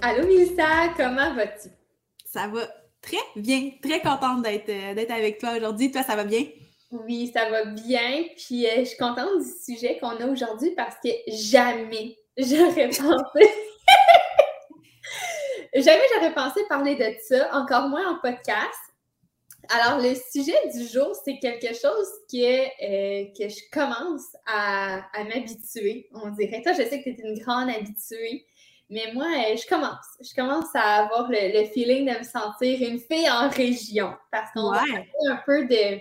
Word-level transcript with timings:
Allô 0.00 0.28
Mélissa, 0.28 0.90
comment 0.96 1.34
vas-tu? 1.34 1.70
Ça 2.24 2.46
va 2.46 2.68
très 3.02 3.16
bien, 3.34 3.72
très 3.82 4.00
contente 4.00 4.42
d'être 4.42 4.68
euh, 4.68 4.94
d'être 4.94 5.10
avec 5.10 5.38
toi 5.38 5.56
aujourd'hui. 5.56 5.90
Toi, 5.90 6.04
ça 6.04 6.14
va 6.14 6.22
bien? 6.22 6.44
Oui, 6.92 7.32
ça 7.34 7.50
va 7.50 7.64
bien. 7.64 8.24
Puis 8.36 8.64
euh, 8.66 8.78
je 8.78 8.84
suis 8.84 8.96
contente 8.96 9.40
du 9.40 9.50
sujet 9.60 9.98
qu'on 9.98 10.10
a 10.10 10.26
aujourd'hui 10.26 10.70
parce 10.76 10.94
que 11.02 11.08
jamais 11.26 12.16
j'aurais 12.36 12.88
pensé. 12.90 13.50
jamais 15.74 16.04
j'aurais 16.14 16.34
pensé 16.34 16.60
parler 16.68 16.94
de 16.94 17.16
ça, 17.20 17.48
encore 17.56 17.88
moins 17.88 18.12
en 18.12 18.18
podcast. 18.20 18.78
Alors, 19.70 20.00
le 20.00 20.14
sujet 20.14 20.56
du 20.72 20.86
jour, 20.86 21.12
c'est 21.24 21.38
quelque 21.40 21.74
chose 21.74 22.08
qui 22.30 22.44
est, 22.44 22.72
euh, 22.82 23.24
que 23.36 23.48
je 23.48 23.60
commence 23.72 24.28
à, 24.46 25.02
à 25.12 25.24
m'habituer, 25.24 26.08
on 26.14 26.30
dirait. 26.30 26.62
Toi, 26.62 26.72
je 26.72 26.84
sais 26.84 27.02
que 27.02 27.10
tu 27.10 27.20
es 27.20 27.28
une 27.28 27.38
grande 27.40 27.68
habituée. 27.68 28.46
Mais 28.90 29.12
moi, 29.12 29.26
euh, 29.26 29.56
je 29.56 29.66
commence. 29.66 30.06
Je 30.20 30.34
commence 30.34 30.74
à 30.74 31.04
avoir 31.04 31.28
le, 31.30 31.64
feeling 31.66 32.06
de 32.06 32.18
me 32.18 32.24
sentir 32.24 32.80
une 32.80 32.98
fille 32.98 33.28
en 33.30 33.48
région. 33.48 34.14
Parce 34.30 34.50
qu'on 34.52 34.70
ouais. 34.70 35.08
un 35.28 35.40
peu 35.44 35.66
de, 35.66 35.98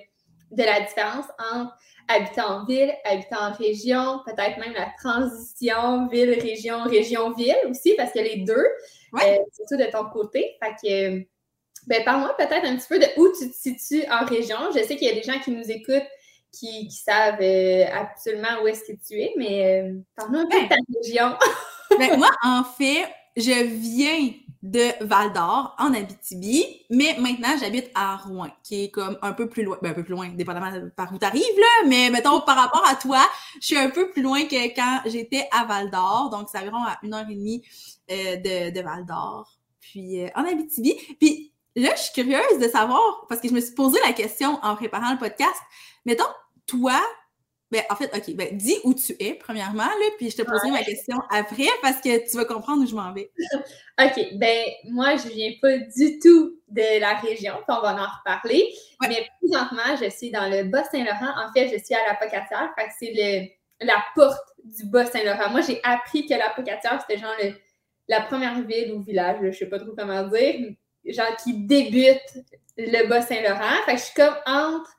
de 0.51 0.63
la 0.63 0.81
différence 0.81 1.25
entre 1.53 1.73
habiter 2.07 2.41
en 2.41 2.65
ville, 2.65 2.93
habiter 3.03 3.35
en 3.35 3.51
région, 3.51 4.21
peut-être 4.25 4.57
même 4.59 4.73
la 4.73 4.87
transition 5.01 6.07
ville-région, 6.07 6.83
région-ville 6.83 7.57
aussi, 7.69 7.95
parce 7.95 8.11
que 8.11 8.19
les 8.19 8.37
deux, 8.37 8.65
ouais. 9.13 9.39
euh, 9.39 9.43
surtout 9.53 9.77
de 9.77 9.91
ton 9.91 10.05
côté. 10.09 10.57
Fait 10.61 10.75
que, 10.81 11.25
ben, 11.87 12.03
parle-moi 12.05 12.35
peut-être 12.37 12.65
un 12.65 12.77
petit 12.77 12.87
peu 12.87 12.99
de 12.99 13.07
où 13.17 13.27
tu 13.37 13.49
te 13.49 13.55
situes 13.55 14.05
en 14.09 14.25
région. 14.25 14.57
Je 14.73 14.83
sais 14.83 14.95
qu'il 14.95 15.07
y 15.07 15.11
a 15.11 15.15
des 15.15 15.23
gens 15.23 15.39
qui 15.39 15.51
nous 15.51 15.69
écoutent 15.69 16.07
qui, 16.51 16.87
qui 16.87 16.95
savent 16.95 17.41
euh, 17.41 17.85
absolument 17.93 18.61
où 18.63 18.67
est-ce 18.67 18.83
que 18.83 18.97
tu 19.05 19.21
es, 19.21 19.33
mais 19.37 19.81
euh, 19.81 19.93
parle-nous 20.15 20.39
un 20.39 20.47
peu 20.47 20.61
de 20.61 20.69
ta 20.69 20.75
région. 21.01 21.37
ben, 21.97 22.17
moi, 22.17 22.29
en 22.43 22.63
fait, 22.63 23.07
je 23.35 23.63
viens 23.63 24.31
de 24.63 25.05
Val 25.05 25.31
d'Or, 25.33 25.75
en 25.79 25.93
Abitibi, 25.93 26.65
mais 26.89 27.15
maintenant, 27.19 27.55
j'habite 27.59 27.89
à 27.93 28.17
Rouen, 28.17 28.49
qui 28.63 28.85
est 28.85 28.91
comme 28.91 29.17
un 29.21 29.31
peu 29.31 29.47
plus 29.47 29.63
loin, 29.63 29.77
ben, 29.81 29.91
un 29.91 29.93
peu 29.93 30.03
plus 30.03 30.13
loin, 30.13 30.29
dépendamment 30.29 30.71
par 30.95 31.13
où 31.13 31.19
tu 31.19 31.25
arrives, 31.25 31.41
là, 31.57 31.87
mais 31.87 32.09
mettons, 32.09 32.41
par 32.41 32.57
rapport 32.57 32.85
à 32.87 32.95
toi, 32.95 33.19
je 33.61 33.67
suis 33.67 33.77
un 33.77 33.89
peu 33.89 34.09
plus 34.09 34.21
loin 34.21 34.43
que 34.45 34.75
quand 34.75 35.01
j'étais 35.05 35.47
à 35.51 35.65
Val 35.65 35.91
d'Or, 35.91 36.29
donc 36.31 36.49
c'est 36.51 36.57
environ 36.57 36.83
à 36.83 36.97
une 37.03 37.13
heure 37.13 37.25
et 37.29 37.35
demie 37.35 37.63
euh, 38.11 38.35
de, 38.37 38.71
de 38.71 38.81
Val 38.81 39.05
d'Or, 39.05 39.57
puis 39.79 40.23
euh, 40.23 40.29
en 40.35 40.43
Abitibi. 40.43 40.95
Puis 41.19 41.53
là, 41.75 41.91
je 41.95 42.01
suis 42.01 42.13
curieuse 42.13 42.59
de 42.59 42.67
savoir, 42.67 43.25
parce 43.29 43.39
que 43.39 43.47
je 43.47 43.53
me 43.53 43.61
suis 43.61 43.75
posé 43.75 43.99
la 44.05 44.13
question 44.13 44.59
en 44.63 44.75
préparant 44.75 45.11
le 45.11 45.19
podcast, 45.19 45.61
mettons, 46.05 46.25
toi, 46.65 46.99
ben, 47.69 47.81
en 47.89 47.95
fait, 47.95 48.09
OK, 48.15 48.33
ben, 48.35 48.55
dis 48.55 48.77
où 48.85 48.93
tu 48.93 49.13
es, 49.19 49.33
premièrement, 49.33 49.83
là, 49.83 50.05
puis 50.17 50.29
je 50.29 50.37
te 50.37 50.41
poserai 50.41 50.71
ma 50.71 50.83
question 50.83 51.17
après 51.29 51.67
parce 51.81 51.99
que 51.99 52.29
tu 52.29 52.37
vas 52.37 52.45
comprendre 52.45 52.83
où 52.83 52.87
je 52.87 52.95
m'en 52.95 53.11
vais. 53.11 53.29
OK, 54.01 54.37
ben, 54.37 54.65
moi, 54.85 55.17
je 55.17 55.27
viens 55.27 55.51
pas 55.61 55.77
du 55.77 56.19
tout 56.19 56.61
de 56.69 56.99
la 57.01 57.15
région, 57.15 57.55
puis 57.55 57.77
on 57.77 57.81
va 57.81 57.93
en 57.93 58.07
reparler. 58.19 58.73
Mais 59.01 59.27
présentement, 59.41 59.97
je 60.01 60.09
suis 60.09 60.31
dans 60.31 60.49
le 60.49 60.63
Bas-Saint-Laurent. 60.63 61.33
En 61.45 61.51
fait, 61.51 61.67
je 61.67 61.83
suis 61.83 61.93
à 61.93 62.07
la 62.07 62.15
Pocatière, 62.15 62.71
fait 62.77 62.87
que 62.87 62.93
c'est 62.99 63.57
la 63.81 64.01
porte 64.15 64.47
du 64.63 64.85
Bas-Saint-Laurent. 64.85 65.49
Moi, 65.51 65.61
j'ai 65.61 65.81
appris 65.83 66.25
que 66.25 66.35
la 66.35 66.49
Pocatière, 66.51 67.01
c'était 67.01 67.21
genre 67.21 67.35
la 68.07 68.21
première 68.21 68.61
ville 68.61 68.93
ou 68.93 69.01
village, 69.01 69.39
je 69.41 69.51
sais 69.51 69.65
pas 69.65 69.79
trop 69.79 69.91
comment 69.97 70.25
dire, 70.27 70.71
genre 71.05 71.35
qui 71.43 71.65
débute 71.65 72.45
le 72.77 73.07
Bas-Saint-Laurent. 73.09 73.83
Fait 73.85 73.95
que 73.95 73.99
je 73.99 74.03
suis 74.03 74.15
comme 74.15 74.35
entre 74.45 74.96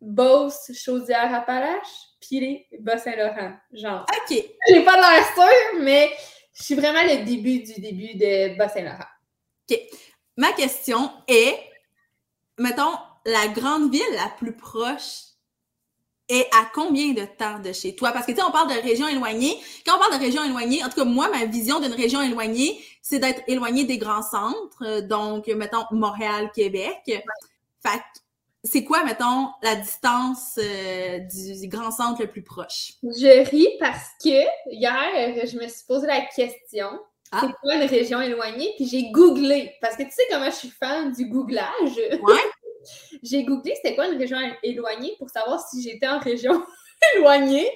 Beauce, 0.00 0.70
Chaudière-Appalaches, 0.74 2.10
puis 2.20 2.66
Bas-Saint-Laurent, 2.80 3.54
genre. 3.72 4.04
OK. 4.10 4.44
J'ai 4.68 4.84
pas 4.84 4.96
l'air 4.96 5.24
sûre, 5.34 5.80
mais 5.80 6.12
je 6.52 6.62
suis 6.64 6.74
vraiment 6.74 7.02
le 7.02 7.24
début 7.24 7.60
du 7.60 7.80
début 7.80 8.14
de 8.14 8.56
Bas-Saint-Laurent. 8.56 9.08
OK. 9.70 9.80
Ma 10.36 10.52
question 10.52 11.10
est, 11.26 11.58
mettons, 12.58 12.92
la 13.24 13.48
grande 13.48 13.90
ville 13.90 14.02
la 14.14 14.28
plus 14.36 14.54
proche 14.54 15.22
est 16.28 16.46
à 16.54 16.68
combien 16.74 17.12
de 17.12 17.24
temps 17.24 17.58
de 17.60 17.72
chez 17.72 17.94
toi? 17.94 18.12
Parce 18.12 18.26
que, 18.26 18.32
tu 18.32 18.38
sais, 18.38 18.44
on 18.44 18.50
parle 18.50 18.68
de 18.68 18.80
région 18.80 19.08
éloignée. 19.08 19.56
Quand 19.86 19.96
on 19.96 19.98
parle 19.98 20.18
de 20.18 20.24
région 20.24 20.44
éloignée, 20.44 20.84
en 20.84 20.88
tout 20.88 20.96
cas, 20.96 21.04
moi, 21.04 21.28
ma 21.28 21.44
vision 21.46 21.80
d'une 21.80 21.94
région 21.94 22.20
éloignée, 22.20 22.84
c'est 23.00 23.18
d'être 23.18 23.42
éloigné 23.46 23.84
des 23.84 23.96
grands 23.96 24.22
centres. 24.22 25.00
Donc, 25.02 25.46
mettons, 25.46 25.84
Montréal, 25.90 26.50
Québec. 26.54 27.00
Fait 27.06 28.02
c'est 28.66 28.84
quoi, 28.84 29.04
mettons, 29.04 29.48
la 29.62 29.76
distance 29.76 30.58
euh, 30.58 31.18
du, 31.20 31.68
grand 31.68 31.90
centre 31.90 32.22
le 32.22 32.28
plus 32.28 32.42
proche? 32.42 32.92
Je 33.02 33.48
ris 33.48 33.68
parce 33.80 34.08
que 34.22 34.44
hier, 34.70 35.46
je 35.46 35.56
me 35.56 35.68
suis 35.68 35.84
posé 35.86 36.06
la 36.06 36.22
question 36.22 36.90
ah. 37.32 37.42
c'est 37.42 37.52
quoi 37.60 37.74
une 37.74 37.88
région 37.88 38.20
éloignée? 38.20 38.72
Puis 38.76 38.86
j'ai 38.86 39.10
googlé. 39.10 39.74
Parce 39.80 39.96
que 39.96 40.04
tu 40.04 40.10
sais 40.10 40.22
comment 40.30 40.46
je 40.46 40.56
suis 40.56 40.70
fan 40.70 41.12
du 41.12 41.26
googlage? 41.26 41.96
Ouais. 42.22 42.34
j'ai 43.22 43.44
googlé 43.44 43.74
c'était 43.74 43.94
quoi 43.94 44.08
une 44.08 44.18
région 44.18 44.38
éloignée 44.62 45.14
pour 45.18 45.30
savoir 45.30 45.66
si 45.68 45.82
j'étais 45.82 46.06
en 46.06 46.18
région 46.18 46.64
éloignée. 47.16 47.68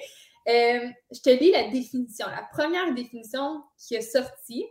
Euh, 0.47 0.87
je 1.11 1.21
te 1.21 1.29
lis 1.29 1.51
la 1.51 1.67
définition. 1.69 2.27
La 2.27 2.47
première 2.51 2.93
définition 2.93 3.61
qui 3.77 3.95
est 3.95 4.01
sortie, 4.01 4.65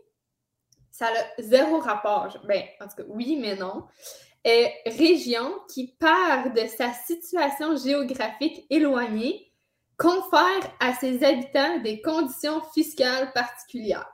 ça 0.91 1.07
a 1.07 1.43
zéro 1.43 1.79
rapport. 1.79 2.37
Ben, 2.45 2.63
en 2.81 2.89
tout 2.89 2.97
cas, 2.97 3.05
oui, 3.09 3.37
mais 3.41 3.57
non 3.57 3.85
est 4.45 4.73
région 4.87 5.55
qui 5.73 5.95
part 5.99 6.53
de 6.53 6.67
sa 6.67 6.93
situation 6.93 7.77
géographique 7.77 8.67
éloignée 8.71 9.53
confère 9.97 10.73
à 10.81 10.95
ses 10.95 11.23
habitants 11.23 11.79
des 11.81 12.01
conditions 12.01 12.63
fiscales 12.73 13.33
particulières. 13.33 14.11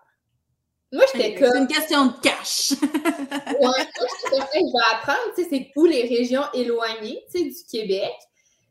Moi, 0.92 1.04
j'étais 1.12 1.34
comme. 1.34 1.50
C'est 1.52 1.58
une 1.58 1.66
question 1.66 2.06
de 2.06 2.20
cash. 2.20 2.72
ouais, 2.82 3.58
moi, 3.60 3.84
je 4.30 4.36
vais 4.36 4.94
apprendre, 4.94 5.34
tu 5.36 5.42
sais, 5.42 5.48
c'est 5.50 5.72
où 5.76 5.84
les 5.84 6.02
régions 6.02 6.44
éloignées, 6.54 7.24
tu 7.32 7.38
sais, 7.38 7.44
du 7.44 7.70
Québec? 7.70 8.12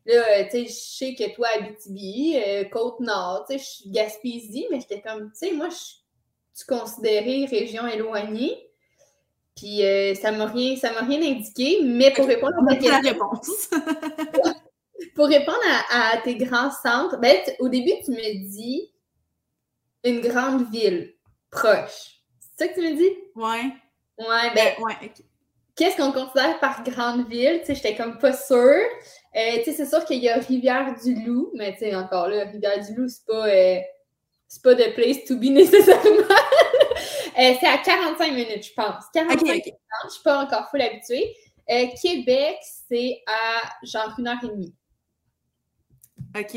Là, 0.05 0.43
tu 0.45 0.51
sais, 0.51 0.65
je 0.65 0.73
sais 0.73 1.15
que 1.15 1.33
toi, 1.35 1.47
Abitibi, 1.55 2.37
euh, 2.37 2.63
Côte-Nord, 2.65 3.45
tu 3.49 3.53
sais, 3.53 3.59
je 3.59 3.69
suis 3.69 3.89
Gaspésie, 3.89 4.67
mais 4.71 4.79
j'étais 4.79 5.01
comme, 5.01 5.31
tu 5.31 5.47
sais, 5.47 5.51
moi, 5.51 5.69
je, 5.69 6.59
tu 6.59 6.65
considérais 6.65 7.45
région 7.45 7.85
éloignée. 7.87 8.69
Puis 9.55 9.85
euh, 9.85 10.13
ça 10.15 10.31
m'a 10.31 10.47
rien, 10.47 10.75
ça 10.75 10.91
m'a 10.91 11.01
rien 11.01 11.21
indiqué, 11.21 11.79
mais 11.83 12.11
pour 12.11 12.27
répondre 12.27 12.55
à 12.69 12.75
ta 12.75 12.99
réponse. 13.09 13.69
pour 15.15 15.27
répondre 15.27 15.57
à, 15.91 16.17
tes 16.23 16.35
grands 16.35 16.71
centres, 16.71 17.17
ben, 17.19 17.37
au 17.59 17.69
début, 17.69 17.93
tu 18.03 18.11
me 18.11 18.49
dis 18.49 18.91
une 20.03 20.21
grande 20.21 20.69
ville 20.71 21.13
proche. 21.49 22.21
C'est 22.39 22.65
ça 22.65 22.67
que 22.67 22.79
tu 22.79 22.81
me 22.81 22.95
dis? 22.95 23.17
Ouais. 23.35 23.71
Ouais, 24.17 24.53
ben. 24.53 24.73
ben 24.77 24.83
ouais, 24.83 25.11
Qu'est-ce 25.75 25.97
qu'on 25.97 26.13
considère 26.13 26.57
par 26.59 26.83
grande 26.83 27.27
ville? 27.27 27.59
Tu 27.59 27.67
sais, 27.67 27.75
j'étais 27.75 27.95
comme 27.95 28.17
pas 28.17 28.31
sûre. 28.31 28.57
Euh, 29.35 29.57
tu 29.57 29.63
sais, 29.65 29.73
c'est 29.73 29.85
sûr 29.85 30.05
qu'il 30.05 30.23
y 30.23 30.29
a 30.29 30.37
Rivière-du-Loup, 30.37 31.51
mais 31.53 31.73
tu 31.73 31.79
sais, 31.79 31.95
encore 31.95 32.29
là, 32.29 32.45
Rivière-du-Loup, 32.45 33.09
c'est 33.09 33.25
pas, 33.25 33.47
euh, 33.47 33.79
c'est 34.47 34.63
pas 34.63 34.73
de 34.73 34.93
place 34.93 35.25
to 35.25 35.35
be 35.35 35.43
nécessairement. 35.51 36.34
Euh, 37.37 37.53
c'est 37.59 37.67
à 37.67 37.77
45 37.77 38.33
minutes, 38.33 38.65
je 38.65 38.73
pense. 38.73 39.05
45 39.13 39.41
minutes, 39.41 39.65
je 40.05 40.13
suis 40.13 40.23
pas 40.23 40.43
encore 40.43 40.69
full 40.69 40.81
habituée. 40.81 41.35
Euh, 41.69 41.87
Québec, 42.01 42.57
c'est 42.87 43.21
à 43.27 43.61
genre 43.83 44.13
une 44.17 44.27
heure 44.27 44.37
et 44.43 44.47
demie. 44.47 44.73
OK. 46.37 46.53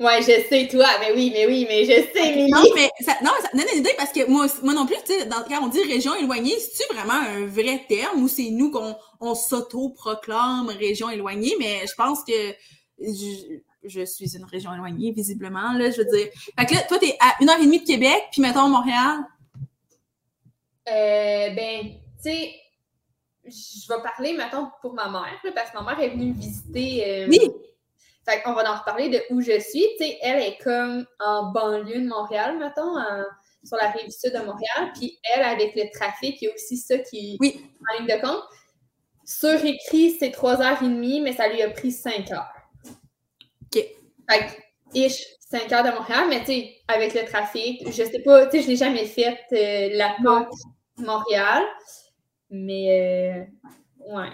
Ouais, 0.00 0.20
je 0.22 0.48
sais, 0.48 0.68
toi. 0.68 0.86
Mais 1.00 1.12
oui, 1.14 1.30
mais 1.32 1.46
oui, 1.46 1.66
mais 1.68 1.84
je 1.84 1.92
sais, 1.92 2.34
mais 2.34 2.48
Non, 2.48 2.64
mais 2.74 2.90
ça, 3.00 3.14
non, 3.22 3.30
ça 3.40 3.48
donne 3.54 3.66
une 3.72 3.80
idée 3.80 3.94
parce 3.96 4.12
que 4.12 4.28
moi, 4.28 4.46
moi 4.62 4.74
non 4.74 4.86
plus, 4.86 4.96
tu 5.06 5.12
sais, 5.12 5.28
quand 5.28 5.62
on 5.62 5.68
dit 5.68 5.82
région 5.84 6.14
éloignée, 6.16 6.58
c'est-tu 6.58 6.92
vraiment 6.92 7.14
un 7.14 7.46
vrai 7.46 7.84
terme 7.88 8.22
ou 8.22 8.28
c'est 8.28 8.50
nous 8.50 8.72
qu'on 8.72 8.96
on, 9.20 9.34
s'auto-proclame 9.36 10.68
région 10.68 11.10
éloignée? 11.10 11.54
Mais 11.60 11.86
je 11.86 11.94
pense 11.94 12.24
que 12.24 12.32
je, 12.98 13.58
je, 13.84 14.04
suis 14.04 14.36
une 14.36 14.44
région 14.44 14.74
éloignée, 14.74 15.12
visiblement, 15.12 15.74
là, 15.74 15.92
je 15.92 15.98
veux 15.98 16.06
dire. 16.06 16.26
Fait 16.58 16.66
que 16.66 16.74
là, 16.74 16.82
toi, 16.82 16.98
t'es 16.98 17.16
à 17.20 17.36
une 17.40 17.48
heure 17.48 17.60
et 17.60 17.64
demie 17.64 17.80
de 17.80 17.86
Québec, 17.86 18.24
puis 18.32 18.42
mettons 18.42 18.68
Montréal, 18.68 19.20
euh, 20.88 21.50
ben, 21.50 21.90
tu 22.22 22.30
sais, 22.30 22.54
je 23.44 23.92
vais 23.92 24.02
parler, 24.02 24.34
maintenant 24.34 24.72
pour 24.80 24.94
ma 24.94 25.08
mère, 25.08 25.40
parce 25.54 25.70
que 25.70 25.78
ma 25.78 25.94
mère 25.94 26.00
est 26.00 26.10
venue 26.10 26.32
me 26.32 26.34
visiter. 26.34 27.24
Euh, 27.24 27.28
oui! 27.28 27.40
Fait 28.26 28.40
qu'on 28.42 28.54
va 28.54 28.72
en 28.72 28.78
reparler 28.78 29.10
de 29.10 29.20
où 29.30 29.42
je 29.42 29.60
suis. 29.60 29.86
Tu 29.98 30.04
sais, 30.04 30.18
elle 30.22 30.42
est 30.42 30.56
comme 30.62 31.06
en 31.20 31.52
banlieue 31.52 32.00
de 32.00 32.08
Montréal, 32.08 32.58
mettons, 32.58 32.96
sur 33.64 33.76
la 33.76 33.90
rive 33.90 34.10
sud 34.10 34.32
de 34.32 34.38
Montréal. 34.38 34.92
Puis 34.94 35.18
elle, 35.34 35.42
avec 35.42 35.74
le 35.74 35.90
trafic, 35.92 36.40
il 36.40 36.46
y 36.46 36.48
a 36.48 36.54
aussi 36.54 36.78
ça 36.78 36.96
qui 36.98 37.36
oui. 37.40 37.60
en 37.90 37.98
ligne 37.98 38.16
de 38.16 38.20
compte. 38.20 38.42
Sur 39.26 39.62
écrit, 39.64 40.16
c'est 40.18 40.30
3h30, 40.30 41.22
mais 41.22 41.32
ça 41.32 41.48
lui 41.48 41.62
a 41.62 41.70
pris 41.70 41.92
5 41.92 42.30
heures. 42.32 42.52
OK. 42.86 43.84
Fait 44.30 44.46
que, 44.46 44.52
ish, 44.94 45.22
5 45.50 45.72
heures 45.72 45.84
de 45.84 45.90
Montréal, 45.90 46.26
mais 46.28 46.40
tu 46.40 46.46
sais, 46.46 46.76
avec 46.88 47.14
le 47.14 47.24
trafic, 47.24 47.86
je 47.86 48.04
sais 48.04 48.22
pas, 48.24 48.46
tu 48.46 48.58
sais, 48.58 48.62
je 48.62 48.68
l'ai 48.68 48.76
jamais 48.76 49.06
fait 49.06 49.38
euh, 49.52 49.96
la 49.96 50.16
côte 50.22 50.52
Montréal, 50.98 51.64
mais 52.50 53.48
euh, 54.08 54.14
ouais 54.14 54.30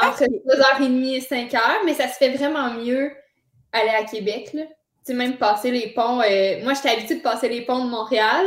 entre 0.00 0.24
2h30 0.24 1.14
et 1.14 1.20
5h, 1.20 1.60
mais 1.84 1.94
ça 1.94 2.08
se 2.08 2.16
fait 2.16 2.30
vraiment 2.30 2.72
mieux 2.74 3.12
aller 3.72 3.90
à 3.90 4.04
Québec. 4.04 4.50
Là. 4.52 4.62
Tu 4.64 5.12
sais, 5.12 5.14
même 5.14 5.36
passer 5.36 5.70
les 5.70 5.88
ponts. 5.88 6.20
Euh, 6.20 6.62
moi, 6.62 6.74
j'étais 6.74 6.90
habituée 6.90 7.16
de 7.16 7.22
passer 7.22 7.48
les 7.48 7.62
ponts 7.62 7.84
de 7.84 7.90
Montréal, 7.90 8.44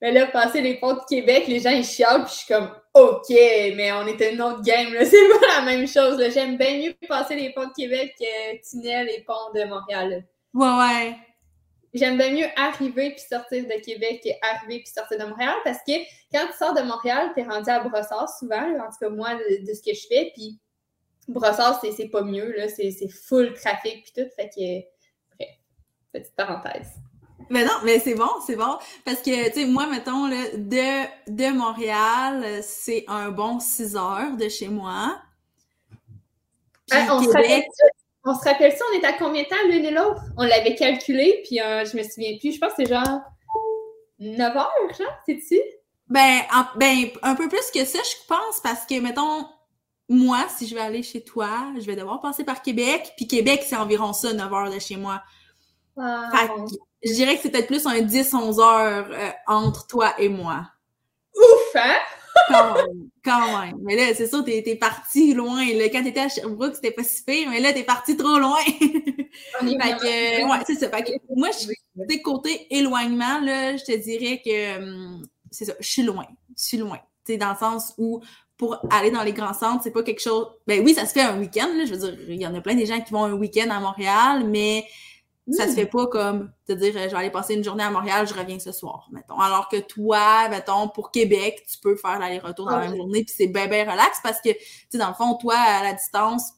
mais 0.00 0.12
là, 0.12 0.26
passer 0.26 0.60
les 0.60 0.74
ponts 0.76 0.94
de 0.94 1.04
Québec, 1.08 1.44
les 1.48 1.60
gens, 1.60 1.70
ils 1.70 1.84
chialent, 1.84 2.24
puis 2.24 2.32
je 2.32 2.38
suis 2.38 2.54
comme, 2.54 2.70
OK, 2.94 3.28
mais 3.30 3.92
on 3.92 4.06
était 4.06 4.32
une 4.32 4.42
autre 4.42 4.62
game, 4.62 4.92
là. 4.94 5.04
C'est 5.04 5.28
pas 5.40 5.60
la 5.60 5.62
même 5.62 5.86
chose, 5.86 6.22
J'aime 6.32 6.56
bien 6.56 6.78
mieux 6.78 6.94
passer 7.06 7.36
les 7.36 7.52
ponts 7.52 7.66
de 7.66 7.74
Québec 7.76 8.14
que 8.18 8.70
tunnel 8.70 9.06
les 9.06 9.24
ponts 9.24 9.52
de 9.54 9.64
Montréal, 9.64 10.24
Ouais, 10.54 10.66
ouais. 10.66 11.16
J'aime 11.94 12.18
bien 12.18 12.32
mieux 12.32 12.46
arriver 12.56 13.10
puis 13.12 13.24
sortir 13.28 13.64
de 13.64 13.80
Québec 13.82 14.20
qu'arriver 14.22 14.80
puis 14.80 14.92
sortir 14.92 15.18
de 15.18 15.24
Montréal 15.24 15.54
parce 15.64 15.78
que 15.78 15.92
quand 16.32 16.46
tu 16.46 16.58
sors 16.58 16.74
de 16.74 16.82
Montréal, 16.82 17.30
tu 17.34 17.40
es 17.40 17.44
rendu 17.44 17.70
à 17.70 17.80
Brossard 17.80 18.28
souvent, 18.38 18.60
en 18.60 18.90
tout 18.90 18.98
cas 19.00 19.08
moi, 19.08 19.34
de, 19.34 19.66
de 19.66 19.74
ce 19.74 19.82
que 19.82 19.94
je 19.94 20.06
fais, 20.06 20.30
puis 20.34 20.58
Brossard, 21.28 21.80
c'est 21.80 22.08
pas 22.08 22.22
mieux, 22.22 22.56
là. 22.56 22.68
C'est 22.68 23.08
full 23.08 23.52
trafic 23.54 24.04
puis 24.04 24.12
tout. 24.16 24.30
Fait 24.34 24.48
que, 24.48 25.36
bref, 25.36 25.56
petite 26.12 26.34
parenthèse. 26.34 26.94
Mais 27.50 27.64
non, 27.64 27.74
mais 27.84 27.98
c'est 27.98 28.14
bon, 28.14 28.30
c'est 28.46 28.56
bon. 28.56 28.78
Parce 29.04 29.20
que, 29.20 29.48
tu 29.48 29.60
sais, 29.60 29.66
moi, 29.66 29.86
mettons, 29.86 30.26
là, 30.26 30.50
de, 30.54 31.30
de 31.30 31.56
Montréal, 31.56 32.62
c'est 32.62 33.04
un 33.08 33.30
bon 33.30 33.60
6 33.60 33.96
heures 33.96 34.36
de 34.36 34.48
chez 34.48 34.68
moi. 34.68 35.20
on, 36.92 36.96
rappelle 36.96 37.64
on 38.28 38.34
se 38.34 38.44
rappelle 38.44 38.72
ça, 38.72 38.84
on 38.92 38.98
est 38.98 39.04
à 39.04 39.14
combien 39.14 39.42
de 39.42 39.48
temps 39.48 39.56
l'une 39.68 39.84
et 39.84 39.90
l'autre? 39.90 40.20
On 40.36 40.44
l'avait 40.44 40.74
calculé, 40.74 41.42
puis 41.46 41.60
euh, 41.60 41.84
je 41.84 41.96
me 41.96 42.02
souviens 42.02 42.36
plus. 42.38 42.52
Je 42.52 42.58
pense 42.58 42.74
que 42.74 42.84
c'est 42.84 42.92
genre 42.92 43.20
9 44.18 44.56
heures, 44.56 44.94
genre, 44.98 45.18
c'est-tu? 45.26 45.58
Ben, 46.08 46.40
ben, 46.76 47.06
un 47.22 47.34
peu 47.34 47.48
plus 47.48 47.70
que 47.72 47.84
ça, 47.84 47.98
je 47.98 48.26
pense, 48.26 48.60
parce 48.62 48.84
que, 48.84 49.00
mettons, 49.00 49.46
moi, 50.10 50.44
si 50.56 50.66
je 50.66 50.74
vais 50.74 50.80
aller 50.80 51.02
chez 51.02 51.22
toi, 51.22 51.72
je 51.78 51.86
vais 51.86 51.96
devoir 51.96 52.20
passer 52.20 52.44
par 52.44 52.60
Québec. 52.60 53.12
Puis 53.16 53.26
Québec, 53.26 53.64
c'est 53.66 53.76
environ 53.76 54.12
ça, 54.12 54.32
9 54.32 54.52
heures 54.52 54.70
de 54.70 54.78
chez 54.78 54.96
moi. 54.96 55.22
Fait 55.96 56.50
je 57.04 57.12
dirais 57.12 57.36
que 57.36 57.42
c'est 57.42 57.50
peut-être 57.50 57.68
plus 57.68 57.86
un 57.86 58.00
10-11 58.00 58.60
heures 58.60 59.06
euh, 59.10 59.30
entre 59.46 59.86
toi 59.86 60.14
et 60.18 60.28
moi. 60.28 60.68
Ouf, 61.34 61.76
hein? 61.76 61.96
Quand 62.48 62.74
même, 62.74 63.08
quand 63.24 63.60
même. 63.60 63.76
Mais 63.82 63.96
là, 63.96 64.14
c'est 64.14 64.26
sûr, 64.26 64.44
t'es, 64.44 64.62
es 64.66 64.76
parti 64.76 65.34
loin. 65.34 65.64
Là, 65.74 65.88
quand 65.90 66.02
t'étais 66.02 66.20
à 66.20 66.28
Sherbrooke, 66.28 66.74
c'était 66.74 66.90
pas 66.90 67.04
si 67.04 67.22
pire, 67.24 67.48
mais 67.50 67.60
là, 67.60 67.72
t'es 67.72 67.84
parti 67.84 68.16
trop 68.16 68.38
loin. 68.38 68.58
fait 68.64 68.86
que, 69.60 70.50
ouais, 70.50 70.58
c'est 70.66 70.76
ça. 70.76 70.88
Fait 70.88 71.02
que, 71.02 71.12
moi, 71.34 71.50
je, 71.52 72.22
côté 72.22 72.66
éloignement, 72.70 73.40
là, 73.40 73.76
je 73.76 73.84
te 73.84 73.96
dirais 73.96 74.40
que, 74.44 74.78
hum, 74.78 75.26
c'est 75.50 75.64
ça, 75.64 75.74
je 75.78 75.88
suis 75.88 76.02
loin. 76.02 76.26
Je 76.56 76.64
suis 76.64 76.78
loin. 76.78 76.98
Tu 77.24 77.36
dans 77.36 77.50
le 77.50 77.56
sens 77.56 77.94
où 77.98 78.20
pour 78.56 78.76
aller 78.90 79.12
dans 79.12 79.22
les 79.22 79.32
grands 79.32 79.54
centres, 79.54 79.82
c'est 79.84 79.92
pas 79.92 80.02
quelque 80.02 80.20
chose. 80.20 80.48
Ben 80.66 80.82
oui, 80.84 80.92
ça 80.92 81.06
se 81.06 81.12
fait 81.12 81.22
un 81.22 81.38
week-end, 81.38 81.68
là. 81.76 81.84
Je 81.84 81.94
veux 81.94 81.98
dire, 81.98 82.18
il 82.28 82.40
y 82.40 82.46
en 82.46 82.54
a 82.54 82.60
plein 82.60 82.74
des 82.74 82.86
gens 82.86 83.00
qui 83.00 83.12
vont 83.12 83.24
un 83.24 83.32
week-end 83.32 83.70
à 83.70 83.78
Montréal, 83.78 84.44
mais 84.46 84.84
ça 85.50 85.66
se 85.66 85.72
hmm. 85.72 85.74
fait 85.74 85.86
pas 85.86 86.06
comme 86.06 86.52
te 86.66 86.72
dire 86.72 86.92
je 86.92 86.98
vais 86.98 87.14
aller 87.14 87.30
passer 87.30 87.54
une 87.54 87.64
journée 87.64 87.84
à 87.84 87.90
Montréal, 87.90 88.26
je 88.28 88.34
reviens 88.34 88.58
ce 88.58 88.72
soir, 88.72 89.08
mettons. 89.12 89.38
Alors 89.38 89.68
que 89.68 89.78
toi, 89.78 90.48
mettons, 90.48 90.88
pour 90.88 91.10
Québec, 91.10 91.64
tu 91.70 91.78
peux 91.78 91.96
faire 91.96 92.18
l'aller-retour 92.18 92.66
dans 92.66 92.78
la 92.78 92.88
même 92.88 92.96
journée, 92.96 93.24
puis 93.24 93.34
c'est 93.36 93.46
bien, 93.46 93.66
bien 93.66 93.90
relax 93.90 94.20
parce 94.22 94.40
que, 94.40 94.50
tu 94.50 94.58
sais, 94.90 94.98
dans 94.98 95.08
le 95.08 95.14
fond, 95.14 95.34
toi, 95.34 95.56
à 95.56 95.82
la 95.82 95.94
distance, 95.94 96.52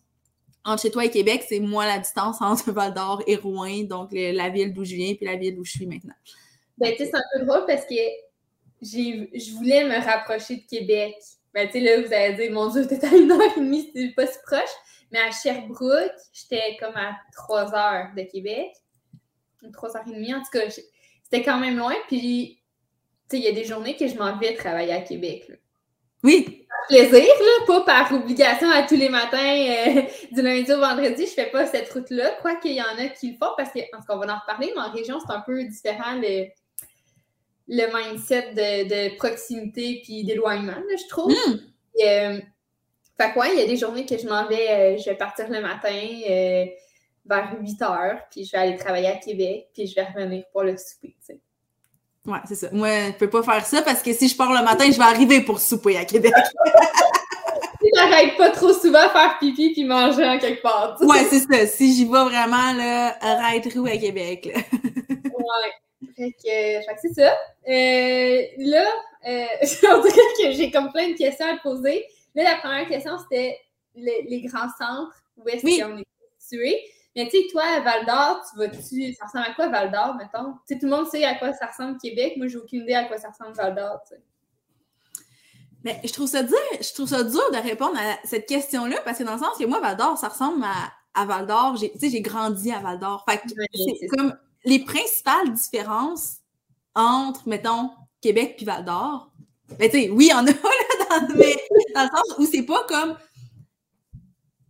entre 0.65 0.83
chez 0.83 0.91
toi 0.91 1.05
et 1.05 1.11
Québec, 1.11 1.45
c'est 1.49 1.61
moi 1.61 1.87
la 1.87 1.99
distance 1.99 2.37
entre 2.41 2.73
Val 2.73 2.95
d'Or 2.95 3.23
et 3.27 3.37
Rouen, 3.37 3.85
donc 3.85 4.11
la 4.13 4.49
ville 4.49 4.73
d'où 4.73 4.85
je 4.85 4.95
viens, 4.95 5.15
puis 5.15 5.27
la 5.27 5.37
ville 5.37 5.59
où 5.59 5.65
je 5.65 5.73
suis 5.73 5.87
maintenant. 5.87 6.15
Ben, 6.79 6.93
tu 6.93 7.05
sais, 7.05 7.11
c'est 7.11 7.17
un 7.17 7.39
peu 7.39 7.47
drôle 7.47 7.67
parce 7.67 7.85
que 7.85 7.95
je 8.83 9.57
voulais 9.57 9.85
me 9.85 10.05
rapprocher 10.05 10.57
de 10.57 10.67
Québec 10.67 11.15
ben, 11.53 11.67
tu 11.67 11.73
sais, 11.73 11.81
là, 11.81 12.01
vous 12.01 12.13
allez 12.13 12.35
dire, 12.35 12.53
mon 12.53 12.69
Dieu, 12.69 12.87
t'es 12.87 13.05
à 13.05 13.15
une 13.15 13.31
heure 13.33 13.43
et 13.43 13.61
demie, 13.61 13.91
c'est 13.95 14.15
pas 14.15 14.27
si 14.27 14.39
proche. 14.47 14.71
Mais 15.11 15.19
à 15.19 15.31
Sherbrooke, 15.31 16.13
j'étais 16.33 16.77
comme 16.79 16.97
à 16.97 17.17
trois 17.33 17.75
heures 17.75 18.11
de 18.17 18.23
Québec. 18.23 18.73
Trois 19.73 19.97
heures 19.97 20.07
et 20.07 20.15
demie, 20.15 20.35
en 20.35 20.41
tout 20.41 20.51
cas, 20.53 20.71
c'était 20.71 21.43
quand 21.43 21.59
même 21.59 21.77
loin. 21.77 21.95
Puis, 22.09 22.63
tu 23.29 23.37
sais, 23.37 23.43
il 23.43 23.45
y 23.45 23.49
a 23.49 23.53
des 23.53 23.65
journées 23.65 23.97
que 23.97 24.07
je 24.07 24.17
m'en 24.17 24.39
vais 24.39 24.55
travailler 24.55 24.93
à 24.93 25.01
Québec. 25.01 25.47
Là. 25.49 25.57
Oui. 26.23 26.67
Par 26.69 26.87
plaisir, 26.89 27.23
là, 27.23 27.67
pas 27.67 27.81
par 27.83 28.13
obligation 28.13 28.71
à 28.71 28.83
tous 28.83 28.97
les 28.97 29.09
matins, 29.09 29.39
euh, 29.39 30.03
du 30.33 30.43
lundi 30.43 30.73
au 30.73 30.81
vendredi, 30.81 31.27
je 31.27 31.33
fais 31.33 31.51
pas 31.51 31.67
cette 31.67 31.91
route-là. 31.93 32.37
Quoi 32.43 32.57
qu'il 32.57 32.73
y 32.73 32.83
en 32.83 32.99
a 32.99 33.09
qui 33.09 33.33
le 33.33 33.37
font, 33.37 33.53
parce 33.57 33.71
qu'en 33.73 33.99
tout 33.99 34.07
cas, 34.07 34.15
on 34.15 34.19
va 34.19 34.35
en 34.35 34.39
reparler, 34.39 34.73
mais 34.75 34.83
en 34.83 34.91
région, 34.91 35.19
c'est 35.21 35.33
un 35.33 35.41
peu 35.41 35.63
différent. 35.65 36.15
Le, 36.21 36.47
le 37.69 37.87
mindset 37.95 38.55
de, 38.55 39.17
proximité 39.17 40.01
puis 40.05 40.25
d'éloignement, 40.25 40.83
je 40.91 41.09
trouve. 41.09 41.33
Hmm. 41.33 41.59
Euh, 42.05 42.41
fait 43.21 43.33
quoi, 43.33 43.49
il 43.49 43.59
y 43.59 43.63
a 43.63 43.67
des 43.67 43.77
journées 43.77 44.07
que 44.07 44.17
je 44.17 44.27
m'en 44.27 44.47
vais, 44.47 44.71
euh, 44.71 44.99
je 44.99 45.11
vais 45.11 45.17
partir 45.17 45.49
le 45.49 45.61
matin 45.61 45.89
euh, 45.91 46.65
vers 47.27 47.57
8 47.61 47.83
heures, 47.83 48.19
puis 48.31 48.45
je 48.45 48.53
vais 48.53 48.59
aller 48.59 48.77
travailler 48.77 49.09
à 49.09 49.17
Québec, 49.17 49.69
puis 49.75 49.87
je 49.87 49.95
vais 49.95 50.05
revenir 50.05 50.45
pour 50.53 50.63
le 50.63 50.77
souper, 50.77 51.17
tu 51.21 51.35
sais. 51.35 51.41
Ouais, 52.27 52.39
c'est 52.47 52.55
ça. 52.55 52.69
Moi, 52.73 52.89
je 53.09 53.13
peux 53.13 53.31
pas 53.31 53.43
faire 53.43 53.65
ça 53.65 53.81
parce 53.83 54.03
que 54.03 54.13
si 54.13 54.29
je 54.29 54.37
pars 54.37 54.53
le 54.53 54.63
matin, 54.63 54.85
je 54.91 54.99
vais 54.99 55.05
arriver 55.05 55.41
pour 55.41 55.59
souper 55.59 55.97
à 55.97 56.05
Québec. 56.05 56.35
J'arrête 57.97 58.37
pas 58.37 58.51
trop 58.51 58.75
souvent 58.75 58.99
à 58.99 59.09
faire 59.09 59.39
pipi 59.39 59.73
puis 59.73 59.85
manger 59.85 60.25
en 60.27 60.39
quelque 60.39 60.61
part. 60.61 60.99
Ouais, 61.01 61.25
c'est 61.31 61.41
ça. 61.41 61.67
Si 61.67 61.95
j'y 61.95 62.05
vais 62.05 62.25
vraiment, 62.25 62.73
là, 62.75 63.17
arrête 63.23 63.75
où 63.75 63.87
à 63.87 63.97
Québec. 63.97 64.51
ouais. 64.53 66.13
Fait 66.15 66.33
que, 66.33 66.99
c'est 67.01 67.15
ça. 67.15 67.35
Euh, 67.69 68.43
là, 68.59 68.87
euh, 69.27 69.45
on 69.95 70.03
dirait 70.03 70.21
que 70.39 70.53
j'ai 70.53 70.71
comme 70.71 70.93
plein 70.93 71.09
de 71.09 71.17
questions 71.17 71.47
à 71.47 71.57
poser. 71.63 72.05
Là, 72.35 72.45
la 72.45 72.57
première 72.57 72.89
question, 72.89 73.19
c'était 73.19 73.59
les, 73.95 74.43
grands 74.43 74.69
centres, 74.79 75.23
où 75.37 75.49
est-ce 75.49 75.63
qu'on 75.63 75.99
est 75.99 76.07
situé. 76.39 76.77
Mais 77.17 77.29
tu 77.29 77.39
sais, 77.39 77.47
toi, 77.51 77.81
Val 77.81 78.07
d'Or, 78.07 78.41
tu 78.51 78.59
vas-tu. 78.59 79.15
Ça 79.15 79.27
ressemble 79.27 79.47
à 79.49 79.55
quoi 79.55 79.69
Val 79.69 79.91
d'Or, 79.91 80.15
mettons? 80.15 80.53
Tu 80.67 80.75
sais, 80.75 80.79
tout 80.79 80.87
le 80.87 80.93
monde 80.93 81.09
sait 81.09 81.25
à 81.25 81.35
quoi 81.35 81.53
ça 81.53 81.67
ressemble 81.67 81.99
Québec. 81.99 82.35
Moi, 82.37 82.47
j'ai 82.47 82.57
aucune 82.57 82.83
idée 82.83 82.95
à 82.95 83.05
quoi 83.05 83.19
ça 83.19 83.31
ressemble 83.31 83.57
Val 83.57 83.75
d'Or, 83.75 84.01
tu 84.09 84.15
sais. 84.15 84.23
Mais 85.83 85.99
je 86.05 86.13
trouve 86.13 86.29
ça 86.29 86.43
dur, 86.43 86.59
je 86.79 86.93
trouve 86.93 87.09
ça 87.09 87.25
dur 87.25 87.51
de 87.53 87.57
répondre 87.57 87.99
à 87.99 88.19
cette 88.25 88.47
question-là 88.47 89.01
parce 89.03 89.19
que 89.19 89.25
dans 89.25 89.33
le 89.33 89.39
sens 89.39 89.57
que 89.59 89.65
moi, 89.65 89.81
Val 89.81 89.97
d'Or, 89.97 90.19
ça 90.19 90.29
ressemble 90.29 90.63
à, 90.63 90.93
à 91.15 91.25
Val 91.25 91.47
d'Or. 91.47 91.77
Tu 91.79 91.89
sais, 91.99 92.11
j'ai 92.11 92.21
grandi 92.21 92.71
à 92.71 92.81
Val 92.81 92.99
d'Or. 92.99 93.25
Fait 93.29 93.39
que 93.39 93.49
c'est 93.49 94.07
comme 94.09 94.37
les 94.65 94.85
principales 94.85 95.53
différences 95.53 96.37
entre, 96.95 97.49
mettons, 97.49 97.91
Québec 98.21 98.55
puis 98.57 98.67
Val 98.67 98.85
d'Or, 98.85 99.31
ben, 99.79 99.89
tu 99.91 100.01
sais, 100.01 100.11
oui, 100.11 100.27
il 100.27 100.31
y 100.31 100.35
en 100.35 100.47
a, 100.47 100.51
là, 100.51 100.55
mais 101.37 101.57
dans 101.95 102.03
le 102.03 102.09
sens 102.09 102.39
où 102.39 102.47
c'est 102.47 102.63
pas 102.63 102.85
comme. 102.89 103.17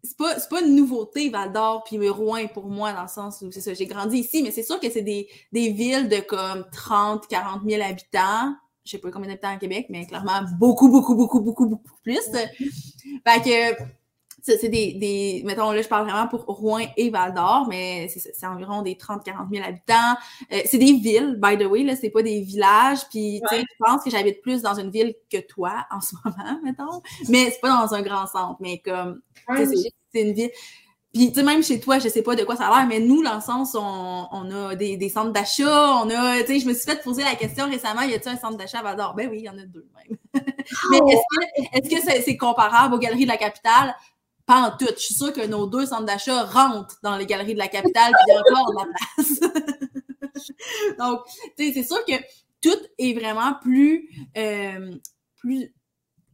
C'est 0.02 0.16
pas, 0.16 0.34
pas 0.48 0.60
une 0.62 0.74
nouveauté, 0.74 1.28
Val 1.30 1.52
d'Or 1.52 1.84
puis 1.84 2.08
Rouen 2.08 2.46
pour 2.48 2.66
moi, 2.66 2.92
dans 2.92 3.02
le 3.02 3.08
sens 3.08 3.42
où 3.42 3.52
c'est 3.52 3.60
ça, 3.60 3.74
j'ai 3.74 3.86
grandi 3.86 4.18
ici, 4.18 4.42
mais 4.42 4.50
c'est 4.50 4.62
sûr 4.62 4.80
que 4.80 4.90
c'est 4.90 5.02
des, 5.02 5.28
des 5.52 5.70
villes 5.70 6.08
de 6.08 6.20
comme 6.20 6.64
30, 6.72 7.28
40 7.28 7.62
000 7.68 7.82
habitants. 7.82 8.54
Je 8.84 8.92
sais 8.92 8.98
pas 8.98 9.10
combien 9.10 9.28
d'habitants 9.28 9.54
à 9.54 9.56
Québec, 9.56 9.86
mais 9.90 10.06
clairement 10.06 10.40
beaucoup, 10.58 10.90
beaucoup, 10.90 11.14
beaucoup, 11.14 11.40
beaucoup, 11.40 11.66
beaucoup 11.66 11.96
plus. 12.02 12.20
Fait 12.32 13.42
que 13.44 13.99
c'est 14.42 14.68
des, 14.68 14.92
des, 14.94 15.42
mettons, 15.44 15.70
là, 15.72 15.82
je 15.82 15.88
parle 15.88 16.08
vraiment 16.08 16.28
pour 16.28 16.44
Rouen 16.44 16.86
et 16.96 17.10
Val-d'Or, 17.10 17.66
mais 17.68 18.08
c'est 18.08 18.46
environ 18.46 18.82
des 18.82 18.94
30-40 18.94 19.50
000 19.52 19.64
habitants. 19.66 20.16
Euh, 20.52 20.60
c'est 20.64 20.78
des 20.78 20.92
villes, 20.92 21.38
by 21.40 21.58
the 21.58 21.66
way, 21.66 21.82
là, 21.82 21.96
c'est 21.96 22.10
pas 22.10 22.22
des 22.22 22.40
villages. 22.40 23.08
Puis, 23.10 23.40
tu 23.48 23.56
sais, 23.56 23.62
je 23.62 23.84
pense 23.84 24.04
que 24.04 24.10
j'habite 24.10 24.40
plus 24.42 24.62
dans 24.62 24.74
une 24.74 24.90
ville 24.90 25.14
que 25.30 25.38
toi 25.38 25.86
en 25.90 26.00
ce 26.00 26.14
moment, 26.24 26.60
mettons. 26.64 27.02
Mais 27.28 27.50
c'est 27.50 27.60
pas 27.60 27.68
dans 27.68 27.94
un 27.94 28.02
grand 28.02 28.26
centre, 28.26 28.56
mais 28.60 28.78
comme, 28.78 29.20
c'est 29.56 30.22
une 30.22 30.32
ville. 30.32 30.50
Puis, 31.12 31.32
tu 31.32 31.34
sais, 31.34 31.42
même 31.42 31.62
chez 31.64 31.80
toi, 31.80 31.98
je 31.98 32.08
sais 32.08 32.22
pas 32.22 32.36
de 32.36 32.44
quoi 32.44 32.54
ça 32.54 32.68
a 32.68 32.78
l'air, 32.78 32.86
mais 32.86 33.00
nous, 33.00 33.24
dans 33.24 33.34
le 33.34 33.40
sens, 33.40 33.74
on, 33.74 34.28
on 34.30 34.50
a 34.52 34.76
des, 34.76 34.96
des 34.96 35.08
centres 35.08 35.32
d'achat, 35.32 35.96
on 35.96 36.08
a, 36.08 36.40
tu 36.42 36.46
sais, 36.46 36.60
je 36.60 36.68
me 36.68 36.72
suis 36.72 36.84
fait 36.84 37.02
poser 37.02 37.24
la 37.24 37.34
question 37.34 37.68
récemment, 37.68 38.02
y 38.02 38.14
a-t-il 38.14 38.32
un 38.32 38.36
centre 38.36 38.56
d'achat 38.56 38.78
à 38.78 38.82
Val 38.82 38.96
d'Or? 38.96 39.14
Ben 39.16 39.28
oui, 39.28 39.38
il 39.40 39.44
y 39.44 39.48
en 39.48 39.58
a 39.58 39.64
deux 39.64 39.88
même. 39.96 40.16
mais 40.90 41.00
est-ce 41.72 41.90
que 41.90 42.00
c'est 42.00 42.20
-ce 42.20 42.22
c'est 42.24 42.36
comparable 42.36 42.94
aux 42.94 42.98
galeries 42.98 43.24
de 43.24 43.30
la 43.30 43.38
capitale? 43.38 43.96
Pas 44.50 44.62
en 44.62 44.76
tout. 44.76 44.92
Je 44.96 45.00
suis 45.00 45.14
sûre 45.14 45.32
que 45.32 45.46
nos 45.46 45.68
deux 45.68 45.86
centres 45.86 46.06
d'achat 46.06 46.42
rentrent 46.42 46.98
dans 47.04 47.16
les 47.16 47.24
galeries 47.24 47.54
de 47.54 47.58
la 47.58 47.68
capitale, 47.68 48.12
puis 48.26 48.36
encore 48.36 48.72
de 48.72 48.78
la 48.78 48.86
place. 49.14 49.40
Donc, 50.98 51.20
c'est 51.56 51.84
sûr 51.84 52.04
que 52.04 52.14
tout 52.60 52.76
est 52.98 53.12
vraiment 53.12 53.54
plus, 53.62 54.10
euh, 54.36 54.90
plus 55.36 55.72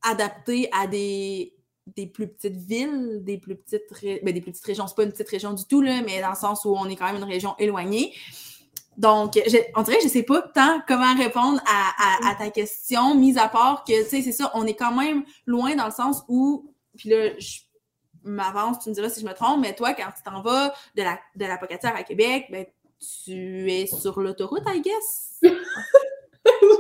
adapté 0.03 0.71
à 0.73 0.87
des 0.87 1.53
des 1.95 2.07
plus 2.07 2.27
petites 2.27 2.57
villes, 2.57 3.21
des 3.23 3.37
plus 3.37 3.55
petites, 3.55 3.83
ben, 4.25 4.33
des 4.33 4.41
plus 4.41 4.51
petites 4.51 4.65
régions. 4.65 4.87
C'est 4.87 4.97
pas 4.97 5.05
une 5.05 5.13
petite 5.13 5.29
région 5.29 5.53
du 5.53 5.67
tout, 5.67 5.83
là, 5.83 6.01
mais 6.01 6.23
dans 6.23 6.31
le 6.31 6.37
sens 6.37 6.65
où 6.65 6.75
on 6.75 6.89
est 6.89 6.97
quand 6.97 7.07
même 7.07 7.17
une 7.17 7.25
région 7.25 7.55
éloignée. 7.59 8.15
Donc, 8.97 9.39
on 9.77 9.83
dirait 9.83 9.99
que 9.99 10.05
je 10.05 10.09
sais 10.09 10.23
pas 10.23 10.41
tant 10.41 10.81
comment 10.89 11.15
répondre 11.15 11.61
à, 11.67 12.35
ta 12.35 12.49
question, 12.49 13.15
mis 13.15 13.39
à 13.39 13.49
part 13.49 13.85
que, 13.85 14.03
tu 14.05 14.09
sais, 14.09 14.23
c'est 14.23 14.33
ça, 14.33 14.51
on 14.55 14.65
est 14.67 14.75
quand 14.75 14.93
même 14.93 15.23
loin 15.45 15.77
dans 15.77 15.85
le 15.85 15.93
sens 15.93 16.25
où, 16.29 16.75
puis 16.97 17.11
là, 17.11 17.39
je 17.39 17.66
m'avance, 18.27 18.81
tu 18.81 18.91
me 18.91 18.95
diras 18.95 19.09
si 19.09 19.21
je 19.21 19.27
me 19.27 19.33
trompe, 19.33 19.61
mais 19.61 19.75
toi, 19.75 19.95
quand 19.95 20.11
tu 20.17 20.23
t'en 20.23 20.43
vas 20.43 20.75
de 20.95 21.03
la, 21.03 21.19
de 21.35 21.45
la 21.45 21.59
Pocatière 21.59 21.95
à 21.95 22.03
Québec, 22.03 22.47
ben, 22.51 22.67
tu 23.25 23.71
es 23.71 23.87
sur 23.87 24.21
l'autoroute, 24.21 24.63
I 24.67 24.81
guess? 24.81 25.41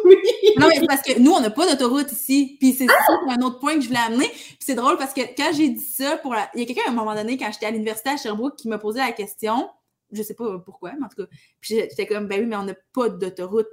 oui. 0.04 0.16
Non, 0.58 0.68
mais 0.68 0.86
parce 0.86 1.02
que 1.02 1.18
nous, 1.18 1.32
on 1.32 1.40
n'a 1.40 1.50
pas 1.50 1.68
d'autoroute 1.68 2.12
ici. 2.12 2.56
Puis 2.58 2.72
c'est 2.72 2.86
un 3.28 3.42
autre 3.42 3.58
point 3.58 3.74
que 3.74 3.80
je 3.80 3.88
voulais 3.88 4.00
amener. 4.00 4.28
Puis 4.28 4.56
c'est 4.60 4.74
drôle 4.74 4.96
parce 4.96 5.12
que 5.12 5.20
quand 5.36 5.52
j'ai 5.54 5.68
dit 5.68 5.80
ça, 5.80 6.16
pour 6.18 6.34
il 6.54 6.60
y 6.60 6.62
a 6.62 6.66
quelqu'un 6.66 6.88
à 6.88 6.90
un 6.90 6.94
moment 6.94 7.14
donné, 7.14 7.36
quand 7.36 7.50
j'étais 7.52 7.66
à 7.66 7.70
l'université 7.70 8.10
à 8.10 8.16
Sherbrooke, 8.16 8.56
qui 8.56 8.68
m'a 8.68 8.78
posé 8.78 8.98
la 9.00 9.12
question. 9.12 9.68
Je 10.12 10.22
sais 10.22 10.34
pas 10.34 10.58
pourquoi, 10.60 10.92
mais 10.92 11.04
en 11.04 11.08
tout 11.08 11.24
cas. 11.24 11.28
Puis 11.60 11.74
j'étais 11.74 12.06
comme, 12.06 12.26
ben 12.28 12.40
oui, 12.40 12.46
mais 12.46 12.56
on 12.56 12.62
n'a 12.62 12.74
pas 12.92 13.08
d'autoroute. 13.08 13.66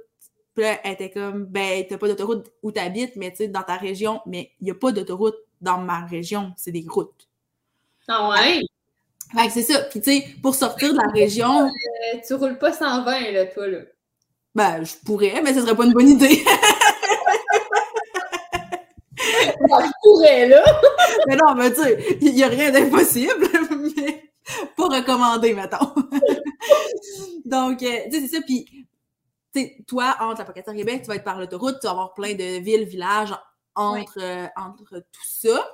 Puis 0.54 0.64
là, 0.64 0.80
elle 0.84 0.92
était 0.92 1.10
comme, 1.10 1.46
ben, 1.46 1.84
t'as 1.88 1.96
pas 1.96 2.08
d'autoroute 2.08 2.52
où 2.62 2.72
t'habites, 2.72 3.16
mais 3.16 3.30
tu 3.30 3.38
sais, 3.38 3.48
dans 3.48 3.62
ta 3.62 3.76
région. 3.76 4.20
Mais 4.26 4.50
il 4.60 4.64
n'y 4.64 4.70
a 4.70 4.74
pas 4.74 4.92
d'autoroute 4.92 5.36
dans 5.60 5.78
ma 5.78 6.04
région. 6.06 6.52
C'est 6.56 6.72
des 6.72 6.84
routes. 6.88 7.28
Ah 8.08 8.28
ouais? 8.30 8.60
Fait 9.34 9.46
que 9.46 9.52
c'est 9.52 9.62
ça. 9.62 9.80
Puis 9.90 10.00
tu 10.00 10.12
sais, 10.12 10.26
pour 10.42 10.54
sortir 10.54 10.92
de 10.92 10.98
la 10.98 11.08
région. 11.12 11.66
Euh, 11.66 12.18
tu 12.26 12.34
roules 12.34 12.58
pas 12.58 12.72
120, 12.72 13.32
là, 13.32 13.46
toi, 13.46 13.66
là. 13.66 13.78
Ben, 14.54 14.84
je 14.84 14.94
pourrais, 15.04 15.42
mais 15.42 15.52
ce 15.52 15.62
serait 15.62 15.74
pas 15.74 15.84
une 15.84 15.92
bonne 15.92 16.08
idée. 16.08 16.44
ben, 19.16 19.80
je 19.80 19.92
pourrais, 20.02 20.48
là. 20.48 20.62
mais 21.26 21.36
non, 21.36 21.54
mais 21.56 21.72
tu 21.72 21.82
sais, 21.82 22.18
il 22.20 22.34
n'y 22.34 22.44
a 22.44 22.48
rien 22.48 22.70
d'impossible, 22.70 23.32
mais 23.96 24.30
pas 24.76 24.88
recommandé, 24.88 25.54
mettons. 25.54 25.94
Donc, 27.44 27.82
euh, 27.82 27.98
tu 28.04 28.12
sais, 28.12 28.20
c'est 28.20 28.36
ça. 28.36 28.42
Puis, 28.42 28.64
tu 29.52 29.60
sais, 29.60 29.76
toi, 29.88 30.16
entre 30.20 30.40
la 30.40 30.44
Pocatière 30.44 30.76
Québec, 30.76 31.02
tu 31.02 31.08
vas 31.08 31.16
être 31.16 31.24
par 31.24 31.40
l'autoroute, 31.40 31.78
tu 31.80 31.86
vas 31.86 31.92
avoir 31.92 32.14
plein 32.14 32.34
de 32.34 32.60
villes, 32.60 32.84
villages 32.84 33.34
entre, 33.74 34.20
euh, 34.20 34.46
entre 34.56 35.00
tout 35.00 35.26
ça. 35.26 35.68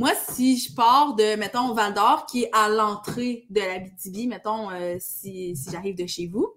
Moi, 0.00 0.12
si 0.30 0.56
je 0.56 0.74
pars 0.74 1.14
de, 1.14 1.36
mettons, 1.36 1.74
Val 1.74 1.92
d'Or, 1.92 2.24
qui 2.24 2.44
est 2.44 2.50
à 2.54 2.70
l'entrée 2.70 3.44
de 3.50 3.60
la 3.60 3.80
BTB, 3.80 4.30
mettons, 4.30 4.70
euh, 4.70 4.96
si, 4.98 5.54
si 5.54 5.70
j'arrive 5.70 5.94
de 5.94 6.06
chez 6.06 6.26
vous, 6.26 6.54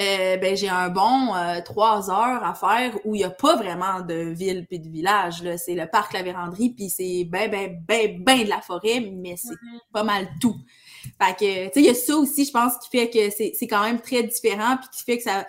euh, 0.00 0.36
ben 0.36 0.56
j'ai 0.56 0.68
un 0.68 0.90
bon 0.90 1.34
euh, 1.34 1.60
trois 1.64 2.08
heures 2.08 2.44
à 2.44 2.54
faire 2.54 2.94
où 3.04 3.16
il 3.16 3.18
n'y 3.18 3.24
a 3.24 3.30
pas 3.30 3.56
vraiment 3.56 4.02
de 4.02 4.14
ville 4.14 4.64
puis 4.68 4.78
de 4.78 4.88
village. 4.88 5.42
C'est 5.56 5.74
le 5.74 5.88
parc 5.90 6.12
La 6.12 6.22
Vérandrie, 6.22 6.70
puis 6.70 6.88
c'est 6.88 7.24
ben, 7.24 7.50
ben, 7.50 7.82
ben, 7.88 8.22
ben 8.22 8.44
de 8.44 8.48
la 8.48 8.60
forêt, 8.60 9.00
mais 9.00 9.34
c'est 9.36 9.56
pas 9.92 10.04
mal 10.04 10.28
tout. 10.40 10.54
Fait 11.20 11.34
que, 11.34 11.64
tu 11.64 11.72
sais, 11.72 11.80
il 11.80 11.86
y 11.86 11.88
a 11.88 11.94
ça 11.94 12.14
aussi, 12.14 12.44
je 12.44 12.52
pense, 12.52 12.74
qui 12.78 12.96
fait 12.96 13.10
que 13.10 13.28
c'est 13.30 13.66
quand 13.66 13.82
même 13.82 14.00
très 14.00 14.22
différent, 14.22 14.76
puis 14.76 14.88
qui 14.92 15.02
fait 15.02 15.16
que 15.16 15.24
ça, 15.24 15.44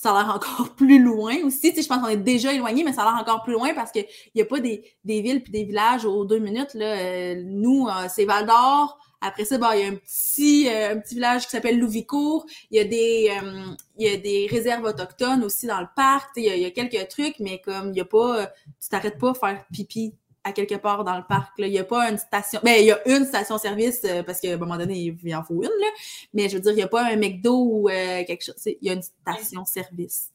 ça 0.00 0.16
a 0.16 0.22
l'air 0.22 0.34
encore 0.34 0.70
plus 0.76 1.02
loin 1.02 1.36
aussi. 1.44 1.70
Tu 1.70 1.76
sais, 1.76 1.82
je 1.82 1.88
pense 1.88 1.98
qu'on 1.98 2.08
est 2.08 2.16
déjà 2.16 2.54
éloigné, 2.54 2.84
mais 2.84 2.94
ça 2.94 3.02
a 3.02 3.12
l'air 3.12 3.20
encore 3.20 3.42
plus 3.42 3.52
loin 3.52 3.74
parce 3.74 3.92
qu'il 3.92 4.06
n'y 4.34 4.40
a 4.40 4.46
pas 4.46 4.58
des, 4.58 4.82
des 5.04 5.20
villes 5.20 5.42
puis 5.42 5.52
des 5.52 5.64
villages 5.64 6.06
aux 6.06 6.24
deux 6.24 6.38
minutes. 6.38 6.72
Là. 6.72 6.86
Euh, 6.86 7.42
nous, 7.44 7.86
c'est 8.08 8.24
Val 8.24 8.46
d'Or, 8.46 8.98
après 9.20 9.44
ça, 9.44 9.56
il 9.56 9.80
y 9.80 9.84
a 9.84 9.88
un 9.88 9.96
petit, 9.96 10.68
euh, 10.68 10.94
un 10.94 11.00
petit 11.00 11.16
village 11.16 11.44
qui 11.44 11.50
s'appelle 11.50 11.78
Louvicourt. 11.78 12.46
Il 12.70 12.78
y 12.78 12.80
a 12.80 12.84
des, 12.84 13.30
euh, 13.30 13.74
y 13.98 14.08
a 14.08 14.16
des 14.16 14.46
réserves 14.50 14.84
autochtones 14.84 15.44
aussi 15.44 15.66
dans 15.66 15.80
le 15.80 15.88
parc. 15.94 16.30
Il 16.36 16.44
y, 16.44 16.60
y, 16.60 16.64
a, 16.64 16.70
quelques 16.70 17.08
trucs, 17.08 17.38
mais 17.38 17.60
comme 17.60 17.90
il 17.90 17.96
y 17.98 18.00
a 18.00 18.06
pas, 18.06 18.46
tu 18.80 18.88
t'arrêtes 18.88 19.18
pas 19.18 19.32
à 19.32 19.34
faire 19.34 19.66
pipi 19.70 20.14
à 20.44 20.52
quelque 20.52 20.76
part 20.76 21.04
dans 21.04 21.16
le 21.16 21.24
parc. 21.28 21.58
Là. 21.58 21.66
Il 21.66 21.72
y 21.72 21.78
a 21.78 21.84
pas 21.84 22.10
une 22.10 22.18
station. 22.18 22.60
Ben, 22.62 22.76
il 22.80 22.86
y 22.86 22.92
a 22.92 23.08
une 23.08 23.24
station-service 23.24 24.02
euh, 24.04 24.22
parce 24.22 24.40
qu'à 24.40 24.52
un 24.52 24.56
moment 24.56 24.76
donné, 24.76 25.16
il 25.22 25.34
en 25.34 25.42
faut 25.42 25.62
une, 25.62 25.68
là. 25.68 25.88
Mais 26.34 26.48
je 26.48 26.54
veux 26.56 26.60
dire, 26.60 26.72
il 26.72 26.76
n'y 26.76 26.82
a 26.82 26.88
pas 26.88 27.04
un 27.04 27.16
McDo 27.16 27.54
ou 27.54 27.88
quelque 27.88 28.44
chose. 28.44 28.56
Il 28.66 28.76
y 28.80 28.90
a 28.90 28.94
une 28.94 29.02
station-service. 29.02 30.30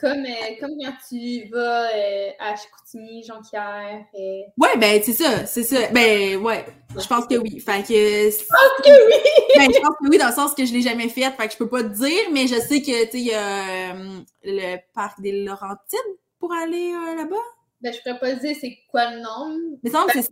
Comme, 0.00 0.24
euh, 0.24 0.60
comme 0.60 0.72
quand 0.80 0.94
tu 1.08 1.46
vas 1.50 1.88
euh, 1.94 2.30
à 2.40 2.56
Chicoutimi, 2.56 3.22
Jonquière. 3.22 4.04
Et... 4.14 4.44
Ouais, 4.56 4.76
ben 4.78 5.00
c'est 5.02 5.12
ça, 5.12 5.44
c'est 5.44 5.62
ça. 5.62 5.88
Ben 5.92 6.36
ouais, 6.38 6.64
je 6.98 7.06
pense 7.06 7.26
que 7.26 7.36
oui. 7.36 7.60
Fait 7.60 7.82
que. 7.82 7.92
Je 7.92 8.44
pense 8.46 8.82
que 8.82 9.06
oui! 9.06 9.56
ben, 9.56 9.70
je 9.72 9.80
pense 9.80 9.96
que 10.00 10.08
oui, 10.08 10.18
dans 10.18 10.28
le 10.28 10.32
sens 10.32 10.54
que 10.54 10.64
je 10.64 10.72
l'ai 10.72 10.80
jamais 10.80 11.08
fait, 11.10 11.30
fait 11.30 11.46
que 11.46 11.52
je 11.52 11.58
peux 11.58 11.68
pas 11.68 11.82
te 11.82 11.88
dire, 11.88 12.30
mais 12.32 12.46
je 12.46 12.54
sais 12.54 12.80
que, 12.80 13.04
tu 13.04 13.10
sais, 13.10 13.18
il 13.18 13.26
y 13.26 13.34
a 13.34 13.92
euh, 13.92 14.20
le 14.42 14.76
parc 14.94 15.20
des 15.20 15.44
Laurentides 15.44 16.00
pour 16.38 16.52
aller 16.52 16.92
là-bas. 17.16 17.36
Ben, 17.84 17.92
je 17.92 17.98
pourrais 18.00 18.18
pas 18.18 18.32
dire 18.32 18.56
c'est 18.58 18.78
quoi 18.88 19.10
le 19.10 19.20
nom. 19.20 19.76
Mais 19.82 19.90
ça, 19.90 20.06
c'est 20.10 20.22
ça. 20.22 20.30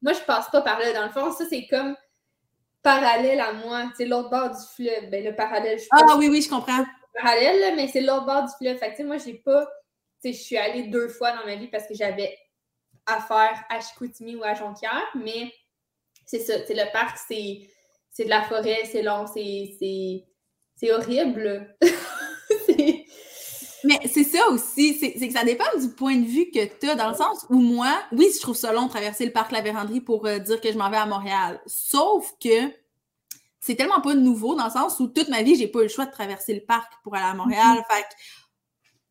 Moi, 0.00 0.14
je 0.14 0.20
passe 0.20 0.48
pas 0.50 0.62
par 0.62 0.78
là. 0.78 0.94
Dans 0.94 1.04
le 1.04 1.12
fond, 1.12 1.30
ça, 1.30 1.44
c'est 1.48 1.66
comme 1.66 1.94
parallèle 2.82 3.38
à 3.38 3.52
moi. 3.52 3.92
Sais, 3.98 4.06
l'autre 4.06 4.30
bord 4.30 4.48
du 4.48 4.62
fleuve. 4.74 5.10
Ben, 5.10 5.22
le 5.22 5.36
parallèle, 5.36 5.78
je 5.78 5.84
Ah 5.90 6.16
oui, 6.16 6.28
oui, 6.30 6.40
je 6.40 6.48
comprends 6.48 6.84
parallèle, 7.14 7.76
mais 7.76 7.88
c'est 7.88 8.00
l'autre 8.00 8.24
bord 8.24 8.44
du 8.44 8.52
fleuve. 8.58 8.78
Fait 8.78 8.94
que, 8.94 9.02
moi, 9.02 9.18
j'ai 9.18 9.34
pas. 9.34 9.66
Je 10.24 10.32
suis 10.32 10.56
allée 10.56 10.84
deux 10.84 11.08
fois 11.08 11.32
dans 11.32 11.44
ma 11.44 11.56
vie 11.56 11.68
parce 11.68 11.86
que 11.86 11.94
j'avais 11.94 12.36
affaire 13.04 13.62
à 13.68 13.80
Chicoutimi 13.80 14.34
ou 14.36 14.42
à 14.42 14.54
Jonquière, 14.54 15.06
mais 15.14 15.52
c'est 16.24 16.40
ça. 16.40 16.54
Le 16.56 16.92
parc, 16.92 17.18
c'est 17.28 17.68
de 18.24 18.28
la 18.28 18.42
forêt, 18.42 18.80
c'est 18.90 19.02
long, 19.02 19.26
c'est 19.26 20.92
horrible. 20.92 21.76
Mais 23.86 24.00
c'est 24.12 24.24
ça 24.24 24.48
aussi, 24.50 24.98
c'est 24.98 25.12
que 25.12 25.32
ça 25.32 25.44
dépend 25.44 25.64
du 25.80 25.88
point 25.90 26.16
de 26.16 26.26
vue 26.26 26.50
que 26.50 26.64
tu 26.80 26.88
as, 26.90 26.96
dans 26.96 27.08
le 27.08 27.14
sens 27.14 27.46
où 27.50 27.60
moi, 27.60 27.96
oui, 28.10 28.28
je 28.34 28.40
trouve 28.40 28.56
ça 28.56 28.72
long 28.72 28.86
de 28.86 28.90
traverser 28.90 29.24
le 29.24 29.32
parc 29.32 29.52
La 29.52 29.60
Vérandrie 29.60 30.00
pour 30.00 30.26
euh, 30.26 30.38
dire 30.38 30.60
que 30.60 30.72
je 30.72 30.76
m'en 30.76 30.90
vais 30.90 30.96
à 30.96 31.06
Montréal. 31.06 31.60
Sauf 31.66 32.34
que 32.42 32.72
c'est 33.60 33.76
tellement 33.76 34.00
pas 34.00 34.14
nouveau 34.14 34.56
dans 34.56 34.64
le 34.64 34.70
sens 34.70 34.98
où 34.98 35.06
toute 35.06 35.28
ma 35.28 35.42
vie, 35.42 35.54
j'ai 35.54 35.68
pas 35.68 35.80
eu 35.80 35.84
le 35.84 35.88
choix 35.88 36.06
de 36.06 36.10
traverser 36.10 36.54
le 36.54 36.62
parc 36.62 36.92
pour 37.04 37.14
aller 37.14 37.26
à 37.26 37.34
Montréal. 37.34 37.78
Mm-hmm. 37.78 37.94
Fait 37.94 38.02
que 38.02 38.14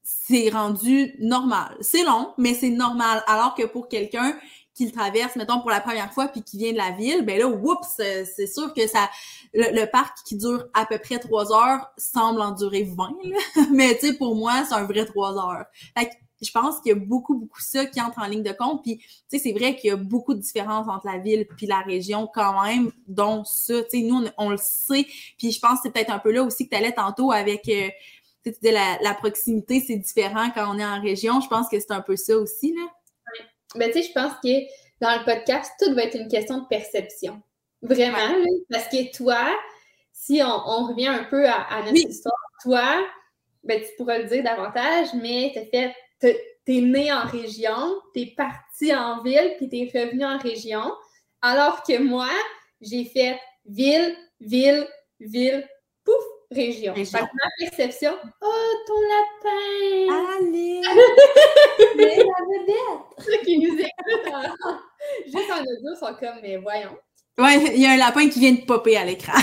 c'est 0.03 0.49
rendu 0.49 1.15
normal. 1.19 1.77
C'est 1.79 2.03
long, 2.03 2.33
mais 2.37 2.53
c'est 2.53 2.69
normal. 2.69 3.23
Alors 3.27 3.55
que 3.55 3.63
pour 3.63 3.87
quelqu'un 3.87 4.37
qui 4.75 4.85
le 4.85 4.91
traverse, 4.91 5.35
mettons, 5.37 5.61
pour 5.61 5.69
la 5.69 5.79
première 5.79 6.13
fois 6.13 6.27
puis 6.27 6.43
qui 6.43 6.57
vient 6.57 6.73
de 6.73 6.77
la 6.77 6.91
ville, 6.91 7.23
ben 7.25 7.39
là, 7.39 7.47
oups, 7.47 7.87
c'est 7.97 8.47
sûr 8.47 8.73
que 8.73 8.85
ça, 8.87 9.09
le, 9.53 9.85
parc 9.85 10.17
qui 10.25 10.35
dure 10.35 10.65
à 10.73 10.85
peu 10.85 10.97
près 10.97 11.17
trois 11.17 11.51
heures 11.53 11.89
semble 11.97 12.41
en 12.41 12.51
durer 12.51 12.83
20, 12.83 13.15
mais 13.71 13.97
tu 13.97 14.07
sais, 14.07 14.13
pour 14.17 14.35
moi, 14.35 14.65
c'est 14.67 14.75
un 14.75 14.83
vrai 14.83 15.05
trois 15.05 15.33
heures. 15.33 15.65
Fait 15.97 16.07
que 16.07 16.11
je 16.41 16.51
pense 16.51 16.79
qu'il 16.79 16.89
y 16.89 16.95
a 16.95 16.99
beaucoup, 16.99 17.35
beaucoup 17.35 17.61
ça 17.61 17.85
qui 17.85 18.01
entre 18.01 18.19
en 18.19 18.27
ligne 18.27 18.43
de 18.43 18.51
compte. 18.51 18.83
Puis, 18.83 18.97
tu 18.97 19.05
sais, 19.29 19.39
c'est 19.39 19.53
vrai 19.53 19.77
qu'il 19.77 19.89
y 19.89 19.93
a 19.93 19.95
beaucoup 19.95 20.33
de 20.33 20.39
différences 20.39 20.87
entre 20.89 21.07
la 21.07 21.17
ville 21.17 21.47
puis 21.57 21.65
la 21.65 21.79
région 21.79 22.29
quand 22.31 22.61
même, 22.63 22.91
dont 23.07 23.45
ça. 23.45 23.81
Tu 23.83 24.01
sais, 24.01 24.03
nous, 24.03 24.25
on, 24.37 24.49
le 24.49 24.57
sait. 24.57 25.07
Puis, 25.37 25.51
je 25.51 25.59
pense 25.59 25.75
que 25.75 25.79
c'est 25.83 25.91
peut-être 25.91 26.11
un 26.11 26.19
peu 26.19 26.31
là 26.31 26.43
aussi 26.43 26.65
que 26.65 26.75
tu 26.75 26.75
allais 26.75 26.91
tantôt 26.91 27.31
avec, 27.31 27.67
euh, 27.69 27.89
tu 28.43 28.51
sais, 28.51 28.71
la, 28.71 28.97
la 29.01 29.13
proximité, 29.13 29.81
c'est 29.85 29.95
différent 29.95 30.49
quand 30.53 30.75
on 30.75 30.77
est 30.77 30.85
en 30.85 31.01
région. 31.01 31.39
Je 31.39 31.47
pense 31.47 31.69
que 31.69 31.79
c'est 31.79 31.91
un 31.91 32.01
peu 32.01 32.17
ça 32.17 32.37
aussi, 32.37 32.73
là. 32.73 32.83
Ben, 33.75 33.91
tu 33.91 34.01
sais, 34.01 34.07
je 34.07 34.11
pense 34.13 34.33
que 34.43 34.65
dans 35.01 35.17
le 35.19 35.25
podcast, 35.25 35.71
tout 35.79 35.93
va 35.93 36.03
être 36.03 36.15
une 36.15 36.27
question 36.27 36.59
de 36.59 36.67
perception. 36.67 37.41
Vraiment, 37.81 38.43
parce 38.69 38.87
que 38.87 39.15
toi, 39.15 39.55
si 40.11 40.41
on, 40.43 40.87
revient 40.87 41.07
un 41.07 41.25
peu 41.25 41.47
à, 41.47 41.81
notre 41.85 41.95
histoire, 41.95 42.33
toi, 42.63 43.05
ben, 43.63 43.81
tu 43.81 43.87
pourras 43.97 44.19
le 44.19 44.25
dire 44.25 44.43
davantage, 44.43 45.07
mais 45.13 45.51
tu 45.53 45.59
fait 45.69 45.93
t'es 46.19 46.81
né 46.81 47.11
en 47.11 47.25
région, 47.25 48.01
t'es 48.13 48.33
parti 48.35 48.93
en 48.95 49.21
ville, 49.21 49.53
puis 49.57 49.69
t'es 49.69 49.91
revenu 49.93 50.25
en 50.25 50.37
région. 50.37 50.91
Alors 51.41 51.83
que 51.83 52.01
moi, 52.01 52.29
j'ai 52.81 53.05
fait 53.05 53.39
ville, 53.65 54.15
ville, 54.39 54.87
ville, 55.19 55.67
région. 56.55 56.93
ma 57.13 57.49
perception, 57.59 58.13
oh, 58.41 58.71
ton 58.87 59.01
lapin! 59.11 60.37
Allez! 60.39 60.81
mais 61.97 62.17
la 62.17 62.23
vedette! 62.23 63.05
Ceux 63.19 63.45
qui 63.45 63.59
nous 63.59 63.73
écoutent 63.73 64.33
juste 65.25 65.51
en 65.51 65.61
audio 65.61 65.95
sont 65.99 66.15
comme, 66.19 66.39
mais 66.41 66.57
voyons. 66.57 66.97
Ouais, 67.37 67.57
il 67.75 67.81
y 67.81 67.85
a 67.85 67.91
un 67.91 67.97
lapin 67.97 68.29
qui 68.29 68.39
vient 68.39 68.53
de 68.53 68.65
popper 68.65 68.95
à 68.97 69.03
l'écran. 69.03 69.33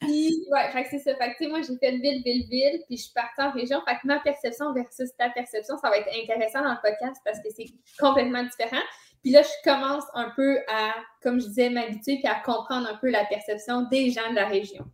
Puis, 0.00 0.44
ouais, 0.50 0.70
fait 0.72 0.84
que 0.84 0.88
c'est 0.90 0.98
ça. 1.00 1.16
Fait 1.16 1.34
que, 1.34 1.48
moi, 1.48 1.60
j'ai 1.60 1.76
fait 1.76 1.96
ville, 1.98 2.22
ville, 2.24 2.46
ville, 2.48 2.82
puis 2.86 2.96
je 2.96 3.02
suis 3.04 3.12
partie 3.12 3.40
en 3.40 3.52
région. 3.52 3.80
Fait 3.86 3.94
que 3.94 4.06
ma 4.06 4.18
perception 4.20 4.72
versus 4.72 5.10
ta 5.16 5.28
perception, 5.30 5.76
ça 5.76 5.90
va 5.90 5.98
être 5.98 6.08
intéressant 6.20 6.62
dans 6.62 6.72
le 6.72 6.82
podcast 6.82 7.20
parce 7.24 7.38
que 7.38 7.48
c'est 7.54 7.66
complètement 7.98 8.42
différent. 8.42 8.82
Puis 9.22 9.32
là, 9.32 9.42
je 9.42 9.70
commence 9.70 10.04
un 10.14 10.30
peu 10.36 10.58
à, 10.68 10.94
comme 11.22 11.40
je 11.40 11.46
disais, 11.46 11.70
m'habituer 11.70 12.16
puis 12.16 12.26
à 12.26 12.36
comprendre 12.36 12.88
un 12.88 12.96
peu 12.96 13.10
la 13.10 13.24
perception 13.24 13.82
des 13.82 14.10
gens 14.10 14.30
de 14.30 14.36
la 14.36 14.46
région. 14.46 14.84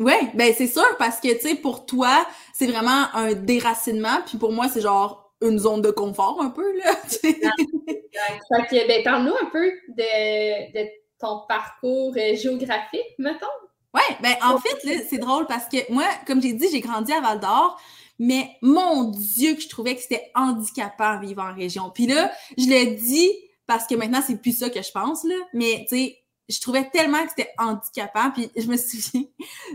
Oui, 0.00 0.14
ben 0.34 0.54
c'est 0.56 0.66
sûr, 0.66 0.96
parce 0.98 1.20
que, 1.20 1.28
tu 1.34 1.40
sais, 1.40 1.54
pour 1.56 1.84
toi, 1.84 2.26
c'est 2.54 2.66
vraiment 2.66 3.14
un 3.14 3.34
déracinement, 3.34 4.22
puis 4.26 4.38
pour 4.38 4.50
moi, 4.50 4.66
c'est 4.68 4.80
genre 4.80 5.34
une 5.42 5.58
zone 5.58 5.82
de 5.82 5.90
confort 5.90 6.40
un 6.40 6.48
peu, 6.48 6.76
là. 6.78 6.94
fait 7.10 7.34
que, 7.34 8.88
ben, 8.88 9.04
parle-nous 9.04 9.34
un 9.34 9.50
peu 9.52 9.70
de, 9.88 10.72
de 10.72 10.88
ton 11.18 11.42
parcours 11.46 12.14
euh, 12.16 12.34
géographique, 12.34 13.14
mettons. 13.18 13.46
Ouais, 13.92 14.16
ben 14.22 14.34
en 14.42 14.58
fait, 14.58 15.04
c'est 15.08 15.18
drôle 15.18 15.46
parce 15.46 15.66
que 15.66 15.92
moi, 15.92 16.04
comme 16.26 16.40
j'ai 16.40 16.52
dit, 16.52 16.68
j'ai 16.70 16.80
grandi 16.80 17.12
à 17.12 17.20
Val 17.20 17.40
d'Or, 17.40 17.78
mais 18.18 18.50
mon 18.62 19.04
Dieu, 19.04 19.54
que 19.54 19.60
je 19.60 19.68
trouvais 19.68 19.96
que 19.96 20.00
c'était 20.00 20.30
handicapant 20.34 21.18
vivre 21.18 21.42
en 21.42 21.54
région. 21.54 21.90
Puis 21.92 22.06
là, 22.06 22.30
je 22.56 22.66
l'ai 22.66 22.86
dit 22.86 23.30
parce 23.66 23.86
que 23.86 23.94
maintenant, 23.94 24.22
c'est 24.24 24.40
plus 24.40 24.56
ça 24.56 24.70
que 24.70 24.80
je 24.80 24.90
pense, 24.92 25.24
là. 25.24 25.34
Mais, 25.54 25.84
tu 25.88 25.96
sais, 25.96 26.18
je 26.50 26.60
trouvais 26.60 26.88
tellement 26.90 27.22
que 27.24 27.30
c'était 27.30 27.52
handicapant. 27.58 28.30
Puis 28.32 28.50
je 28.56 28.66
me 28.66 28.76
souviens 28.76 29.24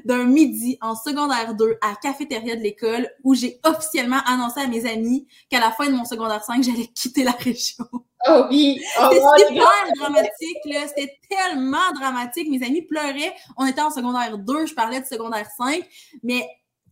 d'un 0.05 0.25
midi 0.25 0.77
en 0.82 0.96
secondaire 0.96 1.55
2 1.55 1.77
à 1.82 1.89
la 1.89 1.96
cafétéria 1.96 2.55
de 2.55 2.62
l'école 2.62 3.10
où 3.24 3.34
j'ai 3.34 3.60
officiellement 3.63 4.20
annoncé 4.25 4.62
à 4.62 4.67
mes 4.67 4.86
amis 4.86 5.27
qu'à 5.50 5.60
la 5.60 5.72
fin 5.72 5.88
de 5.88 5.94
mon 5.94 6.05
secondaire 6.05 6.44
5, 6.44 6.63
j'allais 6.63 6.88
quitter 6.88 7.24
la 7.24 7.32
région. 7.32 7.86
Oh 8.27 8.46
oui! 8.50 8.82
Oh, 9.00 9.10
c'était 9.12 9.48
super 9.50 9.94
dramatique, 10.00 10.58
là. 10.65 10.88
C'était 10.88 11.15
tellement 11.29 11.91
dramatique. 11.94 12.50
Mes 12.50 12.65
amis 12.65 12.82
pleuraient. 12.82 13.36
On 13.55 13.67
était 13.67 13.82
en 13.82 13.91
secondaire 13.91 14.39
2, 14.39 14.65
je 14.65 14.74
parlais 14.74 15.00
de 15.00 15.05
secondaire 15.05 15.46
5, 15.55 15.88
mais 16.24 16.44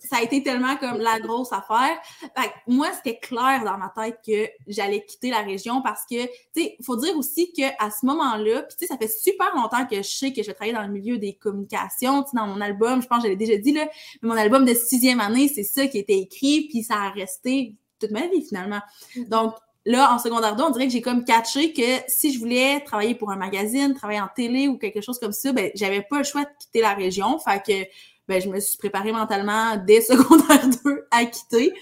ça 0.04 0.18
a 0.18 0.22
été 0.22 0.44
tellement 0.44 0.76
comme 0.78 1.00
la 1.00 1.20
grosse 1.20 1.52
affaire. 1.54 1.98
Fait 2.20 2.52
moi, 2.68 2.88
c'était 2.94 3.18
clair 3.18 3.64
dans 3.64 3.78
ma 3.78 3.94
tête 3.96 4.20
que 4.26 4.50
j'allais 4.68 5.06
quitter 5.06 5.30
la 5.30 5.42
région 5.42 5.82
parce 5.82 6.04
que, 6.06 6.26
tu 6.26 6.64
sais, 6.64 6.78
faut 6.84 6.98
dire 6.98 7.16
aussi 7.18 7.52
qu'à 7.54 7.90
ce 7.90 8.06
moment-là, 8.06 8.64
puis 8.64 8.76
tu 8.78 8.86
sais, 8.86 8.88
ça 8.88 8.98
fait 8.98 9.08
super 9.08 9.56
longtemps 9.56 9.86
que 9.86 9.98
je 9.98 10.02
sais 10.02 10.34
que 10.34 10.42
je 10.42 10.48
vais 10.48 10.54
travailler 10.54 10.76
dans 10.76 10.84
le 10.84 10.92
milieu 10.92 11.18
des 11.18 11.34
communications. 11.34 12.24
Tu 12.24 12.32
sais, 12.32 12.38
dans 12.38 12.48
mon 12.48 12.62
album, 12.62 13.02
je 13.02 13.08
pense 13.08 13.20
que 13.20 13.24
j'avais 13.24 13.36
déjà 13.36 13.58
dit, 13.58 13.72
là, 13.72 13.88
mon 14.22 14.36
album 14.36 14.66
de 14.66 14.74
sixième 14.74 15.20
année, 15.20 15.48
c'est 15.48 15.64
ça 15.64 15.88
qui 15.88 15.98
était 15.98 16.20
écrit, 16.20 16.68
puis 16.70 16.84
ça 16.84 16.96
a 16.96 17.10
resté 17.10 17.76
toute 18.00 18.12
ma 18.12 18.28
vie, 18.28 18.44
finalement. 18.46 18.82
Donc, 19.30 19.56
là, 19.86 20.14
en 20.14 20.20
secondaire 20.20 20.56
2, 20.56 20.64
on 20.64 20.70
dirait 20.70 20.88
que 20.88 20.94
j'ai 20.94 21.02
comme 21.02 21.24
catché 21.26 21.74
que 21.74 22.02
si 22.08 22.34
je 22.34 22.40
voulais 22.40 22.82
travailler 22.82 23.16
pour 23.16 23.32
un 23.32 23.36
magazine, 23.36 23.94
travailler 23.94 24.22
en 24.22 24.30
télé 24.34 24.68
ou 24.68 24.78
quelque 24.78 25.02
chose 25.02 25.20
comme 25.20 25.32
ça, 25.32 25.52
ben, 25.54 25.72
j'avais 25.76 26.02
pas 26.02 26.20
le 26.20 26.24
choix 26.24 26.44
de 26.44 26.50
quitter 26.60 26.82
la 26.82 26.94
région. 26.94 27.40
Fait 27.40 27.62
que 27.66 27.90
ben, 28.28 28.42
je 28.42 28.50
me 28.50 28.60
suis 28.60 28.78
préparée 28.78 29.12
mentalement 29.12 29.78
dès 29.78 30.02
secondaire 30.02 30.68
2 30.84 31.08
à 31.12 31.26
quitter. 31.26 31.74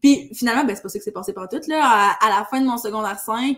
Puis 0.00 0.30
finalement, 0.34 0.64
ben, 0.64 0.76
c'est 0.76 0.82
pas 0.82 0.88
ça 0.88 0.98
que 0.98 1.04
c'est 1.04 1.12
passé 1.12 1.32
par 1.32 1.48
tout. 1.48 1.60
Là. 1.68 2.16
À, 2.20 2.28
la 2.28 2.44
fin 2.44 2.60
de 2.60 2.66
mon 2.66 2.78
secondaire 2.78 3.18
5, 3.18 3.56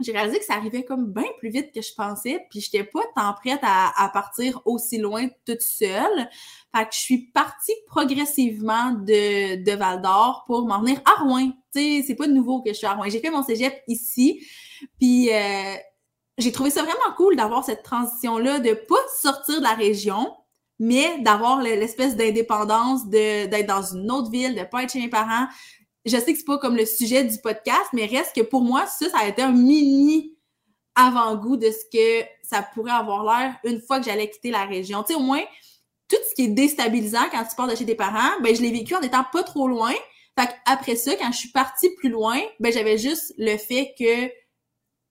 j'ai 0.00 0.12
réalisé 0.12 0.38
que 0.38 0.44
ça 0.44 0.54
arrivait 0.54 0.84
comme 0.84 1.12
bien 1.12 1.26
plus 1.38 1.50
vite 1.50 1.72
que 1.72 1.82
je 1.82 1.92
pensais, 1.94 2.46
puis 2.50 2.60
j'étais 2.60 2.84
pas 2.84 3.02
tant 3.14 3.34
prête 3.34 3.60
à, 3.62 4.10
partir 4.12 4.60
aussi 4.64 4.98
loin 4.98 5.28
toute 5.46 5.60
seule. 5.60 6.28
Fait 6.74 6.84
que 6.84 6.94
je 6.94 6.98
suis 6.98 7.30
partie 7.32 7.74
progressivement 7.86 8.92
de, 8.92 9.62
de 9.62 9.72
Val 9.72 10.00
d'Or 10.00 10.44
pour 10.46 10.66
m'en 10.66 10.80
venir 10.80 11.00
à 11.04 11.22
Rouen. 11.22 11.50
Tu 11.74 11.80
sais, 11.80 12.04
c'est 12.06 12.14
pas 12.14 12.26
nouveau 12.26 12.62
que 12.62 12.70
je 12.70 12.74
suis 12.76 12.86
à 12.86 12.94
Rouen. 12.94 13.08
J'ai 13.08 13.20
fait 13.20 13.30
mon 13.30 13.42
cégep 13.42 13.82
ici, 13.88 14.46
puis 14.98 15.30
euh, 15.32 15.74
j'ai 16.38 16.52
trouvé 16.52 16.70
ça 16.70 16.82
vraiment 16.82 17.14
cool 17.16 17.36
d'avoir 17.36 17.64
cette 17.64 17.82
transition-là, 17.82 18.60
de 18.60 18.72
pas 18.72 18.96
sortir 19.20 19.58
de 19.58 19.64
la 19.64 19.74
région, 19.74 20.34
mais 20.80 21.18
d'avoir 21.18 21.60
l'espèce 21.60 22.16
d'indépendance, 22.16 23.06
d'être 23.06 23.66
dans 23.66 23.82
une 23.82 24.10
autre 24.10 24.30
ville, 24.30 24.54
de 24.54 24.64
pas 24.64 24.82
être 24.82 24.92
chez 24.92 24.98
mes 24.98 25.10
parents. 25.10 25.46
Je 26.06 26.16
sais 26.16 26.32
que 26.32 26.38
c'est 26.38 26.46
pas 26.46 26.56
comme 26.56 26.74
le 26.74 26.86
sujet 26.86 27.22
du 27.22 27.38
podcast, 27.38 27.84
mais 27.92 28.06
reste 28.06 28.34
que 28.34 28.40
pour 28.40 28.62
moi, 28.62 28.86
ça, 28.86 29.10
ça 29.10 29.18
a 29.18 29.28
été 29.28 29.42
un 29.42 29.52
mini 29.52 30.34
avant-goût 30.94 31.58
de 31.58 31.70
ce 31.70 31.84
que 31.92 32.26
ça 32.42 32.62
pourrait 32.74 32.92
avoir 32.92 33.24
l'air 33.24 33.56
une 33.64 33.82
fois 33.82 34.00
que 34.00 34.06
j'allais 34.06 34.30
quitter 34.30 34.50
la 34.50 34.64
région. 34.64 35.02
Tu 35.02 35.12
sais, 35.12 35.18
au 35.18 35.22
moins, 35.22 35.42
tout 36.08 36.16
ce 36.30 36.34
qui 36.34 36.44
est 36.44 36.48
déstabilisant 36.48 37.28
quand 37.30 37.44
tu 37.44 37.54
pars 37.54 37.68
de 37.68 37.76
chez 37.76 37.84
tes 37.84 37.94
parents, 37.94 38.40
ben 38.42 38.56
je 38.56 38.62
l'ai 38.62 38.72
vécu 38.72 38.94
en 38.94 39.00
étant 39.02 39.24
pas 39.30 39.42
trop 39.42 39.68
loin. 39.68 39.92
Fait 40.38 40.48
après 40.64 40.96
ça, 40.96 41.14
quand 41.16 41.30
je 41.30 41.36
suis 41.36 41.50
partie 41.50 41.90
plus 41.96 42.08
loin, 42.08 42.40
ben 42.58 42.72
j'avais 42.72 42.96
juste 42.96 43.34
le 43.36 43.58
fait 43.58 43.94
que 43.98 44.30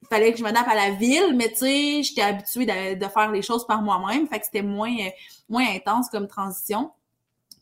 fallait 0.09 0.31
que 0.31 0.37
je 0.37 0.43
m'adapte 0.43 0.69
à 0.69 0.75
la 0.75 0.91
ville, 0.91 1.35
mais 1.35 1.49
tu 1.49 1.57
sais, 1.57 2.03
j'étais 2.03 2.21
habituée 2.21 2.65
de, 2.65 3.07
faire 3.07 3.31
les 3.31 3.41
choses 3.41 3.65
par 3.65 3.81
moi-même, 3.81 4.27
fait 4.27 4.39
que 4.39 4.45
c'était 4.45 4.61
moins, 4.61 4.95
moins 5.47 5.67
intense 5.75 6.09
comme 6.09 6.27
transition. 6.27 6.91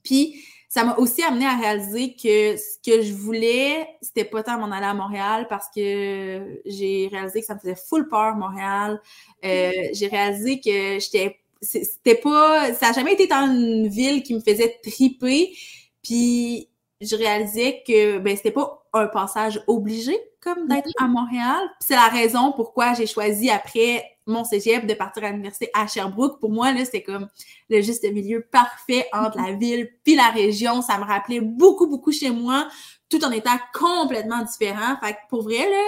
Puis, 0.04 0.44
ça 0.70 0.84
m'a 0.84 0.96
aussi 0.98 1.24
amené 1.24 1.46
à 1.46 1.56
réaliser 1.56 2.14
que 2.14 2.58
ce 2.58 2.78
que 2.86 3.02
je 3.02 3.14
voulais, 3.14 3.88
c'était 4.02 4.26
pas 4.26 4.44
tant 4.44 4.60
m'en 4.60 4.72
aller 4.72 4.86
à 4.86 4.94
Montréal 4.94 5.48
parce 5.50 5.68
que 5.74 6.62
j'ai 6.66 7.10
réalisé 7.12 7.40
que 7.40 7.46
ça 7.46 7.56
me 7.56 7.60
faisait 7.60 7.76
full 7.76 8.08
peur, 8.10 8.36
Montréal. 8.36 9.02
Euh, 9.46 9.72
j'ai 9.94 10.08
réalisé 10.08 10.60
que 10.60 11.00
j'étais 11.00 11.40
c'était 11.62 12.16
pas 12.16 12.74
ça 12.74 12.90
a 12.90 12.94
jamais 12.94 13.14
été 13.14 13.26
dans 13.26 13.52
une 13.52 13.88
ville 13.88 14.22
qui 14.22 14.36
me 14.36 14.40
faisait 14.40 14.80
triper 14.84 15.58
puis 16.04 16.70
je 17.02 17.16
réalisais 17.16 17.82
que 17.88 18.20
ben 18.20 18.36
c'était 18.36 18.52
pas 18.52 18.88
un 18.94 19.08
passage 19.08 19.64
obligé 19.66 20.16
comme 20.48 20.68
d'être 20.68 20.90
à 20.98 21.08
Montréal. 21.08 21.70
c'est 21.80 21.96
la 21.96 22.08
raison 22.08 22.54
pourquoi 22.54 22.94
j'ai 22.94 23.06
choisi 23.06 23.50
après 23.50 24.04
mon 24.26 24.46
cégep 24.46 24.86
de 24.86 24.94
partir 24.94 25.26
à 25.26 25.32
l'université 25.32 25.70
à 25.74 25.88
Sherbrooke. 25.88 26.40
Pour 26.40 26.52
moi, 26.52 26.72
là, 26.72 26.86
c'était 26.86 27.04
comme 27.04 27.28
le 27.70 27.82
juste 27.82 28.04
milieu 28.12 28.42
parfait 28.42 29.08
entre 29.14 29.38
la 29.38 29.54
ville 29.54 29.90
puis 30.04 30.16
la 30.16 30.30
région. 30.30 30.82
Ça 30.82 30.98
me 31.00 31.04
rappelait 31.04 31.42
beaucoup, 31.42 31.88
beaucoup 31.88 32.12
chez 32.12 32.30
moi, 32.30 32.68
tout 33.10 33.24
en 33.26 33.32
étant 33.32 33.58
complètement 33.74 34.42
différent. 34.44 34.96
Fait 35.02 35.14
que 35.14 35.18
pour 35.30 35.44
vrai, 35.44 35.70
là, 35.70 35.84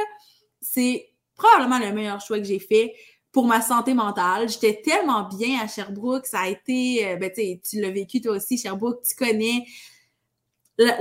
c'est 0.61 1.09
probablement 1.35 1.79
le 1.79 1.93
meilleur 1.93 2.19
choix 2.19 2.37
que 2.37 2.45
j'ai 2.45 2.59
fait 2.59 2.93
pour 3.31 3.45
ma 3.45 3.61
santé 3.61 3.93
mentale. 3.93 4.49
J'étais 4.49 4.81
tellement 4.81 5.23
bien 5.23 5.59
à 5.61 5.67
Sherbrooke. 5.67 6.25
Ça 6.25 6.41
a 6.41 6.47
été, 6.49 7.07
euh, 7.07 7.15
ben, 7.15 7.31
tu 7.31 7.79
l'as 7.79 7.91
vécu 7.91 8.19
toi 8.19 8.33
aussi, 8.33 8.57
Sherbrooke, 8.57 9.03
tu 9.07 9.15
connais 9.15 9.65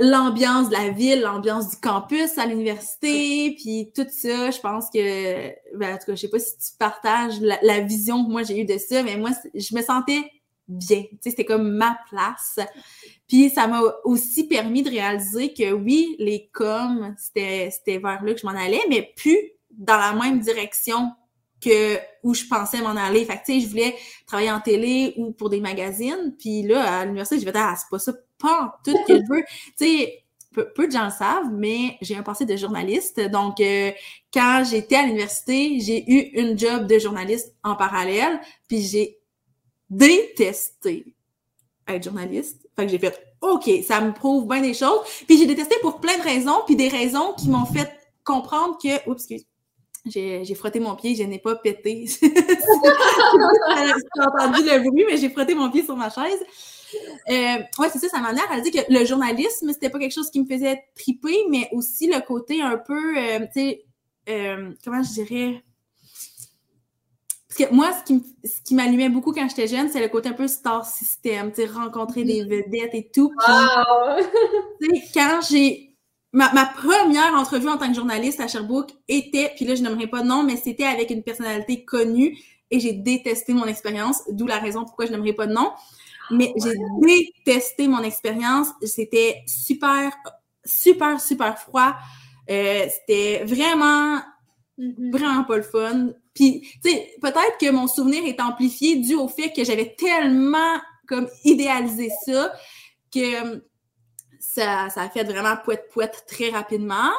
l'ambiance 0.01 0.69
de 0.69 0.73
la 0.73 0.89
ville, 0.89 1.21
l'ambiance 1.21 1.69
du 1.69 1.77
campus 1.77 2.37
à 2.37 2.45
l'université, 2.45 3.55
puis 3.57 3.91
tout 3.95 4.07
ça, 4.09 4.51
je 4.51 4.59
pense 4.59 4.89
que, 4.93 5.77
ben, 5.77 5.95
en 5.95 5.97
tout 5.97 6.05
cas, 6.07 6.15
je 6.15 6.21
sais 6.21 6.29
pas 6.29 6.39
si 6.39 6.57
tu 6.57 6.77
partages 6.77 7.39
la, 7.39 7.79
vision 7.79 8.25
que 8.25 8.29
moi 8.29 8.43
j'ai 8.43 8.59
eue 8.59 8.65
de 8.65 8.77
ça, 8.77 9.03
mais 9.03 9.15
moi, 9.15 9.31
je 9.53 9.75
me 9.75 9.81
sentais 9.81 10.29
bien. 10.67 11.03
Tu 11.03 11.17
sais, 11.21 11.29
c'était 11.31 11.45
comme 11.45 11.71
ma 11.71 11.97
place. 12.09 12.59
Puis 13.27 13.49
ça 13.49 13.67
m'a 13.67 13.81
aussi 14.03 14.47
permis 14.47 14.83
de 14.83 14.89
réaliser 14.89 15.53
que 15.53 15.71
oui, 15.71 16.15
les 16.19 16.49
coms, 16.53 17.15
c'était, 17.17 17.69
c'était 17.71 17.99
vers 17.99 18.23
là 18.23 18.33
que 18.33 18.39
je 18.39 18.45
m'en 18.45 18.53
allais, 18.53 18.81
mais 18.89 19.13
plus 19.15 19.37
dans 19.71 19.97
la 19.97 20.13
même 20.13 20.39
direction 20.39 21.11
que 21.61 21.97
où 22.23 22.33
je 22.33 22.45
pensais 22.45 22.81
m'en 22.81 22.95
aller. 22.95 23.25
Fait 23.25 23.37
que, 23.37 23.45
tu 23.45 23.53
sais, 23.53 23.59
je 23.61 23.67
voulais 23.67 23.95
travailler 24.27 24.51
en 24.51 24.61
télé 24.61 25.13
ou 25.17 25.31
pour 25.31 25.49
des 25.49 25.61
magazines. 25.61 26.35
Puis 26.37 26.63
là, 26.63 26.99
à 26.99 27.05
l'université, 27.05 27.39
je 27.39 27.45
vais 27.45 27.51
dire, 27.51 27.61
ah, 27.63 27.75
c'est 27.77 27.89
pas 27.89 27.99
ça, 27.99 28.13
pas 28.39 28.79
tout 28.83 28.95
que 29.07 29.17
je 29.17 29.23
veux. 29.29 29.43
Tu 29.77 29.85
sais, 29.85 30.23
peu, 30.51 30.87
de 30.87 30.91
gens 30.91 31.05
le 31.05 31.11
savent, 31.11 31.51
mais 31.51 31.97
j'ai 32.01 32.15
un 32.15 32.23
passé 32.23 32.45
de 32.45 32.55
journaliste. 32.55 33.19
Donc, 33.19 33.59
euh, 33.59 33.91
quand 34.33 34.63
j'étais 34.69 34.95
à 34.95 35.03
l'université, 35.03 35.79
j'ai 35.79 36.09
eu 36.11 36.19
une 36.39 36.57
job 36.57 36.87
de 36.87 36.99
journaliste 36.99 37.55
en 37.63 37.75
parallèle, 37.75 38.39
puis 38.67 38.81
j'ai 38.81 39.19
détesté 39.89 41.13
être 41.87 42.03
journaliste. 42.03 42.67
Fait 42.75 42.85
que 42.85 42.91
j'ai 42.91 42.99
fait, 42.99 43.19
OK, 43.41 43.69
ça 43.85 44.01
me 44.01 44.13
prouve 44.13 44.47
bien 44.47 44.61
des 44.61 44.73
choses. 44.73 44.99
Puis 45.27 45.37
j'ai 45.37 45.45
détesté 45.45 45.75
pour 45.81 45.99
plein 45.99 46.17
de 46.17 46.23
raisons, 46.23 46.61
puis 46.65 46.75
des 46.75 46.89
raisons 46.89 47.33
qui 47.33 47.49
m'ont 47.49 47.65
fait 47.65 47.89
comprendre 48.23 48.77
que... 48.81 49.09
Oups, 49.09 49.23
excuse 49.23 49.45
j'ai 50.05 50.55
frotté 50.55 50.79
mon 50.79 50.95
pied, 50.95 51.15
je 51.15 51.23
n'ai 51.23 51.39
pas 51.39 51.55
pété. 51.55 52.05
j'ai 52.21 52.21
entendu 52.21 52.39
le 54.63 54.89
bruit, 54.89 55.05
mais 55.07 55.17
j'ai 55.17 55.29
frotté 55.29 55.55
mon 55.55 55.69
pied 55.69 55.83
sur 55.83 55.95
ma 55.95 56.09
chaise. 56.09 56.39
Euh, 57.29 57.57
ouais, 57.77 57.89
c'est 57.91 57.99
ça, 57.99 58.09
ça 58.09 58.19
m'a 58.19 58.29
amené 58.29 58.41
à 58.41 58.47
réaliser 58.47 58.71
que 58.71 58.91
le 58.91 59.05
journalisme, 59.05 59.71
c'était 59.71 59.89
pas 59.89 59.99
quelque 59.99 60.13
chose 60.13 60.31
qui 60.31 60.41
me 60.41 60.47
faisait 60.47 60.83
triper, 60.95 61.45
mais 61.49 61.69
aussi 61.71 62.07
le 62.07 62.19
côté 62.25 62.61
un 62.61 62.77
peu, 62.77 63.17
euh, 63.17 63.39
tu 63.53 63.61
sais, 63.61 63.85
euh, 64.29 64.71
comment 64.83 65.03
je 65.03 65.11
dirais? 65.13 65.63
Parce 67.47 67.69
que 67.69 67.73
moi, 67.73 67.91
ce 68.43 68.61
qui, 68.63 68.75
m'allumait 68.75 69.09
beaucoup 69.09 69.33
quand 69.33 69.47
j'étais 69.49 69.67
jeune, 69.67 69.89
c'est 69.89 70.01
le 70.01 70.07
côté 70.07 70.29
un 70.29 70.33
peu 70.33 70.47
star 70.47 70.85
system, 70.85 71.51
tu 71.51 71.61
sais, 71.61 71.67
rencontrer 71.67 72.23
des 72.23 72.43
mm. 72.43 72.47
vedettes 72.47 72.93
et 72.93 73.09
tout. 73.13 73.31
Puis, 74.79 75.01
quand 75.13 75.39
j'ai 75.49 75.85
Ma, 76.31 76.53
ma, 76.53 76.67
première 76.67 77.33
entrevue 77.33 77.69
en 77.69 77.79
tant 77.79 77.87
que 77.87 77.95
journaliste 77.95 78.39
à 78.39 78.47
Sherbrooke 78.47 78.91
était, 79.07 79.51
puis 79.55 79.65
là 79.65 79.73
je 79.73 79.81
n'aimerais 79.81 80.05
pas 80.05 80.21
de 80.21 80.27
nom, 80.27 80.43
mais 80.43 80.57
c'était 80.57 80.85
avec 80.85 81.09
une 81.09 81.23
personnalité 81.23 81.83
connue 81.83 82.37
et 82.69 82.79
j'ai 82.79 82.93
détesté 82.93 83.53
mon 83.53 83.65
expérience, 83.65 84.21
d'où 84.29 84.45
la 84.45 84.59
raison 84.59 84.85
pourquoi 84.85 85.07
je 85.07 85.11
n'aimerais 85.11 85.33
pas 85.33 85.47
de 85.47 85.53
nom. 85.53 85.71
Mais 86.31 86.53
j'ai 86.57 87.33
détesté 87.45 87.87
mon 87.87 88.03
expérience. 88.03 88.67
C'était 88.83 89.43
super, 89.47 90.11
super, 90.65 91.19
super 91.19 91.57
froid. 91.57 91.95
Euh, 92.49 92.87
c'était 92.89 93.43
vraiment, 93.45 94.19
mm-hmm. 94.77 95.11
vraiment 95.11 95.43
pas 95.43 95.57
le 95.57 95.63
fun. 95.63 96.09
Puis, 96.33 96.61
tu 96.83 96.89
sais, 96.89 97.13
peut-être 97.21 97.57
que 97.59 97.69
mon 97.71 97.87
souvenir 97.87 98.25
est 98.25 98.39
amplifié 98.39 98.95
dû 98.97 99.15
au 99.15 99.27
fait 99.27 99.51
que 99.51 99.63
j'avais 99.63 99.95
tellement 99.95 100.79
comme 101.07 101.27
idéalisé 101.43 102.09
ça 102.25 102.53
que 103.13 103.61
ça, 104.39 104.89
ça 104.89 105.01
a 105.01 105.09
fait 105.09 105.23
vraiment 105.23 105.55
poète-poète 105.63 106.25
très 106.27 106.49
rapidement. 106.49 107.11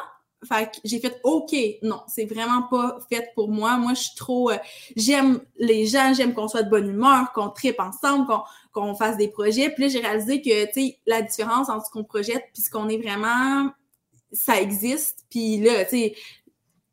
Fait 0.43 0.71
que 0.71 0.77
j'ai 0.83 0.99
fait 0.99 1.19
OK, 1.23 1.55
non, 1.83 2.01
c'est 2.07 2.25
vraiment 2.25 2.63
pas 2.63 2.97
fait 3.09 3.31
pour 3.35 3.49
moi. 3.49 3.77
Moi, 3.77 3.93
je 3.93 4.01
suis 4.01 4.15
trop 4.15 4.49
euh, 4.49 4.57
j'aime 4.95 5.39
les 5.57 5.85
gens, 5.85 6.13
j'aime 6.15 6.33
qu'on 6.33 6.47
soit 6.47 6.63
de 6.63 6.69
bonne 6.69 6.89
humeur, 6.89 7.31
qu'on 7.33 7.49
tripe 7.49 7.79
ensemble, 7.79 8.25
qu'on 8.25 8.41
qu'on 8.71 8.95
fasse 8.95 9.17
des 9.17 9.27
projets. 9.27 9.69
Puis 9.69 9.83
là, 9.83 9.89
j'ai 9.89 9.99
réalisé 9.99 10.41
que 10.41 10.65
tu 10.65 10.73
sais 10.73 10.99
la 11.05 11.21
différence 11.21 11.69
entre 11.69 11.85
ce 11.85 11.91
qu'on 11.91 12.03
projette 12.03 12.43
puis 12.53 12.63
ce 12.63 12.69
qu'on 12.69 12.89
est 12.89 12.97
vraiment 12.97 13.71
ça 14.31 14.61
existe. 14.61 15.25
Puis 15.29 15.59
là, 15.59 15.83
tu 15.85 15.91
sais, 15.91 16.15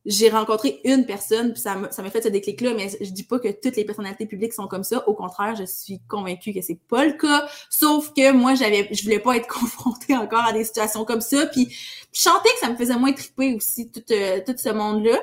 j'ai 0.06 0.30
rencontré 0.30 0.80
une 0.84 1.04
personne, 1.04 1.52
puis 1.52 1.60
ça 1.60 1.76
m'a 1.76 2.10
fait 2.10 2.22
ce 2.22 2.28
déclic-là, 2.28 2.72
mais 2.74 2.88
je 3.00 3.10
dis 3.10 3.24
pas 3.24 3.38
que 3.38 3.48
toutes 3.48 3.76
les 3.76 3.84
personnalités 3.84 4.26
publiques 4.26 4.54
sont 4.54 4.66
comme 4.66 4.84
ça. 4.84 5.06
Au 5.06 5.14
contraire, 5.14 5.54
je 5.54 5.64
suis 5.64 6.00
convaincue 6.08 6.54
que 6.54 6.62
c'est 6.62 6.80
pas 6.88 7.04
le 7.04 7.12
cas. 7.12 7.46
Sauf 7.68 8.14
que 8.14 8.32
moi, 8.32 8.54
j'avais, 8.54 8.88
je 8.90 9.02
voulais 9.02 9.18
pas 9.18 9.36
être 9.36 9.46
confrontée 9.52 10.16
encore 10.16 10.44
à 10.44 10.52
des 10.52 10.64
situations 10.64 11.04
comme 11.04 11.20
ça. 11.20 11.46
Puis 11.46 11.68
je 12.12 12.24
que 12.24 12.58
ça 12.60 12.70
me 12.70 12.76
faisait 12.76 12.96
moins 12.96 13.12
triper 13.12 13.54
aussi 13.54 13.90
tout, 13.90 14.02
euh, 14.10 14.40
tout 14.46 14.54
ce 14.56 14.70
monde-là. 14.70 15.18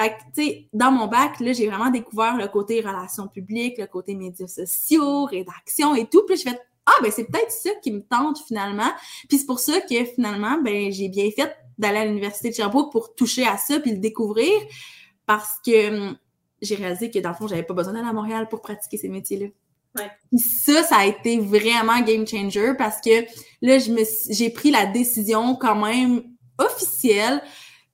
Fait 0.00 0.10
que, 0.10 0.14
tu 0.34 0.42
sais, 0.42 0.68
dans 0.72 0.90
mon 0.90 1.08
bac, 1.08 1.40
là, 1.40 1.52
j'ai 1.52 1.68
vraiment 1.68 1.90
découvert 1.90 2.36
le 2.36 2.48
côté 2.48 2.80
relations 2.80 3.28
publiques, 3.28 3.76
le 3.76 3.86
côté 3.86 4.14
médias 4.14 4.46
sociaux, 4.46 5.26
rédaction 5.26 5.94
et 5.94 6.06
tout. 6.06 6.24
Puis 6.26 6.38
je 6.38 6.42
fais 6.42 6.58
ah, 6.86 7.02
ben 7.02 7.12
c'est 7.12 7.24
peut-être 7.24 7.52
ça 7.52 7.70
qui 7.82 7.92
me 7.92 8.00
tente 8.00 8.38
finalement. 8.46 8.90
Puis 9.28 9.38
c'est 9.38 9.46
pour 9.46 9.60
ça 9.60 9.80
que 9.82 10.04
finalement, 10.06 10.58
ben 10.62 10.90
j'ai 10.90 11.08
bien 11.08 11.30
fait 11.30 11.54
d'aller 11.76 11.98
à 11.98 12.04
l'Université 12.06 12.48
de 12.48 12.54
Sherbrooke 12.54 12.90
pour 12.90 13.14
toucher 13.14 13.46
à 13.46 13.58
ça 13.58 13.78
puis 13.78 13.92
le 13.92 13.98
découvrir 13.98 14.50
parce 15.26 15.58
que 15.64 15.90
hum, 15.90 16.16
j'ai 16.62 16.76
réalisé 16.76 17.10
que 17.10 17.18
dans 17.18 17.30
le 17.30 17.34
fond, 17.34 17.46
j'avais 17.46 17.62
pas 17.62 17.74
besoin 17.74 17.92
d'aller 17.92 18.08
à 18.08 18.12
Montréal 18.14 18.48
pour 18.48 18.62
pratiquer 18.62 18.96
ces 18.96 19.08
métiers-là. 19.08 19.48
Ouais. 19.96 20.38
ça, 20.38 20.84
ça 20.84 20.96
a 20.98 21.06
été 21.06 21.40
vraiment 21.40 22.00
game 22.00 22.26
changer 22.26 22.74
parce 22.78 23.00
que 23.00 23.24
là, 23.60 23.78
je 23.78 23.90
me 23.90 24.02
j'ai 24.30 24.48
pris 24.48 24.70
la 24.70 24.86
décision 24.86 25.56
quand 25.56 25.74
même 25.74 26.22
officielle 26.58 27.42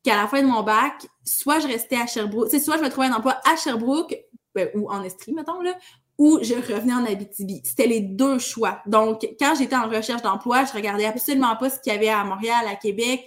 qu'à 0.07 0.15
la 0.15 0.29
fin 0.29 0.41
de 0.41 0.47
mon 0.47 0.63
bac, 0.63 1.09
soit 1.25 1.59
je 1.59 1.67
restais 1.67 1.97
à 1.97 2.07
Sherbrooke, 2.07 2.47
c'est 2.49 2.61
soit 2.61 2.79
je 2.79 2.83
me 2.85 2.89
trouvais 2.89 3.09
un 3.09 3.13
emploi 3.13 3.41
à 3.45 3.57
Sherbrooke 3.57 4.17
ben, 4.55 4.71
ou 4.75 4.89
en 4.89 5.03
Estrie, 5.03 5.33
mettons, 5.33 5.61
là, 5.61 5.77
ou 6.17 6.39
je 6.43 6.55
revenais 6.55 6.95
en 6.95 7.05
Abitibi. 7.05 7.61
C'était 7.65 7.89
les 7.89 8.01
deux 8.01 8.39
choix. 8.39 8.81
Donc, 8.87 9.27
quand 9.41 9.55
j'étais 9.59 9.75
en 9.75 9.89
recherche 9.89 10.23
d'emploi, 10.23 10.65
je 10.65 10.73
regardais 10.73 11.07
absolument 11.07 11.57
pas 11.57 11.71
ce 11.71 11.81
qu'il 11.81 11.93
y 11.93 11.97
avait 11.97 12.09
à 12.09 12.23
Montréal, 12.23 12.67
à 12.69 12.77
Québec. 12.77 13.25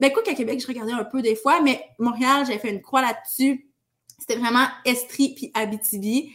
Ben, 0.00 0.12
quoi 0.12 0.24
qu'à 0.24 0.34
Québec, 0.34 0.60
je 0.60 0.66
regardais 0.66 0.92
un 0.92 1.04
peu 1.04 1.22
des 1.22 1.36
fois, 1.36 1.60
mais 1.60 1.80
Montréal, 2.00 2.44
j'avais 2.44 2.58
fait 2.58 2.70
une 2.70 2.82
croix 2.82 3.02
là-dessus. 3.02 3.70
C'était 4.18 4.36
vraiment 4.36 4.66
Estrie 4.84 5.32
puis 5.32 5.52
Abitibi. 5.54 6.32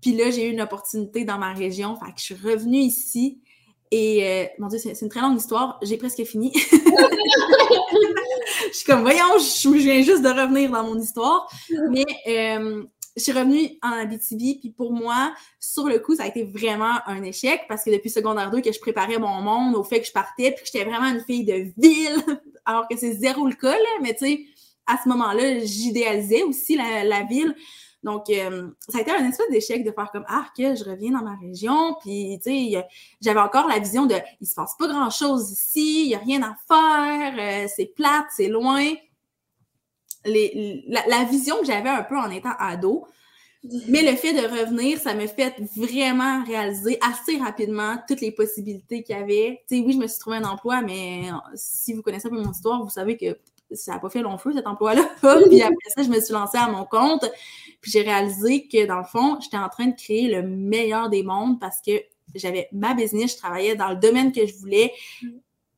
Puis 0.00 0.14
là, 0.14 0.30
j'ai 0.30 0.48
eu 0.48 0.52
une 0.52 0.62
opportunité 0.62 1.24
dans 1.24 1.38
ma 1.38 1.52
région. 1.52 1.96
Fait 1.96 2.12
que 2.12 2.18
je 2.18 2.24
suis 2.24 2.34
revenue 2.34 2.78
ici. 2.78 3.42
Et 3.90 4.26
euh, 4.26 4.44
mon 4.58 4.68
Dieu, 4.68 4.78
c'est 4.78 5.00
une 5.00 5.08
très 5.08 5.20
longue 5.20 5.38
histoire. 5.38 5.78
J'ai 5.82 5.96
presque 5.96 6.22
fini. 6.24 6.52
je 8.70 8.72
suis 8.72 8.84
comme, 8.84 9.02
voyons, 9.02 9.38
je, 9.38 9.68
viens 9.70 10.02
juste 10.02 10.22
de 10.22 10.28
revenir 10.28 10.70
dans 10.70 10.84
mon 10.84 10.98
histoire. 10.98 11.50
Mais 11.90 12.04
euh, 12.26 12.84
je 13.16 13.22
suis 13.22 13.32
revenue 13.32 13.70
en 13.82 13.92
Abitibi, 13.92 14.58
puis 14.60 14.70
pour 14.70 14.92
moi, 14.92 15.34
sur 15.58 15.88
le 15.88 15.98
coup, 15.98 16.14
ça 16.14 16.24
a 16.24 16.26
été 16.28 16.44
vraiment 16.44 16.98
un 17.06 17.22
échec 17.22 17.62
parce 17.68 17.84
que 17.84 17.90
depuis 17.90 18.10
secondaire 18.10 18.50
2 18.50 18.60
que 18.60 18.72
je 18.72 18.80
préparais 18.80 19.18
mon 19.18 19.40
monde 19.40 19.74
au 19.74 19.82
fait 19.82 20.00
que 20.00 20.06
je 20.06 20.12
partais, 20.12 20.52
puis 20.52 20.64
que 20.64 20.70
j'étais 20.72 20.84
vraiment 20.84 21.08
une 21.08 21.24
fille 21.24 21.44
de 21.44 21.72
ville, 21.76 22.22
alors 22.64 22.86
que 22.88 22.96
c'est 22.96 23.12
zéro 23.12 23.46
le 23.46 23.54
cas, 23.54 23.72
là, 23.72 23.98
mais 24.02 24.14
tu 24.14 24.26
sais, 24.26 24.44
à 24.86 24.96
ce 25.02 25.08
moment-là, 25.10 25.58
j'idéalisais 25.60 26.42
aussi 26.44 26.76
la, 26.76 27.22
ville. 27.24 27.54
Donc, 28.02 28.30
euh, 28.30 28.70
ça 28.88 28.98
a 28.98 29.00
été 29.00 29.10
un 29.10 29.28
espèce 29.28 29.50
d'échec 29.50 29.84
de 29.84 29.90
faire 29.90 30.10
comme 30.12 30.24
Ah, 30.28 30.46
que 30.56 30.76
je 30.76 30.84
reviens 30.84 31.12
dans 31.12 31.24
ma 31.24 31.36
région, 31.36 31.96
puis 32.00 32.38
tu 32.42 32.50
sais, 32.50 32.86
j'avais 33.20 33.40
encore 33.40 33.66
la 33.66 33.78
vision 33.78 34.06
de 34.06 34.14
il 34.40 34.46
se 34.46 34.54
passe 34.54 34.76
pas 34.78 34.86
grand-chose 34.86 35.50
ici, 35.50 36.04
il 36.04 36.10
y 36.10 36.14
a 36.14 36.18
rien 36.18 36.42
à 36.42 36.54
faire, 36.68 37.34
euh, 37.64 37.68
c'est 37.74 37.86
plate, 37.86 38.26
c'est 38.36 38.48
loin 38.48 38.84
la, 40.24 41.24
vision 41.24 41.58
que 41.60 41.66
j'avais 41.66 41.88
un 41.88 42.02
peu 42.02 42.16
en 42.16 42.30
étant 42.30 42.52
ado. 42.58 43.06
Mais 43.88 44.08
le 44.08 44.16
fait 44.16 44.32
de 44.32 44.46
revenir, 44.46 44.98
ça 44.98 45.14
me 45.14 45.26
fait 45.26 45.56
vraiment 45.76 46.44
réaliser 46.44 46.98
assez 47.02 47.38
rapidement 47.38 47.96
toutes 48.06 48.20
les 48.20 48.30
possibilités 48.30 49.02
qu'il 49.02 49.16
y 49.16 49.18
avait. 49.18 49.62
Tu 49.68 49.78
sais, 49.78 49.84
oui, 49.84 49.94
je 49.94 49.98
me 49.98 50.06
suis 50.06 50.18
trouvé 50.20 50.36
un 50.36 50.44
emploi, 50.44 50.80
mais 50.80 51.24
si 51.54 51.92
vous 51.92 52.02
connaissez 52.02 52.28
un 52.28 52.30
peu 52.30 52.40
mon 52.40 52.52
histoire, 52.52 52.82
vous 52.82 52.90
savez 52.90 53.16
que 53.16 53.36
ça 53.72 53.92
n'a 53.92 53.98
pas 53.98 54.08
fait 54.08 54.22
long 54.22 54.38
feu, 54.38 54.52
cet 54.54 54.66
emploi-là. 54.66 55.02
puis 55.48 55.62
après 55.62 55.90
ça, 55.94 56.02
je 56.02 56.08
me 56.08 56.20
suis 56.20 56.32
lancée 56.32 56.58
à 56.58 56.68
mon 56.68 56.84
compte. 56.84 57.30
Puis 57.80 57.90
j'ai 57.90 58.02
réalisé 58.02 58.66
que, 58.66 58.86
dans 58.86 58.98
le 58.98 59.04
fond, 59.04 59.38
j'étais 59.40 59.58
en 59.58 59.68
train 59.68 59.86
de 59.86 59.96
créer 59.96 60.28
le 60.28 60.42
meilleur 60.42 61.10
des 61.10 61.22
mondes 61.22 61.60
parce 61.60 61.80
que 61.80 61.92
j'avais 62.34 62.68
ma 62.72 62.94
business, 62.94 63.32
je 63.32 63.36
travaillais 63.38 63.76
dans 63.76 63.90
le 63.90 63.96
domaine 63.96 64.32
que 64.32 64.46
je 64.46 64.54
voulais 64.56 64.92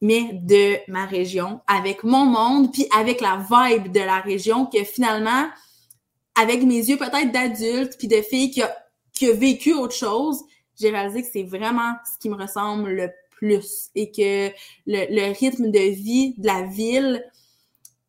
mais 0.00 0.30
de 0.32 0.78
ma 0.90 1.04
région, 1.04 1.60
avec 1.66 2.04
mon 2.04 2.24
monde, 2.24 2.72
puis 2.72 2.86
avec 2.96 3.20
la 3.20 3.36
vibe 3.36 3.92
de 3.92 4.00
la 4.00 4.20
région, 4.20 4.66
que 4.66 4.82
finalement, 4.82 5.48
avec 6.40 6.62
mes 6.62 6.78
yeux 6.78 6.96
peut-être 6.96 7.32
d'adulte, 7.32 7.96
puis 7.98 8.08
de 8.08 8.22
fille 8.22 8.50
qui 8.50 8.62
a, 8.62 8.74
qui 9.12 9.26
a 9.28 9.34
vécu 9.34 9.74
autre 9.74 9.94
chose, 9.94 10.42
j'ai 10.78 10.90
réalisé 10.90 11.22
que 11.22 11.28
c'est 11.30 11.42
vraiment 11.42 11.94
ce 12.10 12.18
qui 12.18 12.30
me 12.30 12.36
ressemble 12.36 12.90
le 12.90 13.10
plus 13.30 13.90
et 13.94 14.10
que 14.10 14.48
le, 14.86 15.14
le 15.14 15.32
rythme 15.38 15.70
de 15.70 15.92
vie 15.92 16.34
de 16.38 16.46
la 16.46 16.62
ville, 16.62 17.22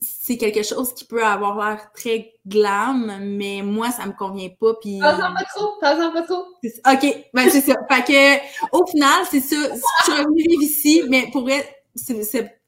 c'est 0.02 0.38
quelque 0.38 0.64
chose 0.64 0.94
qui 0.94 1.06
peut 1.06 1.24
avoir 1.24 1.58
l'air 1.58 1.92
très 1.94 2.34
glam, 2.46 3.20
mais 3.22 3.62
moi, 3.64 3.92
ça 3.92 4.06
me 4.08 4.14
convient 4.14 4.50
pas. 4.50 4.74
Puis... 4.82 5.00
Pas 5.00 5.14
pas 5.14 5.34
trop, 5.56 5.74
pas 5.80 6.12
pas 6.12 6.22
trop. 6.24 6.46
OK, 6.64 7.26
ben 7.34 7.50
c'est 7.50 7.62
ça. 7.62 7.76
fait 7.90 8.04
que, 8.04 8.78
au 8.78 8.86
final, 8.88 9.24
c'est 9.30 9.42
ça. 9.42 9.56
Je 9.56 10.04
suis 10.04 10.22
revenue 10.22 10.44
vivre 10.48 10.64
ici, 10.64 11.04
mais 11.08 11.30
pour 11.32 11.50
être 11.50 11.68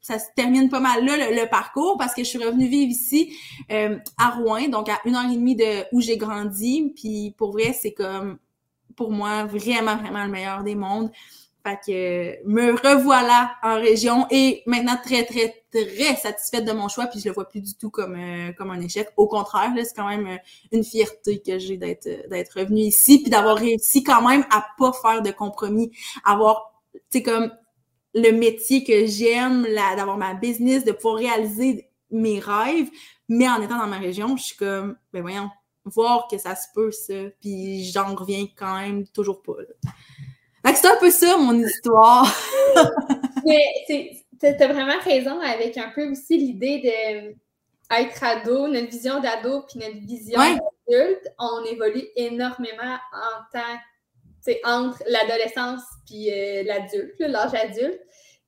ça 0.04 0.18
se 0.18 0.26
termine 0.36 0.68
pas 0.68 0.80
mal 0.80 1.02
là, 1.04 1.16
le, 1.16 1.48
parcours, 1.48 1.96
parce 1.96 2.14
que 2.14 2.22
je 2.22 2.28
suis 2.28 2.38
revenue 2.38 2.68
vivre 2.68 2.90
ici 2.90 3.34
euh, 3.72 3.96
à 4.18 4.30
Rouen, 4.30 4.68
donc 4.68 4.90
à 4.90 5.00
une 5.06 5.14
heure 5.14 5.24
et 5.24 5.34
demie 5.34 5.56
de 5.56 5.84
où 5.92 6.00
j'ai 6.02 6.18
grandi. 6.18 6.92
Puis 6.94 7.34
pour 7.38 7.52
vrai, 7.52 7.72
c'est 7.72 7.92
comme 7.92 8.38
pour 8.96 9.10
moi 9.10 9.44
vraiment, 9.44 9.96
vraiment 9.96 10.24
le 10.24 10.30
meilleur 10.30 10.62
des 10.62 10.74
mondes. 10.74 11.10
Fait 11.66 11.78
que 11.86 12.46
me 12.46 12.72
revoilà 12.72 13.56
en 13.62 13.76
région 13.76 14.26
et 14.30 14.62
maintenant 14.66 14.98
très, 15.02 15.24
très, 15.24 15.64
très 15.72 16.16
satisfaite 16.16 16.66
de 16.66 16.72
mon 16.72 16.88
choix, 16.88 17.06
puis 17.06 17.20
je 17.20 17.28
le 17.28 17.34
vois 17.34 17.48
plus 17.48 17.62
du 17.62 17.74
tout 17.74 17.88
comme, 17.88 18.16
euh, 18.16 18.52
comme 18.52 18.70
un 18.70 18.80
échec. 18.82 19.08
Au 19.16 19.26
contraire, 19.26 19.72
c'est 19.76 19.96
quand 19.96 20.06
même 20.08 20.26
euh, 20.26 20.36
une 20.72 20.84
fierté 20.84 21.40
que 21.40 21.58
j'ai 21.58 21.78
d'être 21.78 22.06
d'être 22.28 22.60
revenue 22.60 22.82
ici, 22.82 23.22
puis 23.22 23.30
d'avoir 23.30 23.56
réussi 23.56 24.04
quand 24.04 24.20
même 24.28 24.44
à 24.50 24.66
pas 24.78 24.92
faire 24.92 25.22
de 25.22 25.30
compromis, 25.30 25.90
avoir, 26.24 26.82
tu 26.92 27.00
sais, 27.10 27.22
comme 27.22 27.50
le 28.14 28.30
métier 28.30 28.84
que 28.84 29.06
j'aime, 29.06 29.66
d'avoir 29.96 30.18
ma 30.18 30.34
business, 30.34 30.84
de 30.84 30.92
pouvoir 30.92 31.16
réaliser 31.16 31.88
mes 32.10 32.40
rêves, 32.40 32.90
mais 33.28 33.48
en 33.48 33.60
étant 33.62 33.78
dans 33.78 33.86
ma 33.86 33.98
région, 33.98 34.36
je 34.36 34.44
suis 34.44 34.56
comme, 34.56 34.96
ben 35.14 35.22
voyons, 35.22 35.48
voir 35.86 36.28
que 36.30 36.38
ça 36.38 36.54
se 36.56 36.66
peut, 36.74 36.90
ça, 36.92 37.14
puis 37.40 37.84
j'en 37.84 38.14
reviens 38.14 38.46
quand 38.56 38.80
même 38.80 39.06
toujours 39.08 39.42
pas. 39.42 39.54
C'est 40.64 40.86
un 40.86 40.96
peu 40.98 41.10
ça, 41.10 41.36
mon 41.38 41.58
histoire. 41.58 42.26
mais 43.44 43.64
t'as 44.40 44.68
vraiment 44.68 44.98
raison 45.02 45.40
avec 45.40 45.76
un 45.76 45.90
peu 45.94 46.10
aussi 46.10 46.36
l'idée 46.36 46.80
de 46.80 47.34
être 47.94 48.24
ado, 48.24 48.66
notre 48.68 48.88
vision 48.88 49.20
d'ado, 49.20 49.62
puis 49.62 49.78
notre 49.78 50.06
vision 50.06 50.40
d'adulte, 50.40 51.28
on 51.38 51.64
évolue 51.64 52.04
énormément 52.16 52.98
en 53.12 53.52
tant 53.52 53.78
c'est 54.44 54.60
entre 54.64 55.02
l'adolescence 55.06 55.82
puis 56.06 56.30
euh, 56.30 56.62
l'adulte, 56.64 57.14
l'âge 57.18 57.54
adulte. 57.54 58.00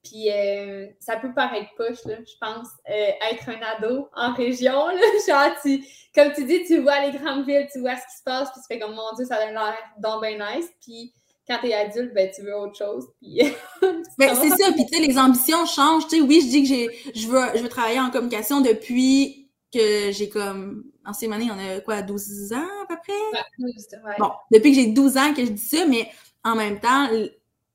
Puis 0.05 0.31
euh, 0.31 0.87
ça 1.01 1.17
peut 1.17 1.33
paraître 1.35 1.71
poche, 1.77 2.05
là, 2.05 2.17
je 2.19 2.35
pense, 2.41 2.69
euh, 2.89 3.11
être 3.33 3.49
un 3.49 3.61
ado 3.63 4.09
en 4.15 4.35
région. 4.35 4.89
Là, 4.89 5.01
genre, 5.27 5.81
comme 6.15 6.33
tu 6.33 6.45
dis, 6.45 6.65
tu 6.65 6.81
vois 6.81 7.01
les 7.01 7.19
grandes 7.19 7.47
villes, 7.47 7.67
tu 7.73 7.81
vois 7.81 7.97
ce 7.97 8.03
qui 8.03 8.19
se 8.19 8.23
passe, 8.25 8.51
puis 8.53 8.61
tu 8.61 8.75
fais 8.75 8.79
comme, 8.79 8.95
mon 8.95 9.15
Dieu, 9.17 9.25
ça 9.25 9.37
a 9.37 9.51
l'air 9.51 9.75
donc 9.99 10.23
bien 10.23 10.39
nice. 10.39 10.69
Puis 10.81 11.13
quand 11.47 11.59
tu 11.61 11.69
es 11.69 11.75
adulte, 11.75 12.13
ben, 12.15 12.31
tu 12.35 12.43
veux 12.43 12.57
autre 12.57 12.77
chose. 12.77 13.07
Puis, 13.21 13.41
ben, 14.19 14.35
c'est 14.35 14.51
ça, 14.51 14.73
puis 14.73 14.87
tu 14.87 14.97
sais, 14.97 15.07
les 15.07 15.19
ambitions 15.19 15.65
changent. 15.67 16.07
Tu 16.09 16.17
sais, 16.17 16.23
oui, 16.23 16.41
je 16.43 16.49
dis 16.49 16.63
que 16.63 16.69
j'ai, 16.69 16.91
je 17.15 17.29
veux, 17.29 17.41
je 17.55 17.63
veux 17.63 17.69
travailler 17.69 18.01
en 18.01 18.11
communication 18.11 18.61
depuis 18.61 19.49
que 19.73 20.11
j'ai 20.13 20.29
comme 20.29 20.85
en 21.07 21.13
ces 21.13 21.31
années, 21.31 21.49
on 21.51 21.59
a 21.59 21.81
quoi, 21.81 22.03
12 22.03 22.53
ans 22.53 22.69
à 22.83 22.87
peu 22.89 22.97
près? 22.97 24.15
Bon, 24.19 24.33
depuis 24.51 24.71
que 24.71 24.77
j'ai 24.77 24.87
12 24.89 25.17
ans 25.17 25.35
que 25.35 25.45
je 25.45 25.53
dis 25.53 25.63
ça, 25.63 25.87
mais 25.87 26.11
en 26.45 26.57
même 26.57 26.81
temps, 26.81 27.09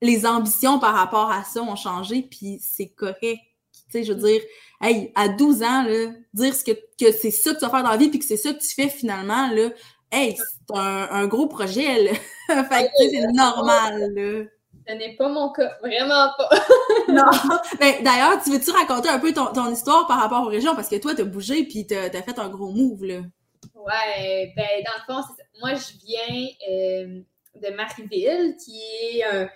les 0.02 0.26
ambitions 0.26 0.80
par 0.80 0.94
rapport 0.94 1.32
à 1.32 1.44
ça 1.44 1.62
ont 1.62 1.76
changé, 1.76 2.24
puis 2.24 2.60
c'est 2.62 2.90
correct. 2.90 3.40
Tu 3.72 3.82
sais, 3.90 4.04
je 4.04 4.14
veux 4.14 4.28
dire, 4.28 4.42
hey, 4.82 5.12
à 5.16 5.30
12 5.30 5.64
ans, 5.64 5.84
là, 5.84 6.12
dire 6.34 6.54
ce 6.54 6.64
que, 6.64 6.72
que 6.72 7.12
c'est 7.12 7.32
ça 7.32 7.54
que 7.54 7.60
tu 7.60 7.66
vas 7.66 7.72
faire 7.72 7.84
dans 7.84 7.92
la 7.92 7.98
vie, 7.98 8.10
puis 8.10 8.20
que 8.20 8.26
c'est 8.26 8.38
ça 8.38 8.54
que 8.54 8.60
tu 8.60 8.74
fais 8.74 8.90
finalement, 8.90 9.48
là, 9.52 9.70
hey, 10.12 10.38
c'est 10.74 10.80
un, 10.80 11.28
gros 11.28 11.48
projet, 11.48 12.04
là. 12.04 12.12
fait 12.70 12.86
que, 12.86 13.10
c'est 13.10 13.28
normal, 13.34 14.14
là. 14.16 14.46
Ce 14.88 14.94
n'est 14.94 15.16
pas 15.16 15.30
mon 15.30 15.52
cas, 15.52 15.78
vraiment 15.82 16.30
pas. 16.38 16.50
non. 17.08 17.58
Ben, 17.80 18.04
D'ailleurs, 18.04 18.42
tu 18.44 18.52
veux-tu 18.52 18.72
raconter 18.72 19.10
un 19.10 19.20
peu 19.20 19.32
ton, 19.32 19.46
ton, 19.48 19.72
histoire 19.72 20.08
par 20.08 20.20
rapport 20.20 20.44
aux 20.44 20.50
régions? 20.50 20.76
Parce 20.76 20.90
que 20.90 20.96
toi, 20.96 21.14
t'as 21.16 21.24
bougé 21.24 21.64
puis 21.64 21.86
t'as 21.86 22.06
as 22.06 22.22
fait 22.24 22.40
un 22.40 22.50
gros 22.50 22.72
move, 22.72 23.06
là. 23.06 23.22
Ouais, 23.76 24.54
ben, 24.56 24.68
dans 24.86 25.16
le 25.16 25.24
fond, 25.24 25.34
moi, 25.60 25.76
je 25.76 26.06
viens 26.06 26.48
euh, 26.70 27.22
de 27.62 27.76
Marieville, 27.76 28.56
qui 28.64 28.82
est 28.82 29.24
un. 29.24 29.50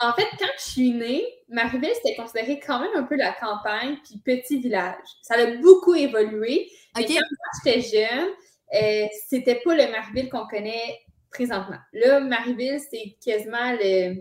En 0.00 0.12
fait, 0.12 0.26
quand 0.38 0.50
je 0.58 0.64
suis 0.64 0.90
née, 0.90 1.24
Marieville, 1.48 1.94
c'était 1.94 2.16
considéré 2.16 2.58
quand 2.58 2.80
même 2.80 2.90
un 2.96 3.04
peu 3.04 3.16
la 3.16 3.32
campagne 3.32 3.96
puis 4.04 4.18
petit 4.18 4.58
village. 4.58 5.06
Ça 5.22 5.34
a 5.36 5.46
beaucoup 5.56 5.94
évolué. 5.94 6.68
Mais 6.96 7.06
quand 7.06 7.22
j'étais 7.64 7.80
jeune, 7.80 8.28
euh, 8.74 9.06
c'était 9.28 9.60
pas 9.64 9.74
le 9.74 9.90
Marieville 9.90 10.28
qu'on 10.28 10.46
connaît 10.46 11.00
présentement. 11.30 11.78
Là, 11.92 12.20
Marieville, 12.20 12.80
c'est 12.90 13.16
quasiment 13.24 13.72
le. 13.72 14.14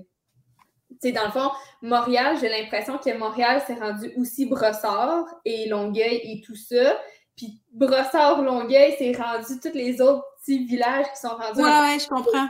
Tu 1.01 1.09
sais, 1.09 1.11
dans 1.11 1.25
le 1.25 1.31
fond, 1.31 1.49
Montréal, 1.81 2.37
j'ai 2.39 2.49
l'impression 2.49 2.97
que 2.97 3.15
Montréal 3.17 3.61
s'est 3.65 3.75
rendu 3.75 4.11
aussi 4.17 4.45
Brossard 4.45 5.25
et 5.43 5.67
Longueuil 5.67 6.21
et 6.23 6.41
tout 6.41 6.55
ça. 6.55 6.97
Puis 7.35 7.61
Brossard, 7.71 8.41
Longueuil, 8.41 8.95
c'est 8.97 9.11
rendu 9.13 9.59
tous 9.61 9.73
les 9.73 10.01
autres 10.01 10.23
petits 10.39 10.65
villages 10.65 11.07
qui 11.13 11.19
sont 11.19 11.35
rendus. 11.35 11.61
Ouais, 11.61 11.79
ouais, 11.79 11.99
je 11.99 12.07
comprends. 12.07 12.47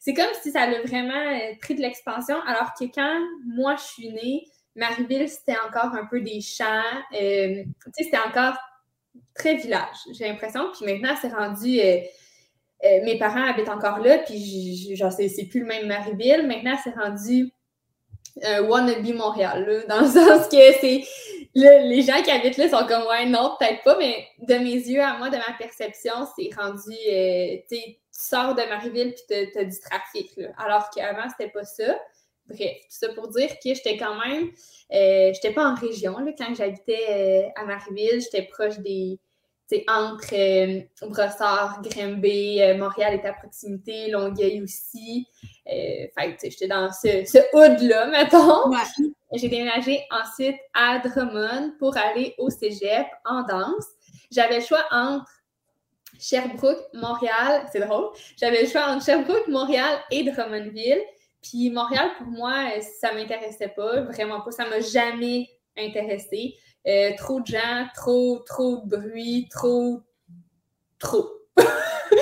C'est 0.00 0.14
comme 0.14 0.26
si 0.42 0.50
ça 0.50 0.62
a 0.62 0.82
vraiment 0.82 1.14
euh, 1.14 1.54
pris 1.60 1.74
de 1.74 1.80
l'expansion, 1.80 2.36
alors 2.46 2.72
que 2.78 2.84
quand 2.92 3.20
moi 3.46 3.76
je 3.76 3.82
suis 3.82 4.10
née, 4.10 4.46
Marieville, 4.74 5.28
c'était 5.28 5.58
encore 5.58 5.94
un 5.94 6.06
peu 6.06 6.20
des 6.20 6.40
champs. 6.40 6.82
Euh, 7.12 7.64
tu 7.64 7.90
sais, 7.94 8.04
c'était 8.04 8.18
encore 8.18 8.56
très 9.36 9.56
village, 9.56 9.96
j'ai 10.12 10.26
l'impression. 10.26 10.70
Puis 10.72 10.86
maintenant, 10.90 11.14
c'est 11.20 11.32
rendu. 11.32 11.80
Euh, 11.80 11.98
euh, 12.84 13.02
mes 13.04 13.18
parents 13.18 13.44
habitent 13.44 13.70
encore 13.70 14.00
là, 14.00 14.18
puis 14.18 14.94
genre, 14.96 15.10
c'est 15.12 15.46
plus 15.48 15.60
le 15.60 15.66
même 15.66 15.86
Marieville. 15.86 16.46
Maintenant, 16.46 16.76
c'est 16.82 16.94
rendu 16.94 17.50
un 18.42 18.62
wannabe 18.62 19.14
Montréal, 19.14 19.84
dans 19.88 20.00
le 20.00 20.06
sens 20.10 20.48
que 20.48 20.72
c'est. 20.80 21.02
les 21.54 22.02
gens 22.02 22.22
qui 22.22 22.30
habitent 22.30 22.58
là 22.58 22.68
sont 22.68 22.86
comme, 22.86 23.06
ouais, 23.06 23.26
non, 23.26 23.56
peut-être 23.58 23.82
pas, 23.82 23.96
mais 23.98 24.26
de 24.40 24.54
mes 24.56 24.74
yeux, 24.74 25.00
à 25.00 25.16
moi, 25.16 25.30
de 25.30 25.36
ma 25.36 25.56
perception, 25.58 26.26
c'est 26.36 26.50
rendu. 26.54 26.94
Euh, 27.10 27.56
tu 27.70 27.78
sors 28.10 28.54
de 28.54 28.62
Marieville, 28.62 29.14
puis 29.14 29.22
tu 29.52 29.58
as, 29.58 29.64
du 29.64 29.80
trafic, 29.80 30.32
alors 30.58 30.90
qu'avant, 30.90 31.28
c'était 31.30 31.50
pas 31.50 31.64
ça. 31.64 31.98
Bref, 32.46 32.60
tout 32.60 32.86
ça 32.90 33.08
pour 33.14 33.28
dire 33.28 33.48
que 33.48 33.74
j'étais 33.74 33.96
quand 33.96 34.16
même. 34.24 34.50
Euh, 34.92 35.32
j'étais 35.32 35.52
pas 35.52 35.66
en 35.66 35.74
région, 35.74 36.18
là, 36.18 36.32
quand 36.38 36.54
j'habitais 36.54 37.52
à 37.56 37.64
Marieville, 37.64 38.20
j'étais 38.20 38.42
proche 38.42 38.78
des 38.78 39.18
entre 39.88 40.34
euh, 40.34 40.80
Brossard, 41.08 41.82
Grimby, 41.82 42.62
euh, 42.62 42.76
Montréal 42.76 43.14
était 43.14 43.28
à 43.28 43.32
proximité, 43.32 44.10
Longueuil 44.10 44.62
aussi. 44.62 45.26
Euh, 45.66 46.06
fait 46.16 46.36
j'étais 46.42 46.68
dans 46.68 46.90
ce, 46.92 47.24
ce 47.24 47.38
hood-là, 47.52 48.06
mettons. 48.06 48.70
J'ai 49.32 49.48
déménagé 49.48 50.02
ensuite 50.10 50.56
à 50.72 51.00
Drummond 51.00 51.72
pour 51.78 51.96
aller 51.96 52.34
au 52.38 52.48
cégep 52.48 53.06
en 53.24 53.42
danse. 53.42 53.86
J'avais 54.30 54.60
le 54.60 54.64
choix 54.64 54.84
entre 54.92 55.30
Sherbrooke, 56.18 56.84
Montréal, 56.94 57.66
c'est 57.72 57.80
drôle. 57.80 58.10
J'avais 58.36 58.62
le 58.62 58.68
choix 58.68 58.86
entre 58.86 59.04
Sherbrooke, 59.04 59.48
Montréal 59.48 59.98
et 60.10 60.22
Drummondville. 60.22 61.02
Puis 61.42 61.70
Montréal, 61.70 62.10
pour 62.18 62.28
moi, 62.28 62.80
ça 63.00 63.12
m'intéressait 63.12 63.68
pas, 63.68 64.02
vraiment 64.02 64.40
pas. 64.40 64.50
Ça 64.52 64.68
m'a 64.68 64.80
jamais 64.80 65.48
intéressé. 65.76 66.54
Euh, 66.86 67.10
trop 67.16 67.40
de 67.40 67.46
gens, 67.46 67.86
trop, 67.94 68.38
trop 68.46 68.82
de 68.84 68.96
bruit, 68.96 69.48
trop. 69.50 70.02
Trop. 70.98 71.30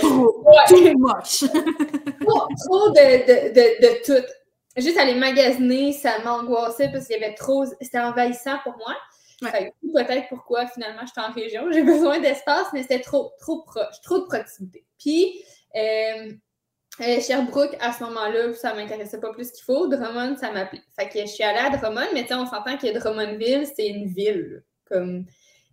Trop, 0.01 0.43
ouais. 0.47 0.95
moche. 0.99 1.41
trop, 1.41 2.49
trop 2.67 2.91
de, 2.91 3.27
de, 3.27 3.53
de, 3.53 3.83
de, 3.83 4.05
tout. 4.05 4.27
Juste 4.77 4.97
aller 4.99 5.15
magasiner, 5.15 5.93
ça 5.93 6.19
m'angoissait 6.25 6.91
parce 6.91 7.07
qu'il 7.07 7.21
y 7.21 7.25
avait 7.25 7.35
trop. 7.35 7.65
C'était 7.81 8.01
envahissant 8.01 8.59
pour 8.65 8.77
moi. 8.79 8.95
Peut-être 9.41 10.29
pourquoi 10.29 10.67
finalement 10.69 11.03
je 11.03 11.13
suis 11.13 11.21
en 11.21 11.33
région. 11.33 11.71
J'ai 11.73 11.83
besoin 11.83 12.19
d'espace, 12.21 12.67
mais 12.73 12.83
c'était 12.83 13.01
trop, 13.01 13.33
trop 13.39 13.63
proche, 13.63 14.01
trop 14.03 14.21
de 14.21 14.25
proximité. 14.25 14.85
Puis, 14.99 15.45
euh, 15.77 16.33
euh, 17.01 17.21
Sherbrooke, 17.21 17.77
à 17.81 17.93
ce 17.93 18.05
moment-là, 18.05 18.55
ça 18.55 18.75
m'intéressait 18.75 19.19
pas 19.19 19.33
plus 19.33 19.51
qu'il 19.51 19.65
faut. 19.65 19.89
Drummond, 19.89 20.37
ça 20.37 20.53
m'appelait. 20.53 20.83
Fait 20.99 21.09
que 21.09 21.21
je 21.21 21.27
suis 21.27 21.43
allée 21.43 21.59
à 21.59 21.77
Drummond, 21.77 22.13
mais 22.13 22.27
on 22.33 22.47
s'entend 22.47 22.77
que 22.77 22.97
Drummondville, 22.97 23.67
c'est 23.75 23.89
une 23.89 24.07
ville. 24.07 24.63
Comme 24.89 25.25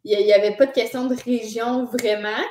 il 0.03 0.17
n'y 0.17 0.33
avait 0.33 0.55
pas 0.55 0.65
de 0.65 0.71
question 0.71 1.05
de 1.05 1.15
région 1.15 1.85
vraiment. 1.85 2.43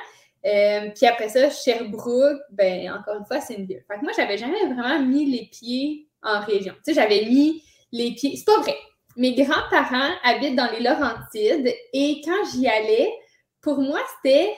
Euh, 0.45 0.89
puis 0.95 1.05
après 1.05 1.29
ça, 1.29 1.49
Sherbrooke, 1.49 2.39
ben 2.51 2.91
encore 2.91 3.17
une 3.17 3.25
fois, 3.25 3.41
c'est 3.41 3.55
une 3.55 3.65
ville. 3.65 3.83
Fait 3.87 3.99
que 3.99 4.03
moi, 4.03 4.13
j'avais 4.15 4.37
jamais 4.37 4.65
vraiment 4.65 4.99
mis 5.01 5.25
les 5.25 5.49
pieds 5.51 6.07
en 6.23 6.39
région. 6.39 6.73
Tu 6.85 6.93
sais, 6.93 6.93
j'avais 6.93 7.25
mis 7.25 7.63
les 7.91 8.13
pieds. 8.13 8.35
C'est 8.37 8.45
pas 8.45 8.61
vrai. 8.61 8.75
Mes 9.17 9.35
grands-parents 9.35 10.11
habitent 10.23 10.55
dans 10.55 10.71
les 10.71 10.79
Laurentides 10.79 11.75
et 11.93 12.21
quand 12.23 12.45
j'y 12.53 12.67
allais, 12.67 13.11
pour 13.59 13.79
moi, 13.79 13.99
c'était 14.15 14.55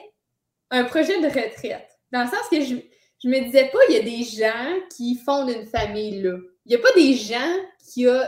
un 0.70 0.84
projet 0.84 1.20
de 1.20 1.26
retraite. 1.26 1.90
Dans 2.12 2.22
le 2.22 2.30
sens 2.30 2.48
que 2.52 2.62
je, 2.62 2.76
je 3.24 3.30
me 3.30 3.40
disais 3.40 3.70
pas, 3.72 3.80
il 3.90 3.96
y 3.96 4.00
a 4.00 4.04
des 4.04 4.24
gens 4.24 4.80
qui 4.96 5.16
fondent 5.16 5.50
une 5.50 5.66
famille 5.66 6.22
là. 6.22 6.38
Il 6.66 6.70
n'y 6.70 6.76
a 6.76 6.80
pas 6.80 6.92
des 6.94 7.14
gens 7.14 7.56
qui 7.92 8.08
ont, 8.08 8.24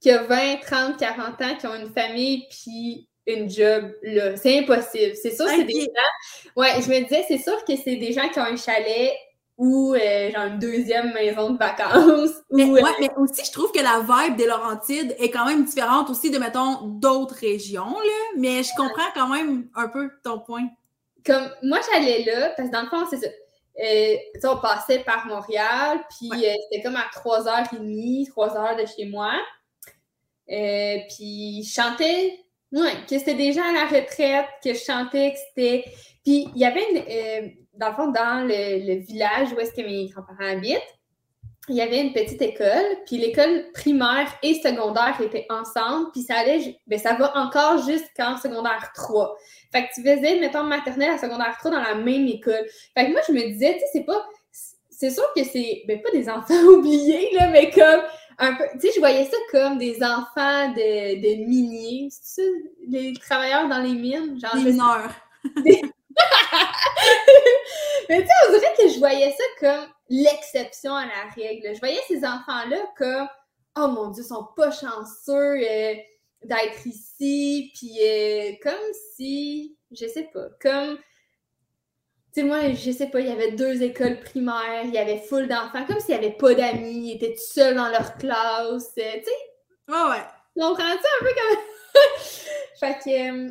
qui 0.00 0.10
a 0.10 0.22
20, 0.22 0.56
30, 0.60 0.96
40 0.98 1.42
ans 1.42 1.56
qui 1.58 1.66
ont 1.66 1.74
une 1.74 1.92
famille 1.92 2.46
puis 2.50 3.08
une 3.26 3.48
job 3.48 3.90
là. 4.02 4.36
C'est 4.36 4.58
impossible. 4.58 5.14
C'est 5.14 5.34
sûr, 5.34 5.46
c'est 5.48 5.64
des 5.64 5.80
gens. 5.80 6.56
Ouais, 6.56 6.80
je 6.82 6.88
me 6.88 7.02
disais, 7.02 7.24
c'est 7.26 7.38
sûr 7.38 7.64
que 7.64 7.76
c'est 7.76 7.96
des 7.96 8.12
gens 8.12 8.28
qui 8.28 8.38
ont 8.38 8.44
un 8.44 8.56
chalet 8.56 9.12
ou 9.56 9.94
euh, 9.94 10.30
genre 10.30 10.44
une 10.46 10.58
deuxième 10.58 11.12
maison 11.12 11.50
de 11.50 11.58
vacances. 11.58 12.32
Mais, 12.50 12.64
ouais, 12.64 12.82
mais 13.00 13.10
aussi, 13.16 13.44
je 13.44 13.52
trouve 13.52 13.70
que 13.70 13.80
la 13.80 14.00
vibe 14.00 14.36
des 14.36 14.46
Laurentides 14.46 15.14
est 15.18 15.30
quand 15.30 15.46
même 15.46 15.64
différente 15.64 16.10
aussi 16.10 16.30
de, 16.30 16.38
mettons, 16.38 16.82
d'autres 16.86 17.36
régions, 17.36 17.98
là. 17.98 18.38
Mais 18.38 18.62
je 18.62 18.70
comprends 18.76 19.10
quand 19.14 19.28
même 19.28 19.68
un 19.74 19.88
peu 19.88 20.10
ton 20.24 20.40
point. 20.40 20.68
Comme, 21.24 21.48
moi, 21.62 21.78
j'allais 21.90 22.24
là, 22.24 22.52
parce 22.56 22.68
que 22.68 22.74
dans 22.74 22.82
le 22.82 22.88
fond, 22.88 23.06
c'est 23.08 23.18
ça. 23.18 23.28
Euh, 23.80 24.16
on 24.44 24.58
passait 24.58 25.00
par 25.00 25.26
Montréal, 25.26 26.00
puis 26.10 26.30
euh, 26.46 26.52
c'était 26.70 26.82
comme 26.82 26.96
à 26.96 27.06
3h30, 27.14 28.28
3h 28.28 28.80
de 28.80 28.86
chez 28.86 29.06
moi. 29.06 29.32
Euh, 30.50 30.98
puis 31.08 31.62
je 31.64 31.72
chantais, 31.72 32.38
ouais, 32.72 32.92
que 33.08 33.18
c'était 33.18 33.34
déjà 33.34 33.62
à 33.64 33.72
la 33.72 33.86
retraite, 33.86 34.46
que 34.62 34.74
je 34.74 34.78
chantais, 34.78 35.32
que 35.32 35.38
c'était. 35.48 35.84
Puis 36.22 36.48
il 36.54 36.60
y 36.60 36.64
avait, 36.66 36.84
une, 36.90 37.52
dans 37.74 37.88
le 37.88 37.94
fond, 37.94 38.08
dans 38.08 38.46
le, 38.46 39.00
village 39.00 39.52
où 39.52 39.60
est-ce 39.60 39.72
que 39.72 39.82
mes 39.82 40.08
grands-parents 40.08 40.52
habitent, 40.52 40.80
il 41.68 41.76
y 41.76 41.80
avait 41.80 42.00
une 42.00 42.12
petite 42.12 42.42
école, 42.42 42.84
puis 43.06 43.18
l'école 43.18 43.70
primaire 43.72 44.28
et 44.42 44.54
secondaire 44.54 45.18
étaient 45.20 45.46
ensemble, 45.48 46.10
puis 46.12 46.22
ça 46.22 46.38
allait, 46.38 46.76
ben 46.88 46.98
ça 46.98 47.14
va 47.14 47.36
encore 47.38 47.78
jusqu'en 47.88 48.36
secondaire 48.36 48.90
3. 48.94 49.36
Fait 49.72 49.88
que 49.88 49.94
tu 49.94 50.02
faisais, 50.02 50.38
mettons, 50.38 50.64
maternelle 50.64 51.12
à 51.12 51.18
secondaire 51.18 51.56
3 51.58 51.70
dans 51.70 51.80
la 51.80 51.94
même 51.94 52.26
école. 52.26 52.66
Fait 52.96 53.06
que 53.06 53.12
moi, 53.12 53.20
je 53.26 53.32
me 53.32 53.40
disais, 53.40 53.74
tu 53.74 53.80
sais, 53.80 53.86
c'est 53.92 54.04
pas. 54.04 54.26
C'est 54.90 55.10
sûr 55.10 55.24
que 55.34 55.42
c'est. 55.44 55.82
Ben, 55.88 56.00
pas 56.02 56.10
des 56.10 56.28
enfants 56.30 56.54
oubliés, 56.54 57.30
là, 57.34 57.48
mais 57.48 57.70
comme. 57.70 58.02
Un 58.38 58.54
peu, 58.54 58.64
tu 58.74 58.80
sais, 58.80 58.92
je 58.94 58.98
voyais 58.98 59.24
ça 59.24 59.36
comme 59.50 59.78
des 59.78 60.02
enfants 60.02 60.68
de, 60.70 61.14
de 61.20 61.44
miniers. 61.46 62.08
C'est 62.10 62.42
ça, 62.42 62.48
les 62.88 63.12
travailleurs 63.14 63.68
dans 63.68 63.80
les 63.80 63.92
mines? 63.92 64.38
Genre, 64.40 64.54
des 64.56 64.72
mineurs. 64.72 65.12
mais 65.64 65.82
tu 68.08 68.26
sais, 68.26 68.32
on 68.48 68.52
dirait 68.52 68.74
que 68.78 68.88
je 68.88 68.98
voyais 68.98 69.30
ça 69.32 69.44
comme 69.60 69.86
l'exception 70.08 70.94
à 70.94 71.04
la 71.04 71.30
règle. 71.34 71.74
Je 71.74 71.78
voyais 71.78 72.00
ces 72.08 72.24
enfants-là 72.24 72.78
comme, 72.96 73.28
oh 73.76 73.88
mon 73.88 74.08
Dieu, 74.08 74.22
ils 74.22 74.26
sont 74.26 74.48
pas 74.56 74.70
chanceux. 74.70 75.60
Euh, 75.62 75.94
d'être 76.44 76.86
ici, 76.86 77.70
puis 77.74 77.98
euh, 78.02 78.52
comme 78.62 78.92
si, 79.16 79.76
je 79.90 80.06
sais 80.06 80.28
pas, 80.32 80.48
comme, 80.60 80.96
tu 82.34 82.40
sais, 82.40 82.42
moi, 82.44 82.72
je 82.72 82.90
sais 82.90 83.08
pas, 83.08 83.20
il 83.20 83.28
y 83.28 83.32
avait 83.32 83.52
deux 83.52 83.82
écoles 83.82 84.20
primaires, 84.20 84.84
il 84.84 84.94
y 84.94 84.98
avait 84.98 85.18
full 85.18 85.48
d'enfants, 85.48 85.84
comme 85.86 86.00
s'il 86.00 86.18
n'y 86.18 86.24
avait 86.26 86.36
pas 86.36 86.54
d'amis, 86.54 87.10
ils 87.10 87.16
étaient 87.16 87.34
tout 87.34 87.52
seuls 87.52 87.76
dans 87.76 87.88
leur 87.88 88.16
classe, 88.16 88.92
euh, 88.98 89.18
tu 89.18 89.24
sais. 89.24 89.52
Ouais, 89.88 90.10
ouais. 90.10 90.24
On 90.56 90.74
prend 90.74 90.82
ça 90.82 91.08
un 91.20 91.24
peu 91.24 91.30
comme. 91.34 91.58
fait 92.80 92.98
que. 93.04 93.48
Euh, 93.48 93.50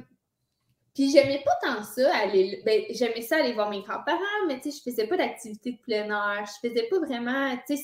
puis 0.94 1.10
j'aimais 1.10 1.42
pas 1.44 1.56
tant 1.62 1.84
ça, 1.84 2.16
aller. 2.18 2.62
Ben, 2.66 2.84
j'aimais 2.90 3.22
ça 3.22 3.38
aller 3.38 3.54
voir 3.54 3.70
mes 3.70 3.82
grands-parents, 3.82 4.46
mais 4.48 4.60
tu 4.60 4.72
sais, 4.72 4.78
je 4.78 4.92
faisais 4.92 5.08
pas 5.08 5.18
d'activité 5.18 5.72
de 5.72 5.78
plein 5.78 6.10
air. 6.10 6.46
Je 6.46 6.68
faisais 6.68 6.84
pas 6.84 7.00
vraiment. 7.00 7.56
Tu 7.68 7.78
sais, 7.78 7.84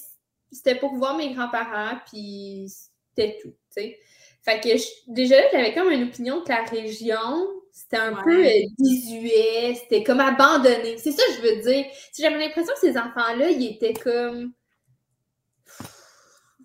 c'était 0.51 0.75
pour 0.75 0.93
voir 0.95 1.15
mes 1.17 1.33
grands-parents, 1.33 1.99
puis 2.11 2.67
c'était 2.69 3.37
tout, 3.41 3.49
tu 3.49 3.55
sais. 3.69 3.99
Fait 4.47 4.61
que 4.61 4.69
déjà, 5.11 5.35
j'avais 5.51 5.73
comme 5.73 5.91
une 5.91 6.03
opinion 6.03 6.41
que 6.41 6.47
la 6.47 6.63
région, 6.63 7.49
c'était 7.73 7.97
un 7.97 8.13
peu 8.13 8.45
euh, 8.45 8.49
désuet, 8.79 9.75
c'était 9.75 10.03
comme 10.03 10.21
abandonné. 10.21 10.97
C'est 10.97 11.11
ça 11.11 11.21
que 11.25 11.33
je 11.33 11.41
veux 11.41 11.61
dire. 11.69 11.85
J'avais 12.17 12.37
l'impression 12.37 12.73
que 12.73 12.79
ces 12.79 12.97
enfants-là, 12.97 13.49
ils 13.49 13.73
étaient 13.73 13.93
comme. 13.93 14.53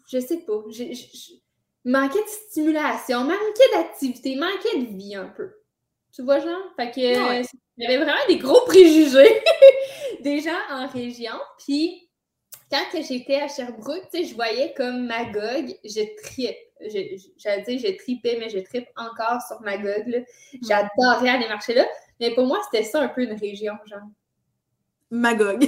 Je 0.08 0.20
sais 0.20 0.44
pas. 0.46 0.62
Je, 0.70 0.84
manquait 1.84 2.22
de 2.22 2.28
stimulation, 2.28 3.24
manquait 3.24 3.72
d'activité, 3.72 4.36
manquait 4.36 4.78
de 4.78 4.96
vie 4.96 5.16
un 5.16 5.26
peu. 5.26 5.50
Tu 6.14 6.22
vois, 6.22 6.38
genre? 6.38 6.62
Fait 6.76 6.92
que. 6.92 7.00
il 7.00 7.44
y 7.78 7.86
avait 7.86 7.98
vraiment 7.98 8.26
des 8.28 8.38
gros 8.38 8.64
préjugés 8.66 9.42
des 10.20 10.40
gens 10.40 10.60
en 10.70 10.86
région. 10.86 11.34
Puis, 11.58 12.08
quand 12.72 13.02
j'étais 13.06 13.36
à 13.36 13.48
Sherbrooke, 13.48 14.08
je 14.14 14.34
voyais 14.34 14.72
comme 14.74 15.06
Magog, 15.06 15.76
je 15.84 16.22
tripe 16.22 16.56
j'allais 17.36 17.62
dire, 17.62 17.78
j'ai 17.78 17.96
tripé, 17.96 18.36
mais 18.38 18.48
je 18.48 18.58
tripe 18.58 18.88
encore 18.96 19.40
sur 19.42 19.60
Magog. 19.60 20.24
J'adorais 20.66 21.28
aller 21.28 21.46
marcher 21.48 21.74
là. 21.74 21.86
Mais 22.20 22.34
pour 22.34 22.46
moi, 22.46 22.60
c'était 22.70 22.84
ça 22.84 23.00
un 23.00 23.08
peu 23.08 23.22
une 23.22 23.34
région, 23.34 23.74
genre. 23.86 24.00
Magog. 25.10 25.62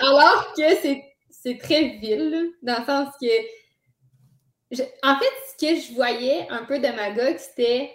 Alors 0.00 0.52
que 0.56 0.62
c'est 1.30 1.58
très 1.58 1.98
ville, 1.98 2.52
dans 2.62 2.78
le 2.78 2.84
sens 2.84 3.08
que. 3.20 3.26
en 5.02 5.18
fait, 5.18 5.32
ce 5.48 5.56
que 5.56 5.74
je 5.80 5.92
voyais 5.94 6.46
un 6.50 6.64
peu 6.64 6.78
de 6.78 6.88
Magog, 6.88 7.36
c'était 7.38 7.92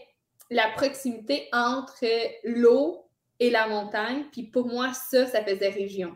la 0.49 0.69
proximité 0.75 1.47
entre 1.51 2.05
l'eau 2.43 3.07
et 3.39 3.49
la 3.49 3.67
montagne. 3.67 4.25
Puis 4.31 4.43
pour 4.43 4.67
moi, 4.67 4.93
ça, 4.93 5.25
ça 5.27 5.43
faisait 5.43 5.69
région. 5.69 6.15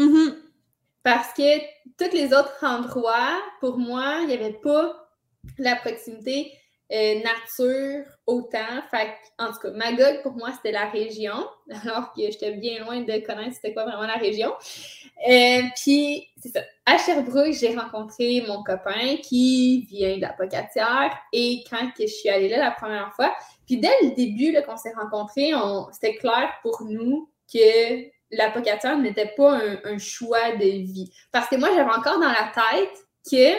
Mm-hmm. 0.00 0.34
Parce 1.02 1.32
que 1.32 1.58
tous 1.98 2.14
les 2.14 2.32
autres 2.32 2.56
endroits, 2.62 3.38
pour 3.60 3.78
moi, 3.78 4.18
il 4.22 4.28
n'y 4.28 4.34
avait 4.34 4.54
pas 4.54 5.08
la 5.58 5.76
proximité 5.76 6.52
euh, 6.92 7.20
nature 7.22 8.04
autant. 8.26 8.82
En 9.38 9.52
tout 9.52 9.58
cas, 9.62 9.70
Magog, 9.70 10.22
pour 10.22 10.32
moi, 10.32 10.50
c'était 10.56 10.72
la 10.72 10.88
région, 10.88 11.46
alors 11.84 12.12
que 12.12 12.22
j'étais 12.22 12.52
bien 12.52 12.84
loin 12.84 13.00
de 13.00 13.26
connaître 13.26 13.54
c'était 13.54 13.72
quoi 13.72 13.84
vraiment 13.84 14.06
la 14.06 14.16
région. 14.16 14.52
Euh, 15.28 15.62
puis, 15.76 16.28
c'est 16.42 16.48
ça. 16.48 16.60
À 16.86 16.98
Sherbrooke, 16.98 17.52
j'ai 17.52 17.76
rencontré 17.76 18.42
mon 18.46 18.62
copain 18.62 19.16
qui 19.22 19.86
vient 19.90 20.16
de. 20.16 20.26
Et 21.32 21.64
quand 21.70 21.90
que 21.96 22.06
je 22.06 22.12
suis 22.12 22.28
allée 22.28 22.48
là 22.48 22.58
la 22.58 22.70
première 22.72 23.12
fois, 23.14 23.34
Puis 23.66 23.76
dès 23.76 23.92
le 24.02 24.14
début 24.14 24.52
qu'on 24.66 24.76
s'est 24.76 24.92
rencontrés, 24.92 25.52
c'était 25.92 26.16
clair 26.16 26.52
pour 26.62 26.82
nous 26.82 27.30
que 27.52 28.10
l'apocatière 28.30 28.98
n'était 28.98 29.32
pas 29.36 29.60
un, 29.84 29.98
choix 29.98 30.52
de 30.56 30.64
vie. 30.64 31.12
Parce 31.32 31.48
que 31.48 31.56
moi, 31.56 31.70
j'avais 31.74 31.90
encore 31.90 32.20
dans 32.20 32.28
la 32.28 32.52
tête 32.54 32.96
que, 33.30 33.56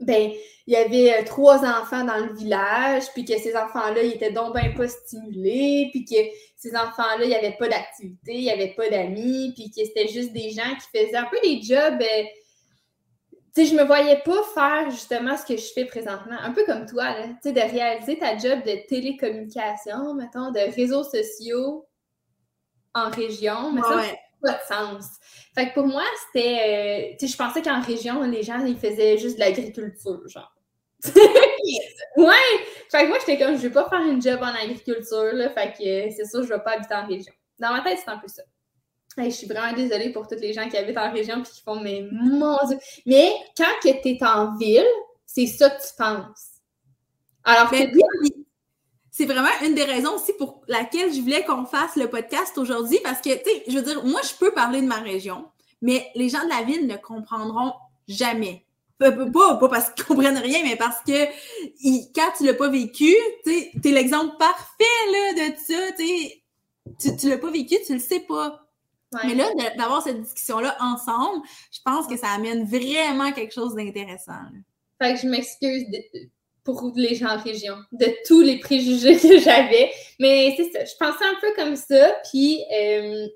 ben, 0.00 0.32
il 0.66 0.74
y 0.74 0.76
avait 0.76 1.20
euh, 1.20 1.24
trois 1.24 1.64
enfants 1.64 2.04
dans 2.04 2.18
le 2.18 2.32
village, 2.34 3.04
puis 3.12 3.24
que 3.24 3.38
ces 3.38 3.56
enfants-là, 3.56 4.02
ils 4.02 4.14
étaient 4.14 4.32
donc 4.32 4.54
bien 4.54 4.72
pas 4.72 4.88
stimulés, 4.88 5.88
puis 5.90 6.04
que 6.04 6.16
ces 6.56 6.74
enfants-là, 6.76 7.24
il 7.24 7.28
n'y 7.28 7.34
avait 7.34 7.56
pas 7.58 7.68
d'activité, 7.68 8.34
il 8.34 8.42
n'y 8.42 8.50
avait 8.50 8.74
pas 8.74 8.88
d'amis, 8.88 9.52
puis 9.54 9.70
que 9.70 9.84
c'était 9.84 10.08
juste 10.08 10.32
des 10.32 10.50
gens 10.50 10.74
qui 10.76 10.98
faisaient 10.98 11.16
un 11.16 11.26
peu 11.26 11.38
des 11.42 11.60
jobs. 11.62 12.00
Euh, 12.00 12.22
tu 13.54 13.64
sais, 13.64 13.66
je 13.66 13.74
me 13.74 13.84
voyais 13.84 14.22
pas 14.24 14.42
faire 14.54 14.90
justement 14.90 15.36
ce 15.36 15.44
que 15.44 15.56
je 15.56 15.72
fais 15.72 15.84
présentement, 15.84 16.36
un 16.40 16.52
peu 16.52 16.64
comme 16.64 16.86
toi, 16.86 17.16
tu 17.42 17.52
de 17.52 17.60
réaliser 17.60 18.16
ta 18.16 18.38
job 18.38 18.62
de 18.64 18.86
télécommunication, 18.86 20.14
mettons, 20.14 20.52
de 20.52 20.72
réseaux 20.74 21.02
sociaux 21.02 21.84
en 22.94 23.10
région, 23.10 23.72
mais 23.72 23.82
ça, 23.82 23.96
n'a 23.96 24.02
pas 24.42 24.52
de 24.52 24.66
sens. 24.68 25.06
Fait 25.54 25.68
que 25.68 25.74
pour 25.74 25.86
moi, 25.86 26.02
c'était, 26.26 27.12
euh, 27.12 27.16
tu 27.18 27.26
sais, 27.26 27.32
je 27.32 27.36
pensais 27.36 27.62
qu'en 27.62 27.80
région, 27.80 28.22
les 28.22 28.42
gens, 28.42 28.64
ils 28.64 28.78
faisaient 28.78 29.18
juste 29.18 29.36
de 29.36 29.40
l'agriculture, 29.40 30.20
genre. 30.28 30.52
ouais! 32.16 32.34
Fait 32.90 33.04
que 33.04 33.08
moi, 33.08 33.18
j'étais 33.20 33.38
comme, 33.38 33.56
je 33.56 33.62
vais 33.62 33.70
pas 33.70 33.88
faire 33.88 34.02
une 34.02 34.20
job 34.20 34.40
en 34.42 34.54
agriculture, 34.54 35.32
là, 35.32 35.50
fait 35.50 35.72
que 35.72 36.14
c'est 36.14 36.26
sûr, 36.26 36.42
je 36.42 36.48
vais 36.48 36.62
pas 36.62 36.72
habiter 36.72 36.94
en 36.94 37.06
région. 37.06 37.32
Dans 37.58 37.72
ma 37.72 37.82
tête, 37.82 37.98
c'est 38.04 38.10
un 38.10 38.18
peu 38.18 38.28
ça. 38.28 38.42
je 39.16 39.30
suis 39.30 39.46
vraiment 39.46 39.72
désolée 39.74 40.10
pour 40.10 40.26
toutes 40.26 40.40
les 40.40 40.52
gens 40.52 40.68
qui 40.68 40.76
habitent 40.76 40.98
en 40.98 41.12
région 41.12 41.40
et 41.40 41.42
qui 41.42 41.62
font, 41.62 41.80
mais 41.80 42.06
mon 42.10 42.58
Dieu! 42.66 42.78
Mais 43.06 43.32
quand 43.56 43.72
tu 43.82 43.88
es 43.88 44.24
en 44.24 44.56
ville, 44.56 44.86
c'est 45.26 45.46
ça 45.46 45.70
que 45.70 45.80
tu 45.80 45.94
penses. 45.96 46.46
Alors 47.44 47.70
que 47.70 47.76
oui, 47.76 48.39
c'est 49.20 49.26
vraiment 49.26 49.50
une 49.62 49.74
des 49.74 49.84
raisons 49.84 50.14
aussi 50.14 50.32
pour 50.32 50.62
laquelle 50.66 51.12
je 51.12 51.20
voulais 51.20 51.44
qu'on 51.44 51.66
fasse 51.66 51.94
le 51.96 52.08
podcast 52.08 52.56
aujourd'hui 52.56 52.98
parce 53.04 53.20
que, 53.20 53.28
tu 53.28 53.50
sais, 53.50 53.64
je 53.68 53.76
veux 53.76 53.82
dire, 53.82 54.02
moi, 54.02 54.22
je 54.22 54.34
peux 54.34 54.50
parler 54.52 54.80
de 54.80 54.86
ma 54.86 54.96
région, 54.96 55.44
mais 55.82 56.10
les 56.14 56.30
gens 56.30 56.42
de 56.42 56.48
la 56.48 56.62
ville 56.62 56.86
ne 56.86 56.96
comprendront 56.96 57.74
jamais. 58.08 58.64
Pas, 58.98 59.12
pas, 59.12 59.68
parce 59.68 59.90
qu'ils 59.90 60.04
comprennent 60.06 60.38
rien, 60.38 60.60
mais 60.64 60.76
parce 60.76 61.02
que 61.02 61.26
quand 62.14 62.32
tu 62.38 62.46
l'as 62.46 62.54
pas 62.54 62.70
vécu, 62.70 63.14
tu 63.44 63.50
es 63.84 63.92
l'exemple 63.92 64.38
parfait 64.38 64.84
là, 65.12 65.34
de 65.34 65.54
ça. 65.58 65.92
Tu, 66.98 67.16
tu 67.18 67.28
l'as 67.28 67.36
pas 67.36 67.50
vécu, 67.50 67.76
tu 67.86 67.92
le 67.92 68.00
sais 68.00 68.20
pas. 68.20 68.66
Mais 69.26 69.34
là, 69.34 69.50
d'avoir 69.76 70.02
cette 70.02 70.22
discussion-là 70.22 70.78
ensemble, 70.80 71.46
je 71.72 71.80
pense 71.84 72.06
que 72.06 72.16
ça 72.16 72.28
amène 72.28 72.64
vraiment 72.64 73.32
quelque 73.32 73.52
chose 73.52 73.74
d'intéressant. 73.74 74.40
Fait 74.98 75.12
que 75.12 75.20
je 75.20 75.26
m'excuse 75.26 75.84
pour 76.74 76.92
les 76.96 77.14
gens 77.14 77.28
en 77.28 77.38
région, 77.38 77.76
de 77.92 78.06
tous 78.26 78.40
les 78.40 78.58
préjugés 78.58 79.16
que 79.16 79.38
j'avais. 79.40 79.90
Mais 80.18 80.54
c'est 80.56 80.70
ça, 80.70 80.84
je 80.84 80.96
pensais 80.98 81.24
un 81.24 81.40
peu 81.40 81.54
comme 81.56 81.76
ça. 81.76 82.16
Puis, 82.30 82.62
euh, 82.72 83.26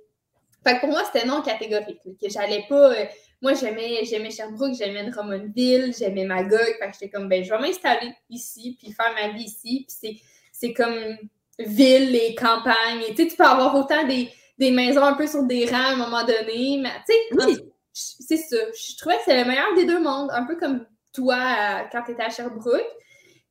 fait 0.66 0.76
que 0.76 0.80
pour 0.80 0.90
moi, 0.90 1.02
c'était 1.12 1.26
non 1.26 1.42
catégorique. 1.42 2.00
que 2.04 2.28
j'allais 2.28 2.64
pas. 2.68 2.92
Euh, 2.92 3.04
moi, 3.42 3.52
j'aimais, 3.54 4.04
j'aimais 4.04 4.30
Sherbrooke, 4.30 4.74
j'aimais 4.74 5.10
Drummondville, 5.10 5.92
j'aimais 5.96 6.24
Magog. 6.24 6.60
Fait 6.78 6.86
que 6.86 6.92
j'étais 6.92 7.10
comme, 7.10 7.28
ben, 7.28 7.44
je 7.44 7.50
vais 7.50 7.58
m'installer 7.58 8.12
ici, 8.30 8.76
puis 8.80 8.92
faire 8.92 9.12
ma 9.14 9.36
vie 9.36 9.44
ici. 9.44 9.86
Puis 9.86 10.22
c'est 10.50 10.72
comme 10.72 11.16
ville 11.58 12.14
et 12.16 12.34
campagne. 12.34 13.02
tu 13.08 13.16
sais, 13.16 13.26
tu 13.28 13.36
peux 13.36 13.44
avoir 13.44 13.74
autant 13.76 14.06
des, 14.06 14.30
des, 14.58 14.70
maisons 14.70 15.04
un 15.04 15.14
peu 15.14 15.26
sur 15.26 15.42
des 15.44 15.66
rangs 15.66 15.76
à 15.76 15.92
un 15.92 15.96
moment 15.96 16.24
donné. 16.24 16.80
Mais, 16.80 16.90
tu 17.06 17.14
sais, 17.44 17.64
c'est 17.92 18.36
ça. 18.38 18.56
Je 18.72 18.96
trouvais 18.96 19.16
que 19.16 19.22
c'est 19.26 19.36
le 19.36 19.48
meilleur 19.48 19.74
des 19.74 19.84
deux 19.84 20.00
mondes. 20.00 20.30
Un 20.32 20.44
peu 20.44 20.56
comme 20.56 20.86
toi 21.12 21.86
quand 21.92 22.02
tu 22.02 22.12
étais 22.12 22.22
à 22.22 22.30
Sherbrooke. 22.30 22.82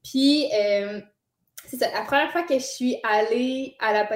Puis, 0.04 0.50
euh, 0.54 1.02
c'est 1.66 1.78
ça. 1.78 1.92
La 1.92 2.02
première 2.02 2.32
fois 2.32 2.44
que 2.44 2.56
je 2.56 2.66
suis 2.66 2.98
allée 3.04 3.76
à 3.80 3.94
la 3.94 4.08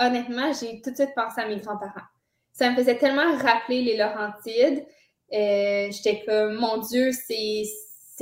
honnêtement, 0.00 0.52
j'ai 0.52 0.80
tout 0.80 0.90
de 0.90 0.94
suite 0.94 1.14
pensé 1.14 1.40
à 1.40 1.48
mes 1.48 1.58
grands-parents. 1.58 2.06
Ça 2.52 2.70
me 2.70 2.76
faisait 2.76 2.98
tellement 2.98 3.36
rappeler 3.36 3.82
les 3.82 3.96
Laurentides. 3.96 4.86
Euh, 5.32 5.90
j'étais 5.90 6.24
comme, 6.24 6.54
mon 6.54 6.78
Dieu, 6.78 7.10
c'est 7.12 7.64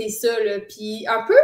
ça, 0.08 0.42
là. 0.42 0.60
Puis, 0.60 1.06
un 1.08 1.24
peu, 1.26 1.36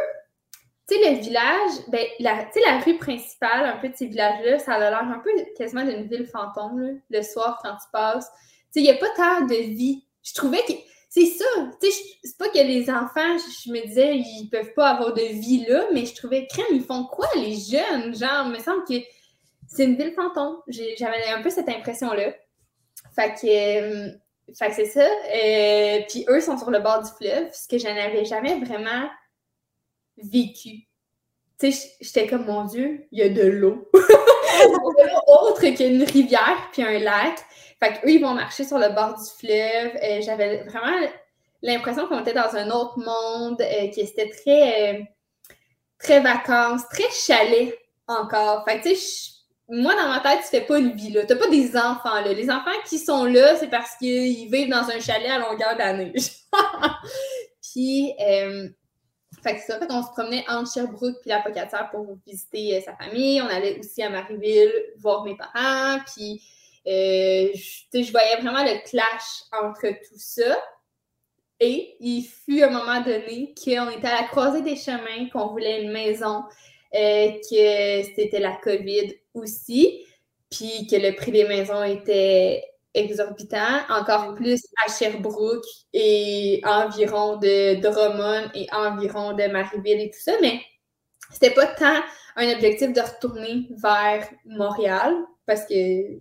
tu 0.89 0.97
sais, 0.97 1.11
le 1.11 1.19
village, 1.19 1.71
ben, 1.89 2.05
la, 2.19 2.45
tu 2.45 2.55
sais, 2.55 2.61
la 2.67 2.79
rue 2.81 2.99
principale, 2.99 3.67
un 3.67 3.77
peu 3.77 3.89
de 3.89 3.97
ces 3.97 4.07
villages-là, 4.07 4.59
ça 4.59 4.75
a 4.75 4.79
l'air 4.79 4.99
un 4.99 5.21
peu 5.21 5.31
quasiment 5.57 5.85
d'une 5.85 6.09
ville 6.09 6.27
fantôme, 6.27 7.01
le 7.09 7.23
soir 7.23 7.61
quand 7.63 7.75
tu 7.77 7.89
passes. 7.93 8.29
Tu 8.75 8.81
sais, 8.81 8.81
il 8.81 8.85
n'y 8.85 8.91
a 8.91 8.97
pas 8.97 9.11
tant 9.17 9.47
de 9.47 9.55
vie. 9.55 10.05
Je 10.23 10.35
trouvais 10.35 10.63
que 10.63 10.73
c'est 11.15 11.27
ça. 11.27 11.45
C'est 12.23 12.39
pas 12.39 12.49
que 12.49 12.59
les 12.59 12.89
enfants, 12.89 13.37
je, 13.37 13.71
me 13.71 13.87
disais, 13.87 14.17
ils 14.17 14.49
peuvent 14.51 14.73
pas 14.73 14.93
avoir 14.93 15.13
de 15.13 15.21
vie 15.21 15.67
là, 15.69 15.85
mais 15.93 16.07
je 16.07 16.15
trouvais, 16.15 16.47
crème, 16.47 16.65
ils 16.71 16.83
font 16.83 17.05
quoi, 17.05 17.27
les 17.37 17.55
jeunes? 17.55 18.17
Genre, 18.17 18.47
il 18.47 18.53
me 18.53 18.59
semble 18.59 18.83
que 18.85 18.95
c'est 19.69 19.85
une 19.85 19.97
ville 19.97 20.15
fantôme. 20.15 20.57
J'avais 20.69 21.29
un 21.29 21.43
peu 21.43 21.51
cette 21.51 21.69
impression-là. 21.69 22.33
Fait 23.15 23.35
que, 23.35 23.47
euh, 23.47 24.11
c'est 24.55 24.87
ça. 24.87 25.05
Euh, 25.05 26.01
puis 26.09 26.25
eux 26.31 26.41
sont 26.41 26.57
sur 26.57 26.71
le 26.71 26.81
bord 26.81 27.03
du 27.03 27.11
fleuve, 27.11 27.53
ce 27.53 27.69
que 27.69 27.77
je 27.77 27.85
n'avais 27.85 28.25
jamais 28.25 28.59
vraiment 28.65 29.07
vécu. 30.17 30.89
Tu 31.61 31.73
sais, 31.73 31.91
j'étais 32.01 32.27
comme, 32.27 32.47
mon 32.47 32.65
Dieu, 32.65 33.07
il 33.13 33.19
y 33.19 33.23
a 33.23 33.29
de 33.29 33.43
l'eau. 33.43 33.87
autre 35.27 35.61
qu'une 35.77 36.05
rivière 36.05 36.71
puis 36.73 36.83
un 36.83 36.99
lac. 37.01 37.39
Fait 37.83 37.95
qu'eux, 37.95 38.11
ils 38.11 38.23
vont 38.23 38.35
marcher 38.35 38.63
sur 38.63 38.79
le 38.79 38.91
bord 38.91 39.15
du 39.15 39.29
fleuve. 39.41 39.97
Euh, 40.05 40.21
j'avais 40.21 40.63
vraiment 40.63 41.09
l'impression 41.63 42.07
qu'on 42.07 42.21
était 42.21 42.33
dans 42.33 42.55
un 42.55 42.71
autre 42.71 42.97
monde, 42.99 43.61
euh, 43.61 43.89
que 43.89 44.07
c'était 44.07 44.29
très, 44.29 44.95
euh, 44.95 45.03
très 45.99 46.21
vacances, 46.21 46.83
très 46.91 47.11
chalet 47.11 47.77
encore. 48.07 48.65
Fait 48.65 48.79
que, 48.79 48.89
tu 48.89 48.95
sais, 48.95 49.31
moi, 49.69 49.97
dans 49.97 50.09
ma 50.09 50.21
tête, 50.21 50.43
tu 50.43 50.49
fais 50.49 50.61
pas 50.61 50.79
une 50.79 50.93
vie 50.93 51.11
là. 51.11 51.25
T'as 51.25 51.35
pas 51.35 51.49
des 51.49 51.77
enfants 51.77 52.21
là. 52.21 52.33
Les 52.33 52.51
enfants 52.51 52.71
qui 52.87 52.99
sont 52.99 53.25
là, 53.25 53.57
c'est 53.57 53.69
parce 53.69 53.97
qu'ils 53.97 54.49
vivent 54.49 54.71
dans 54.71 54.89
un 54.89 55.01
chalet 55.01 55.31
à 55.31 55.39
longueur 55.39 55.77
d'année. 55.77 56.13
Puis, 57.73 58.13
fait 59.43 59.57
que 59.57 59.61
ça, 59.61 59.81
fait 59.81 59.89
qu'on 59.89 60.03
se 60.05 60.11
promenait 60.11 60.45
entre 60.49 60.73
Sherbrooke 60.73 61.17
puis 61.21 61.31
la 61.31 61.41
Pocatière 61.41 61.91
pour 61.91 62.07
visiter 62.25 62.81
sa 62.83 62.95
famille. 62.95 63.43
On 63.43 63.47
allait 63.47 63.79
aussi 63.81 64.03
à 64.03 64.11
Marieville 64.11 64.73
voir 64.99 65.25
mes 65.25 65.37
parents. 65.37 65.99
Puis, 66.15 66.43
euh, 66.87 67.49
je, 67.55 68.11
voyais 68.11 68.37
vraiment 68.41 68.65
le 68.65 68.83
clash 68.89 69.45
entre 69.53 69.89
tout 69.89 70.19
ça. 70.19 70.59
Et 71.61 71.97
il 72.01 72.25
fut 72.25 72.63
un 72.63 72.71
moment 72.71 73.01
donné 73.01 73.55
qu'on 73.57 73.89
était 73.91 74.09
à 74.09 74.23
la 74.23 74.29
croisée 74.29 74.63
des 74.63 74.77
chemins, 74.77 75.29
qu'on 75.33 75.49
voulait 75.49 75.83
une 75.83 75.93
maison, 75.93 76.43
euh, 76.95 77.31
que 77.31 78.03
c'était 78.17 78.41
la 78.41 78.57
COVID 78.63 79.15
aussi, 79.35 80.05
puis 80.51 80.89
que 80.91 80.97
le 80.97 81.15
prix 81.15 81.31
des 81.31 81.45
maisons 81.45 81.85
était 81.85 82.65
exorbitant, 82.95 83.81
encore 83.89 84.35
plus 84.35 84.61
à 84.85 84.93
Sherbrooke 84.93 85.65
et 85.93 86.61
environ 86.65 87.37
de 87.37 87.81
Drummond 87.81 88.51
et 88.55 88.67
environ 88.73 89.33
de 89.33 89.45
Marieville 89.47 90.01
et 90.01 90.11
tout 90.11 90.21
ça, 90.21 90.33
mais 90.43 90.61
c'était 91.31 91.55
pas 91.55 91.67
tant 91.67 92.03
un 92.37 92.53
objectif 92.53 92.93
de 92.93 93.01
retourner 93.01 93.69
vers 93.83 94.29
Montréal 94.45 95.15
parce 95.47 95.65
que 95.65 96.21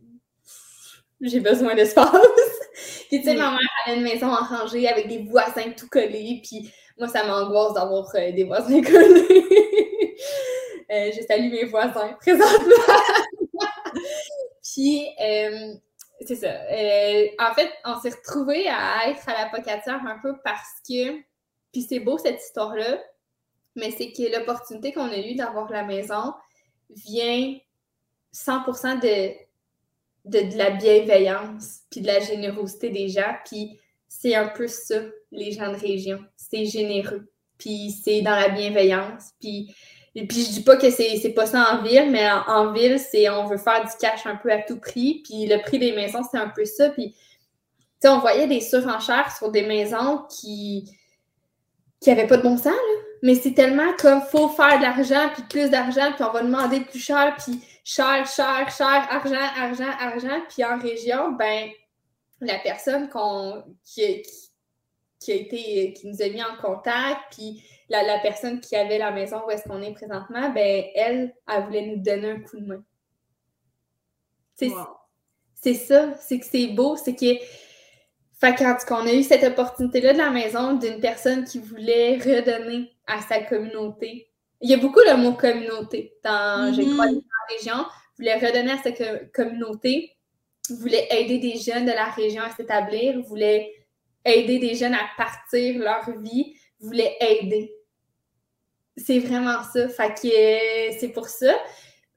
j'ai 1.21 1.39
besoin 1.39 1.75
d'espace. 1.75 2.11
puis, 3.09 3.19
tu 3.19 3.23
sais, 3.23 3.35
ma 3.35 3.51
mère 3.51 3.59
a 3.85 3.93
une 3.93 4.03
maison 4.03 4.27
en 4.27 4.43
rangée 4.43 4.87
avec 4.87 5.07
des 5.07 5.19
voisins 5.19 5.71
tout 5.77 5.87
collés, 5.87 6.41
puis 6.43 6.71
moi, 6.97 7.07
ça 7.07 7.23
m'angoisse 7.23 7.73
d'avoir 7.73 8.09
euh, 8.15 8.31
des 8.31 8.43
voisins 8.43 8.81
collés. 8.83 10.15
euh, 10.91 11.11
je 11.15 11.21
salue 11.27 11.51
mes 11.51 11.65
voisins 11.65 12.13
présentement. 12.19 12.75
puis, 14.63 15.07
euh, 15.21 15.73
c'est 16.25 16.35
ça. 16.35 16.53
En 17.39 17.53
fait, 17.53 17.71
on 17.85 17.99
s'est 17.99 18.09
retrouvés 18.11 18.67
à 18.67 19.09
être 19.09 19.27
à 19.27 19.33
la 19.33 20.11
un 20.11 20.19
peu 20.21 20.35
parce 20.43 20.81
que, 20.87 21.19
puis 21.71 21.81
c'est 21.81 21.99
beau 21.99 22.17
cette 22.17 22.41
histoire-là, 22.41 23.01
mais 23.75 23.91
c'est 23.91 24.11
que 24.11 24.37
l'opportunité 24.37 24.91
qu'on 24.91 25.09
a 25.09 25.17
eue 25.17 25.35
d'avoir 25.35 25.71
la 25.71 25.83
maison 25.83 26.33
vient 26.89 27.55
100% 28.33 28.99
de 28.99 29.33
de, 30.25 30.57
la 30.57 30.71
bienveillance, 30.71 31.81
puis 31.89 32.01
de 32.01 32.07
la 32.07 32.19
générosité 32.19 32.89
des 32.89 33.09
gens. 33.09 33.35
Puis 33.45 33.79
c'est 34.07 34.35
un 34.35 34.47
peu 34.47 34.67
ça, 34.67 34.95
les 35.31 35.51
gens 35.51 35.71
de 35.71 35.77
région. 35.77 36.19
C'est 36.35 36.65
généreux. 36.65 37.27
Puis 37.57 37.91
c'est 38.03 38.21
dans 38.21 38.35
la 38.35 38.49
bienveillance. 38.49 39.31
Puis, 39.39 39.73
et 40.15 40.27
puis 40.27 40.43
je 40.43 40.51
dis 40.51 40.63
pas 40.63 40.77
que 40.77 40.89
c'est 40.89 41.33
pas 41.35 41.45
ça 41.45 41.73
en 41.73 41.83
ville, 41.83 42.09
mais 42.11 42.29
en, 42.47 42.73
ville, 42.73 42.99
c'est 42.99 43.29
on 43.29 43.47
veut 43.47 43.57
faire 43.57 43.83
du 43.83 43.91
cash 43.99 44.25
un 44.25 44.35
peu 44.35 44.51
à 44.51 44.61
tout 44.61 44.79
prix. 44.79 45.21
Puis 45.23 45.45
le 45.47 45.61
prix 45.61 45.79
des 45.79 45.93
maisons, 45.93 46.21
c'est 46.29 46.37
un 46.37 46.49
peu 46.49 46.65
ça. 46.65 46.89
Puis 46.89 47.15
on 48.03 48.19
voyait 48.19 48.47
des 48.47 48.61
surenchères 48.61 49.35
sur 49.37 49.51
des 49.51 49.63
maisons 49.63 50.25
qui 50.29 50.97
qui 52.01 52.09
n'avaient 52.09 52.27
pas 52.27 52.37
de 52.37 52.41
bon 52.41 52.57
sens, 52.57 52.65
là. 52.65 53.01
Mais 53.23 53.35
c'est 53.35 53.53
tellement 53.53 53.93
comme 53.99 54.21
faut 54.21 54.49
faire 54.49 54.77
de 54.77 54.81
l'argent, 54.81 55.29
puis 55.33 55.43
plus 55.43 55.69
d'argent, 55.69 56.11
puis 56.15 56.23
on 56.23 56.31
va 56.31 56.41
demander 56.41 56.79
plus 56.79 56.99
cher, 56.99 57.35
puis 57.37 57.61
cher, 57.83 58.25
cher, 58.25 58.69
cher, 58.71 59.07
argent, 59.09 59.49
argent, 59.57 59.91
argent. 59.99 60.41
Puis 60.49 60.63
en 60.63 60.79
région, 60.79 61.31
ben, 61.31 61.69
la 62.39 62.59
personne 62.59 63.09
qu'on, 63.09 63.63
qui, 63.83 64.23
qui 65.19 65.31
a 65.31 65.35
été, 65.35 65.93
qui 65.93 66.07
nous 66.07 66.21
a 66.21 66.29
mis 66.29 66.43
en 66.43 66.55
contact, 66.61 67.35
puis 67.35 67.63
la, 67.89 68.03
la 68.03 68.19
personne 68.19 68.59
qui 68.59 68.75
avait 68.75 68.97
la 68.97 69.11
maison 69.11 69.41
où 69.45 69.51
est-ce 69.51 69.67
qu'on 69.67 69.81
est 69.81 69.93
présentement, 69.93 70.49
ben 70.49 70.85
elle, 70.95 71.35
elle 71.47 71.63
voulait 71.63 71.87
nous 71.87 72.01
donner 72.01 72.31
un 72.31 72.39
coup 72.41 72.59
de 72.59 72.65
main. 72.65 72.83
C'est 75.55 75.73
ça, 75.73 76.13
c'est 76.19 76.39
que 76.39 76.45
c'est 76.45 76.67
beau, 76.67 76.95
c'est 76.95 77.15
que. 77.15 77.43
Fait 78.39 78.55
quand 78.55 79.03
on 79.03 79.05
a 79.05 79.13
eu 79.13 79.21
cette 79.21 79.43
opportunité-là 79.43 80.13
de 80.13 80.17
la 80.17 80.31
maison 80.31 80.73
d'une 80.73 80.99
personne 80.99 81.43
qui 81.43 81.59
voulait 81.59 82.17
redonner 82.17 82.91
à 83.05 83.21
sa 83.21 83.43
communauté. 83.43 84.30
Il 84.61 84.69
y 84.69 84.73
a 84.73 84.77
beaucoup 84.77 84.99
le 84.99 85.17
mot 85.17 85.33
communauté 85.33 86.13
dans, 86.23 86.71
crois, 86.71 86.83
mm-hmm. 86.83 87.13
dans 87.13 87.13
la 87.13 87.55
région. 87.55 87.85
Voulait 88.17 88.35
redonner 88.35 88.71
à 88.71 88.77
sa 88.77 88.91
communauté, 89.33 90.15
voulait 90.69 91.07
aider 91.09 91.39
des 91.39 91.57
jeunes 91.57 91.85
de 91.85 91.91
la 91.91 92.05
région 92.05 92.43
à 92.43 92.51
s'établir, 92.51 93.19
voulait 93.21 93.73
aider 94.23 94.59
des 94.59 94.75
jeunes 94.75 94.93
à 94.93 95.09
partir 95.17 95.79
leur 95.79 96.11
vie, 96.19 96.55
voulait 96.79 97.17
aider. 97.19 97.73
C'est 98.95 99.19
vraiment 99.19 99.63
ça. 99.63 99.89
Fait 99.89 100.13
que 100.13 100.99
c'est 100.99 101.11
pour 101.13 101.27
ça 101.27 101.55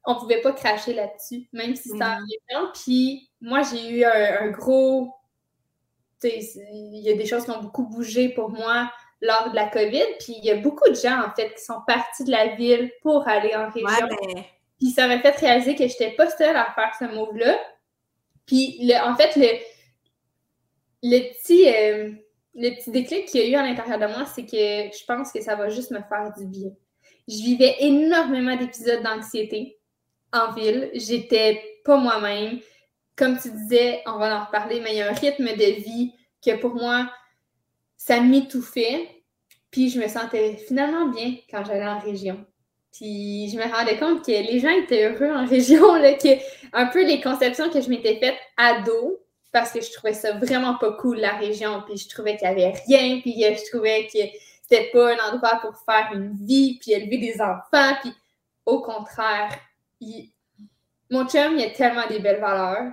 on 0.05 0.17
pouvait 0.17 0.41
pas 0.41 0.53
cracher 0.53 0.93
là-dessus, 0.93 1.49
même 1.53 1.75
si 1.75 1.91
c'était 1.91 2.05
en 2.05 2.19
région. 2.19 2.71
Puis 2.75 3.31
moi, 3.41 3.63
j'ai 3.63 3.91
eu 3.91 4.05
un, 4.05 4.51
gros. 4.51 5.13
Il 6.23 7.01
y 7.01 7.11
a 7.11 7.15
des 7.15 7.27
choses 7.27 7.45
qui 7.45 7.51
ont 7.51 7.63
beaucoup 7.63 7.87
bougé 7.87 8.31
pour 8.31 8.51
moi 8.51 8.91
lors 9.25 9.51
de 9.51 9.57
la 9.57 9.69
COVID. 9.69 10.05
Puis 10.21 10.35
il 10.39 10.45
y 10.45 10.51
a 10.51 10.57
beaucoup 10.57 10.89
de 10.89 10.95
gens, 10.95 11.21
en 11.21 11.31
fait, 11.35 11.55
qui 11.55 11.65
sont 11.65 11.81
partis 11.87 12.25
de 12.25 12.31
la 12.31 12.55
ville 12.55 12.93
pour 13.03 13.27
aller 13.27 13.55
en 13.55 13.71
région. 13.71 14.09
Puis 14.79 14.91
ça 14.91 15.07
m'a 15.09 15.19
fait 15.19 15.37
réaliser 15.37 15.75
que 15.75 15.87
je 15.87 15.93
n'étais 15.93 16.11
pas 16.11 16.31
seule 16.31 16.57
à 16.57 16.73
faire 16.75 16.93
ce 16.99 17.05
move-là. 17.05 17.59
Puis 18.47 18.93
en 19.03 19.17
fait, 19.17 19.37
le, 19.37 19.49
le 21.03 21.33
petit. 21.33 21.69
Euh, 21.69 22.13
le 22.55 22.71
petit 22.71 22.91
déclic 22.91 23.27
qu'il 23.27 23.41
y 23.41 23.45
a 23.45 23.49
eu 23.49 23.55
à 23.57 23.67
l'intérieur 23.67 23.99
de 23.99 24.07
moi, 24.07 24.27
c'est 24.27 24.45
que 24.45 24.57
je 24.97 25.05
pense 25.07 25.33
que 25.33 25.43
ça 25.43 25.57
va 25.57 25.69
juste 25.69 25.91
me 25.91 26.01
faire 26.01 26.33
du 26.39 26.47
bien. 26.47 26.71
Je 27.27 27.43
vivais 27.43 27.77
énormément 27.81 28.57
d'épisodes 28.57 29.03
d'anxiété 29.03 29.79
en 30.33 30.53
ville. 30.53 30.91
J'étais 30.95 31.63
pas 31.85 31.97
moi-même. 31.97 32.61
Comme 33.17 33.39
tu 33.39 33.51
disais, 33.51 34.03
on 34.07 34.19
va 34.19 34.41
en 34.41 34.45
reparler, 34.45 34.81
mais 34.81 34.93
il 34.93 34.99
y 34.99 35.03
a 35.03 35.11
un 35.11 35.15
rythme 35.15 35.47
de 35.47 35.83
vie 35.83 36.13
que 36.45 36.57
pour 36.57 36.75
moi, 36.75 37.11
ça 37.97 38.21
m'étouffait. 38.21 39.09
Puis 39.71 39.91
je 39.91 40.01
me 40.01 40.09
sentais 40.09 40.57
finalement 40.57 41.09
bien 41.09 41.37
quand 41.51 41.65
j'allais 41.65 41.87
en 41.87 41.99
région. 41.99 42.45
Puis 42.93 43.51
je 43.51 43.57
me 43.57 43.65
rendais 43.65 43.99
compte 43.99 44.25
que 44.25 44.31
les 44.31 44.61
gens 44.61 44.71
étaient 44.71 45.09
heureux 45.09 45.35
en 45.35 45.47
région, 45.49 45.81
que 45.81 46.39
un 46.73 46.87
peu 46.87 47.05
les 47.05 47.21
conceptions 47.21 47.71
que 47.71 47.81
je 47.81 47.89
m'étais 47.89 48.19
faites 48.21 48.39
ado, 48.57 49.21
parce 49.51 49.73
que 49.73 49.81
je 49.81 49.93
trouvais 49.93 50.15
ça 50.15 50.33
vraiment 50.33 50.77
pas 50.79 50.93
cool, 50.93 51.19
la 51.19 51.35
région, 51.37 51.83
puis 51.87 51.97
je 51.97 52.09
trouvais 52.09 52.37
qu'il 52.37 52.49
y 52.49 52.51
avait 52.51 52.75
rien, 52.87 53.21
puis 53.21 53.35
je 53.41 53.71
trouvais 53.71 54.07
que 54.07 54.19
c'était 54.63 54.91
pas 54.93 55.13
un 55.13 55.33
endroit 55.33 55.61
pour 55.61 55.77
faire 55.85 56.11
une 56.13 56.35
vie, 56.35 56.79
puis 56.81 56.93
élever 56.93 57.19
des 57.19 57.41
enfants, 57.41 57.97
puis 58.01 58.13
au 58.65 58.81
contraire, 58.81 59.51
mon 61.11 61.27
chum, 61.27 61.59
il 61.59 61.65
a 61.65 61.71
tellement 61.71 62.07
des 62.09 62.19
belles 62.19 62.41
valeurs. 62.41 62.93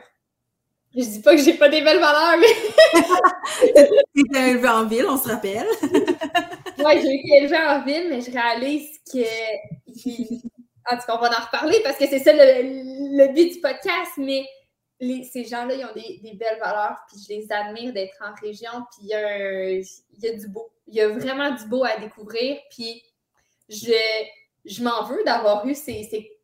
Je 0.96 1.04
dis 1.04 1.22
pas 1.22 1.36
que 1.36 1.42
j'ai 1.42 1.54
pas 1.54 1.70
des 1.70 1.82
belles 1.82 2.00
valeurs, 2.00 2.38
mais. 2.38 2.48
tu 4.14 4.22
été 4.22 4.50
élevé 4.50 4.68
en 4.68 4.86
ville, 4.86 5.06
on 5.08 5.18
se 5.18 5.30
rappelle. 5.30 5.68
oui, 5.84 7.02
j'ai 7.02 7.16
été 7.16 7.38
élevé 7.38 7.58
en 7.58 7.82
ville, 7.84 8.08
mais 8.10 8.22
je 8.22 8.32
réalise 8.32 9.00
que. 9.12 9.24
En 10.92 10.98
tout 10.98 11.06
cas, 11.06 11.16
on 11.16 11.22
va 11.22 11.30
en 11.30 11.46
reparler 11.46 11.80
parce 11.84 11.98
que 11.98 12.08
c'est 12.08 12.20
ça 12.20 12.34
le, 12.34 13.34
but 13.34 13.54
du 13.54 13.62
podcast, 13.62 14.12
mais 14.18 14.46
ces 15.00 15.46
gens-là, 15.46 15.76
ils 15.76 15.86
ont 15.86 15.94
des, 15.94 16.34
belles 16.34 16.60
valeurs, 16.60 16.98
puis 17.08 17.18
je 17.24 17.36
les 17.36 17.52
admire 17.52 17.94
d'être 17.94 18.18
en 18.22 18.34
région, 18.42 18.72
puis 18.92 19.04
il 19.04 19.08
y, 19.08 19.14
a 19.14 19.72
il 19.72 19.86
y 20.20 20.28
a 20.28 20.34
du 20.34 20.48
beau. 20.48 20.70
Il 20.88 20.96
y 20.96 21.02
a 21.02 21.08
vraiment 21.08 21.52
du 21.52 21.66
beau 21.68 21.86
à 21.86 21.98
découvrir, 21.98 22.58
puis 22.70 23.02
je, 23.70 23.94
je 24.66 24.84
m'en 24.84 25.06
veux 25.06 25.24
d'avoir 25.24 25.66
eu 25.66 25.74
ces, 25.76 26.04
ces 26.04 26.41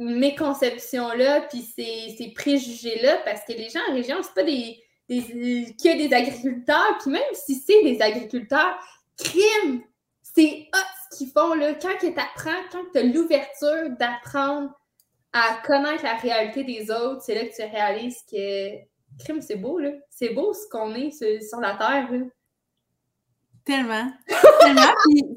mes 0.00 0.34
conceptions-là, 0.34 1.42
puis 1.42 1.60
ces, 1.60 2.32
préjugés-là, 2.34 3.18
parce 3.24 3.42
que 3.44 3.52
les 3.52 3.68
gens 3.68 3.80
en 3.90 3.94
région, 3.94 4.16
c'est 4.22 4.34
pas 4.34 4.42
des, 4.42 4.82
que 5.08 5.98
des 5.98 6.14
agriculteurs, 6.14 6.98
puis 7.00 7.10
même 7.10 7.22
si 7.34 7.54
c'est 7.56 7.82
des 7.82 8.00
agriculteurs, 8.00 8.78
crime, 9.18 9.82
c'est 10.22 10.68
ce 10.72 11.16
qu'ils 11.18 11.30
font, 11.30 11.54
là, 11.54 11.74
quand 11.74 11.96
tu 12.00 12.06
apprends, 12.08 12.62
quand 12.72 12.84
tu 12.92 12.98
as 12.98 13.02
l'ouverture 13.02 13.90
d'apprendre 13.98 14.70
à 15.32 15.60
connaître 15.66 16.02
la 16.02 16.16
réalité 16.16 16.64
des 16.64 16.90
autres, 16.90 17.22
c'est 17.22 17.34
là 17.34 17.44
que 17.44 17.54
tu 17.54 17.62
réalises 17.62 18.22
que 18.30 18.78
crime, 19.22 19.42
c'est 19.42 19.56
beau, 19.56 19.78
là. 19.78 19.90
C'est 20.08 20.30
beau 20.30 20.54
ce 20.54 20.66
qu'on 20.70 20.94
est 20.94 21.10
sur, 21.10 21.60
la 21.60 21.74
Terre, 21.74 22.10
là. 22.10 22.18
Tellement. 23.70 24.10
Tellement. 24.60 24.82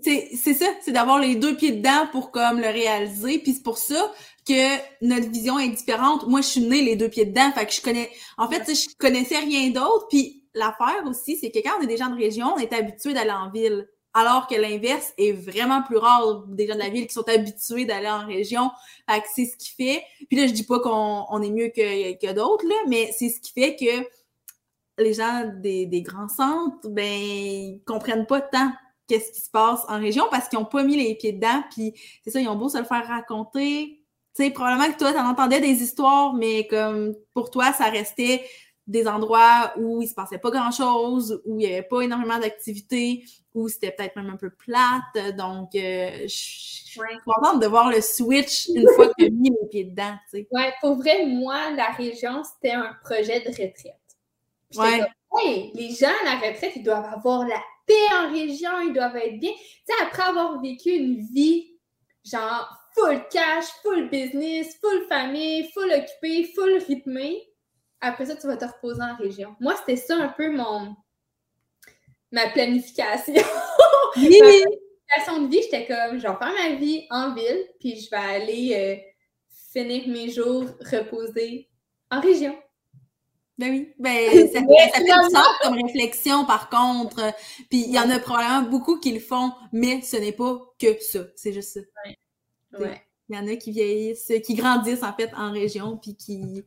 c'est 0.01 0.53
ça, 0.55 0.65
c'est 0.81 0.91
d'avoir 0.91 1.19
les 1.19 1.36
deux 1.36 1.55
pieds 1.55 1.71
dedans 1.71 2.07
pour 2.11 2.31
comme 2.31 2.59
le 2.59 2.67
réaliser. 2.67 3.38
Puis 3.38 3.53
c'est 3.53 3.63
pour 3.63 3.77
ça 3.77 4.11
que 4.47 4.77
notre 5.05 5.29
vision 5.29 5.59
est 5.59 5.69
différente. 5.69 6.27
Moi, 6.27 6.41
je 6.41 6.47
suis 6.47 6.61
née 6.61 6.81
les 6.81 6.95
deux 6.95 7.09
pieds 7.09 7.25
dedans, 7.25 7.51
fait 7.53 7.67
que 7.67 7.71
je 7.71 7.81
connais. 7.81 8.09
En 8.39 8.49
fait, 8.49 8.63
je 8.73 8.88
connaissais 8.97 9.38
rien 9.38 9.69
d'autre. 9.69 10.07
Puis 10.09 10.43
l'affaire 10.55 11.03
aussi, 11.05 11.38
c'est 11.38 11.51
que 11.51 11.59
quand 11.59 11.73
on 11.79 11.84
est 11.84 11.88
des 11.88 11.97
gens 11.97 12.09
de 12.09 12.17
région, 12.17 12.53
on 12.55 12.57
est 12.57 12.73
habitué 12.73 13.13
d'aller 13.13 13.29
en 13.29 13.51
ville. 13.51 13.88
Alors 14.15 14.47
que 14.47 14.55
l'inverse 14.55 15.13
est 15.19 15.31
vraiment 15.31 15.84
plus 15.84 15.97
rare 15.97 16.43
des 16.47 16.67
gens 16.67 16.75
de 16.75 16.79
la 16.79 16.89
ville 16.89 17.05
qui 17.05 17.13
sont 17.13 17.27
habitués 17.27 17.86
d'aller 17.86 18.09
en 18.09 18.25
région. 18.25 18.71
Fait 19.07 19.21
que 19.21 19.27
c'est 19.36 19.45
ce 19.45 19.57
qui 19.57 19.69
fait. 19.75 20.03
Puis 20.27 20.39
là, 20.39 20.47
je 20.47 20.53
dis 20.53 20.63
pas 20.63 20.79
qu'on 20.79 21.41
est 21.43 21.51
mieux 21.51 21.69
que, 21.69 22.13
que 22.19 22.34
d'autres, 22.34 22.65
là, 22.67 22.75
mais 22.88 23.11
c'est 23.15 23.29
ce 23.29 23.39
qui 23.39 23.51
fait 23.51 23.75
que 23.75 24.07
les 24.98 25.14
gens 25.14 25.52
des, 25.62 25.86
des 25.86 26.02
grands 26.02 26.28
centres, 26.28 26.88
ben, 26.89 27.04
ils 27.04 27.82
comprennent 27.86 28.26
pas 28.26 28.41
tant 28.41 28.72
qu'est-ce 29.08 29.32
qui 29.32 29.41
se 29.41 29.50
passe 29.50 29.82
en 29.89 30.00
région 30.00 30.26
parce 30.32 30.48
qu'ils 30.48 30.60
ont 30.60 30.66
pas 30.66 30.84
mis 30.84 30.96
les 30.96 31.16
pieds 31.16 31.34
dedans. 31.34 31.64
Puis 31.72 31.94
c'est 32.24 32.32
ça, 32.32 32.39
ils 32.39 32.48
ont 32.48 32.56
beau 32.56 32.70
se 32.70 32.78
le 32.78 32.86
faire 32.86 33.06
raconter, 33.08 34.04
tu 34.36 34.44
sais, 34.44 34.50
probablement 34.52 34.91
que 34.91 34.98
toi, 34.98 35.12
tu 35.12 35.20
en 35.20 35.30
entendais 35.30 35.60
des 35.60 35.84
histoires, 35.84 36.34
mais 36.34 36.68
comme 36.68 37.16
pour 37.34 37.52
toi, 37.52 37.72
ça 37.72 37.89
restait 37.89 38.44
des 38.88 39.08
endroits 39.08 39.74
où 39.78 40.02
il 40.02 40.08
se 40.08 40.14
passait 40.14 40.39
pas 40.39 40.50
grand-chose, 40.50 41.41
où 41.46 41.60
il 41.60 41.68
y 41.68 41.74
avait 41.74 41.84
pas 41.84 42.02
énormément 42.02 42.39
d'activités, 42.39 43.24
où 43.54 43.70
c'était 43.70 43.91
peut-être 43.91 44.16
même 44.16 44.30
un 44.30 44.36
peu 44.36 44.50
plate. 44.50 45.36
Donc, 45.38 45.76
euh, 45.76 46.24
je 46.24 46.28
suis 46.28 47.00
contente 47.26 47.62
de 47.62 47.68
voir 47.68 47.89
le 47.89 48.02
switch 48.02 48.70
une 48.70 48.88
fois 48.96 49.08
que 49.10 49.14
tu 49.20 49.26
as 49.26 49.30
mis 49.30 49.52
les 49.52 49.68
pieds 49.70 49.84
dedans. 49.86 50.16
Tu 50.32 50.39
sais. 50.39 50.48
Ouais, 50.52 50.74
pour 50.82 50.96
vrai, 50.96 51.26
moi, 51.28 51.72
la 51.72 51.91
région, 51.91 52.44
c'était 52.44 52.74
un 52.74 52.94
projet 53.04 53.39
de 53.41 53.50
retraite. 53.50 54.03
Ouais. 54.78 54.99
Comme, 54.99 55.39
hey, 55.41 55.71
les 55.74 55.89
gens 55.91 56.13
à 56.21 56.26
la 56.26 56.36
retraite, 56.36 56.74
ils 56.76 56.84
doivent 56.84 57.11
avoir 57.13 57.47
la 57.47 57.61
paix 57.86 58.15
en 58.15 58.32
région, 58.32 58.80
ils 58.82 58.93
doivent 58.93 59.15
être 59.17 59.39
bien. 59.39 59.51
Tu 59.51 59.59
sais, 59.86 60.03
après 60.03 60.24
avoir 60.24 60.61
vécu 60.61 60.89
une 60.89 61.26
vie, 61.34 61.78
genre, 62.24 62.69
full 62.93 63.24
cash, 63.30 63.65
full 63.82 64.09
business, 64.09 64.78
full 64.80 65.05
famille, 65.07 65.69
full 65.74 65.91
occupé, 65.91 66.51
full 66.55 66.82
rythmé. 66.88 67.49
Après 68.01 68.26
ça, 68.26 68.36
tu 68.36 68.47
vas 68.47 68.57
te 68.57 68.65
reposer 68.65 69.01
en 69.01 69.15
région. 69.15 69.55
Moi, 69.59 69.76
c'était 69.78 69.95
ça 69.95 70.15
un 70.15 70.30
peu 70.30 70.51
mon 70.51 70.95
ma 72.32 72.49
planification. 72.49 73.34
Oui. 74.15 74.39
ma 74.39 74.45
planification 74.45 75.41
de 75.41 75.47
vie, 75.47 75.61
j'étais 75.63 75.88
comme, 75.88 76.19
je 76.19 76.28
vais 76.28 76.36
faire 76.36 76.53
ma 76.53 76.76
vie 76.76 77.07
en 77.09 77.34
ville, 77.34 77.67
puis 77.80 77.99
je 77.99 78.11
vais 78.11 78.15
aller 78.15 78.76
euh, 78.76 79.13
finir 79.71 80.07
mes 80.07 80.30
jours 80.30 80.65
reposer 80.91 81.67
en 82.11 82.21
région. 82.21 82.55
Ben 83.58 83.70
oui, 83.70 83.93
ben, 83.99 84.30
ça, 84.54 84.62
fait, 84.62 85.04
du 85.04 85.10
sens 85.10 85.47
comme 85.62 85.76
réflexion 85.76 86.45
par 86.45 86.70
contre. 86.70 87.34
Puis 87.70 87.84
il 87.86 87.91
y 87.91 87.99
en 87.99 88.10
a 88.10 88.20
probablement 88.20 88.70
beaucoup 88.70 88.99
qui 88.99 89.12
le 89.12 89.20
font, 89.20 89.51
mais 89.72 90.01
ce 90.01 90.18
n'est 90.18 90.32
pas 90.32 90.60
que 90.80 90.99
ça. 91.01 91.20
C'est 91.36 91.54
juste 91.54 91.74
ça. 91.74 91.80
Il 93.30 93.36
y 93.36 93.39
en 93.39 93.47
a 93.47 93.56
qui 93.56 93.72
vieillissent, 93.72 94.32
qui 94.45 94.56
grandissent 94.56 95.04
en 95.04 95.14
fait 95.14 95.32
en 95.36 95.51
région, 95.51 95.97
puis 95.97 96.16
qui, 96.16 96.64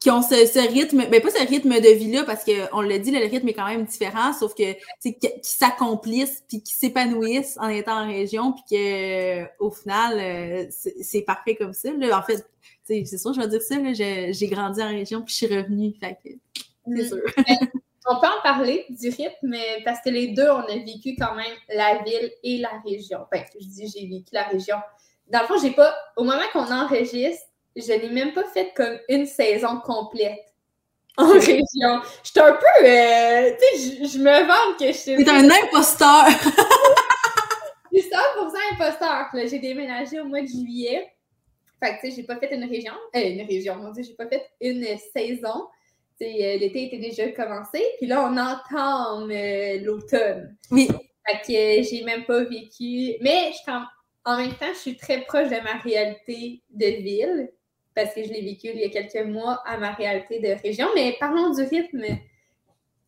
qui 0.00 0.10
ont 0.10 0.22
ce, 0.22 0.72
rythme, 0.72 1.08
ben 1.10 1.20
pas 1.20 1.30
ce 1.30 1.46
rythme 1.46 1.78
de 1.78 1.88
vie-là, 1.88 2.24
parce 2.24 2.42
qu'on 2.44 2.80
l'a 2.80 2.98
dit, 2.98 3.10
le 3.10 3.26
rythme 3.26 3.48
est 3.48 3.52
quand 3.52 3.66
même 3.66 3.84
différent, 3.84 4.32
sauf 4.32 4.54
que 4.54 4.72
qui 5.02 5.38
s'accomplissent 5.42 6.42
puis 6.48 6.62
qui 6.62 6.72
s'épanouissent 6.72 7.58
en 7.60 7.68
étant 7.68 8.02
en 8.02 8.06
région, 8.06 8.52
puis 8.52 8.62
que 8.70 9.44
au 9.62 9.70
final, 9.70 10.18
euh, 10.18 10.66
c'est 10.70 11.22
parfait 11.22 11.54
comme 11.54 11.74
ça. 11.74 11.90
En 11.90 12.22
fait, 12.22 12.44
c'est 13.04 13.18
sûr, 13.18 13.32
je 13.32 13.40
vais 13.40 13.48
dire 13.48 13.62
ça, 13.62 13.76
j'ai 13.92 14.48
grandi 14.48 14.82
en 14.82 14.88
région, 14.88 15.22
puis 15.22 15.32
je 15.32 15.46
suis 15.46 15.56
revenue. 15.56 15.94
Fait 16.00 16.18
que 16.22 16.30
c'est 16.86 17.04
mm. 17.04 17.08
sûr. 17.08 17.18
On 18.06 18.18
peut 18.18 18.26
en 18.26 18.42
parler 18.42 18.86
du 18.88 19.10
rythme, 19.10 19.54
parce 19.84 20.00
que 20.00 20.08
les 20.08 20.28
deux, 20.28 20.48
on 20.48 20.62
a 20.62 20.74
vécu 20.74 21.14
quand 21.18 21.34
même 21.34 21.54
la 21.68 22.02
ville 22.02 22.32
et 22.42 22.56
la 22.58 22.70
région. 22.84 23.18
Enfin, 23.30 23.44
je 23.60 23.66
dis 23.66 23.92
j'ai 23.94 24.06
vécu 24.06 24.30
la 24.32 24.44
région. 24.44 24.76
Dans 25.28 25.42
le 25.42 25.46
fond, 25.46 25.54
j'ai 25.62 25.70
pas. 25.70 25.94
Au 26.16 26.24
moment 26.24 26.42
qu'on 26.52 26.72
enregistre, 26.72 27.44
je 27.76 27.92
n'ai 27.92 28.08
même 28.08 28.32
pas 28.32 28.44
fait 28.44 28.72
comme 28.74 28.98
une 29.08 29.26
saison 29.26 29.80
complète 29.84 30.40
en 31.18 31.28
région. 31.28 32.00
J'étais 32.24 32.40
un 32.40 32.52
peu. 32.52 32.86
Euh, 32.86 33.50
tu 33.60 33.78
sais, 33.78 34.06
je 34.06 34.18
me 34.18 34.46
vante 34.46 34.78
que 34.78 34.86
je 34.86 34.92
suis. 34.92 35.24
T'es 35.24 35.30
un 35.30 35.44
imposteur! 35.44 36.26
je 37.92 38.00
suis 38.00 38.10
100% 38.10 38.72
imposteur. 38.72 39.28
J'ai 39.34 39.58
déménagé 39.58 40.20
au 40.20 40.24
mois 40.24 40.40
de 40.40 40.46
juillet. 40.46 41.06
Fait 41.82 41.96
que, 41.96 42.00
tu 42.00 42.10
sais, 42.10 42.16
j'ai 42.16 42.22
pas 42.24 42.36
fait 42.36 42.54
une 42.54 42.64
région. 42.64 42.92
Euh, 43.16 43.20
une 43.20 43.46
région, 43.46 43.76
mon 43.76 43.90
Dieu, 43.90 44.02
j'ai 44.02 44.14
pas 44.14 44.28
fait 44.28 44.44
une 44.60 44.84
saison 45.14 45.66
l'été 46.20 46.86
était 46.86 46.98
déjà 46.98 47.30
commencé, 47.32 47.82
puis 47.98 48.06
là, 48.06 48.24
on 48.24 48.36
entame 48.36 49.32
l'automne. 49.82 50.56
Oui. 50.70 50.88
Fait 51.26 51.40
que 51.46 51.88
j'ai 51.88 52.02
même 52.04 52.24
pas 52.24 52.44
vécu. 52.44 53.16
Mais 53.20 53.52
je, 53.52 53.72
en 54.24 54.36
même 54.36 54.54
temps, 54.54 54.72
je 54.72 54.78
suis 54.78 54.96
très 54.96 55.22
proche 55.22 55.48
de 55.48 55.62
ma 55.62 55.78
réalité 55.78 56.62
de 56.70 56.86
ville, 56.86 57.50
parce 57.94 58.14
que 58.14 58.22
je 58.22 58.28
l'ai 58.30 58.42
vécu 58.42 58.68
il 58.74 58.80
y 58.80 58.84
a 58.84 58.88
quelques 58.88 59.26
mois 59.26 59.62
à 59.66 59.76
ma 59.78 59.92
réalité 59.92 60.40
de 60.40 60.60
région. 60.62 60.88
Mais 60.94 61.16
parlons 61.18 61.50
du 61.50 61.62
rythme. 61.62 62.04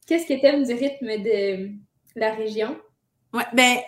Qu'est-ce 0.06 0.26
que 0.26 0.34
tu 0.34 0.46
aimes 0.46 0.64
du 0.64 0.74
rythme 0.74 1.22
de 1.22 1.70
la 2.16 2.34
région? 2.34 2.76
Ouais, 3.32 3.44
ben, 3.52 3.78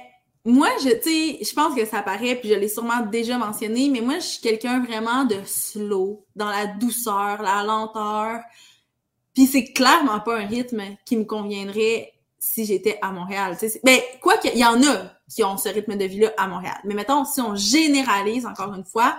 moi, 0.44 0.68
je, 0.82 0.88
je 0.88 1.54
pense 1.54 1.74
que 1.74 1.86
ça 1.86 2.02
paraît, 2.02 2.36
puis 2.36 2.50
je 2.50 2.54
l'ai 2.54 2.68
sûrement 2.68 3.00
déjà 3.00 3.38
mentionné, 3.38 3.88
mais 3.88 4.02
moi, 4.02 4.18
je 4.18 4.26
suis 4.26 4.40
quelqu'un 4.40 4.84
vraiment 4.84 5.24
de 5.24 5.36
slow, 5.46 6.26
dans 6.36 6.50
la 6.50 6.66
douceur, 6.66 7.40
la 7.42 7.62
lenteur. 7.64 8.40
Puis 9.32 9.46
c'est 9.46 9.72
clairement 9.72 10.20
pas 10.20 10.38
un 10.38 10.46
rythme 10.46 10.82
qui 11.06 11.16
me 11.16 11.24
conviendrait 11.24 12.12
si 12.38 12.66
j'étais 12.66 12.98
à 13.00 13.10
Montréal. 13.10 13.56
Ben, 13.82 13.98
quoi 14.20 14.36
qu'il 14.36 14.58
y 14.58 14.64
en 14.64 14.82
a 14.82 15.14
qui 15.28 15.42
ont 15.42 15.56
ce 15.56 15.70
rythme 15.70 15.96
de 15.96 16.04
vie-là 16.04 16.32
à 16.36 16.46
Montréal. 16.46 16.76
Mais 16.84 16.94
mettons, 16.94 17.24
si 17.24 17.40
on 17.40 17.56
généralise 17.56 18.44
encore 18.44 18.74
une 18.74 18.84
fois, 18.84 19.18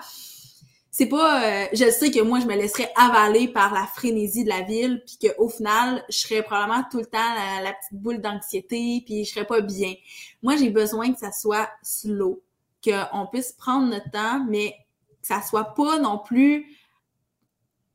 c'est 0.98 1.08
pas 1.08 1.44
euh, 1.44 1.68
je 1.74 1.92
sais 1.92 2.10
que 2.10 2.22
moi 2.22 2.40
je 2.40 2.46
me 2.46 2.56
laisserais 2.56 2.90
avaler 2.96 3.50
par 3.50 3.74
la 3.74 3.86
frénésie 3.86 4.46
de 4.46 4.50
la 4.50 4.62
ville 4.62 5.04
puis 5.06 5.28
qu'au 5.28 5.50
final 5.50 6.02
je 6.08 6.20
serais 6.20 6.42
probablement 6.42 6.86
tout 6.90 7.00
le 7.00 7.06
temps 7.06 7.34
la, 7.62 7.74
petite 7.74 8.02
boule 8.02 8.22
d'anxiété 8.22 9.04
puis 9.06 9.26
je 9.26 9.34
serais 9.34 9.46
pas 9.46 9.60
bien. 9.60 9.94
Moi 10.42 10.56
j'ai 10.56 10.70
besoin 10.70 11.12
que 11.12 11.20
ça 11.20 11.34
soit 11.34 11.70
slow 11.84 12.42
qu'on 12.82 13.28
puisse 13.28 13.52
prendre 13.52 13.90
notre 13.90 14.10
temps 14.10 14.46
mais 14.48 14.74
que 15.22 15.28
ça 15.28 15.42
soit 15.42 15.76
pas 15.76 16.00
non 16.00 16.18
plus 16.18 16.66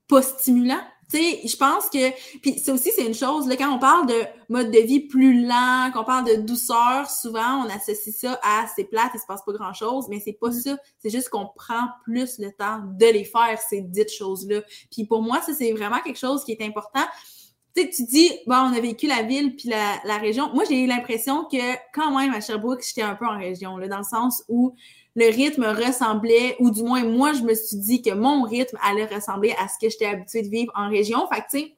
pas 0.06 0.20
stimulant 0.20 0.82
tu 1.10 1.18
sais, 1.18 1.40
je 1.44 1.56
pense 1.56 1.90
que 1.90 2.10
puis 2.40 2.58
c'est 2.58 2.70
aussi 2.70 2.90
c'est 2.94 3.06
une 3.06 3.14
chose 3.14 3.48
là 3.48 3.56
quand 3.56 3.74
on 3.74 3.78
parle 3.78 4.06
de 4.06 4.22
mode 4.48 4.70
de 4.70 4.78
vie 4.78 5.00
plus 5.00 5.44
lent, 5.44 5.90
qu'on 5.92 6.04
parle 6.04 6.26
de 6.26 6.34
douceur, 6.36 7.10
souvent 7.10 7.64
on 7.64 7.68
associe 7.68 8.14
ça 8.14 8.38
à 8.42 8.66
c'est 8.74 8.84
plate, 8.84 9.10
il 9.14 9.20
se 9.20 9.26
passe 9.26 9.42
pas 9.44 9.52
grand-chose, 9.52 10.06
mais 10.08 10.20
c'est 10.20 10.32
pas 10.32 10.48
mm. 10.48 10.52
ça, 10.52 10.76
c'est 10.98 11.10
juste 11.10 11.28
qu'on 11.28 11.46
prend 11.46 11.88
plus 12.04 12.38
le 12.38 12.52
temps 12.52 12.80
de 12.84 13.06
les 13.06 13.24
faire 13.24 13.58
ces 13.68 13.80
dites 13.80 14.12
choses-là. 14.12 14.62
Puis 14.90 15.04
pour 15.04 15.22
moi, 15.22 15.40
ça 15.40 15.52
c'est 15.54 15.72
vraiment 15.72 16.00
quelque 16.00 16.18
chose 16.18 16.44
qui 16.44 16.52
est 16.52 16.62
important. 16.62 17.04
Tu 17.74 17.82
sais, 17.82 17.90
tu 17.90 18.04
dis, 18.04 18.30
bon, 18.48 18.56
on 18.56 18.72
a 18.72 18.80
vécu 18.80 19.06
la 19.06 19.22
ville 19.22 19.54
puis 19.54 19.68
la, 19.68 20.00
la 20.04 20.18
région. 20.18 20.52
Moi, 20.52 20.64
j'ai 20.68 20.82
eu 20.82 20.88
l'impression 20.88 21.44
que 21.44 21.76
quand 21.94 22.18
même 22.18 22.34
à 22.34 22.40
Sherbrooke, 22.40 22.82
j'étais 22.84 23.02
un 23.02 23.14
peu 23.14 23.26
en 23.26 23.38
région, 23.38 23.76
là, 23.76 23.86
dans 23.86 23.98
le 23.98 24.04
sens 24.04 24.42
où 24.48 24.74
le 25.20 25.26
rythme 25.26 25.64
ressemblait, 25.64 26.56
ou 26.60 26.70
du 26.70 26.82
moins 26.82 27.04
moi, 27.04 27.32
je 27.34 27.42
me 27.42 27.54
suis 27.54 27.76
dit 27.76 28.00
que 28.00 28.14
mon 28.14 28.42
rythme 28.42 28.78
allait 28.82 29.04
ressembler 29.04 29.54
à 29.62 29.68
ce 29.68 29.74
que 29.78 29.90
j'étais 29.90 30.06
habituée 30.06 30.42
de 30.42 30.48
vivre 30.48 30.72
en 30.74 30.88
région. 30.88 31.26
Fait 31.28 31.40
que, 31.42 31.50
tu 31.50 31.58
sais, 31.58 31.74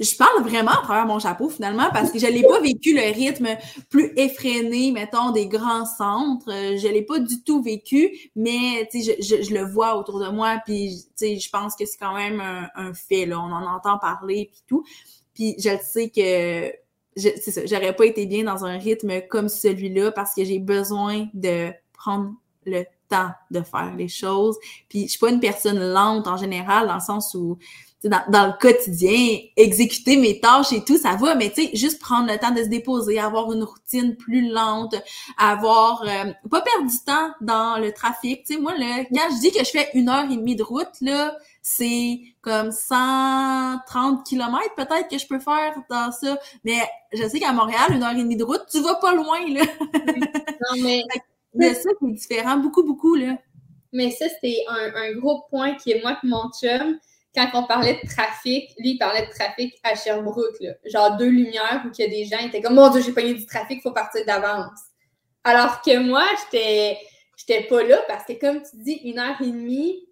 je 0.00 0.16
parle 0.16 0.42
vraiment 0.42 0.72
à 0.72 0.82
travers 0.82 1.06
mon 1.06 1.20
chapeau 1.20 1.48
finalement 1.48 1.88
parce 1.92 2.10
que 2.10 2.18
je 2.18 2.26
n'ai 2.26 2.42
pas 2.42 2.60
vécu 2.60 2.94
le 2.94 3.12
rythme 3.12 3.56
plus 3.90 4.12
effréné, 4.16 4.90
mettons, 4.90 5.30
des 5.30 5.46
grands 5.46 5.84
centres. 5.84 6.46
Je 6.48 6.88
l'ai 6.88 7.02
pas 7.02 7.20
du 7.20 7.42
tout 7.44 7.62
vécu, 7.62 8.30
mais 8.34 8.88
je, 8.92 9.12
je, 9.20 9.42
je, 9.42 9.54
le 9.54 9.64
vois 9.64 9.96
autour 9.96 10.18
de 10.18 10.28
moi, 10.30 10.60
puis 10.64 11.04
je 11.20 11.50
pense 11.50 11.76
que 11.76 11.84
c'est 11.86 11.98
quand 11.98 12.14
même 12.14 12.40
un, 12.40 12.94
fait. 12.94 13.26
Là. 13.26 13.38
On 13.38 13.52
en 13.52 13.66
entend 13.66 13.98
parler, 13.98 14.48
puis 14.50 14.62
tout. 14.66 14.84
Puis 15.34 15.54
je 15.58 15.70
sais 15.82 16.08
que 16.08 16.72
c'est 17.16 17.50
ça, 17.50 17.64
j'aurais 17.66 17.94
pas 17.94 18.06
été 18.06 18.26
bien 18.26 18.44
dans 18.44 18.64
un 18.64 18.76
rythme 18.76 19.20
comme 19.28 19.48
celui-là 19.48 20.10
parce 20.10 20.34
que 20.34 20.44
j'ai 20.44 20.58
besoin 20.58 21.28
de 21.34 21.72
prendre 22.04 22.32
le 22.66 22.84
temps 23.08 23.30
de 23.50 23.60
faire 23.62 23.94
les 23.96 24.08
choses. 24.08 24.56
Puis 24.88 25.04
je 25.04 25.10
suis 25.10 25.18
pas 25.18 25.30
une 25.30 25.40
personne 25.40 25.78
lente 25.78 26.26
en 26.26 26.36
général, 26.36 26.86
dans 26.86 26.94
le 26.94 27.00
sens 27.00 27.34
où 27.34 27.58
dans, 28.04 28.22
dans, 28.28 28.46
le 28.48 28.52
quotidien, 28.60 29.38
exécuter 29.56 30.18
mes 30.18 30.38
tâches 30.38 30.74
et 30.74 30.84
tout, 30.84 30.98
ça 30.98 31.16
va, 31.16 31.34
mais 31.34 31.50
tu 31.50 31.64
sais, 31.64 31.70
juste 31.72 32.00
prendre 32.00 32.30
le 32.30 32.38
temps 32.38 32.50
de 32.50 32.62
se 32.62 32.68
déposer, 32.68 33.18
avoir 33.18 33.50
une 33.50 33.64
routine 33.64 34.14
plus 34.14 34.50
lente, 34.50 34.94
avoir 35.38 36.02
euh, 36.02 36.32
pas 36.50 36.60
perdre 36.60 36.90
du 36.90 36.98
temps 36.98 37.30
dans 37.40 37.80
le 37.80 37.92
trafic. 37.92 38.44
Tu 38.44 38.54
sais, 38.54 38.60
moi, 38.60 38.76
là, 38.76 39.04
quand 39.04 39.34
je 39.34 39.40
dis 39.40 39.52
que 39.52 39.64
je 39.64 39.70
fais 39.70 39.88
une 39.94 40.10
heure 40.10 40.30
et 40.30 40.36
demie 40.36 40.54
de 40.54 40.62
route, 40.62 41.00
là, 41.00 41.34
c'est 41.62 42.20
comme 42.42 42.72
130 42.72 44.26
kilomètres 44.26 44.74
peut-être 44.76 45.08
que 45.08 45.16
je 45.16 45.26
peux 45.26 45.40
faire 45.40 45.74
dans 45.88 46.12
ça. 46.12 46.38
Mais 46.62 46.82
je 47.14 47.26
sais 47.26 47.40
qu'à 47.40 47.52
Montréal, 47.52 47.86
une 47.90 48.02
heure 48.02 48.12
et 48.12 48.16
demie 48.16 48.36
de 48.36 48.44
route, 48.44 48.64
tu 48.70 48.80
vas 48.80 48.96
pas 48.96 49.14
loin, 49.14 49.40
là. 49.48 49.62
non, 49.94 50.82
mais 50.82 51.02
mais 51.54 51.74
ça, 51.74 51.90
c'est 52.00 52.12
différent 52.12 52.56
beaucoup, 52.56 52.84
beaucoup, 52.84 53.14
là. 53.14 53.38
Mais 53.92 54.10
ça, 54.10 54.26
c'est 54.42 54.64
un, 54.68 55.12
gros 55.12 55.42
point 55.48 55.74
qui 55.74 55.92
est 55.92 56.02
moi 56.02 56.18
et 56.22 56.26
mon 56.26 56.50
chum. 56.50 56.98
Quand 57.34 57.48
on 57.54 57.64
parlait 57.64 58.00
de 58.02 58.08
trafic, 58.08 58.70
lui, 58.78 58.90
il 58.90 58.98
parlait 58.98 59.26
de 59.26 59.30
trafic 59.30 59.74
à 59.82 59.94
Sherbrooke, 59.94 60.60
là. 60.60 60.72
Genre 60.84 61.16
deux 61.16 61.28
lumières 61.28 61.82
où 61.86 61.90
qu'il 61.90 62.04
y 62.04 62.08
a 62.08 62.10
des 62.10 62.24
gens 62.24 62.38
qui 62.38 62.46
étaient 62.46 62.60
comme 62.60 62.74
Mon 62.74 62.90
Dieu, 62.90 63.00
j'ai 63.00 63.12
pogné 63.12 63.34
du 63.34 63.46
trafic, 63.46 63.78
il 63.78 63.82
faut 63.82 63.92
partir 63.92 64.24
d'avance. 64.26 64.80
Alors 65.44 65.82
que 65.82 65.98
moi, 65.98 66.24
j'étais 66.44 66.98
j'étais 67.36 67.64
pas 67.64 67.82
là 67.82 68.02
parce 68.08 68.24
que, 68.24 68.32
comme 68.34 68.62
tu 68.62 68.76
dis, 68.82 69.00
une 69.04 69.18
heure 69.18 69.40
et 69.40 69.46
demie 69.46 70.08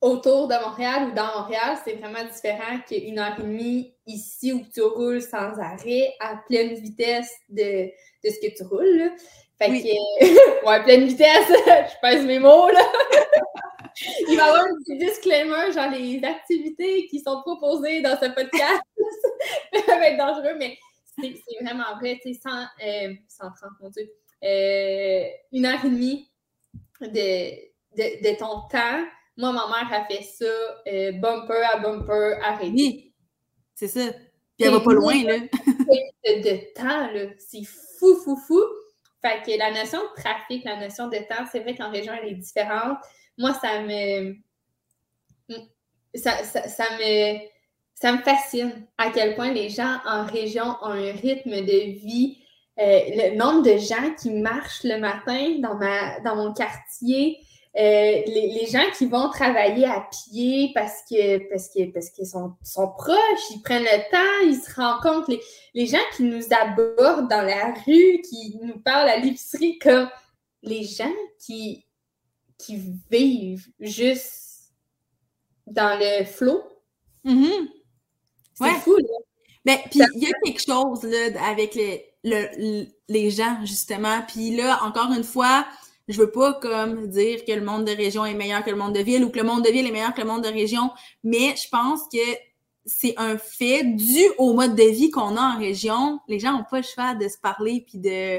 autour 0.00 0.48
de 0.48 0.54
Montréal 0.54 1.08
ou 1.08 1.14
dans 1.14 1.40
Montréal, 1.40 1.78
c'est 1.84 1.94
vraiment 1.94 2.24
différent 2.30 2.78
qu'une 2.86 3.18
heure 3.18 3.38
et 3.38 3.42
demie 3.42 3.94
ici 4.06 4.52
où 4.52 4.62
tu 4.72 4.82
roules 4.82 5.22
sans 5.22 5.58
arrêt 5.58 6.12
à 6.20 6.36
pleine 6.46 6.74
vitesse 6.74 7.30
de, 7.48 7.86
de 7.86 8.30
ce 8.30 8.46
que 8.46 8.54
tu 8.54 8.64
roules. 8.64 9.12
Fait 9.58 9.68
que, 9.68 10.66
ouais, 10.66 10.82
pleine 10.82 11.06
vitesse, 11.06 11.48
je 11.48 12.00
pèse 12.00 12.24
mes 12.24 12.38
mots, 12.38 12.68
là. 12.68 12.80
Il 14.28 14.36
va 14.36 14.46
y 14.46 14.48
avoir 14.48 14.64
un 14.64 14.74
petit 14.78 14.98
disclaimer, 14.98 15.72
genre 15.72 15.90
les 15.90 16.22
activités 16.24 17.06
qui 17.06 17.20
sont 17.20 17.40
proposées 17.42 18.00
dans 18.00 18.18
ce 18.18 18.26
podcast 18.26 18.82
peuvent 19.86 20.02
être 20.02 20.18
dangereux, 20.18 20.56
mais 20.58 20.76
c'est 21.16 21.64
vraiment 21.64 21.96
vrai, 22.00 22.18
tu 22.20 22.34
sais, 22.34 22.40
130, 22.40 22.68
euh, 22.82 23.68
mon 23.80 23.90
Dieu, 23.90 24.10
euh, 24.42 25.28
une 25.52 25.66
heure 25.66 25.84
et 25.84 25.90
demie 25.90 26.28
de, 27.00 27.06
de, 27.96 28.32
de, 28.32 28.36
ton 28.36 28.62
temps. 28.68 29.04
Moi, 29.36 29.52
ma 29.52 29.66
mère 29.68 29.92
a 29.92 30.04
fait 30.06 30.22
ça 30.22 30.44
euh, 30.88 31.12
bumper 31.12 31.62
à 31.72 31.78
bumper, 31.78 32.38
arrêté. 32.42 32.72
Oui, 32.72 33.14
c'est 33.74 33.88
ça. 33.88 34.12
Puis 34.56 34.66
elle 34.66 34.72
va 34.72 34.80
pas 34.80 34.92
loin, 34.92 35.22
là. 35.22 35.38
de, 35.38 36.42
de 36.42 36.74
temps, 36.74 37.12
là, 37.12 37.30
c'est 37.38 37.64
fou, 37.64 38.16
fou, 38.16 38.36
fou. 38.36 38.60
Fait 39.24 39.40
que 39.40 39.58
la 39.58 39.70
notion 39.70 40.00
de 40.00 40.20
trafic, 40.20 40.64
la 40.64 40.76
notion 40.76 41.08
de 41.08 41.16
temps, 41.16 41.46
c'est 41.50 41.60
vrai 41.60 41.74
qu'en 41.74 41.90
région, 41.90 42.12
elle 42.12 42.28
est 42.28 42.34
différente. 42.34 42.98
Moi, 43.38 43.54
ça 43.54 43.80
me. 43.80 44.36
Ça, 46.14 46.36
me. 46.98 47.38
Ça 47.94 48.12
me 48.12 48.18
fascine 48.18 48.86
à 48.98 49.10
quel 49.10 49.34
point 49.34 49.50
les 49.50 49.70
gens 49.70 49.98
en 50.04 50.26
région 50.26 50.76
ont 50.82 50.88
un 50.88 51.12
rythme 51.12 51.62
de 51.62 51.92
vie. 51.98 52.38
Euh, 52.78 53.00
le 53.16 53.36
nombre 53.36 53.62
de 53.62 53.78
gens 53.78 54.14
qui 54.20 54.30
marchent 54.30 54.84
le 54.84 54.98
matin 54.98 55.58
dans, 55.60 55.76
ma, 55.76 56.20
dans 56.20 56.36
mon 56.36 56.52
quartier, 56.52 57.38
euh, 57.76 58.22
les, 58.26 58.66
gens 58.70 58.84
qui 58.96 59.06
vont 59.06 59.28
travailler 59.30 59.84
à 59.84 60.06
pied 60.08 60.70
parce 60.74 61.02
que 61.10 61.38
parce 61.50 61.68
que 61.68 61.90
parce 61.92 62.10
qu'ils 62.10 62.26
sont, 62.26 62.54
sont, 62.62 62.88
proches, 62.92 63.50
ils 63.50 63.62
prennent 63.62 63.82
le 63.82 64.10
temps, 64.12 64.46
ils 64.48 64.60
se 64.60 64.72
rencontrent. 64.80 65.30
Les, 65.30 65.40
les 65.74 65.86
gens 65.86 66.04
qui 66.16 66.22
nous 66.22 66.44
abordent 66.52 67.28
dans 67.28 67.42
la 67.42 67.74
rue, 67.84 68.20
qui 68.22 68.56
nous 68.62 68.78
parlent 68.78 69.08
à 69.08 69.16
l'épicerie, 69.16 69.78
comme 69.80 70.08
les 70.62 70.84
gens 70.84 71.12
qui, 71.38 71.84
qui 72.58 72.80
vivent 73.10 73.66
juste 73.80 74.72
dans 75.66 75.98
le 75.98 76.24
flot. 76.24 76.62
Mm-hmm. 77.24 77.68
C'est 78.54 78.70
fou, 78.82 78.96
là. 78.96 79.18
Ben, 79.64 79.78
puis 79.90 80.00
il 80.14 80.22
y 80.22 80.26
a 80.26 80.32
quelque 80.44 80.62
chose 80.64 81.02
là, 81.04 81.48
avec 81.48 81.74
les, 81.74 82.06
le, 82.22 82.86
les 83.08 83.30
gens, 83.30 83.58
justement. 83.64 84.22
Puis 84.28 84.54
là, 84.54 84.78
encore 84.84 85.10
une 85.12 85.24
fois, 85.24 85.66
je 86.08 86.18
veux 86.18 86.30
pas 86.30 86.54
comme 86.54 87.08
dire 87.08 87.44
que 87.44 87.52
le 87.52 87.64
monde 87.64 87.84
de 87.84 87.92
région 87.92 88.24
est 88.24 88.34
meilleur 88.34 88.62
que 88.64 88.70
le 88.70 88.76
monde 88.76 88.94
de 88.94 89.00
ville 89.00 89.24
ou 89.24 89.30
que 89.30 89.38
le 89.38 89.44
monde 89.44 89.64
de 89.64 89.70
ville 89.70 89.86
est 89.86 89.92
meilleur 89.92 90.14
que 90.14 90.20
le 90.20 90.26
monde 90.26 90.44
de 90.44 90.48
région, 90.48 90.90
mais 91.22 91.54
je 91.56 91.68
pense 91.70 92.02
que 92.12 92.18
c'est 92.86 93.14
un 93.16 93.38
fait 93.38 93.84
dû 93.84 94.20
au 94.38 94.52
mode 94.52 94.74
de 94.74 94.82
vie 94.82 95.10
qu'on 95.10 95.36
a 95.36 95.54
en 95.54 95.58
région. 95.58 96.20
Les 96.28 96.38
gens 96.38 96.52
n'ont 96.52 96.64
pas 96.70 96.78
le 96.78 96.82
choix 96.82 97.14
de 97.14 97.28
se 97.28 97.38
parler 97.38 97.84
puis 97.86 97.98
de. 97.98 98.38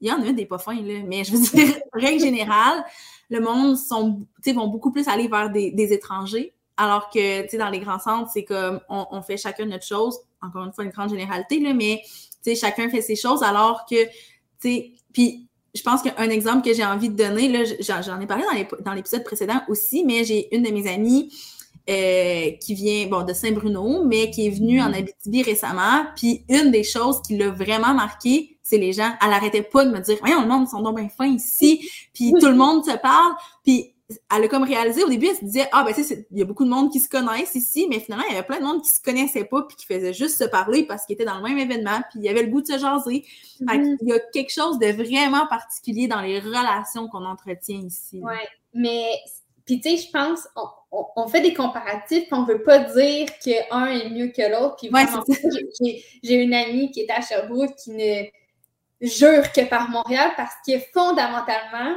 Il 0.00 0.08
y 0.08 0.12
en 0.12 0.22
a 0.22 0.32
des 0.32 0.46
pas 0.46 0.58
fins, 0.58 0.80
là, 0.80 1.00
mais 1.06 1.24
je 1.24 1.32
veux 1.32 1.40
dire, 1.40 1.74
règle 1.92 2.20
générale, 2.20 2.84
le 3.30 3.40
monde 3.40 3.76
sont, 3.76 4.26
vont 4.46 4.68
beaucoup 4.68 4.92
plus 4.92 5.08
aller 5.08 5.26
vers 5.26 5.50
des, 5.50 5.92
étrangers, 5.92 6.54
alors 6.76 7.08
que 7.08 7.56
dans 7.56 7.70
les 7.70 7.80
grands 7.80 7.98
centres, 7.98 8.30
c'est 8.30 8.44
comme 8.44 8.80
on, 8.90 9.06
on, 9.10 9.22
fait 9.22 9.38
chacun 9.38 9.64
notre 9.64 9.86
chose. 9.86 10.18
Encore 10.42 10.64
une 10.64 10.72
fois, 10.72 10.84
une 10.84 10.90
grande 10.90 11.08
généralité, 11.08 11.60
là, 11.60 11.72
mais 11.72 12.02
chacun 12.54 12.90
fait 12.90 13.00
ses 13.00 13.16
choses, 13.16 13.42
alors 13.42 13.86
que, 13.90 14.04
tu 14.04 14.10
sais, 14.60 14.92
puis 15.12 15.45
je 15.76 15.82
pense 15.82 16.02
qu'un 16.02 16.30
exemple 16.30 16.66
que 16.66 16.74
j'ai 16.74 16.84
envie 16.84 17.08
de 17.08 17.16
donner, 17.16 17.48
là, 17.48 17.64
j'en 18.02 18.20
ai 18.20 18.26
parlé 18.26 18.44
dans 18.84 18.92
l'épisode 18.92 19.22
précédent 19.24 19.60
aussi, 19.68 20.04
mais 20.04 20.24
j'ai 20.24 20.54
une 20.54 20.62
de 20.62 20.70
mes 20.70 20.88
amies 20.88 21.30
euh, 21.88 22.50
qui 22.60 22.74
vient 22.74 23.06
bon 23.06 23.24
de 23.24 23.32
Saint-Bruno, 23.32 24.04
mais 24.04 24.30
qui 24.30 24.46
est 24.46 24.50
venue 24.50 24.80
en 24.80 24.90
mm-hmm. 24.90 24.98
Abitibi 24.98 25.42
récemment. 25.42 26.06
Puis 26.16 26.44
une 26.48 26.72
des 26.72 26.82
choses 26.82 27.22
qui 27.22 27.36
l'a 27.36 27.50
vraiment 27.50 27.94
marqué, 27.94 28.58
c'est 28.62 28.78
les 28.78 28.92
gens. 28.92 29.12
Elle 29.24 29.32
arrêtait 29.32 29.62
pas 29.62 29.84
de 29.84 29.90
me 29.90 30.00
dire 30.00 30.16
Voyons, 30.20 30.42
le 30.42 30.48
monde 30.48 30.66
sont 30.66 30.80
donc 30.80 30.96
bien 30.96 31.08
fins 31.08 31.28
ici. 31.28 31.88
Puis 32.12 32.32
tout 32.40 32.48
le 32.48 32.56
monde 32.56 32.84
se 32.84 32.96
parle. 32.96 33.34
Puis 33.62 33.94
elle 34.08 34.44
a 34.44 34.48
comme 34.48 34.62
réalisé 34.62 35.02
au 35.02 35.08
début, 35.08 35.26
elle 35.26 35.36
se 35.36 35.44
disait 35.44 35.68
Ah, 35.72 35.82
ben, 35.82 35.92
tu 35.92 36.04
sais, 36.04 36.26
il 36.30 36.38
y 36.38 36.42
a 36.42 36.44
beaucoup 36.44 36.64
de 36.64 36.70
monde 36.70 36.92
qui 36.92 37.00
se 37.00 37.08
connaissent 37.08 37.54
ici, 37.56 37.86
mais 37.90 37.98
finalement, 37.98 38.24
il 38.28 38.34
y 38.34 38.36
avait 38.38 38.46
plein 38.46 38.60
de 38.60 38.64
monde 38.64 38.82
qui 38.82 38.88
se 38.90 39.00
connaissait 39.02 39.44
pas, 39.44 39.62
puis 39.62 39.76
qui 39.76 39.84
faisait 39.86 40.12
juste 40.12 40.36
se 40.38 40.44
parler 40.44 40.84
parce 40.86 41.04
qu'ils 41.06 41.14
étaient 41.14 41.24
dans 41.24 41.38
le 41.38 41.42
même 41.42 41.58
événement, 41.58 42.00
puis 42.10 42.20
il 42.20 42.22
y 42.24 42.28
avait 42.28 42.42
le 42.42 42.48
goût 42.50 42.60
de 42.60 42.66
se 42.68 42.78
jaser. 42.78 43.24
Mhm. 43.60 43.96
il 44.02 44.08
y 44.08 44.12
a 44.12 44.20
quelque 44.32 44.52
chose 44.52 44.78
de 44.78 44.86
vraiment 44.92 45.46
particulier 45.48 46.06
dans 46.06 46.20
les 46.20 46.38
relations 46.38 47.08
qu'on 47.08 47.24
entretient 47.24 47.80
ici. 47.80 48.20
Ouais, 48.22 48.46
mais, 48.74 49.06
puis 49.64 49.80
tu 49.80 49.90
sais, 49.90 49.96
je 49.96 50.10
pense, 50.12 50.46
on, 50.54 50.66
on- 50.92 51.06
on 51.16 51.26
fait 51.28 51.40
des 51.40 51.52
comparatifs, 51.54 52.24
puis 52.28 52.32
on 52.34 52.44
veut 52.44 52.62
pas 52.62 52.78
dire 52.78 53.26
qu'un 53.44 53.86
est 53.86 54.08
mieux 54.10 54.28
que 54.28 54.42
l'autre. 54.48 54.76
Puis 54.76 54.88
Ouais, 54.92 55.04
j'ai 56.22 56.34
une 56.34 56.54
amie 56.54 56.92
qui 56.92 57.00
est 57.00 57.10
à 57.10 57.20
Sherbrooke 57.20 57.74
qui 57.74 57.90
ne 57.90 58.24
jure 59.00 59.50
que 59.52 59.64
par 59.68 59.90
Montréal 59.90 60.30
parce 60.36 60.54
que 60.66 60.78
fondamentalement, 60.94 61.96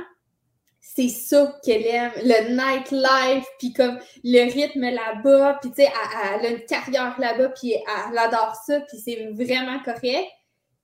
c'est 0.96 1.10
ça 1.10 1.60
qu'elle 1.64 1.86
aime, 1.86 2.12
le 2.24 2.56
nightlife, 2.56 3.46
puis 3.60 3.74
comme 3.74 4.00
le 4.24 4.52
rythme 4.52 4.90
là-bas, 4.90 5.60
puis 5.62 5.70
tu 5.70 5.84
sais, 5.84 5.90
elle, 5.90 6.40
elle 6.40 6.46
a 6.46 6.50
une 6.50 6.66
carrière 6.66 7.16
là-bas, 7.20 7.50
puis 7.50 7.74
elle, 7.74 8.18
adore 8.18 8.56
ça, 8.66 8.80
puis 8.82 8.98
c'est 8.98 9.30
vraiment 9.34 9.80
correct. 9.84 10.28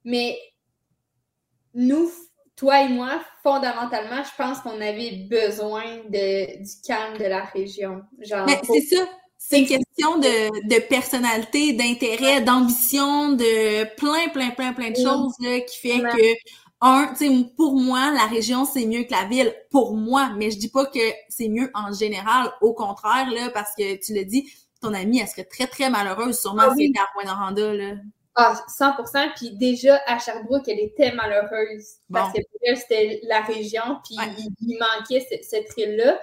Mais 0.03 0.37
nous, 1.73 2.11
toi 2.55 2.83
et 2.83 2.89
moi, 2.89 3.19
fondamentalement, 3.41 4.23
je 4.23 4.43
pense 4.43 4.59
qu'on 4.59 4.79
avait 4.79 5.27
besoin 5.29 5.83
de, 6.09 6.59
du 6.63 6.81
calme 6.87 7.17
de 7.17 7.25
la 7.25 7.43
région. 7.43 8.03
Genre, 8.21 8.45
Mais 8.45 8.61
c'est 8.63 8.95
ça. 8.95 9.09
C'est 9.37 9.59
une 9.59 9.67
question 9.67 10.17
de, 10.17 10.67
de 10.75 10.79
personnalité, 10.87 11.73
d'intérêt, 11.73 12.41
d'ambition, 12.41 13.33
de 13.33 13.83
plein, 13.95 14.29
plein, 14.29 14.49
plein, 14.51 14.73
plein 14.73 14.89
de 14.89 14.97
Oui. 14.97 15.03
choses 15.03 15.33
là, 15.39 15.59
qui 15.61 15.77
fait 15.77 15.99
que, 15.99 16.35
un, 16.81 17.07
tu 17.17 17.27
sais, 17.27 17.45
pour 17.57 17.75
moi, 17.75 18.11
la 18.11 18.25
région, 18.27 18.65
c'est 18.65 18.85
mieux 18.85 19.03
que 19.03 19.11
la 19.11 19.25
ville. 19.25 19.53
Pour 19.71 19.95
moi, 19.95 20.31
mais 20.37 20.51
je 20.51 20.57
dis 20.59 20.69
pas 20.69 20.85
que 20.85 20.99
c'est 21.29 21.47
mieux 21.49 21.71
en 21.73 21.91
général. 21.93 22.51
Au 22.61 22.73
contraire, 22.73 23.29
là, 23.31 23.49
parce 23.53 23.73
que 23.75 23.95
tu 24.03 24.13
l'as 24.13 24.23
dit, 24.25 24.51
ton 24.81 24.93
amie, 24.93 25.19
elle 25.19 25.27
serait 25.27 25.45
très, 25.45 25.67
très 25.67 25.89
malheureuse, 25.89 26.39
sûrement, 26.39 26.63
Ah 26.65 26.71
si 26.71 26.77
oui. 26.77 26.83
elle 26.85 26.89
était 26.91 26.99
à 26.99 27.39
Rwanda, 27.39 27.73
là. 27.73 27.93
Ah, 28.35 28.61
100%. 28.67 29.29
Puis 29.37 29.51
déjà, 29.51 29.99
à 30.05 30.19
Sherbrooke, 30.19 30.67
elle 30.67 30.79
était 30.81 31.13
malheureuse. 31.13 31.85
Parce 32.11 32.33
que 32.33 32.41
pour 32.41 32.59
elle, 32.63 32.77
c'était 32.77 33.21
la 33.23 33.41
région, 33.41 33.99
puis 34.05 34.17
Ouais. 34.19 34.33
il, 34.37 34.49
il 34.67 34.77
manquait 34.77 35.25
ce- 35.31 35.47
cette 35.47 35.71
île-là. 35.77 36.19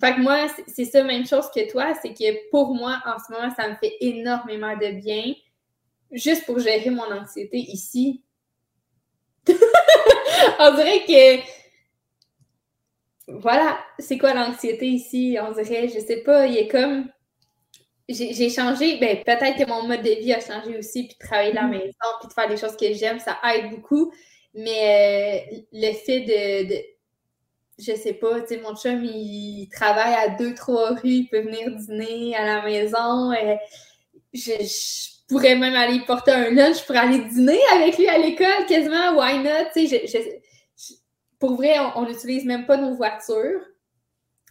Fait 0.00 0.14
que 0.16 0.20
moi, 0.20 0.48
c'est- 0.48 0.64
c'est 0.66 0.84
ça, 0.84 1.04
même 1.04 1.24
chose 1.26 1.48
que 1.54 1.70
toi, 1.70 1.94
c'est 2.02 2.12
que 2.12 2.50
pour 2.50 2.74
moi, 2.74 3.00
en 3.06 3.16
ce 3.18 3.32
moment, 3.32 3.54
ça 3.54 3.68
me 3.68 3.76
fait 3.76 3.94
énormément 4.00 4.76
de 4.76 5.00
bien. 5.00 5.34
Juste 6.10 6.44
pour 6.44 6.58
gérer 6.58 6.90
mon 6.90 7.10
anxiété 7.12 7.58
ici. 7.58 8.22
On 10.60 10.74
dirait 10.74 11.04
que. 11.06 11.42
Voilà, 13.28 13.78
c'est 13.98 14.18
quoi 14.18 14.34
l'anxiété 14.34 14.86
ici? 14.86 15.36
On 15.40 15.52
dirait, 15.52 15.88
je 15.88 16.00
sais 16.00 16.22
pas, 16.22 16.46
il 16.46 16.56
est 16.56 16.68
comme 16.68 17.08
j'ai 18.08 18.50
changé, 18.50 18.98
ben, 18.98 19.22
peut-être 19.24 19.56
que 19.56 19.68
mon 19.68 19.86
mode 19.86 20.02
de 20.02 20.10
vie 20.10 20.32
a 20.34 20.40
changé 20.40 20.76
aussi, 20.76 21.04
puis 21.04 21.16
de 21.18 21.24
travailler 21.24 21.50
de 21.52 21.56
la 21.56 21.62
Mhm. 21.62 21.70
maison, 21.70 22.08
puis 22.20 22.28
de 22.28 22.32
faire 22.34 22.48
des 22.48 22.56
choses 22.56 22.76
que 22.76 22.92
j'aime, 22.92 23.20
ça 23.20 23.38
aide 23.54 23.70
beaucoup. 23.70 24.12
Mais 24.54 25.46
euh, 25.54 25.62
le 25.72 25.92
fait 25.94 26.20
de, 26.20 26.68
de 26.68 26.82
je 27.78 27.94
sais 27.96 28.14
pas, 28.14 28.40
tu 28.42 28.48
sais, 28.48 28.60
mon 28.60 28.76
chum, 28.76 29.02
il 29.04 29.68
travaille 29.72 30.14
à 30.14 30.28
deux, 30.36 30.54
trois 30.54 30.90
rues, 30.94 31.00
il 31.04 31.28
peut 31.28 31.40
venir 31.40 31.70
dîner 31.76 32.36
à 32.36 32.44
la 32.44 32.62
maison. 32.62 33.32
euh, 33.32 33.56
je, 34.34 34.52
je 34.60 35.21
pourrais 35.32 35.56
même 35.56 35.74
aller 35.74 36.00
porter 36.00 36.32
un 36.32 36.50
lunch, 36.50 36.80
je 36.80 36.84
pourrais 36.84 36.98
aller 37.00 37.18
dîner 37.18 37.58
avec 37.72 37.96
lui 37.98 38.08
à 38.08 38.18
l'école, 38.18 38.66
quasiment, 38.68 39.16
why 39.16 39.38
not? 39.38 39.70
Je- 39.74 40.36
pour 41.38 41.56
vrai, 41.56 41.74
on 41.96 42.06
n'utilise 42.06 42.44
même 42.44 42.66
pas 42.66 42.76
nos 42.76 42.94
voitures 42.94 43.60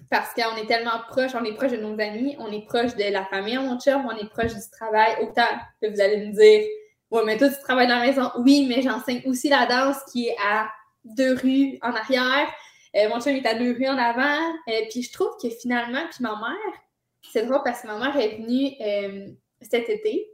parce 0.10 0.34
qu'on 0.34 0.58
est 0.58 0.66
tellement 0.66 1.00
proche, 1.08 1.32
on 1.36 1.46
est 1.46 1.54
proche 1.54 1.72
de 1.72 1.78
nos 1.78 1.94
amis, 2.00 2.36
on 2.40 2.52
est 2.52 2.66
proche 2.66 2.96
de 2.96 3.12
la 3.12 3.24
famille, 3.26 3.58
mon 3.58 3.80
chum, 3.80 4.06
on 4.06 4.18
est 4.18 4.28
proche 4.30 4.54
du 4.54 4.70
travail. 4.72 5.16
Autant 5.22 5.48
que 5.82 5.88
vous 5.88 6.02
allez 6.02 6.26
me 6.26 6.34
dire, 6.34 6.68
ouais, 7.12 7.22
mais 7.26 7.38
toi, 7.38 7.50
tu 7.50 7.62
travailles 7.64 7.88
dans 7.88 8.00
la 8.00 8.08
maison. 8.08 8.30
Oui, 8.40 8.66
mais 8.68 8.82
j'enseigne 8.82 9.22
aussi 9.26 9.48
la 9.48 9.66
danse 9.68 9.98
qui 10.12 10.28
est 10.28 10.36
à 10.46 10.68
deux 11.06 11.36
rues 11.36 11.78
en 11.82 11.94
arrière. 11.94 12.52
Euh, 12.96 13.08
mon 13.08 13.22
chum 13.22 13.34
est 13.36 13.46
à 13.46 13.54
deux 13.54 13.72
rues 13.74 13.88
en 13.88 13.98
avant. 13.98 14.54
Euh, 14.68 14.82
puis 14.90 15.04
je 15.04 15.14
trouve 15.14 15.32
que 15.42 15.50
finalement, 15.50 16.02
puis 16.10 16.22
ma 16.22 16.32
mère, 16.36 16.74
c'est 17.32 17.46
drôle 17.46 17.62
parce 17.64 17.82
que 17.84 17.88
ma 17.88 17.98
mère 18.00 18.18
est 18.18 18.38
venue 18.38 18.74
euh, 18.82 19.28
cet 19.62 19.88
été. 19.88 20.28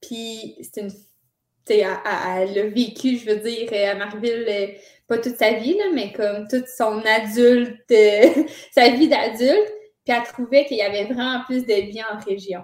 Puis 0.00 0.56
c'est 0.62 0.82
une. 0.82 0.90
Tu 0.90 1.74
sais, 1.74 1.78
elle, 1.80 2.58
a 2.58 2.66
vécu, 2.68 3.18
je 3.18 3.28
veux 3.28 3.38
dire, 3.38 3.90
à 3.90 3.94
Marville, 3.96 4.46
euh, 4.48 4.68
pas 5.08 5.18
toute 5.18 5.36
sa 5.36 5.54
vie, 5.54 5.76
là, 5.76 5.86
mais 5.92 6.12
comme 6.12 6.46
toute 6.48 6.68
son 6.68 7.02
adulte, 7.04 7.90
euh, 7.90 8.44
sa 8.72 8.90
vie 8.90 9.08
d'adulte. 9.08 9.72
Puis 10.04 10.16
elle 10.16 10.22
trouvait 10.22 10.64
qu'il 10.66 10.76
y 10.76 10.82
avait 10.82 11.04
vraiment 11.04 11.42
plus 11.44 11.66
de 11.66 11.74
vie 11.74 12.00
en 12.02 12.18
région 12.20 12.62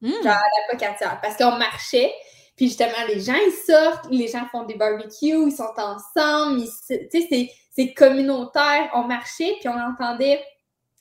Hmm. 0.00 0.10
Genre, 0.10 0.24
la 0.24 0.72
pocatière. 0.72 1.20
Parce 1.20 1.36
qu'on 1.36 1.56
marchait, 1.56 2.12
puis 2.56 2.66
justement, 2.68 3.04
les 3.08 3.20
gens, 3.20 3.34
ils 3.34 3.52
sortent, 3.52 4.06
les 4.10 4.28
gens 4.28 4.46
font 4.50 4.64
des 4.64 4.74
barbecues, 4.74 5.10
ils 5.20 5.52
sont 5.52 5.72
ensemble, 5.76 6.62
tu 6.88 7.20
sais, 7.20 7.50
c'est 7.70 7.94
communautaire. 7.94 8.90
On 8.94 9.04
marchait, 9.04 9.56
puis 9.60 9.68
on 9.68 9.78
entendait 9.78 10.40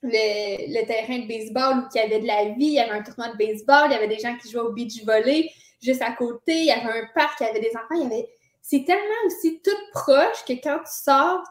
le, 0.07 0.79
le 0.79 0.85
terrain 0.85 1.19
de 1.19 1.27
baseball 1.27 1.79
où 1.79 1.87
il 1.93 1.97
y 1.97 2.01
avait 2.01 2.19
de 2.19 2.27
la 2.27 2.45
vie, 2.45 2.65
il 2.65 2.73
y 2.73 2.79
avait 2.79 2.91
un 2.91 3.03
tournoi 3.03 3.29
de 3.29 3.37
baseball, 3.37 3.89
il 3.89 3.93
y 3.93 3.95
avait 3.95 4.07
des 4.07 4.19
gens 4.19 4.35
qui 4.37 4.49
jouaient 4.49 4.61
au 4.61 4.71
beach 4.71 5.03
volley 5.05 5.49
juste 5.81 6.01
à 6.01 6.11
côté, 6.11 6.59
il 6.59 6.65
y 6.65 6.71
avait 6.71 7.01
un 7.01 7.07
parc, 7.13 7.39
il 7.39 7.45
y 7.45 7.49
avait 7.49 7.59
des 7.59 7.71
enfants, 7.75 7.95
il 7.95 8.03
y 8.03 8.05
avait... 8.05 8.29
C'est 8.61 8.83
tellement 8.83 9.27
aussi 9.27 9.61
tout 9.61 9.71
proche 9.93 10.43
que 10.45 10.53
quand 10.53 10.79
tu 10.79 10.91
sors, 10.91 11.41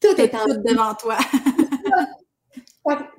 tout 0.00 0.20
est 0.20 0.34
en 0.34 0.44
tout 0.44 0.62
devant 0.62 0.94
toi. 0.94 1.18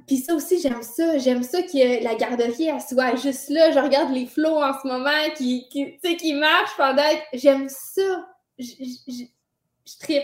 Puis 0.07 0.17
ça 0.17 0.33
aussi, 0.33 0.59
j'aime 0.59 0.81
ça. 0.81 1.17
J'aime 1.17 1.43
ça 1.43 1.61
que 1.61 2.03
la 2.03 2.15
garderie, 2.15 2.69
elle 2.69 2.81
soit 2.81 3.15
juste 3.15 3.49
là. 3.49 3.71
Je 3.71 3.79
regarde 3.79 4.13
les 4.13 4.25
flots 4.25 4.63
en 4.63 4.73
ce 4.73 4.87
moment 4.87 5.29
qui, 5.35 5.67
qui, 5.69 5.91
tu 5.91 5.99
sais, 6.03 6.15
qui 6.15 6.33
marchent 6.33 6.77
pendant... 6.77 7.03
J'aime 7.33 7.67
ça. 7.67 8.27
Je, 8.57 8.65
je, 8.65 9.23
je, 9.85 9.97
trippe. 9.99 10.23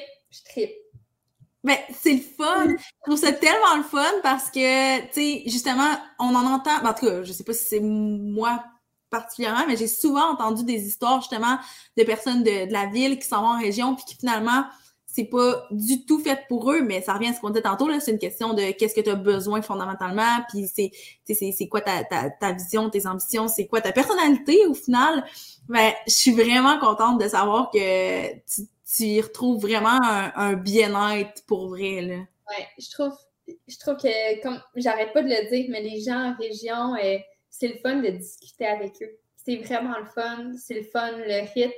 Ben, 1.64 1.78
c'est 2.02 2.14
le 2.14 2.20
fun. 2.20 2.68
Je 2.68 2.84
trouve 3.06 3.18
ça 3.18 3.32
tellement 3.32 3.78
le 3.78 3.84
fun 3.84 4.12
parce 4.22 4.52
que, 4.52 5.00
tu 5.08 5.14
sais, 5.14 5.44
justement, 5.46 5.98
on 6.20 6.36
en 6.36 6.46
entend, 6.46 6.82
ben, 6.84 6.90
en 6.90 6.94
tout 6.94 7.06
cas, 7.06 7.24
je 7.24 7.32
sais 7.32 7.44
pas 7.44 7.54
si 7.54 7.66
c'est 7.66 7.80
moi 7.80 8.64
particulièrement, 9.10 9.66
mais 9.68 9.78
j'ai 9.78 9.88
souvent 9.88 10.32
entendu 10.32 10.64
des 10.64 10.88
histoires, 10.88 11.22
justement, 11.22 11.58
de 11.98 12.04
personnes 12.04 12.44
de, 12.44 12.68
de 12.68 12.74
la 12.74 12.88
ville 12.88 13.18
qui 13.20 13.28
s'en 13.28 13.42
vont 13.42 13.50
en 13.50 13.60
région 13.60 13.96
puis 13.96 14.04
qui, 14.06 14.16
finalement, 14.16 14.66
c'est 15.06 15.26
pas 15.26 15.68
du 15.70 16.06
tout 16.06 16.20
fait 16.20 16.40
pour 16.50 16.72
eux, 16.72 16.82
mais 16.82 17.02
ça 17.04 17.14
revient 17.14 17.28
à 17.28 17.34
ce 17.34 17.40
qu'on 17.40 17.52
disait 17.52 17.62
tantôt, 17.62 17.88
là, 17.88 18.00
c'est 18.00 18.12
une 18.12 18.18
question 18.18 18.56
de 18.56 18.72
qu'est-ce 18.72 18.96
que 18.96 19.02
tu 19.02 19.12
as 19.12 19.16
besoin 19.16 19.62
fondamentalement, 19.62 20.44
puis 20.50 20.68
c'est, 20.74 20.92
c'est 21.28 21.68
quoi 21.68 21.82
ta, 21.82 22.04
ta, 22.04 22.32
ta 22.32 22.52
vision, 22.54 22.90
tes 22.90 23.06
ambitions, 23.06 23.48
c'est 23.48 23.68
quoi 23.68 23.80
ta 23.80 23.92
personnalité, 23.92 24.66
au 24.66 24.74
final. 24.74 25.24
Ben, 25.70 25.94
je 26.08 26.14
suis 26.14 26.32
vraiment 26.32 26.80
contente 26.80 27.22
de 27.22 27.28
savoir 27.28 27.70
que 27.70 28.34
tu, 28.34 28.68
tu 28.86 29.04
y 29.04 29.22
retrouves 29.22 29.62
vraiment 29.62 30.00
un, 30.02 30.54
bien-être 30.54 31.46
pour 31.46 31.70
vrai, 31.70 32.02
là. 32.02 32.16
Ouais, 32.50 32.68
je 32.78 32.90
trouve, 32.92 33.18
je 33.48 33.78
trouve 33.80 33.98
que, 33.98 34.42
comme 34.42 34.62
j'arrête 34.76 35.14
pas 35.14 35.24
de 35.24 35.30
le 35.30 35.50
dire, 35.50 35.68
mais 35.70 35.82
les 35.82 36.02
gens 36.02 36.32
en 36.32 36.36
région, 36.36 36.96
euh, 36.96 37.18
c'est 37.50 37.68
le 37.68 37.78
fun 37.78 37.98
de 37.98 38.10
discuter 38.10 38.66
avec 38.66 39.02
eux. 39.02 39.18
C'est 39.46 39.58
vraiment 39.58 39.98
le 40.00 40.06
fun. 40.06 40.54
C'est 40.58 40.76
le 40.76 40.84
fun, 40.84 41.12
le 41.12 41.42
rythme. 41.54 41.72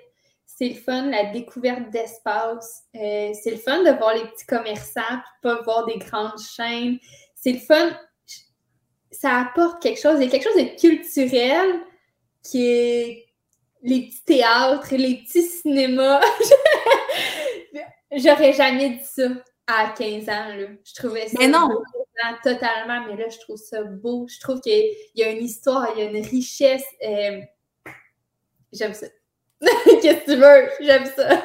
C'est 0.46 0.70
le 0.70 0.76
fun, 0.76 1.10
la 1.10 1.26
découverte 1.26 1.90
d'espace. 1.90 2.84
Euh, 2.96 3.32
c'est 3.34 3.52
le 3.52 3.58
fun 3.58 3.84
de 3.84 3.92
voir 3.98 4.14
les 4.14 4.26
petits 4.30 4.46
commerçants, 4.46 5.02
puis 5.02 5.42
pas 5.42 5.62
voir 5.64 5.86
des 5.86 5.98
grandes 5.98 6.40
chaînes. 6.40 6.98
C'est 7.36 7.54
le 7.54 7.60
fun. 7.60 7.92
Ça 9.12 9.40
apporte 9.40 9.82
quelque 9.82 10.00
chose. 10.00 10.18
Il 10.20 10.26
y 10.26 10.28
a 10.28 10.30
quelque 10.30 10.44
chose 10.44 10.64
de 10.64 10.80
culturel 10.80 11.82
qui 12.44 12.66
est 12.68 13.26
les 13.82 14.08
petits 14.08 14.24
théâtres, 14.26 14.96
les 14.96 15.18
petits 15.18 15.44
cinémas. 15.44 16.22
J'aurais 18.12 18.54
jamais 18.54 18.90
dit 18.92 19.04
ça 19.04 19.24
à 19.68 19.90
15 19.98 20.24
ans. 20.30 20.56
Là. 20.56 20.68
Je 20.84 20.94
trouvais 20.94 21.28
ça 21.28 21.36
Mais 21.40 21.48
non. 21.48 21.70
totalement, 22.44 23.06
mais 23.08 23.16
là, 23.18 23.30
je 23.30 23.40
trouve 23.40 23.58
ça 23.58 23.84
beau. 23.84 24.28
Je 24.30 24.40
trouve 24.40 24.62
qu'il 24.62 24.84
y 25.16 25.24
a 25.24 25.30
une 25.32 25.44
histoire, 25.44 25.90
il 25.96 26.04
y 26.04 26.08
a 26.08 26.10
une 26.12 26.26
richesse. 26.26 26.84
euh, 27.06 27.42
J'aime 28.74 28.94
ça. 28.94 29.08
Qu'est-ce 30.02 30.26
que 30.26 30.32
tu 30.32 30.38
veux? 30.38 30.70
J'aime 30.82 31.06
ça. 31.16 31.44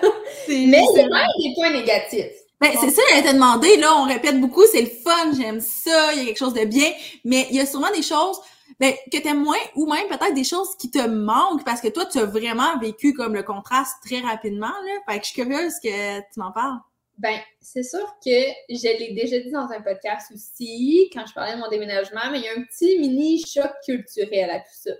Mais 0.48 0.54
il 0.54 0.68
y 0.70 0.86
c'est- 0.94 1.02
même 1.08 1.26
des 1.42 1.54
points 1.54 1.70
négatifs. 1.70 2.32
Ben, 2.60 2.72
c'est 2.78 2.90
ça, 2.90 3.00
j'allais 3.08 3.26
te 3.26 3.32
demander, 3.32 3.76
là, 3.78 3.94
on 3.96 4.04
répète 4.06 4.38
beaucoup, 4.38 4.66
c'est 4.66 4.82
le 4.82 4.90
fun, 4.90 5.32
j'aime 5.34 5.60
ça, 5.60 6.12
il 6.12 6.18
y 6.18 6.22
a 6.22 6.24
quelque 6.26 6.36
chose 6.38 6.52
de 6.52 6.66
bien, 6.66 6.92
mais 7.24 7.46
il 7.48 7.56
y 7.56 7.60
a 7.60 7.64
sûrement 7.64 7.90
des 7.90 8.02
choses 8.02 8.38
ben, 8.80 8.94
que 9.12 9.18
t'aimes 9.18 9.44
moins, 9.44 9.58
ou 9.76 9.86
même 9.86 10.08
peut-être 10.08 10.34
des 10.34 10.44
choses 10.44 10.74
qui 10.76 10.90
te 10.90 11.06
manquent, 11.06 11.64
parce 11.64 11.82
que 11.82 11.88
toi, 11.88 12.06
tu 12.06 12.18
as 12.18 12.24
vraiment 12.24 12.78
vécu 12.80 13.12
comme 13.12 13.34
le 13.34 13.42
contraste 13.42 13.96
très 14.02 14.20
rapidement, 14.20 14.68
là. 14.68 14.92
Fait 15.06 15.20
que 15.20 15.26
je 15.26 15.30
suis 15.32 15.42
curieuse 15.42 15.74
que 15.82 16.18
tu 16.20 16.40
m'en 16.40 16.50
parles. 16.50 16.78
Ben, 17.18 17.38
c'est 17.60 17.82
sûr 17.82 18.06
que 18.24 18.30
je 18.70 18.98
l'ai 18.98 19.12
déjà 19.12 19.38
dit 19.38 19.50
dans 19.50 19.68
un 19.70 19.82
podcast 19.82 20.32
aussi, 20.34 21.10
quand 21.12 21.26
je 21.26 21.34
parlais 21.34 21.54
de 21.54 21.60
mon 21.60 21.68
déménagement, 21.68 22.30
mais 22.32 22.38
il 22.38 22.44
y 22.44 22.48
a 22.48 22.52
un 22.52 22.62
petit 22.62 22.98
mini 22.98 23.44
choc 23.44 23.70
culturel 23.84 24.48
à 24.48 24.60
tout 24.60 24.72
ça. 24.72 24.92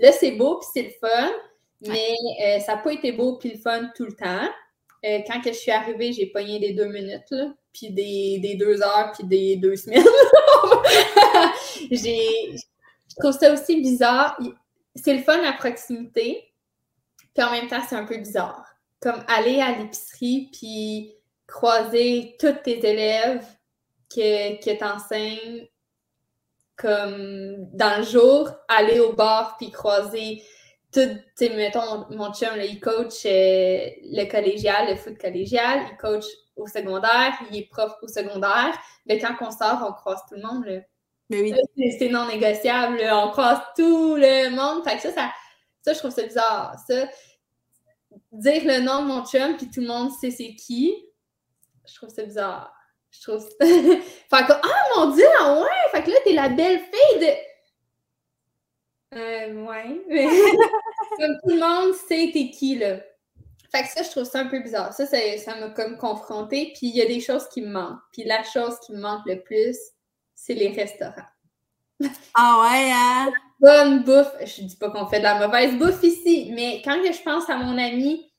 Là, 0.00 0.10
c'est 0.10 0.32
beau 0.32 0.58
puis 0.58 0.68
c'est 0.74 0.82
le 0.82 0.90
fun, 1.00 1.30
mais 1.82 2.16
euh, 2.44 2.58
ça 2.58 2.74
n'a 2.74 2.82
pas 2.82 2.92
été 2.92 3.12
beau 3.12 3.36
puis 3.36 3.52
le 3.52 3.58
fun 3.58 3.88
tout 3.96 4.06
le 4.06 4.14
temps. 4.14 4.48
Euh, 5.04 5.20
quand 5.28 5.40
que 5.40 5.52
je 5.52 5.58
suis 5.58 5.70
arrivée, 5.70 6.12
j'ai 6.12 6.26
pogné 6.26 6.58
des 6.58 6.72
deux 6.72 6.88
minutes, 6.88 7.32
puis 7.72 7.90
des, 7.90 8.40
des 8.42 8.56
deux 8.56 8.82
heures, 8.82 9.12
puis 9.16 9.28
des 9.28 9.54
deux 9.54 9.76
semaines. 9.76 10.02
j'ai, 11.92 12.56
trouve 13.18 13.38
ça 13.38 13.52
aussi 13.52 13.80
bizarre. 13.80 14.38
C'est 14.94 15.14
le 15.14 15.22
fun 15.22 15.38
à 15.44 15.52
proximité, 15.52 16.52
puis 17.34 17.44
en 17.44 17.50
même 17.50 17.68
temps, 17.68 17.82
c'est 17.88 17.96
un 17.96 18.04
peu 18.04 18.18
bizarre. 18.18 18.66
Comme 19.00 19.22
aller 19.28 19.60
à 19.60 19.78
l'épicerie, 19.78 20.48
puis 20.52 21.14
croiser 21.46 22.36
tous 22.38 22.54
tes 22.64 22.84
élèves 22.86 23.46
que, 24.10 24.62
que 24.62 24.78
t'enseignes 24.78 25.68
comme 26.76 27.68
dans 27.72 27.98
le 27.98 28.04
jour, 28.04 28.50
aller 28.68 29.00
au 29.00 29.12
bar 29.12 29.56
puis 29.58 29.70
croiser 29.70 30.42
tout, 30.92 31.08
tu 31.36 31.50
mettons, 31.50 32.06
mon, 32.10 32.32
chum, 32.32 32.56
il 32.56 32.80
coach 32.80 33.26
euh, 33.26 33.90
le 34.04 34.30
collégial, 34.30 34.88
le 34.88 34.96
foot 34.96 35.18
collégial, 35.18 35.80
il 35.90 35.96
coach 35.98 36.24
au 36.56 36.66
secondaire, 36.66 37.34
il 37.50 37.58
est 37.58 37.68
prof 37.68 37.92
au 38.00 38.08
secondaire, 38.08 38.74
mais 39.06 39.18
quand 39.18 39.34
on 39.40 39.50
sort, 39.50 39.84
on 39.86 39.92
croise 39.92 40.20
tout 40.28 40.36
le 40.36 40.42
monde. 40.42 40.82
Mais 41.30 41.42
oui. 41.42 41.54
C'est 41.98 42.08
non 42.08 42.26
négociable, 42.26 43.00
on 43.10 43.30
croise 43.30 43.60
tout 43.76 44.16
le 44.16 44.50
monde. 44.50 44.82
Fait 44.84 44.96
que 44.96 45.02
ça, 45.02 45.32
ça, 45.82 45.92
je 45.92 45.98
trouve 45.98 46.10
ça 46.10 46.22
bizarre. 46.22 46.76
Ça, 46.86 47.06
dire 48.32 48.62
le 48.64 48.80
nom 48.80 49.02
de 49.02 49.08
mon 49.08 49.24
chum, 49.24 49.56
puis 49.56 49.70
tout 49.70 49.80
le 49.80 49.88
monde 49.88 50.10
sait 50.12 50.30
c'est 50.30 50.54
qui, 50.54 50.94
je 51.86 51.94
trouve 51.94 52.10
ça 52.10 52.22
bizarre. 52.22 52.74
Je 53.10 53.22
trouve 53.22 53.40
ça... 53.40 53.48
fait 53.60 54.46
que, 54.46 54.52
ah 54.52 54.82
mon 54.96 55.10
Dieu, 55.14 55.26
ah 55.40 55.60
ouais! 55.60 55.90
Fait 55.90 56.02
que 56.02 56.10
là, 56.10 56.16
t'es 56.24 56.32
la 56.32 56.48
belle 56.48 56.80
fille 56.80 57.20
de. 57.20 57.32
Euh, 59.14 59.64
ouais. 59.64 60.04
comme 61.18 61.38
tout 61.42 61.54
le 61.54 61.60
monde 61.60 61.94
sait 61.94 62.30
t'es 62.32 62.50
qui, 62.50 62.76
là. 62.76 63.00
Fait 63.70 63.82
que 63.82 63.88
ça, 63.88 64.02
je 64.02 64.10
trouve 64.10 64.24
ça 64.24 64.40
un 64.40 64.46
peu 64.46 64.60
bizarre. 64.60 64.92
Ça, 64.92 65.06
ça 65.06 65.56
m'a 65.56 65.70
comme 65.70 65.98
confronté. 65.98 66.72
Puis 66.74 66.88
il 66.88 66.96
y 66.96 67.02
a 67.02 67.06
des 67.06 67.20
choses 67.20 67.48
qui 67.48 67.60
me 67.60 67.68
manquent. 67.68 68.00
Puis 68.12 68.24
la 68.24 68.42
chose 68.42 68.78
qui 68.80 68.92
me 68.92 69.00
manque 69.00 69.26
le 69.26 69.40
plus, 69.42 69.76
c'est 70.38 70.54
les 70.54 70.68
restaurants. 70.68 71.28
Ah 72.34 72.60
ouais, 72.62 72.92
hein? 72.92 73.32
Bonne 73.58 74.04
bouffe. 74.04 74.32
Je 74.40 74.62
dis 74.62 74.76
pas 74.76 74.88
qu'on 74.90 75.08
fait 75.08 75.18
de 75.18 75.24
la 75.24 75.46
mauvaise 75.46 75.74
bouffe 75.76 76.02
ici, 76.04 76.52
mais 76.54 76.80
quand 76.84 76.96
je 77.04 77.22
pense 77.22 77.50
à 77.50 77.56
mon 77.56 77.76
ami 77.76 78.30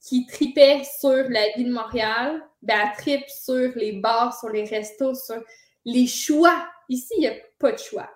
qui 0.00 0.26
tripait 0.26 0.82
sur 0.98 1.28
la 1.28 1.50
vie 1.56 1.64
de 1.64 1.72
Montréal, 1.72 2.42
ben, 2.62 2.78
elle 2.82 2.96
tripe 2.96 3.28
sur 3.28 3.70
les 3.76 3.92
bars, 3.92 4.36
sur 4.38 4.48
les 4.48 4.64
restos, 4.64 5.14
sur 5.14 5.42
les 5.84 6.06
choix. 6.06 6.66
Ici, 6.88 7.12
il 7.18 7.20
n'y 7.20 7.28
a 7.28 7.34
pas 7.58 7.72
de 7.72 7.78
choix. 7.78 8.08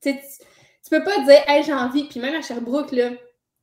Tu, 0.00 0.14
tu 0.14 0.90
peux 0.90 1.04
pas 1.04 1.18
dire, 1.24 1.42
hey, 1.46 1.62
j'ai 1.62 1.74
envie, 1.74 2.08
puis 2.08 2.18
même 2.18 2.34
à 2.34 2.40
Sherbrooke, 2.40 2.92
là, 2.92 3.10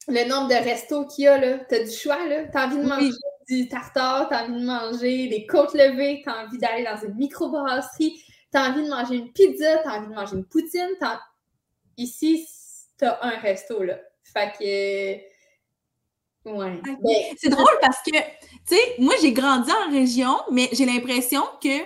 le 0.08 0.30
nombre 0.30 0.50
de 0.50 0.64
restos 0.64 1.08
qu'il 1.08 1.24
y 1.24 1.28
a, 1.28 1.40
là, 1.40 1.58
t'as 1.68 1.84
du 1.84 1.92
choix, 1.92 2.24
là. 2.28 2.44
T'as 2.46 2.68
envie 2.68 2.78
de 2.78 2.84
manger 2.84 3.10
du 3.50 3.68
tartare, 3.68 4.30
t'as 4.30 4.44
envie 4.44 4.60
de 4.60 4.66
manger 4.66 5.28
des 5.28 5.48
côtes 5.48 5.74
levées, 5.74 6.22
t'as 6.24 6.46
envie 6.46 6.58
d'aller 6.60 6.84
dans 6.84 6.98
une 6.98 7.16
microbrasserie, 7.16 8.22
t'as 8.56 8.70
envie 8.70 8.84
de 8.84 8.90
manger 8.90 9.16
une 9.16 9.34
pizza, 9.34 9.80
t'as 9.84 9.98
envie 9.98 10.08
de 10.08 10.14
manger 10.14 10.38
une 10.38 10.46
poutine. 10.46 10.92
As... 11.02 11.20
Ici, 11.98 12.48
t'as 12.98 13.20
un 13.22 13.38
resto, 13.38 13.84
là. 13.84 14.00
Fait 14.24 14.54
que. 14.58 16.50
Ouais. 16.50 16.82
C'est 17.38 17.50
drôle 17.50 17.78
parce 17.82 18.02
que, 18.02 18.12
tu 18.12 18.18
sais, 18.66 18.96
moi, 19.00 19.14
j'ai 19.22 19.34
grandi 19.34 19.70
en 19.72 19.92
région, 19.92 20.40
mais 20.52 20.70
j'ai 20.72 20.86
l'impression 20.86 21.44
que, 21.62 21.84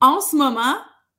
en 0.00 0.20
ce 0.20 0.34
moment, 0.34 0.76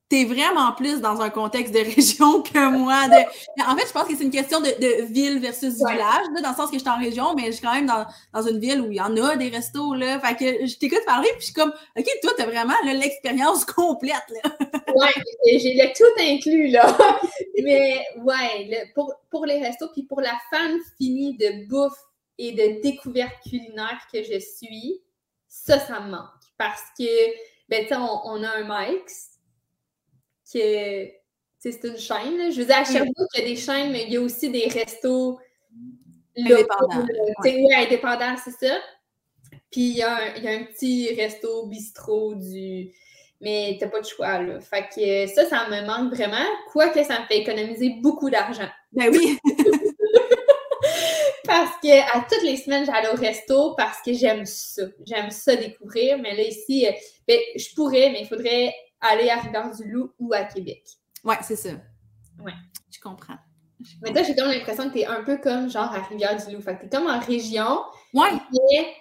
t'es 0.08 0.24
vraiment 0.24 0.72
plus 0.72 1.00
dans 1.00 1.20
un 1.20 1.30
contexte 1.30 1.74
de 1.74 1.78
région 1.94 2.42
que 2.42 2.70
moi. 2.70 3.08
De... 3.08 3.62
En 3.68 3.76
fait, 3.76 3.86
je 3.86 3.92
pense 3.92 4.04
que 4.04 4.16
c'est 4.16 4.24
une 4.24 4.30
question 4.30 4.60
de, 4.60 5.04
ville 5.12 5.40
versus 5.40 5.74
village, 5.74 6.26
dans 6.42 6.50
le 6.50 6.56
sens 6.56 6.70
que 6.70 6.74
je 6.74 6.80
suis 6.80 6.88
en 6.88 6.98
région, 6.98 7.34
mais 7.34 7.46
je 7.46 7.52
suis 7.52 7.66
quand 7.66 7.74
même 7.74 7.86
dans, 7.86 8.46
une 8.46 8.58
ville 8.58 8.80
où 8.80 8.90
il 8.90 8.96
y 8.96 9.00
en 9.00 9.16
a 9.16 9.36
des 9.36 9.48
restos. 9.48 9.94
Là. 9.94 10.20
Fait 10.20 10.36
que 10.36 10.66
je 10.66 10.76
t'écoute 10.78 11.04
parler, 11.06 11.28
puis 11.32 11.40
je 11.40 11.44
suis 11.46 11.54
comme, 11.54 11.72
OK, 11.96 12.06
toi, 12.22 12.32
t'as 12.36 12.46
vraiment 12.46 12.74
l'expérience 12.84 13.64
complète. 13.66 14.14
Ouais, 14.94 15.12
j'ai 15.46 15.74
le 15.74 15.92
tout 15.94 16.20
inclus, 16.20 16.68
là. 16.68 16.96
mais 17.62 18.04
ouais, 18.22 18.90
pour, 18.94 19.12
pour 19.30 19.44
les 19.44 19.60
restos, 19.60 19.88
puis 19.92 20.04
pour 20.04 20.20
la 20.20 20.34
fan 20.50 20.78
finie 20.98 21.36
de 21.36 21.66
bouffe 21.68 21.98
et 22.38 22.52
de 22.52 22.80
découverte 22.82 23.34
culinaire 23.48 24.00
que 24.12 24.22
je 24.22 24.38
suis, 24.38 25.00
ça, 25.48 25.78
ça 25.78 26.00
me 26.00 26.10
manque. 26.10 26.22
Parce 26.58 26.82
que, 26.98 27.04
ben, 27.68 27.82
tu 27.82 27.88
sais, 27.88 27.96
on, 27.96 28.20
on, 28.26 28.42
a 28.42 28.48
un 28.48 28.64
Mike's, 28.64 29.35
que 30.52 31.08
c'est 31.58 31.84
une 31.84 31.98
chaîne. 31.98 32.52
Je 32.52 32.60
veux 32.60 32.66
dire, 32.66 32.78
à 32.78 32.84
Sherbrooke, 32.84 33.28
il 33.34 33.40
y 33.40 33.42
a 33.42 33.46
des 33.46 33.56
chaînes, 33.56 33.92
mais 33.92 34.04
il 34.04 34.12
y 34.12 34.16
a 34.16 34.20
aussi 34.20 34.50
des 34.50 34.68
restos 34.68 35.38
indépendants. 36.36 37.06
Oui, 37.44 37.74
indépendants, 37.74 38.36
c'est 38.42 38.66
ça. 38.66 38.76
Puis 39.70 39.82
il 39.82 39.96
y, 39.96 40.02
a 40.02 40.14
un, 40.14 40.34
il 40.36 40.44
y, 40.44 40.48
a 40.48 40.52
un, 40.52 40.64
petit 40.64 41.14
resto 41.14 41.66
bistrot 41.66 42.34
du. 42.34 42.92
Mais 43.40 43.76
t'as 43.78 43.88
pas 43.88 44.00
de 44.00 44.06
choix, 44.06 44.38
là. 44.40 44.60
Fait 44.60 44.88
que 44.94 45.26
ça, 45.26 45.44
ça 45.44 45.68
me 45.68 45.86
manque 45.86 46.14
vraiment. 46.14 46.46
Quoique 46.72 47.02
ça 47.04 47.20
me 47.20 47.26
fait 47.26 47.38
économiser 47.38 47.96
beaucoup 48.00 48.30
d'argent. 48.30 48.68
Ben 48.92 49.10
oui! 49.10 49.38
parce 51.46 51.76
que 51.82 52.16
à 52.16 52.24
toutes 52.28 52.44
les 52.44 52.56
semaines, 52.56 52.86
j'allais 52.86 53.10
au 53.10 53.16
resto 53.16 53.74
parce 53.76 54.00
que 54.00 54.14
j'aime 54.14 54.46
ça. 54.46 54.82
J'aime 55.06 55.30
ça 55.30 55.56
découvrir. 55.56 56.18
Mais 56.18 56.34
là, 56.34 56.42
ici, 56.42 56.86
euh, 56.86 56.92
ben, 57.28 57.38
je 57.56 57.74
pourrais, 57.74 58.10
mais 58.10 58.22
il 58.22 58.26
faudrait 58.26 58.74
aller 59.06 59.30
à 59.30 59.40
Rivière-du-Loup 59.40 60.12
ou 60.18 60.32
à 60.32 60.44
Québec. 60.44 60.84
Ouais, 61.24 61.38
c'est 61.42 61.56
ça. 61.56 61.70
Ouais. 62.42 62.52
Je 62.90 63.00
comprends. 63.00 63.36
Mais 64.02 64.12
toi, 64.12 64.22
j'ai 64.22 64.34
comme 64.34 64.48
l'impression 64.48 64.88
que 64.88 64.94
t'es 64.94 65.06
un 65.06 65.22
peu 65.22 65.36
comme 65.38 65.68
genre 65.70 65.92
à 65.92 66.02
Rivière-du-Loup. 66.02 66.60
Fait 66.62 66.76
que 66.76 66.82
t'es 66.82 66.96
comme 66.96 67.06
en 67.06 67.20
région. 67.20 67.80
Ouais. 68.14 68.30
Mais 68.52 68.94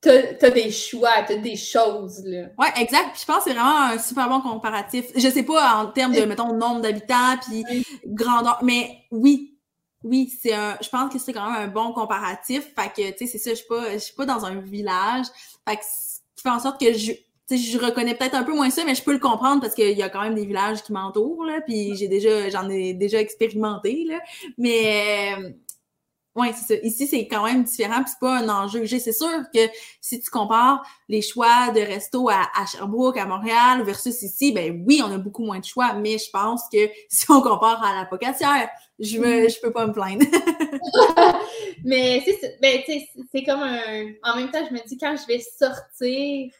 t'as 0.00 0.46
as 0.46 0.50
des 0.50 0.70
choix, 0.70 1.22
t'as 1.26 1.36
des 1.36 1.56
choses, 1.56 2.22
là. 2.24 2.48
Ouais, 2.58 2.72
exact. 2.76 3.12
Puis 3.12 3.22
je 3.22 3.26
pense 3.26 3.44
que 3.44 3.50
c'est 3.50 3.54
vraiment 3.54 3.80
un 3.80 3.98
super 3.98 4.28
bon 4.28 4.40
comparatif. 4.40 5.06
Je 5.14 5.28
sais 5.28 5.42
pas 5.42 5.76
en 5.76 5.86
termes 5.86 6.12
de, 6.12 6.22
mettons, 6.22 6.54
nombre 6.54 6.80
d'habitants, 6.80 7.36
puis 7.42 7.64
grandeur, 8.06 8.60
mais 8.62 9.04
oui. 9.10 9.58
Oui, 10.02 10.32
c'est 10.40 10.54
un. 10.54 10.78
Je 10.80 10.88
pense 10.88 11.12
que 11.12 11.18
c'est 11.18 11.34
quand 11.34 11.50
même 11.50 11.62
un 11.62 11.68
bon 11.68 11.92
comparatif. 11.92 12.74
Fait 12.74 12.88
que, 12.88 13.10
tu 13.10 13.18
sais, 13.18 13.26
c'est 13.26 13.38
ça, 13.38 13.50
je 13.50 13.56
suis 13.56 13.66
pas, 13.66 13.92
je 13.92 13.98
suis 13.98 14.14
pas 14.14 14.24
dans 14.24 14.46
un 14.46 14.58
village. 14.60 15.26
Fait 15.68 15.76
que, 15.76 15.82
qui 15.82 16.42
fait 16.42 16.48
en 16.48 16.58
sorte 16.58 16.80
que 16.80 16.94
je, 16.94 17.12
je 17.56 17.78
reconnais 17.78 18.14
peut-être 18.14 18.34
un 18.34 18.42
peu 18.42 18.54
moins 18.54 18.70
ça, 18.70 18.84
mais 18.84 18.94
je 18.94 19.02
peux 19.02 19.12
le 19.12 19.18
comprendre 19.18 19.60
parce 19.60 19.74
qu'il 19.74 19.96
y 19.96 20.02
a 20.02 20.08
quand 20.08 20.22
même 20.22 20.34
des 20.34 20.46
villages 20.46 20.82
qui 20.82 20.92
m'entourent, 20.92 21.44
là, 21.44 21.60
puis 21.60 21.96
j'ai 21.96 22.08
déjà, 22.08 22.48
j'en 22.50 22.68
ai 22.68 22.94
déjà 22.94 23.20
expérimenté, 23.20 24.04
là. 24.04 24.20
Mais, 24.58 25.34
euh, 25.38 25.50
ouais, 26.36 26.52
c'est 26.54 26.74
ça. 26.74 26.80
Ici, 26.82 27.06
c'est 27.06 27.26
quand 27.26 27.44
même 27.44 27.64
différent, 27.64 28.02
puis 28.02 28.12
c'est 28.12 28.20
pas 28.20 28.38
un 28.38 28.48
enjeu. 28.48 28.86
C'est 28.86 29.12
sûr 29.12 29.42
que 29.52 29.60
si 30.00 30.20
tu 30.20 30.30
compares 30.30 30.84
les 31.08 31.22
choix 31.22 31.70
de 31.70 31.80
resto 31.80 32.28
à, 32.28 32.48
Sherbrooke, 32.70 33.16
à 33.16 33.26
Montréal, 33.26 33.82
versus 33.82 34.22
ici, 34.22 34.52
ben 34.52 34.84
oui, 34.86 35.02
on 35.04 35.12
a 35.12 35.18
beaucoup 35.18 35.44
moins 35.44 35.58
de 35.58 35.64
choix, 35.64 35.94
mais 35.94 36.18
je 36.18 36.30
pense 36.30 36.62
que 36.72 36.88
si 37.08 37.30
on 37.30 37.40
compare 37.40 37.82
à 37.84 37.94
la 37.94 38.06
pocatière, 38.06 38.68
je 38.98 39.18
me, 39.18 39.48
je 39.48 39.60
peux 39.60 39.72
pas 39.72 39.86
me 39.86 39.92
plaindre. 39.92 40.26
mais 41.84 42.22
c'est, 42.24 42.58
ben, 42.60 42.80
c'est 43.32 43.42
comme 43.44 43.62
un. 43.62 44.12
En 44.24 44.36
même 44.36 44.50
temps, 44.50 44.64
je 44.68 44.74
me 44.74 44.86
dis, 44.86 44.98
quand 44.98 45.16
je 45.16 45.26
vais 45.26 45.40
sortir 45.40 46.50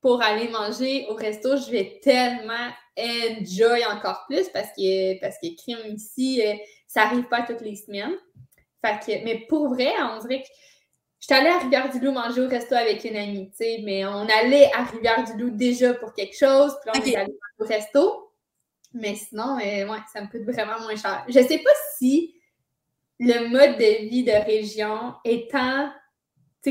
pour 0.00 0.22
aller 0.22 0.48
manger 0.48 1.06
au 1.08 1.14
resto, 1.14 1.56
je 1.56 1.70
vais 1.70 2.00
tellement 2.02 2.70
enjoy 2.98 3.84
encore 3.86 4.24
plus 4.28 4.48
parce 4.50 4.68
que, 4.68 5.20
parce 5.20 5.36
que 5.42 5.54
crime 5.56 5.94
ici, 5.94 6.42
euh, 6.44 6.54
ça 6.86 7.04
n'arrive 7.04 7.24
pas 7.24 7.42
toutes 7.42 7.60
les 7.60 7.76
semaines. 7.76 8.14
Fait 8.84 8.98
que, 9.00 9.24
mais 9.24 9.46
pour 9.48 9.68
vrai, 9.68 9.92
on 10.00 10.20
dirait 10.20 10.42
que 10.42 10.48
je 11.20 11.26
suis 11.26 11.34
allée 11.34 11.50
à 11.50 11.58
Rivière-du-Loup 11.58 12.12
manger 12.12 12.42
au 12.42 12.48
resto 12.48 12.74
avec 12.74 13.04
une 13.04 13.16
amie, 13.16 13.50
tu 13.50 13.56
sais, 13.56 13.80
mais 13.82 14.06
on 14.06 14.28
allait 14.28 14.70
à 14.72 14.84
Rivière-du-Loup 14.84 15.50
déjà 15.50 15.94
pour 15.94 16.12
quelque 16.12 16.36
chose, 16.36 16.76
puis 16.82 16.90
on 16.94 17.06
est 17.06 17.16
allé 17.16 17.34
au 17.58 17.64
resto. 17.64 18.32
Mais 18.92 19.14
sinon, 19.14 19.58
euh, 19.58 19.88
ouais, 19.88 19.98
ça 20.12 20.20
me 20.22 20.28
coûte 20.28 20.42
vraiment 20.42 20.80
moins 20.80 20.96
cher. 20.96 21.24
Je 21.28 21.40
sais 21.40 21.58
pas 21.58 21.70
si 21.98 22.34
le 23.18 23.48
mode 23.48 23.78
de 23.78 24.08
vie 24.08 24.24
de 24.24 24.32
région 24.32 25.14
étant 25.24 25.90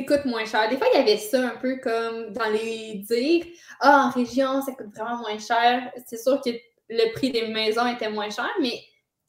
coûte 0.04 0.26
moins 0.26 0.46
cher. 0.46 0.68
Des 0.70 0.78
fois, 0.78 0.88
il 0.94 0.98
y 0.98 1.02
avait 1.02 1.18
ça 1.18 1.40
un 1.40 1.56
peu 1.58 1.78
comme 1.78 2.34
dans 2.34 2.50
les 2.50 2.96
dire 2.96 3.46
Ah, 3.80 4.08
en 4.08 4.10
région, 4.10 4.62
ça 4.62 4.74
coûte 4.74 4.94
vraiment 4.96 5.18
moins 5.18 5.38
cher. 5.38 5.92
C'est 6.08 6.18
sûr 6.18 6.42
que 6.42 6.50
le 6.90 7.14
prix 7.14 7.32
des 7.32 7.48
maisons 7.48 7.88
était 7.88 8.10
moins 8.10 8.30
cher, 8.30 8.50
mais 8.62 8.80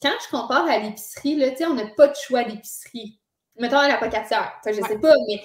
quand 0.01 0.13
je 0.23 0.29
compare 0.29 0.67
à 0.67 0.77
l'épicerie, 0.77 1.35
là, 1.35 1.47
on 1.69 1.73
n'a 1.73 1.87
pas 1.95 2.07
de 2.07 2.15
choix 2.15 2.43
d'épicerie. 2.43 3.19
Mettons 3.59 3.77
à 3.77 3.87
la 3.87 3.97
pocatière. 3.97 4.53
je 4.65 4.73
sais 4.73 4.99
pas, 4.99 5.13
mais 5.27 5.41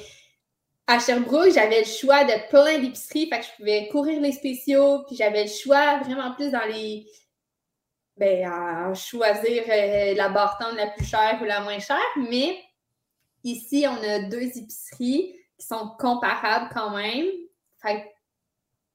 à 0.87 0.99
Sherbrooke, 0.99 1.53
j'avais 1.55 1.81
le 1.81 1.87
choix 1.87 2.25
de 2.25 2.49
plein 2.51 2.79
d'épiceries, 2.79 3.29
fait 3.29 3.41
que 3.41 3.47
je 3.47 3.51
pouvais 3.57 3.89
courir 3.89 4.21
les 4.21 4.33
spéciaux, 4.33 5.05
puis 5.07 5.17
j'avais 5.17 5.45
le 5.45 5.51
choix 5.51 5.99
vraiment 6.01 6.33
plus 6.35 6.51
dans 6.51 6.67
les. 6.67 7.07
Ben, 8.19 8.47
à 8.47 8.93
choisir 8.93 9.65
euh, 9.71 10.15
la 10.15 10.29
bartende 10.29 10.77
la 10.77 10.89
plus 10.89 11.07
chère 11.07 11.39
ou 11.41 11.45
la 11.45 11.61
moins 11.61 11.79
chère, 11.79 11.97
mais 12.17 12.59
Ici, 13.45 13.87
on 13.89 14.03
a 14.03 14.21
deux 14.21 14.43
épiceries 14.43 15.35
qui 15.59 15.67
sont 15.67 15.91
comparables 15.99 16.71
quand 16.75 16.97
même. 16.97 17.27
Fait 17.81 18.13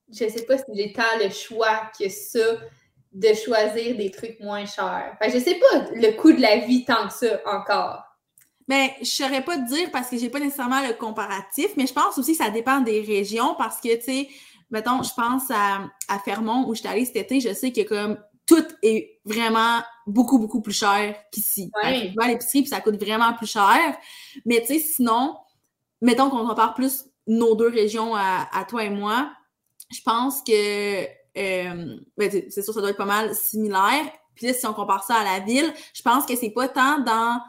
je 0.10 0.24
ne 0.24 0.30
sais 0.30 0.46
pas 0.46 0.58
si 0.58 0.64
j'ai 0.74 0.94
tant 0.94 1.04
le 1.22 1.30
choix 1.30 1.92
que 2.00 2.08
ça 2.08 2.58
de 3.12 3.34
choisir 3.34 3.98
des 3.98 4.12
trucs 4.12 4.40
moins 4.40 4.66
chers. 4.66 5.18
Fait 5.22 5.30
je 5.30 5.40
sais 5.40 5.60
pas 5.60 5.90
le 5.94 6.16
coût 6.16 6.32
de 6.32 6.42
la 6.42 6.60
vie 6.60 6.86
tant 6.86 7.08
que 7.08 7.14
ça 7.14 7.42
encore. 7.46 8.04
Ben, 8.68 8.90
je 9.00 9.06
saurais 9.06 9.44
pas 9.44 9.58
te 9.58 9.68
dire 9.68 9.90
parce 9.92 10.10
que 10.10 10.18
j'ai 10.18 10.30
pas 10.30 10.40
nécessairement 10.40 10.86
le 10.86 10.94
comparatif, 10.94 11.70
mais 11.78 11.88
je 11.88 11.94
pense 11.94 12.18
aussi 12.18 12.38
que 12.38 12.44
ça 12.44 12.50
dépend 12.50 12.82
des 12.82 13.02
régions 13.02 13.56
parce 13.58 13.80
que, 13.80 13.96
tu 13.96 14.02
sais, 14.04 14.30
mettons, 14.70 15.04
je 15.04 15.14
pense 15.14 15.50
à, 15.52 15.90
à 16.10 16.20
Fermont 16.20 16.68
où 16.68 16.76
je 16.76 16.82
suis 16.82 16.90
allée 16.90 17.06
cet 17.06 17.16
été, 17.16 17.40
je 17.40 17.54
sais 17.54 17.72
que 17.72 17.82
comme 17.82 18.18
tout 18.48 18.66
est 18.82 19.20
vraiment 19.26 19.82
beaucoup, 20.08 20.40
beaucoup 20.40 20.62
plus 20.62 20.74
cher 20.74 21.16
qu'ici. 21.32 21.70
Ouais. 21.84 22.10
Tu 22.10 22.16
vas 22.16 22.26
à 22.26 22.28
l'épicerie 22.30 22.62
puis 22.62 22.70
ça 22.70 22.82
coûte 22.82 23.00
vraiment 23.00 23.34
plus 23.34 23.52
cher. 23.52 23.98
Mais 24.46 24.62
tu 24.62 24.68
sais, 24.68 24.80
sinon, 24.80 25.38
mettons 26.02 26.30
qu'on 26.30 26.48
compare 26.48 26.74
plus 26.74 27.06
nos 27.28 27.56
deux 27.56 27.68
régions 27.70 28.16
à, 28.16 28.48
à 28.52 28.64
toi 28.64 28.86
et 28.86 28.90
moi, 28.90 29.32
je 29.92 30.02
pense 30.02 30.42
que 30.42 31.04
euh, 31.38 31.98
ben, 32.18 32.32
c'est 32.50 32.62
sûr 32.62 32.74
ça 32.74 32.80
doit 32.80 32.90
être 32.90 32.98
pas 32.98 33.06
mal 33.06 33.36
similaire. 33.36 34.06
Puis 34.34 34.48
là, 34.48 34.54
si 34.54 34.66
on 34.66 34.74
compare 34.74 35.04
ça 35.04 35.16
à 35.16 35.24
la 35.24 35.40
ville, 35.40 35.72
je 35.94 36.02
pense 36.02 36.26
que 36.26 36.36
c'est 36.36 36.52
pas 36.52 36.68
tant 36.68 37.00
dans 37.00 37.42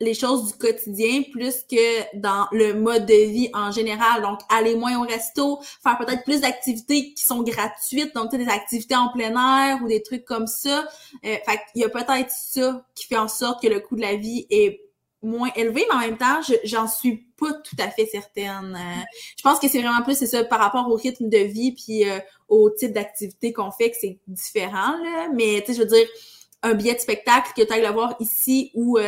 les 0.00 0.14
choses 0.14 0.48
du 0.52 0.58
quotidien 0.58 1.22
plus 1.32 1.62
que 1.70 2.16
dans 2.18 2.46
le 2.52 2.74
mode 2.74 3.06
de 3.06 3.14
vie 3.30 3.48
en 3.54 3.70
général. 3.70 4.22
Donc, 4.22 4.40
aller 4.48 4.74
moins 4.74 4.98
au 4.98 5.06
resto, 5.06 5.60
faire 5.82 5.96
peut-être 5.98 6.24
plus 6.24 6.40
d'activités 6.40 7.14
qui 7.14 7.24
sont 7.24 7.42
gratuites, 7.42 8.14
donc 8.14 8.30
des 8.30 8.48
activités 8.48 8.96
en 8.96 9.10
plein 9.12 9.34
air 9.70 9.78
ou 9.82 9.88
des 9.88 10.02
trucs 10.02 10.24
comme 10.24 10.46
ça. 10.46 10.80
Euh, 11.24 11.36
fait 11.46 11.60
qu'il 11.72 11.82
y 11.82 11.84
a 11.84 11.88
peut-être 11.88 12.30
ça 12.30 12.84
qui 12.94 13.06
fait 13.06 13.16
en 13.16 13.28
sorte 13.28 13.62
que 13.62 13.68
le 13.68 13.80
coût 13.80 13.96
de 13.96 14.02
la 14.02 14.16
vie 14.16 14.46
est 14.50 14.80
moins 15.22 15.50
élevé, 15.56 15.86
mais 15.88 15.94
en 15.96 16.00
même 16.00 16.18
temps, 16.18 16.42
je- 16.46 16.54
j'en 16.64 16.86
suis 16.86 17.26
pas 17.38 17.52
tout 17.52 17.76
à 17.78 17.88
fait 17.90 18.04
certaine. 18.04 18.76
Euh, 18.76 19.02
je 19.38 19.42
pense 19.42 19.58
que 19.58 19.68
c'est 19.68 19.80
vraiment 19.80 20.02
plus, 20.02 20.18
c'est 20.18 20.26
ça, 20.26 20.44
par 20.44 20.58
rapport 20.60 20.86
au 20.90 20.96
rythme 20.96 21.30
de 21.30 21.38
vie 21.38 21.72
puis 21.72 22.06
euh, 22.08 22.18
au 22.48 22.68
type 22.68 22.92
d'activité 22.92 23.52
qu'on 23.52 23.70
fait 23.70 23.90
que 23.90 23.96
c'est 23.98 24.18
différent, 24.28 24.92
là. 25.02 25.28
Mais, 25.32 25.62
tu 25.64 25.68
sais, 25.72 25.74
je 25.74 25.78
veux 25.82 25.88
dire, 25.88 26.06
un 26.64 26.74
billet 26.74 26.94
de 26.94 26.98
spectacle 26.98 27.50
que 27.56 27.62
tu 27.62 27.72
ailles 27.72 27.82
le 27.82 27.92
voir 27.92 28.16
ici 28.20 28.70
ou, 28.74 28.98
euh, 28.98 29.02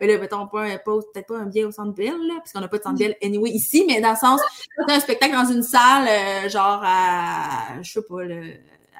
ben 0.00 0.08
là, 0.08 0.18
mettons, 0.18 0.46
pas, 0.48 0.78
pas- 0.78 0.98
peut-être 1.12 1.26
pas 1.28 1.38
un 1.38 1.46
billet 1.46 1.64
au 1.64 1.70
Centre 1.70 1.92
Bell, 1.92 2.16
là, 2.26 2.34
parce 2.38 2.52
qu'on 2.52 2.60
n'a 2.60 2.68
pas 2.68 2.78
de 2.78 2.82
Centre 2.82 2.98
Bell 2.98 3.16
anyway 3.22 3.50
ici, 3.50 3.84
mais 3.86 4.00
dans 4.00 4.10
le 4.10 4.16
sens, 4.16 4.40
un 4.88 4.98
spectacle 5.00 5.34
dans 5.34 5.44
une 5.52 5.62
salle, 5.62 6.08
euh, 6.08 6.48
genre 6.48 6.80
à, 6.84 7.80
je 7.82 7.92
sais 7.92 8.02
pas, 8.02 8.22
le, 8.24 8.54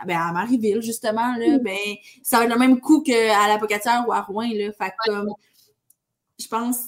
ben 0.07 0.17
à 0.21 0.33
Marieville, 0.33 0.83
justement, 0.83 1.35
là, 1.37 1.59
ben, 1.59 1.77
ça 2.23 2.39
va 2.39 2.45
être 2.45 2.53
le 2.53 2.59
même 2.59 2.81
coût 2.81 3.03
qu'à 3.03 3.49
la 3.49 3.59
Pocatière 3.59 4.05
ou 4.07 4.13
à 4.13 4.21
Rouen, 4.21 4.49
là. 4.53 4.73
Fait 4.73 4.93
comme, 5.07 5.31
je 6.39 6.47
pense, 6.49 6.79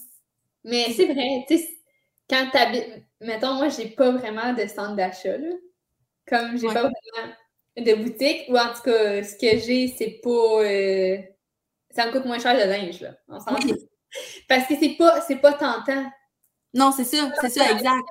Mais 0.64 0.92
c'est 0.92 1.06
vrai, 1.12 1.44
tu 1.48 1.58
sais, 1.58 1.68
quand 2.28 2.48
t'habites, 2.52 2.88
mettons, 3.20 3.54
moi, 3.54 3.68
j'ai 3.68 3.86
pas 3.88 4.10
vraiment 4.12 4.52
de 4.52 4.66
centre 4.66 4.96
d'achat, 4.96 5.36
là. 5.36 5.48
Comme 6.26 6.56
j'ai 6.58 6.66
Ouais. 6.66 6.74
pas 6.74 6.82
vraiment 6.82 7.32
de 7.76 7.94
boutique, 7.94 8.44
ou 8.48 8.56
en 8.58 8.72
tout 8.74 8.82
cas, 8.84 9.22
ce 9.24 9.34
que 9.34 9.58
j'ai, 9.58 9.88
c'est 9.96 10.20
pas. 10.22 10.30
euh, 10.30 11.18
ça 11.90 12.06
me 12.06 12.12
coûte 12.12 12.24
moins 12.24 12.38
cher 12.38 12.54
de 12.54 12.68
linge, 12.70 13.00
là. 13.00 13.10
On. 13.28 13.38
Oui. 13.54 13.72
Parce 14.48 14.66
que 14.68 14.74
c'est 14.80 14.96
pas, 14.96 15.20
c'est 15.22 15.36
pas 15.36 15.52
tentant. 15.54 16.04
non, 16.72 16.92
c'est 16.96 17.04
ça, 17.04 17.30
c'est 17.40 17.48
ça, 17.50 17.70
exact. 17.70 18.02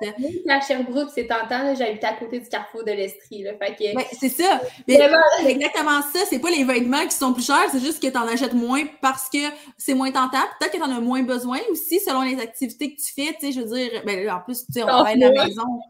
À 0.48 0.60
Sherbrooke, 0.60 1.10
c'est 1.14 1.26
tentant, 1.26 1.74
j'habite 1.74 2.04
à 2.04 2.12
côté 2.14 2.40
du 2.40 2.48
carrefour 2.48 2.84
de 2.84 2.92
l'Estrie, 2.92 3.42
là. 3.42 3.52
Fait 3.58 3.74
que. 3.74 4.00
C'est 4.18 4.28
ça. 4.30 4.60
Mais 4.88 4.96
Vraiment. 4.96 5.16
c'est 5.40 5.50
exactement 5.50 6.02
ça. 6.02 6.20
C'est 6.28 6.38
pas 6.40 6.50
les 6.50 6.64
vêtements 6.64 7.04
qui 7.06 7.16
sont 7.16 7.32
plus 7.32 7.44
chers, 7.46 7.68
c'est 7.72 7.80
juste 7.80 8.02
que 8.02 8.08
tu 8.08 8.16
en 8.18 8.26
achètes 8.26 8.52
moins 8.54 8.84
parce 9.00 9.28
que 9.30 9.38
c'est 9.78 9.94
moins 9.94 10.10
tentant. 10.12 10.38
Peut-être 10.58 10.72
que 10.72 10.76
tu 10.78 10.82
en 10.82 10.90
as 10.94 11.00
moins 11.00 11.22
besoin 11.22 11.58
aussi 11.70 12.00
selon 12.00 12.22
les 12.22 12.38
activités 12.40 12.94
que 12.94 13.00
tu 13.00 13.12
fais. 13.14 13.34
Tu 13.40 13.46
sais, 13.46 13.52
je 13.52 13.60
veux 13.60 13.74
dire, 13.76 14.02
ben 14.04 14.30
en 14.30 14.40
plus, 14.40 14.64
tu 14.66 14.72
sais, 14.74 14.82
on 14.82 14.86
travaille 14.88 15.16
de 15.18 15.26
la 15.26 15.30
maison. 15.46 15.80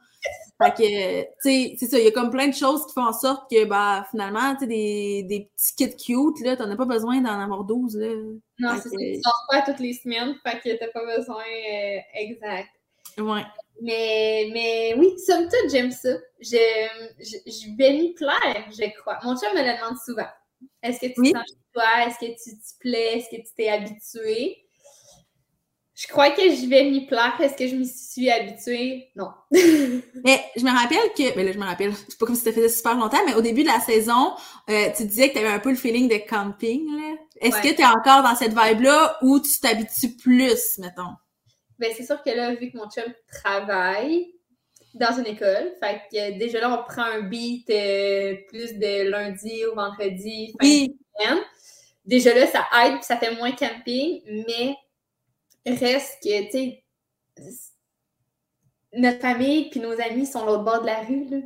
Fait 0.62 0.70
que, 0.72 1.22
tu 1.22 1.28
sais, 1.40 1.76
c'est 1.78 1.86
ça. 1.86 1.98
Il 1.98 2.04
y 2.04 2.08
a 2.08 2.12
comme 2.12 2.30
plein 2.30 2.46
de 2.46 2.54
choses 2.54 2.86
qui 2.86 2.92
font 2.92 3.06
en 3.06 3.12
sorte 3.12 3.50
que, 3.50 3.64
bah, 3.64 4.06
finalement, 4.10 4.54
tu 4.54 4.60
sais, 4.60 4.66
des, 4.68 5.22
des 5.24 5.48
petits 5.56 5.74
kits 5.74 5.96
cute, 5.96 6.40
là, 6.44 6.56
t'en 6.56 6.70
as 6.70 6.76
pas 6.76 6.84
besoin 6.84 7.20
d'en 7.20 7.40
avoir 7.40 7.64
12, 7.64 7.96
là. 7.96 8.14
Non, 8.60 8.70
c'est 8.80 8.88
ça. 8.88 8.96
Tu 8.96 9.20
sors 9.22 9.46
pas 9.50 9.62
toutes 9.62 9.80
les 9.80 9.94
semaines, 9.94 10.36
fait 10.44 10.60
que 10.60 10.78
t'as 10.78 10.88
pas 10.92 11.04
besoin 11.16 11.42
euh, 11.42 11.98
exact. 12.14 12.68
Ouais. 13.18 13.42
Mais, 13.82 14.48
mais 14.52 14.94
oui, 14.96 15.18
somme 15.18 15.48
toute, 15.48 15.70
j'aime 15.70 15.90
ça. 15.90 16.10
Je, 16.40 16.56
je, 17.18 17.36
je 17.50 17.76
vais 17.76 17.92
m'y 17.92 18.14
plaire, 18.14 18.68
je 18.70 19.00
crois. 19.00 19.18
Mon 19.24 19.36
chum 19.36 19.52
me 19.54 19.60
le 19.60 19.76
demande 19.76 19.98
souvent. 20.04 20.28
Est-ce 20.82 21.00
que 21.00 21.06
tu 21.06 21.20
Oui. 21.20 21.32
te 21.32 21.38
sens 21.38 21.46
chez 21.48 21.56
toi? 21.72 22.06
Est-ce 22.06 22.18
que 22.18 22.26
tu 22.26 22.56
te 22.56 22.78
plais? 22.78 23.18
Est-ce 23.18 23.28
que 23.28 23.42
tu 23.42 23.54
t'es 23.56 23.68
habitué? 23.68 24.63
Je 25.96 26.08
crois 26.08 26.30
que 26.30 26.42
je 26.42 26.68
vais 26.68 26.84
m'y 26.90 27.06
plaire. 27.06 27.34
Est-ce 27.40 27.54
que 27.56 27.68
je 27.68 27.76
m'y 27.76 27.86
suis 27.86 28.28
habituée? 28.28 29.10
Non. 29.14 29.28
Mais 29.52 30.40
je 30.56 30.64
me 30.64 30.70
rappelle 30.76 31.12
que, 31.16 31.34
ben 31.36 31.46
là, 31.46 31.52
je 31.52 31.58
me 31.58 31.64
rappelle, 31.64 31.92
c'est 32.08 32.18
pas 32.18 32.26
comme 32.26 32.34
si 32.34 32.42
ça 32.42 32.52
faisait 32.52 32.68
super 32.68 32.96
longtemps, 32.96 33.20
mais 33.26 33.34
au 33.34 33.40
début 33.40 33.62
de 33.62 33.68
la 33.68 33.78
saison, 33.80 34.32
euh, 34.70 34.88
tu 34.96 35.04
disais 35.04 35.28
que 35.28 35.34
tu 35.34 35.38
avais 35.38 35.54
un 35.54 35.60
peu 35.60 35.70
le 35.70 35.76
feeling 35.76 36.08
de 36.08 36.16
camping, 36.28 36.84
là. 36.96 37.14
Est-ce 37.40 37.56
Ouais. 37.56 37.62
que 37.70 37.76
tu 37.76 37.82
es 37.82 37.86
encore 37.86 38.22
dans 38.24 38.34
cette 38.34 38.52
vibe-là 38.58 39.18
ou 39.22 39.38
tu 39.38 39.60
t'habitues 39.60 40.16
plus, 40.16 40.78
mettons? 40.78 41.14
Ben, 41.78 41.92
c'est 41.96 42.04
sûr 42.04 42.20
que 42.22 42.30
là, 42.30 42.54
vu 42.54 42.70
que 42.72 42.76
mon 42.76 42.88
chum 42.90 43.04
travaille 43.42 44.32
dans 44.94 45.16
une 45.18 45.26
école, 45.26 45.72
fait 45.80 46.00
que 46.10 46.38
déjà 46.38 46.60
là, 46.60 46.80
on 46.80 46.84
prend 46.92 47.02
un 47.02 47.20
beat 47.22 47.68
euh, 47.70 48.34
plus 48.48 48.74
de 48.78 49.08
lundi 49.10 49.64
au 49.66 49.74
vendredi, 49.74 50.54
fin 50.60 50.66
Oui, 50.66 50.96
semaine. 51.20 51.38
Déjà 52.04 52.34
là, 52.34 52.46
ça 52.46 52.64
aide, 52.84 52.94
puis 52.96 53.04
ça 53.04 53.16
fait 53.16 53.34
moins 53.36 53.52
camping, 53.52 54.22
mais 54.48 54.76
reste 55.66 56.22
que, 56.22 56.44
tu 56.44 56.50
sais, 56.50 56.84
notre 58.92 59.20
famille 59.20 59.70
puis 59.70 59.80
nos 59.80 60.00
amis 60.00 60.26
sont 60.26 60.44
l'autre 60.44 60.64
bord 60.64 60.82
de 60.82 60.86
la 60.86 61.00
rue, 61.00 61.26
là. 61.30 61.38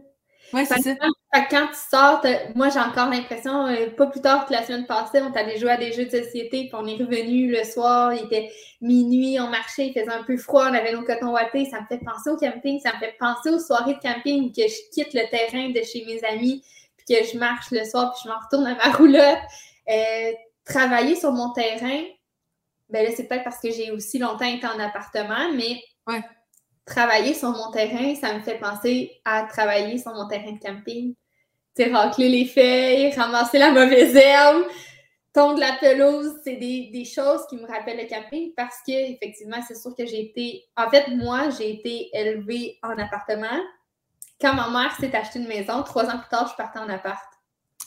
ouais, 0.52 0.64
c'est 0.64 0.82
ça. 0.82 0.94
quand, 1.32 1.44
quand 1.50 1.66
tu 1.68 1.78
sors, 1.90 2.22
moi 2.54 2.68
j'ai 2.68 2.78
encore 2.78 3.08
l'impression, 3.08 3.66
euh, 3.66 3.90
pas 3.90 4.06
plus 4.06 4.20
tard 4.20 4.46
que 4.46 4.52
la 4.52 4.64
semaine 4.64 4.86
passée, 4.86 5.20
on 5.22 5.32
allé 5.32 5.58
jouer 5.58 5.70
à 5.70 5.76
des 5.76 5.92
jeux 5.92 6.04
de 6.04 6.10
société, 6.10 6.68
puis 6.68 6.70
on 6.74 6.86
est 6.86 6.96
revenu 6.96 7.50
le 7.50 7.64
soir, 7.64 8.12
il 8.12 8.24
était 8.24 8.50
minuit, 8.80 9.38
on 9.40 9.48
marchait, 9.48 9.86
il 9.86 9.92
faisait 9.92 10.12
un 10.12 10.24
peu 10.24 10.36
froid, 10.36 10.68
on 10.70 10.74
avait 10.74 10.92
nos 10.92 11.04
cotons 11.04 11.32
wattés, 11.32 11.64
ça 11.66 11.80
me 11.80 11.86
fait 11.86 12.04
penser 12.04 12.30
au 12.30 12.36
camping, 12.36 12.80
ça 12.80 12.92
me 12.94 12.98
fait 12.98 13.16
penser 13.18 13.50
aux 13.50 13.60
soirées 13.60 13.94
de 13.94 14.00
camping, 14.00 14.52
que 14.52 14.62
je 14.62 14.90
quitte 14.92 15.14
le 15.14 15.28
terrain 15.30 15.70
de 15.70 15.82
chez 15.82 16.04
mes 16.04 16.22
amis, 16.24 16.62
puis 16.96 17.16
que 17.16 17.24
je 17.24 17.38
marche 17.38 17.70
le 17.70 17.84
soir, 17.84 18.12
puis 18.12 18.22
je 18.24 18.28
m'en 18.28 18.38
retourne 18.38 18.66
à 18.66 18.74
ma 18.74 18.92
roulotte. 18.96 19.38
Euh, 19.88 20.32
travailler 20.64 21.16
sur 21.16 21.32
mon 21.32 21.50
terrain, 21.52 22.02
ben 22.88 23.04
là, 23.04 23.10
c'est 23.14 23.28
peut-être 23.28 23.44
parce 23.44 23.60
que 23.60 23.70
j'ai 23.70 23.90
aussi 23.90 24.18
longtemps 24.18 24.44
été 24.46 24.66
en 24.66 24.78
appartement, 24.78 25.52
mais 25.54 25.80
Ouais. 26.06 26.22
travailler 26.86 27.34
sur 27.34 27.50
mon 27.50 27.70
terrain, 27.70 28.14
ça 28.14 28.32
me 28.34 28.40
fait 28.40 28.58
penser 28.58 29.12
à 29.24 29.42
travailler 29.42 29.98
sur 29.98 30.12
mon 30.14 30.26
terrain 30.26 30.52
de 30.52 30.58
camping. 30.58 31.14
Tu 31.76 31.92
racler 31.92 32.28
les 32.28 32.46
feuilles, 32.46 33.12
ramasser 33.12 33.58
la 33.58 33.70
mauvaise 33.70 34.16
herbe, 34.16 34.64
tondre 35.34 35.60
la 35.60 35.74
pelouse, 35.74 36.34
c'est 36.42 36.56
des, 36.56 36.90
des 36.92 37.04
choses 37.04 37.42
qui 37.48 37.56
me 37.56 37.66
rappellent 37.66 37.98
le 37.98 38.08
camping 38.08 38.52
parce 38.56 38.78
que, 38.86 39.12
effectivement, 39.12 39.58
c'est 39.66 39.76
sûr 39.76 39.94
que 39.96 40.04
j'ai 40.06 40.22
été. 40.22 40.64
En 40.76 40.90
fait, 40.90 41.08
moi, 41.08 41.50
j'ai 41.50 41.70
été 41.74 42.08
élevée 42.12 42.78
en 42.82 42.98
appartement. 42.98 43.60
Quand 44.40 44.54
ma 44.54 44.70
mère 44.70 44.96
s'est 44.98 45.14
acheté 45.14 45.38
une 45.40 45.46
maison, 45.48 45.82
trois 45.82 46.06
ans 46.06 46.18
plus 46.18 46.28
tard, 46.30 46.48
je 46.50 46.56
partais 46.56 46.78
en 46.78 46.88
appart. 46.88 47.22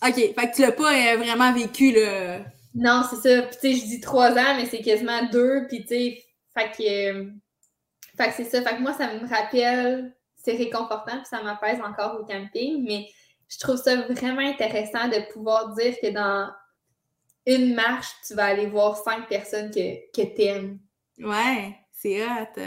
OK, 0.07 0.15
fait 0.15 0.33
que 0.33 0.55
tu 0.55 0.61
l'as 0.61 0.71
pas 0.71 0.93
euh, 0.93 1.17
vraiment 1.17 1.51
vécu, 1.53 1.91
là. 1.91 2.39
Non, 2.73 3.03
c'est 3.09 3.17
ça. 3.17 3.41
Puis, 3.43 3.57
tu 3.61 3.73
sais, 3.73 3.81
je 3.81 3.85
dis 3.85 3.99
trois 4.01 4.31
ans, 4.31 4.55
mais 4.55 4.65
c'est 4.65 4.81
quasiment 4.81 5.23
deux. 5.31 5.67
Puis, 5.67 5.81
tu 5.81 5.87
sais, 5.89 6.23
fait 6.57 6.71
que. 6.71 7.11
euh, 7.13 7.31
fait 8.17 8.27
que 8.29 8.33
c'est 8.35 8.43
ça. 8.45 8.61
Fait 8.61 8.75
que 8.77 8.81
moi, 8.81 8.93
ça 8.93 9.13
me 9.13 9.27
rappelle, 9.27 10.15
c'est 10.37 10.55
réconfortant, 10.55 11.17
puis 11.17 11.25
ça 11.29 11.41
m'apaise 11.43 11.79
encore 11.81 12.19
au 12.19 12.25
camping. 12.25 12.83
Mais 12.85 13.07
je 13.49 13.59
trouve 13.59 13.77
ça 13.77 13.95
vraiment 14.03 14.41
intéressant 14.41 15.07
de 15.07 15.31
pouvoir 15.33 15.73
dire 15.75 15.95
que 16.01 16.07
dans 16.11 16.49
une 17.45 17.73
marche, 17.75 18.09
tu 18.27 18.35
vas 18.35 18.45
aller 18.45 18.67
voir 18.67 18.97
cinq 18.97 19.27
personnes 19.27 19.71
que, 19.71 20.11
que 20.13 20.35
t'aimes. 20.35 20.79
Ouais, 21.19 21.75
c'est 21.93 22.23
hot. 22.25 22.61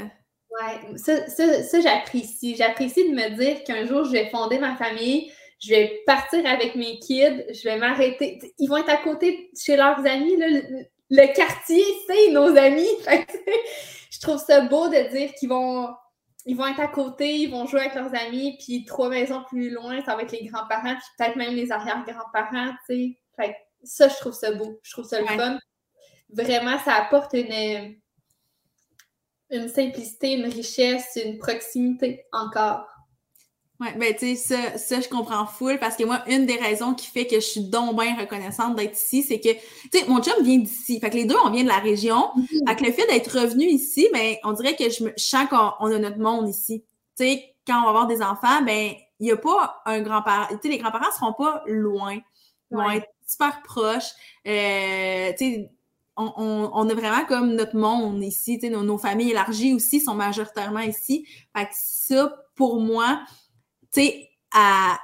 Ouais, 0.51 0.97
ça, 0.99 1.27
ça, 1.29 1.63
ça 1.63 1.81
j'apprécie. 1.81 2.55
J'apprécie 2.57 3.09
de 3.09 3.15
me 3.15 3.37
dire 3.37 3.65
qu'un 3.65 3.87
jour, 3.87 4.05
je 4.05 4.13
vais 4.13 4.31
fonder 4.31 4.59
ma 4.59 4.77
famille, 4.77 5.33
je 5.61 5.71
vais 5.71 6.03
partir 6.07 6.45
avec 6.47 6.75
mes 6.75 6.99
kids, 6.99 7.45
je 7.53 7.63
vais 7.65 7.77
m'arrêter. 7.79 8.39
Ils 8.59 8.69
vont 8.69 8.77
être 8.79 8.91
à 8.91 8.97
côté 8.99 9.51
chez 9.59 9.77
leurs 9.77 10.05
amis. 10.07 10.37
Là, 10.37 10.49
le, 10.49 10.85
le 11.11 11.35
quartier, 11.35 11.85
c'est 12.07 12.31
nos 12.33 12.57
amis. 12.57 12.89
Je 14.11 14.21
trouve 14.21 14.39
ça 14.39 14.61
beau 14.63 14.89
de 14.89 15.11
dire 15.17 15.35
qu'ils 15.35 15.49
vont, 15.51 15.89
ils 16.47 16.57
vont 16.57 16.67
être 16.67 16.81
à 16.81 16.87
côté, 16.89 17.35
ils 17.37 17.51
vont 17.51 17.67
jouer 17.67 17.81
avec 17.81 17.95
leurs 17.95 18.15
amis, 18.15 18.57
puis 18.65 18.85
trois 18.85 19.09
maisons 19.11 19.43
plus 19.49 19.71
loin, 19.71 20.03
ça 20.05 20.15
va 20.17 20.23
être 20.23 20.33
les 20.33 20.45
grands-parents, 20.47 20.95
puis 20.95 21.05
peut-être 21.19 21.37
même 21.37 21.55
les 21.55 21.71
arrière-grands-parents, 21.73 22.73
tu 22.89 23.19
sais. 23.39 23.57
Ça, 23.83 24.09
je 24.09 24.15
trouve 24.17 24.33
ça 24.33 24.53
beau. 24.53 24.79
Je 24.83 24.93
trouve 24.93 25.05
ça 25.05 25.21
le 25.21 25.27
Ouais. 25.27 25.37
fun. 25.37 25.59
Vraiment, 26.31 26.79
ça 26.79 26.95
apporte 26.95 27.35
une 27.35 27.97
une 29.51 29.69
simplicité, 29.69 30.33
une 30.33 30.47
richesse, 30.47 31.19
une 31.23 31.39
proximité 31.39 32.25
encore. 32.33 32.87
Ouais, 33.81 33.93
ben 33.99 34.15
tu 34.15 34.37
sais, 34.37 34.37
ça, 34.37 34.79
ça, 34.79 35.01
je 35.01 35.09
comprends 35.09 35.47
full 35.47 35.81
parce 35.81 35.97
que 35.97 36.05
moi, 36.05 36.23
une 36.29 36.47
des 36.47 36.55
raisons 36.57 36.95
qui 36.95 37.07
fait 37.09 37.27
que 37.27 37.37
je 37.37 37.41
suis 37.45 37.61
donc 37.69 37.99
bien 38.01 38.17
reconnaissante 38.17 38.77
d'être 38.77 38.95
ici, 38.97 39.25
c'est 39.25 39.41
que, 39.41 39.49
tu 39.53 39.99
sais, 39.99 40.07
mon 40.07 40.23
chum 40.23 40.45
vient 40.45 40.59
d'ici. 40.59 41.01
Fait 41.01 41.11
que 41.11 41.17
les 41.17 41.25
deux, 41.25 41.35
on 41.45 41.51
vient 41.51 41.65
de 41.65 41.69
la 41.69 41.79
région. 41.81 42.31
Fait 42.69 42.77
que 42.77 42.85
le 42.85 42.93
fait 42.93 43.05
d'être 43.09 43.37
revenu 43.37 43.65
ici, 43.65 44.09
ben, 44.13 44.37
on 44.45 44.53
dirait 44.53 44.77
que 44.77 44.89
je, 44.91 45.03
me, 45.05 45.13
je 45.19 45.25
sens 45.25 45.49
qu'on 45.49 45.73
on 45.81 45.93
a 45.93 45.99
notre 45.99 46.19
monde 46.21 46.49
ici. 46.49 46.85
Tu 47.19 47.25
sais, 47.25 47.55
quand 47.67 47.79
on 47.81 47.83
va 47.83 47.89
avoir 47.89 48.07
des 48.07 48.23
enfants, 48.23 48.63
ben, 48.65 48.93
il 49.19 49.25
n'y 49.27 49.33
a 49.33 49.37
pas 49.37 49.83
un 49.87 50.01
grand-parent. 50.03 50.47
Tu 50.51 50.59
sais, 50.63 50.69
les 50.69 50.79
grands-parents 50.79 51.11
seront 51.13 51.33
pas 51.33 51.63
loin. 51.67 52.15
Ils 52.71 52.77
vont 52.77 52.87
Ouais. 52.87 52.99
être 52.99 53.09
super 53.27 53.61
proches. 53.63 54.11
Euh, 54.47 55.33
tu 55.33 55.37
sais, 55.39 55.71
on, 56.17 56.33
on, 56.37 56.71
on 56.75 56.89
a 56.89 56.95
vraiment 56.95 57.25
comme 57.27 57.55
notre 57.57 57.77
monde 57.77 58.23
ici. 58.23 58.59
Tu 58.59 58.67
sais, 58.67 58.73
nos, 58.73 58.83
nos 58.85 58.99
familles 58.99 59.33
élargies 59.33 59.75
aussi 59.75 60.01
sont 60.01 60.15
majoritairement 60.15 60.81
ici. 60.81 61.27
Fait 61.57 61.65
que 61.65 61.71
ça, 61.75 62.37
pour 62.55 62.79
moi, 62.81 63.21
tu 63.95 64.03
sais, 64.03 64.31
à 64.53 64.99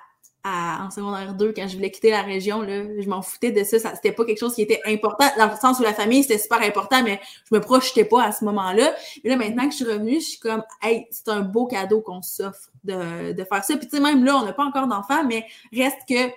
en 0.44 0.90
secondaire 0.90 1.34
2 1.34 1.52
quand 1.52 1.68
je 1.68 1.76
voulais 1.76 1.90
quitter 1.90 2.10
la 2.10 2.22
région. 2.22 2.62
Là, 2.62 2.82
je 2.98 3.08
m'en 3.08 3.22
foutais 3.22 3.52
de 3.52 3.62
ça. 3.62 3.78
c'était 3.94 4.12
pas 4.12 4.24
quelque 4.24 4.38
chose 4.38 4.54
qui 4.54 4.62
était 4.62 4.80
important. 4.86 5.26
Dans 5.36 5.50
le 5.50 5.56
sens 5.56 5.78
où 5.78 5.82
la 5.82 5.92
famille, 5.92 6.22
c'était 6.22 6.38
super 6.38 6.62
important, 6.62 7.02
mais 7.02 7.20
je 7.50 7.54
me 7.54 7.60
projetais 7.60 8.04
pas 8.04 8.24
à 8.24 8.32
ce 8.32 8.44
moment-là. 8.46 8.94
Mais 9.22 9.30
là, 9.30 9.36
maintenant 9.36 9.66
que 9.66 9.72
je 9.72 9.76
suis 9.76 9.84
revenue, 9.84 10.20
je 10.20 10.28
suis 10.30 10.38
comme, 10.38 10.62
hey, 10.82 11.06
c'est 11.10 11.28
un 11.28 11.40
beau 11.40 11.66
cadeau 11.66 12.00
qu'on 12.00 12.22
s'offre 12.22 12.70
de, 12.84 13.32
de 13.32 13.44
faire 13.44 13.64
ça. 13.64 13.76
Puis 13.76 13.86
tu 13.86 13.96
sais, 13.96 14.02
même 14.02 14.24
là, 14.24 14.36
on 14.36 14.44
n'a 14.44 14.52
pas 14.52 14.64
encore 14.64 14.86
d'enfants, 14.86 15.24
mais 15.24 15.46
reste 15.72 16.00
que 16.08 16.32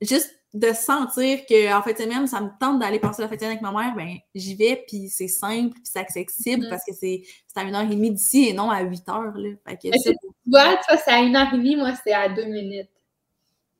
juste 0.00 0.30
de 0.54 0.72
sentir 0.72 1.44
que 1.46 1.74
en 1.74 1.82
fait 1.82 1.98
semaine, 1.98 2.28
ça 2.28 2.40
me 2.40 2.48
tente 2.60 2.78
d'aller 2.78 3.00
passer 3.00 3.22
la 3.22 3.28
fête 3.28 3.42
avec 3.42 3.60
ma 3.60 3.72
mère, 3.72 3.92
ben 3.96 4.16
j'y 4.36 4.54
vais, 4.54 4.84
puis 4.86 5.08
c'est 5.08 5.26
simple, 5.26 5.74
puis 5.74 5.82
c'est 5.84 5.98
accessible 5.98 6.66
mm. 6.66 6.70
parce 6.70 6.84
que 6.84 6.92
c'est 6.94 7.22
à 7.56 7.64
une 7.64 7.74
heure 7.74 7.82
et 7.82 7.94
demie 7.94 8.12
d'ici 8.12 8.48
et 8.48 8.52
non 8.52 8.70
à 8.70 8.82
8 8.82 9.08
heures. 9.08 9.32
Là. 9.34 9.50
Fait 9.66 9.76
que 9.76 9.88
tu 10.00 10.16
vois, 10.46 10.76
toi, 10.76 10.96
c'est 11.04 11.10
à 11.10 11.18
une 11.18 11.34
heure 11.34 11.52
et 11.52 11.56
demie, 11.56 11.74
moi, 11.74 11.92
c'est 12.04 12.12
à 12.12 12.28
deux 12.28 12.44
minutes. 12.44 12.88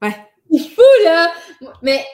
Ouais. 0.02 0.16
C'est 0.50 0.68
fou, 0.70 0.82
là! 1.04 1.32
Mais, 1.80 2.04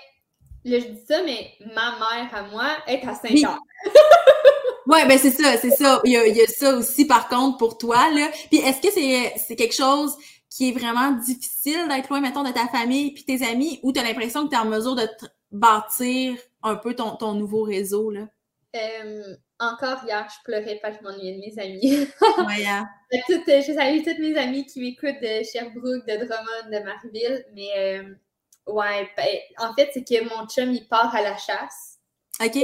là, 0.65 0.79
je 0.79 0.87
dis 0.89 1.01
ça, 1.09 1.23
mais 1.25 1.53
ma 1.75 1.93
mère 1.99 2.35
à 2.35 2.43
moi 2.43 2.69
est 2.87 3.03
à 3.07 3.15
5 3.15 3.31
heures. 3.45 3.59
ouais, 4.87 5.07
ben 5.07 5.19
c'est 5.19 5.31
ça, 5.31 5.57
c'est 5.57 5.71
ça. 5.71 6.03
Il 6.05 6.13
y, 6.13 6.17
a, 6.19 6.27
il 6.27 6.37
y, 6.37 6.43
a, 6.43 6.47
ça 6.47 6.75
aussi, 6.75 7.07
par 7.07 7.29
contre, 7.29 7.57
pour 7.57 7.79
toi, 7.79 8.11
là. 8.11 8.29
Puis 8.51 8.61
est-ce 8.61 8.83
que 8.83 9.39
c'est 9.39 9.57
quelque 9.57 9.75
chose 9.75 10.17
qui 10.51 10.69
est 10.69 10.73
vraiment 10.73 11.13
difficile 11.13 11.89
d'être 11.89 12.09
loin, 12.09 12.21
mettons, 12.21 12.43
de 12.43 12.53
ta 12.53 12.67
famille 12.67 13.13
puis 13.13 13.25
tes 13.25 13.47
amis, 13.47 13.79
ou 13.83 13.93
tu 13.93 14.01
as 14.01 14.03
l'impression 14.03 14.45
que 14.45 14.51
tu 14.51 14.57
es 14.57 14.59
en 14.59 14.67
mesure 14.67 14.97
de 14.97 15.09
bâtir 15.53 16.37
un 16.63 16.77
peu 16.77 16.95
ton, 16.95 17.17
ton 17.17 17.35
nouveau 17.35 17.63
réseau, 17.63 18.11
là? 18.11 18.27
Euh, 18.77 19.35
encore 19.59 20.05
hier, 20.05 20.29
je 20.29 20.45
pleurais 20.45 20.79
parce 20.81 20.97
que 20.97 21.05
je 21.05 21.09
m'ennuyais 21.09 21.35
de 21.35 21.41
mes 21.41 21.63
amis. 21.63 22.09
hein. 22.69 22.89
Toutes, 23.27 23.47
je 23.47 23.73
salue 23.75 24.03
toutes 24.05 24.19
mes 24.19 24.37
amies 24.37 24.65
qui 24.67 24.81
m'écoutent 24.81 25.21
de 25.21 25.43
Sherbrooke, 25.43 26.07
de 26.07 26.25
Drummond, 26.25 26.71
de 26.71 26.85
Marville, 26.85 27.45
mais 27.55 27.69
euh, 27.77 28.15
ouais, 28.73 29.09
ben, 29.17 29.27
en 29.59 29.75
fait, 29.75 29.91
c'est 29.93 30.05
que 30.05 30.23
mon 30.23 30.47
chum, 30.47 30.73
il 30.73 30.87
part 30.87 31.15
à 31.15 31.23
la 31.23 31.37
chasse. 31.37 31.99
OK. 32.41 32.59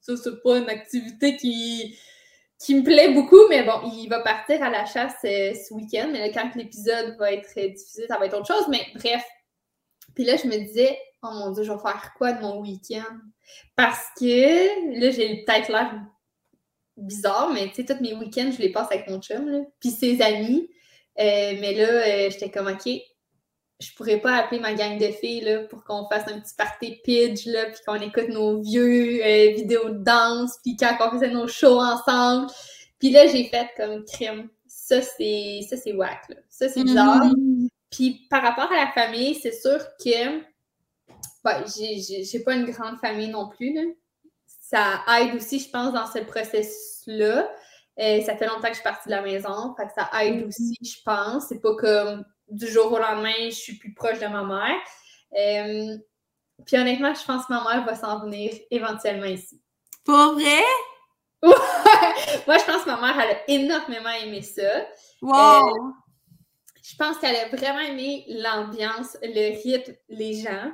Ça, 0.00 0.16
c'est 0.16 0.42
pas 0.42 0.58
une 0.58 0.70
activité 0.70 1.36
qui 1.36 1.98
qui 2.60 2.74
me 2.74 2.84
plaît 2.84 3.12
beaucoup, 3.14 3.48
mais 3.48 3.62
bon, 3.64 3.90
il 3.94 4.06
va 4.08 4.20
partir 4.20 4.62
à 4.62 4.68
la 4.68 4.84
chasse 4.84 5.16
euh, 5.24 5.54
ce 5.54 5.72
week-end. 5.72 6.10
Mais 6.12 6.30
quand 6.30 6.54
l'épisode 6.54 7.16
va 7.18 7.32
être 7.32 7.54
diffusé, 7.54 8.06
ça 8.06 8.18
va 8.18 8.26
être 8.26 8.36
autre 8.36 8.46
chose. 8.46 8.68
Mais 8.68 8.86
bref. 8.94 9.24
Puis 10.14 10.24
là, 10.24 10.36
je 10.36 10.46
me 10.46 10.56
disais, 10.58 10.98
oh 11.22 11.30
mon 11.32 11.52
Dieu, 11.52 11.64
je 11.64 11.72
vais 11.72 11.78
faire 11.78 12.12
quoi 12.18 12.32
de 12.32 12.42
mon 12.42 12.60
week-end? 12.60 13.16
Parce 13.76 14.04
que 14.18 15.00
là, 15.00 15.10
j'ai 15.10 15.44
peut-être 15.44 15.68
l'air 15.68 15.94
bizarre, 16.98 17.50
mais 17.50 17.68
tu 17.68 17.76
sais, 17.76 17.84
tous 17.86 18.02
mes 18.02 18.12
week-ends, 18.14 18.50
je 18.52 18.60
les 18.60 18.72
passe 18.72 18.88
avec 18.90 19.08
mon 19.08 19.20
chum, 19.20 19.48
là. 19.48 19.60
puis 19.80 19.90
ses 19.90 20.20
amis. 20.20 20.68
Euh, 21.18 21.56
mais 21.60 21.74
là, 21.74 21.88
euh, 21.88 22.30
j'étais 22.30 22.50
comme, 22.50 22.68
OK, 22.68 22.90
je 23.80 23.94
pourrais 23.94 24.18
pas 24.18 24.36
appeler 24.36 24.60
ma 24.60 24.74
gang 24.74 24.98
de 24.98 25.06
filles 25.06 25.40
là, 25.40 25.60
pour 25.64 25.82
qu'on 25.84 26.06
fasse 26.06 26.28
un 26.28 26.38
petit 26.38 26.54
party 26.54 27.00
pidge, 27.02 27.46
là, 27.46 27.66
puis 27.66 27.80
qu'on 27.86 27.94
écoute 27.94 28.28
nos 28.28 28.60
vieux 28.60 29.20
euh, 29.24 29.54
vidéos 29.54 29.88
de 29.88 30.04
danse, 30.04 30.58
puis 30.62 30.76
quand 30.76 30.96
on 31.00 31.12
faisait 31.12 31.30
nos 31.30 31.48
shows 31.48 31.80
ensemble. 31.80 32.48
Puis 32.98 33.10
là, 33.10 33.26
j'ai 33.26 33.44
fait 33.44 33.68
comme 33.76 34.04
crime. 34.04 34.48
Ça, 34.66 35.00
c'est 35.00 35.60
ça 35.68 35.76
c'est 35.78 35.94
whack. 35.94 36.28
Là. 36.28 36.36
Ça, 36.50 36.68
c'est 36.68 36.84
bizarre. 36.84 37.24
Mm-hmm. 37.24 37.68
Puis 37.90 38.26
par 38.28 38.42
rapport 38.42 38.70
à 38.70 38.84
la 38.84 38.92
famille, 38.92 39.34
c'est 39.36 39.58
sûr 39.58 39.78
que 40.04 40.40
ben, 41.42 41.64
j'ai 41.66 42.40
pas 42.40 42.54
une 42.54 42.70
grande 42.70 42.98
famille 42.98 43.28
non 43.28 43.48
plus. 43.48 43.72
Là. 43.72 43.82
Ça 44.46 45.02
aide 45.18 45.34
aussi, 45.34 45.58
je 45.58 45.70
pense, 45.70 45.94
dans 45.94 46.06
ce 46.06 46.18
processus-là. 46.18 47.50
Euh, 47.98 48.20
ça 48.22 48.36
fait 48.36 48.46
longtemps 48.46 48.62
que 48.62 48.68
je 48.68 48.74
suis 48.74 48.82
partie 48.82 49.08
de 49.08 49.14
la 49.14 49.22
maison, 49.22 49.74
fait 49.76 49.86
que 49.86 49.92
ça 49.94 50.08
aide 50.22 50.42
mm-hmm. 50.42 50.48
aussi, 50.48 50.76
je 50.82 51.02
pense. 51.04 51.46
C'est 51.48 51.60
pas 51.60 51.74
comme 51.76 52.24
du 52.50 52.66
jour 52.66 52.92
au 52.92 52.98
lendemain, 52.98 53.32
je 53.44 53.50
suis 53.50 53.76
plus 53.76 53.94
proche 53.94 54.18
de 54.18 54.26
ma 54.26 54.42
mère. 54.42 54.80
Euh, 55.38 55.96
puis 56.66 56.76
honnêtement, 56.76 57.14
je 57.14 57.24
pense 57.24 57.46
que 57.46 57.52
ma 57.52 57.64
mère 57.64 57.84
va 57.84 57.94
s'en 57.94 58.20
venir 58.20 58.52
éventuellement 58.70 59.26
ici. 59.26 59.60
Pour 60.04 60.34
vrai? 60.34 60.62
Moi, 61.42 62.58
je 62.58 62.64
pense 62.64 62.84
que 62.84 62.90
ma 62.90 63.00
mère, 63.00 63.20
elle 63.20 63.36
a 63.36 63.40
énormément 63.48 64.10
aimé 64.22 64.42
ça. 64.42 64.86
Wow! 65.22 65.68
Euh, 65.68 65.92
je 66.82 66.96
pense 66.96 67.18
qu'elle 67.18 67.36
a 67.36 67.48
vraiment 67.48 67.80
aimé 67.80 68.24
l'ambiance, 68.28 69.16
le 69.22 69.62
rythme, 69.62 69.94
les 70.08 70.34
gens. 70.42 70.72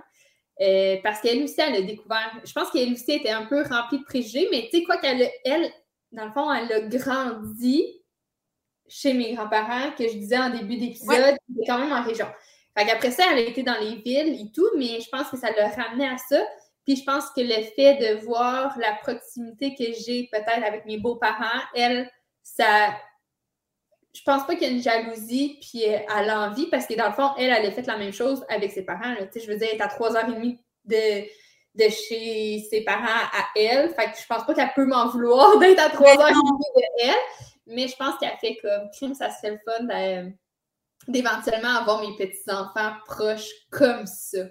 Euh, 0.60 0.96
parce 1.02 1.20
qu'elle 1.20 1.42
aussi, 1.42 1.60
elle 1.60 1.76
a 1.76 1.82
découvert. 1.82 2.32
Je 2.44 2.52
pense 2.52 2.70
qu'elle 2.70 2.92
aussi 2.92 3.12
était 3.12 3.30
un 3.30 3.44
peu 3.44 3.62
remplie 3.62 3.98
de 3.98 4.04
préjugés, 4.04 4.48
mais 4.50 4.68
tu 4.70 4.78
sais 4.78 4.84
quoi 4.84 4.96
qu'elle 4.96 5.30
elle, 5.44 5.70
dans 6.12 6.24
le 6.24 6.32
fond, 6.32 6.50
elle 6.52 6.72
a 6.72 6.80
grandi 6.80 7.84
chez 8.88 9.12
mes 9.12 9.34
grands-parents 9.34 9.92
que 9.98 10.06
je 10.06 10.14
disais 10.14 10.38
en 10.38 10.50
début 10.50 10.76
d'épisode, 10.76 11.36
qui 11.46 11.66
quand 11.66 11.78
même 11.78 11.92
en 11.92 12.02
région. 12.02 12.26
Fait 12.76 12.86
qu'après 12.86 13.10
ça, 13.10 13.24
elle 13.32 13.38
a 13.38 13.40
été 13.42 13.62
dans 13.62 13.78
les 13.80 13.96
villes 13.96 14.40
et 14.40 14.52
tout, 14.52 14.68
mais 14.76 15.00
je 15.00 15.08
pense 15.08 15.28
que 15.30 15.36
ça 15.36 15.50
l'a 15.50 15.68
ramené 15.68 16.06
à 16.06 16.18
ça. 16.18 16.38
Puis 16.84 16.96
je 16.96 17.04
pense 17.04 17.30
que 17.30 17.40
le 17.40 17.64
fait 17.74 17.94
de 17.96 18.24
voir 18.24 18.76
la 18.78 18.92
proximité 19.02 19.74
que 19.74 19.84
j'ai 20.04 20.28
peut-être 20.30 20.64
avec 20.64 20.84
mes 20.86 20.98
beaux-parents, 20.98 21.62
elle, 21.74 22.10
ça. 22.42 22.94
Je 24.14 24.22
pense 24.24 24.46
pas 24.46 24.54
qu'il 24.54 24.68
y 24.68 24.70
ait 24.70 24.76
une 24.76 24.82
jalousie, 24.82 25.58
puis 25.60 25.82
elle 25.82 26.30
a 26.30 26.48
envie, 26.48 26.66
parce 26.66 26.86
que 26.86 26.94
dans 26.94 27.08
le 27.08 27.12
fond, 27.12 27.30
elle, 27.38 27.50
elle 27.50 27.66
a 27.66 27.70
fait 27.70 27.86
la 27.86 27.98
même 27.98 28.12
chose 28.12 28.44
avec 28.48 28.72
ses 28.72 28.82
parents. 28.82 29.14
Je 29.34 29.46
veux 29.46 29.58
dire, 29.58 29.68
elle 29.72 29.78
est 29.78 29.82
à 29.82 29.88
3h30 29.88 30.58
de, 30.84 31.26
de 31.74 31.90
chez 31.90 32.66
ses 32.70 32.82
parents 32.82 33.04
à 33.04 33.46
elle. 33.56 33.90
Fait 33.90 34.06
que 34.06 34.18
je 34.18 34.26
pense 34.26 34.46
pas 34.46 34.54
qu'elle 34.54 34.72
peut 34.74 34.86
m'en 34.86 35.08
vouloir 35.08 35.58
d'être 35.58 35.80
à 35.80 35.88
3h30 35.88 36.32
de 36.32 36.82
elle. 37.02 37.14
Mais 37.66 37.88
je 37.88 37.96
pense 37.96 38.16
qu'elle 38.18 38.36
fait 38.40 38.56
comme 38.62 38.90
crime, 38.92 39.14
ça 39.14 39.30
serait 39.30 39.52
le 39.52 39.58
fun 39.64 40.30
d'éventuellement 41.08 41.76
avoir 41.76 42.00
mes 42.00 42.16
petits-enfants 42.16 42.94
proches 43.06 43.50
comme 43.70 44.06
ça. 44.06 44.44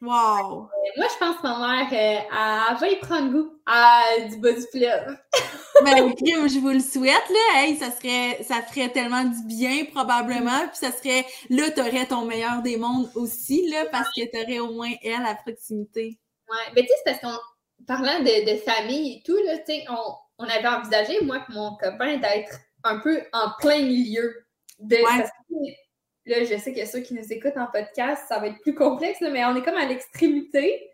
Wow! 0.00 0.64
Euh, 0.64 0.90
moi, 0.98 1.06
je 1.12 1.18
pense 1.18 1.36
que 1.36 1.42
ma 1.44 1.58
mère, 1.58 1.88
euh, 1.90 2.70
elle 2.70 2.76
va 2.76 2.88
y 2.88 2.96
prendre 2.96 3.32
goût 3.32 3.58
à 3.64 4.02
du 4.28 4.38
du 4.38 4.66
fleuve. 4.70 5.16
ben, 5.84 6.14
crime, 6.14 6.48
je 6.48 6.58
vous 6.58 6.70
le 6.70 6.80
souhaite, 6.80 7.28
là. 7.30 7.62
Hey, 7.62 7.76
ça 7.76 7.90
serait, 7.90 8.42
ça 8.42 8.60
ferait 8.60 8.90
tellement 8.90 9.24
du 9.24 9.42
bien, 9.46 9.86
probablement. 9.86 10.68
Puis 10.68 10.76
ça 10.76 10.92
serait, 10.92 11.24
là, 11.48 11.70
t'aurais 11.70 12.06
ton 12.06 12.26
meilleur 12.26 12.60
des 12.60 12.76
mondes 12.76 13.10
aussi, 13.14 13.66
là, 13.70 13.86
parce 13.90 14.08
que 14.10 14.30
t'aurais 14.30 14.58
au 14.58 14.72
moins 14.72 14.92
elle 15.02 15.24
à 15.24 15.34
proximité. 15.34 16.18
Ouais, 16.50 16.72
mais 16.74 16.82
tu 16.82 16.88
sais, 16.88 16.94
c'est 17.04 17.12
parce 17.12 17.20
qu'en 17.20 17.40
parlant 17.86 18.18
de, 18.20 18.52
de, 18.52 18.58
famille 18.58 19.16
et 19.16 19.22
tout, 19.24 19.36
là, 19.46 19.56
tu 19.58 19.72
sais, 19.72 19.84
on, 19.88 20.14
on 20.38 20.44
avait 20.44 20.66
envisagé, 20.66 21.20
moi 21.22 21.38
et 21.38 21.52
mon 21.52 21.76
copain, 21.76 22.16
d'être 22.16 22.58
un 22.82 22.98
peu 22.98 23.22
en 23.32 23.50
plein 23.60 23.82
milieu. 23.82 24.44
De, 24.78 24.96
là, 24.96 26.44
je 26.44 26.58
sais 26.58 26.72
qu'il 26.72 26.78
y 26.78 26.82
a 26.82 26.86
ceux 26.86 27.00
qui 27.00 27.14
nous 27.14 27.32
écoutent 27.32 27.56
en 27.56 27.66
podcast, 27.66 28.24
ça 28.28 28.38
va 28.38 28.48
être 28.48 28.60
plus 28.60 28.74
complexe, 28.74 29.20
mais 29.20 29.44
on 29.44 29.54
est 29.56 29.62
comme 29.62 29.76
à 29.76 29.86
l'extrémité. 29.86 30.90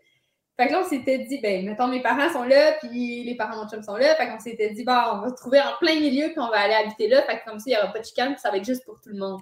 Fait 0.57 0.67
que 0.67 0.73
là, 0.73 0.81
on 0.85 0.89
s'était 0.89 1.19
dit, 1.19 1.39
ben, 1.41 1.65
mettons, 1.65 1.87
mes 1.87 2.01
parents 2.01 2.31
sont 2.31 2.43
là, 2.43 2.73
puis 2.73 3.23
les 3.23 3.35
parents 3.35 3.55
de 3.55 3.63
mon 3.63 3.69
chum 3.69 3.81
sont 3.81 3.95
là. 3.95 4.15
Fait 4.15 4.27
qu'on 4.27 4.39
s'était 4.39 4.69
dit, 4.71 4.83
bon, 4.83 4.93
on 5.13 5.17
va 5.19 5.29
se 5.29 5.35
trouver 5.35 5.59
en 5.59 5.73
plein 5.79 5.95
milieu, 5.95 6.27
puis 6.27 6.39
on 6.39 6.49
va 6.49 6.59
aller 6.59 6.73
habiter 6.73 7.07
là. 7.07 7.23
Fait 7.23 7.39
que 7.39 7.45
comme 7.45 7.59
ça, 7.59 7.65
il 7.67 7.71
n'y 7.71 7.77
aura 7.77 7.91
pas 7.91 7.99
de 7.99 8.05
chicane, 8.05 8.33
puis 8.33 8.41
ça 8.41 8.51
va 8.51 8.57
être 8.57 8.65
juste 8.65 8.85
pour 8.85 8.99
tout 9.01 9.09
le 9.09 9.17
monde. 9.17 9.41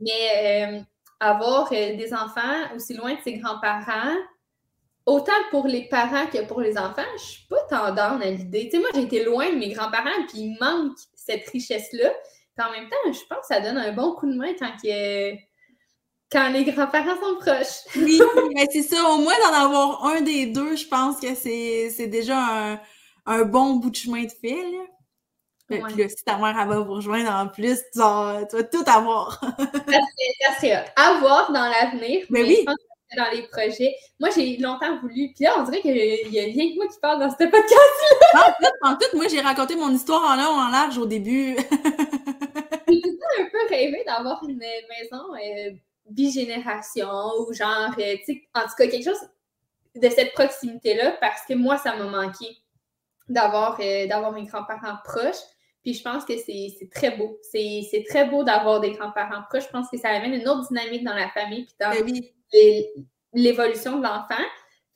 Mais 0.00 0.78
euh, 0.78 0.80
avoir 1.20 1.70
euh, 1.72 1.96
des 1.96 2.14
enfants 2.14 2.74
aussi 2.74 2.94
loin 2.94 3.14
de 3.14 3.20
ses 3.20 3.34
grands-parents, 3.34 4.14
autant 5.06 5.32
pour 5.50 5.66
les 5.66 5.88
parents 5.88 6.26
que 6.26 6.44
pour 6.46 6.60
les 6.60 6.78
enfants, 6.78 7.02
je 7.16 7.22
suis 7.22 7.46
pas 7.48 7.60
tendance 7.68 8.22
à 8.22 8.30
l'idée. 8.30 8.68
Tu 8.68 8.72
sais, 8.72 8.78
moi, 8.78 8.88
j'ai 8.94 9.02
été 9.02 9.24
loin 9.24 9.50
de 9.50 9.56
mes 9.56 9.70
grands-parents, 9.70 10.26
puis 10.28 10.38
il 10.38 10.58
manque 10.60 10.96
cette 11.14 11.48
richesse-là. 11.48 12.10
Puis 12.56 12.66
en 12.66 12.70
même 12.70 12.88
temps, 12.88 13.12
je 13.12 13.26
pense 13.28 13.46
que 13.48 13.54
ça 13.54 13.60
donne 13.60 13.78
un 13.78 13.92
bon 13.92 14.14
coup 14.14 14.26
de 14.26 14.36
main 14.36 14.52
quand, 14.58 14.72
quand 16.32 16.48
les 16.50 16.64
grands-parents 16.64 17.20
sont 17.20 17.36
proches. 17.38 17.84
oui, 17.96 18.20
mais 18.54 18.66
c'est 18.70 18.82
ça. 18.82 19.02
Au 19.10 19.18
moins, 19.18 19.34
d'en 19.40 19.64
avoir 19.64 20.04
un 20.06 20.20
des 20.20 20.46
deux, 20.46 20.76
je 20.76 20.86
pense 20.86 21.20
que 21.20 21.34
c'est 21.34 22.06
déjà 22.06 22.78
un, 23.26 23.42
bon 23.44 23.74
bout 23.74 23.90
de 23.90 23.96
chemin 23.96 24.24
de 24.24 24.30
fait, 24.30 24.62
là. 24.70 24.84
Puis 25.66 25.80
là, 25.80 26.08
si 26.10 26.22
ta 26.22 26.36
mère 26.36 26.54
elle 26.60 26.68
va 26.68 26.80
vous 26.80 26.92
rejoindre 26.92 27.30
en 27.30 27.48
plus, 27.48 27.78
tu 27.90 27.98
vas, 27.98 28.42
tout 28.70 28.84
avoir. 28.86 29.40
ça 29.72 30.60
serait, 30.60 30.84
ça 30.94 31.18
voir 31.20 31.50
dans 31.50 31.66
l'avenir. 31.66 32.26
Ben 32.28 32.42
mais, 32.42 32.44
oui 32.44 32.66
dans 33.16 33.30
les 33.32 33.42
projets. 33.48 33.94
Moi, 34.20 34.30
j'ai 34.34 34.56
longtemps 34.58 35.00
voulu. 35.00 35.32
Puis 35.34 35.44
là, 35.44 35.54
on 35.58 35.64
dirait 35.64 35.80
qu'il 35.80 35.96
y 35.96 36.40
a 36.40 36.44
rien 36.44 36.70
que 36.70 36.76
moi 36.76 36.86
qui 36.86 36.98
parle 37.00 37.20
dans 37.20 37.30
ce 37.30 37.36
podcast-là. 37.36 38.54
en, 38.82 38.94
tout, 38.96 39.16
moi, 39.16 39.26
j'ai 39.28 39.40
raconté 39.40 39.76
mon 39.76 39.90
histoire 39.90 40.22
en 40.22 40.36
long, 40.36 40.60
en 40.60 40.70
large 40.70 40.98
au 40.98 41.06
début. 41.06 41.56
j'ai 42.88 43.42
un 43.42 43.48
peu 43.50 43.58
rêvé 43.68 44.02
d'avoir 44.06 44.42
une 44.48 44.58
maison 44.58 45.34
euh, 45.34 45.70
bigénération 46.08 47.08
ou 47.40 47.52
genre, 47.52 47.94
euh, 47.98 48.16
tu 48.24 48.34
sais, 48.34 48.42
en 48.54 48.62
tout 48.62 48.74
cas, 48.76 48.86
quelque 48.86 49.04
chose 49.04 49.28
de 49.94 50.08
cette 50.08 50.32
proximité-là 50.32 51.16
parce 51.20 51.44
que 51.46 51.54
moi, 51.54 51.78
ça 51.78 51.96
m'a 51.96 52.04
manqué 52.04 52.46
d'avoir 53.28 53.78
euh, 53.80 54.06
d'avoir 54.06 54.32
mes 54.32 54.44
grands-parents 54.44 54.98
proches. 55.04 55.42
Puis 55.82 55.94
je 55.94 56.02
pense 56.02 56.24
que 56.24 56.32
c'est 56.38 56.88
très 56.90 57.16
beau. 57.16 57.38
C'est 57.42 58.04
très 58.08 58.26
beau 58.26 58.42
d'avoir 58.42 58.80
des 58.80 58.92
grands-parents 58.92 59.42
proches. 59.48 59.64
Je 59.64 59.70
pense 59.70 59.90
que 59.90 59.98
ça 59.98 60.08
amène 60.08 60.32
une 60.32 60.48
autre 60.48 60.68
dynamique 60.68 61.04
dans 61.04 61.14
la 61.14 61.28
famille. 61.28 61.66
Puis 61.66 61.74
dans, 61.78 61.90
ben 61.90 62.02
oui 62.04 62.34
l'évolution 63.32 63.98
de 63.98 64.02
l'enfant. 64.02 64.42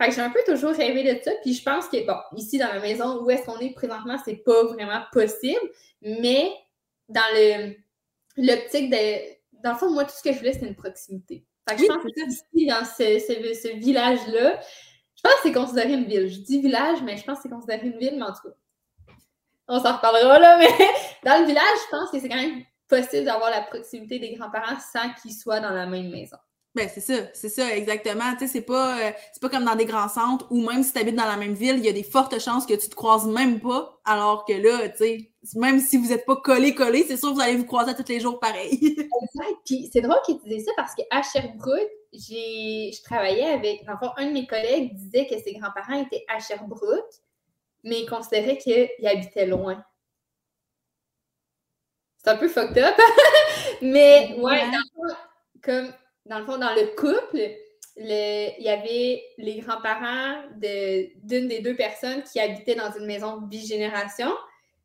Fait 0.00 0.08
que 0.08 0.14
j'ai 0.14 0.20
un 0.20 0.30
peu 0.30 0.40
toujours 0.46 0.70
rêvé 0.70 1.02
de 1.02 1.20
ça. 1.22 1.32
Puis 1.42 1.54
je 1.54 1.62
pense 1.62 1.88
que, 1.88 2.06
bon, 2.06 2.18
ici 2.36 2.58
dans 2.58 2.68
la 2.68 2.80
maison 2.80 3.22
où 3.22 3.30
est-ce 3.30 3.44
qu'on 3.44 3.58
est 3.58 3.74
présentement, 3.74 4.16
c'est 4.24 4.36
pas 4.36 4.64
vraiment 4.64 5.02
possible. 5.12 5.70
Mais 6.02 6.52
dans 7.08 7.20
le 7.34 7.74
l'optique 8.38 8.90
de. 8.90 9.38
Dans 9.62 9.72
le 9.72 9.78
fond, 9.78 9.90
moi, 9.90 10.04
tout 10.04 10.14
ce 10.16 10.22
que 10.22 10.32
je 10.32 10.38
voulais, 10.38 10.52
c'était 10.52 10.68
une 10.68 10.76
proximité. 10.76 11.44
Fait 11.68 11.74
que 11.74 11.82
je 11.82 11.86
pense 11.88 12.02
que 12.02 12.28
ici, 12.28 12.66
dans 12.66 12.84
ce, 12.84 13.18
ce, 13.18 13.76
village-là, 13.76 14.60
je 15.16 15.22
pense 15.22 15.32
que 15.34 15.40
c'est 15.42 15.52
considéré 15.52 15.94
une 15.94 16.04
ville. 16.04 16.28
Je 16.28 16.38
dis 16.38 16.60
village, 16.60 17.02
mais 17.02 17.16
je 17.16 17.24
pense 17.24 17.38
que 17.38 17.42
c'est 17.42 17.48
considéré 17.48 17.88
une 17.88 17.98
ville, 17.98 18.14
mais 18.16 18.22
en 18.22 18.32
tout 18.32 18.48
cas, 18.48 19.14
on 19.66 19.80
s'en 19.80 19.96
reparlera 19.96 20.38
là, 20.38 20.58
mais 20.58 20.68
dans 21.24 21.40
le 21.40 21.46
village, 21.46 21.64
je 21.86 21.90
pense 21.90 22.10
que 22.10 22.20
c'est 22.20 22.28
quand 22.28 22.36
même 22.36 22.62
possible 22.88 23.24
d'avoir 23.24 23.50
la 23.50 23.62
proximité 23.62 24.18
des 24.18 24.32
grands-parents 24.34 24.78
sans 24.92 25.12
qu'ils 25.20 25.34
soient 25.34 25.60
dans 25.60 25.70
la 25.70 25.86
même 25.86 26.08
maison. 26.08 26.38
Ben, 26.78 26.88
c'est 26.88 27.00
ça, 27.00 27.14
c'est 27.34 27.48
ça, 27.48 27.76
exactement. 27.76 28.36
Tu 28.38 28.46
sais, 28.46 28.46
c'est 28.46 28.60
pas, 28.60 29.00
euh, 29.00 29.10
c'est 29.32 29.42
pas 29.42 29.48
comme 29.48 29.64
dans 29.64 29.74
des 29.74 29.84
grands 29.84 30.08
centres 30.08 30.46
où 30.48 30.64
même 30.64 30.84
si 30.84 30.92
tu 30.92 31.00
habites 31.00 31.16
dans 31.16 31.26
la 31.26 31.36
même 31.36 31.54
ville, 31.54 31.74
il 31.78 31.84
y 31.84 31.88
a 31.88 31.92
des 31.92 32.04
fortes 32.04 32.38
chances 32.38 32.66
que 32.66 32.74
tu 32.74 32.88
te 32.88 32.94
croises 32.94 33.26
même 33.26 33.58
pas, 33.58 33.98
alors 34.04 34.44
que 34.44 34.52
là, 34.52 34.88
tu 34.90 34.96
sais, 34.98 35.32
même 35.56 35.80
si 35.80 35.96
vous 35.96 36.10
n'êtes 36.10 36.24
pas 36.24 36.36
collé-collé, 36.36 37.02
c'est 37.02 37.16
sûr 37.16 37.30
que 37.30 37.34
vous 37.34 37.40
allez 37.40 37.56
vous 37.56 37.64
croiser 37.64 37.96
tous 37.96 38.08
les 38.08 38.20
jours 38.20 38.38
pareil. 38.38 38.78
exact. 38.80 39.58
Puis 39.66 39.90
c'est 39.92 40.02
drôle 40.02 40.18
tu 40.24 40.36
dises 40.48 40.66
ça 40.66 40.70
parce 40.76 40.94
qu'à 40.94 41.20
Sherbrooke, 41.20 41.90
j'ai, 42.12 42.92
je 42.92 43.02
travaillais 43.02 43.46
avec, 43.50 43.82
enfin, 43.88 44.12
un 44.16 44.26
de 44.28 44.32
mes 44.32 44.46
collègues 44.46 44.94
disait 44.94 45.26
que 45.26 45.36
ses 45.42 45.54
grands-parents 45.54 46.00
étaient 46.00 46.24
à 46.28 46.38
Sherbrooke, 46.38 47.12
mais 47.82 48.02
il 48.02 48.06
considérait 48.08 48.56
qu'ils 48.56 48.88
habitaient 49.04 49.46
loin. 49.46 49.84
C'est 52.18 52.30
un 52.30 52.36
peu 52.36 52.46
fucked 52.46 52.78
up, 52.78 52.94
mais 53.82 54.36
ouais, 54.38 54.62
comme 55.60 55.92
dans 56.28 56.38
le 56.38 56.44
fond, 56.44 56.58
dans 56.58 56.74
le 56.74 56.94
couple, 56.96 57.50
il 57.96 58.62
y 58.62 58.68
avait 58.68 59.22
les 59.38 59.58
grands-parents 59.60 60.42
d'une 60.52 61.48
des 61.48 61.60
deux 61.60 61.74
personnes 61.74 62.22
qui 62.22 62.38
habitaient 62.40 62.74
dans 62.74 62.92
une 62.92 63.06
maison 63.06 63.40
bigénération, 63.40 64.32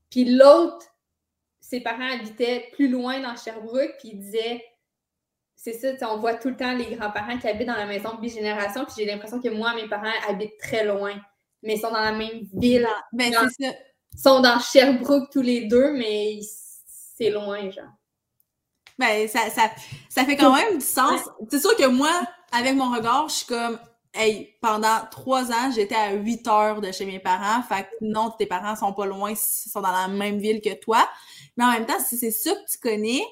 puis 0.10 0.26
l'autre, 0.26 0.86
ses 1.60 1.80
parents 1.80 2.12
habitaient 2.12 2.70
plus 2.74 2.90
loin 2.90 3.20
dans 3.20 3.36
Sherbrooke, 3.36 3.96
puis 4.00 4.10
il 4.14 4.20
disait 4.20 4.64
c'est 5.56 5.74
ça, 5.74 6.14
on 6.14 6.18
voit 6.18 6.34
tout 6.36 6.50
le 6.50 6.58
temps 6.58 6.74
les 6.76 6.96
grands-parents 6.96 7.38
qui 7.38 7.48
habitent 7.48 7.68
dans 7.68 7.76
la 7.76 7.86
maison 7.86 8.16
bigénération, 8.16 8.84
puis 8.86 8.96
j'ai 8.98 9.06
l'impression 9.06 9.40
que 9.40 9.48
moi, 9.48 9.74
mes 9.76 9.88
parents 9.88 10.12
habitent 10.28 10.58
très 10.60 10.84
loin, 10.84 11.14
mais 11.62 11.76
ils 11.76 11.80
sont 11.80 11.92
dans 11.92 12.02
la 12.02 12.12
même 12.12 12.42
ville. 12.54 12.88
Ben, 13.14 13.32
c'est 13.32 13.66
ça. 13.66 13.74
Ils 14.14 14.20
sont 14.20 14.42
dans 14.42 14.60
Sherbrooke 14.60 15.32
tous 15.32 15.42
les 15.42 15.66
deux, 15.66 15.94
mais 15.94 16.40
c'est 16.86 17.30
loin, 17.30 17.70
genre. 17.70 17.86
Ben, 19.00 19.28
ça, 19.28 19.50
ça, 19.50 19.72
ça 20.10 20.26
fait 20.26 20.36
quand 20.36 20.56
même 20.56 20.78
du 20.78 20.86
sens. 20.86 21.22
C'est 21.50 21.60
sûr 21.60 21.76
que 21.76 21.88
moi, 21.88 22.12
avec 22.52 22.76
mon 22.76 22.92
regard, 22.92 23.28
je 23.30 23.36
suis 23.36 23.46
comme, 23.46 23.80
hey, 24.14 24.56
pendant 24.62 25.00
trois 25.12 25.52
ans, 25.52 25.72
j'étais 25.74 25.96
à 25.96 26.14
huit 26.14 26.48
heures 26.48 26.82
de 26.82 26.92
chez 26.92 27.06
mes 27.06 27.20
parents. 27.20 27.64
Fait 27.64 27.84
que 27.84 27.90
non, 28.02 28.30
tes 28.32 28.46
parents 28.46 28.76
sont 28.76 28.94
pas 28.94 29.06
loin, 29.06 29.32
ils 29.32 29.38
sont 29.38 29.82
dans 29.82 29.92
la 29.92 30.08
même 30.08 30.40
ville 30.40 30.62
que 30.62 30.74
toi. 30.80 31.08
Mais 31.58 31.66
en 31.66 31.72
même 31.72 31.86
temps, 31.86 32.00
si 32.00 32.18
c'est 32.18 32.32
ça 32.32 32.52
que 32.52 32.72
tu 32.72 32.78
connais, 32.80 33.24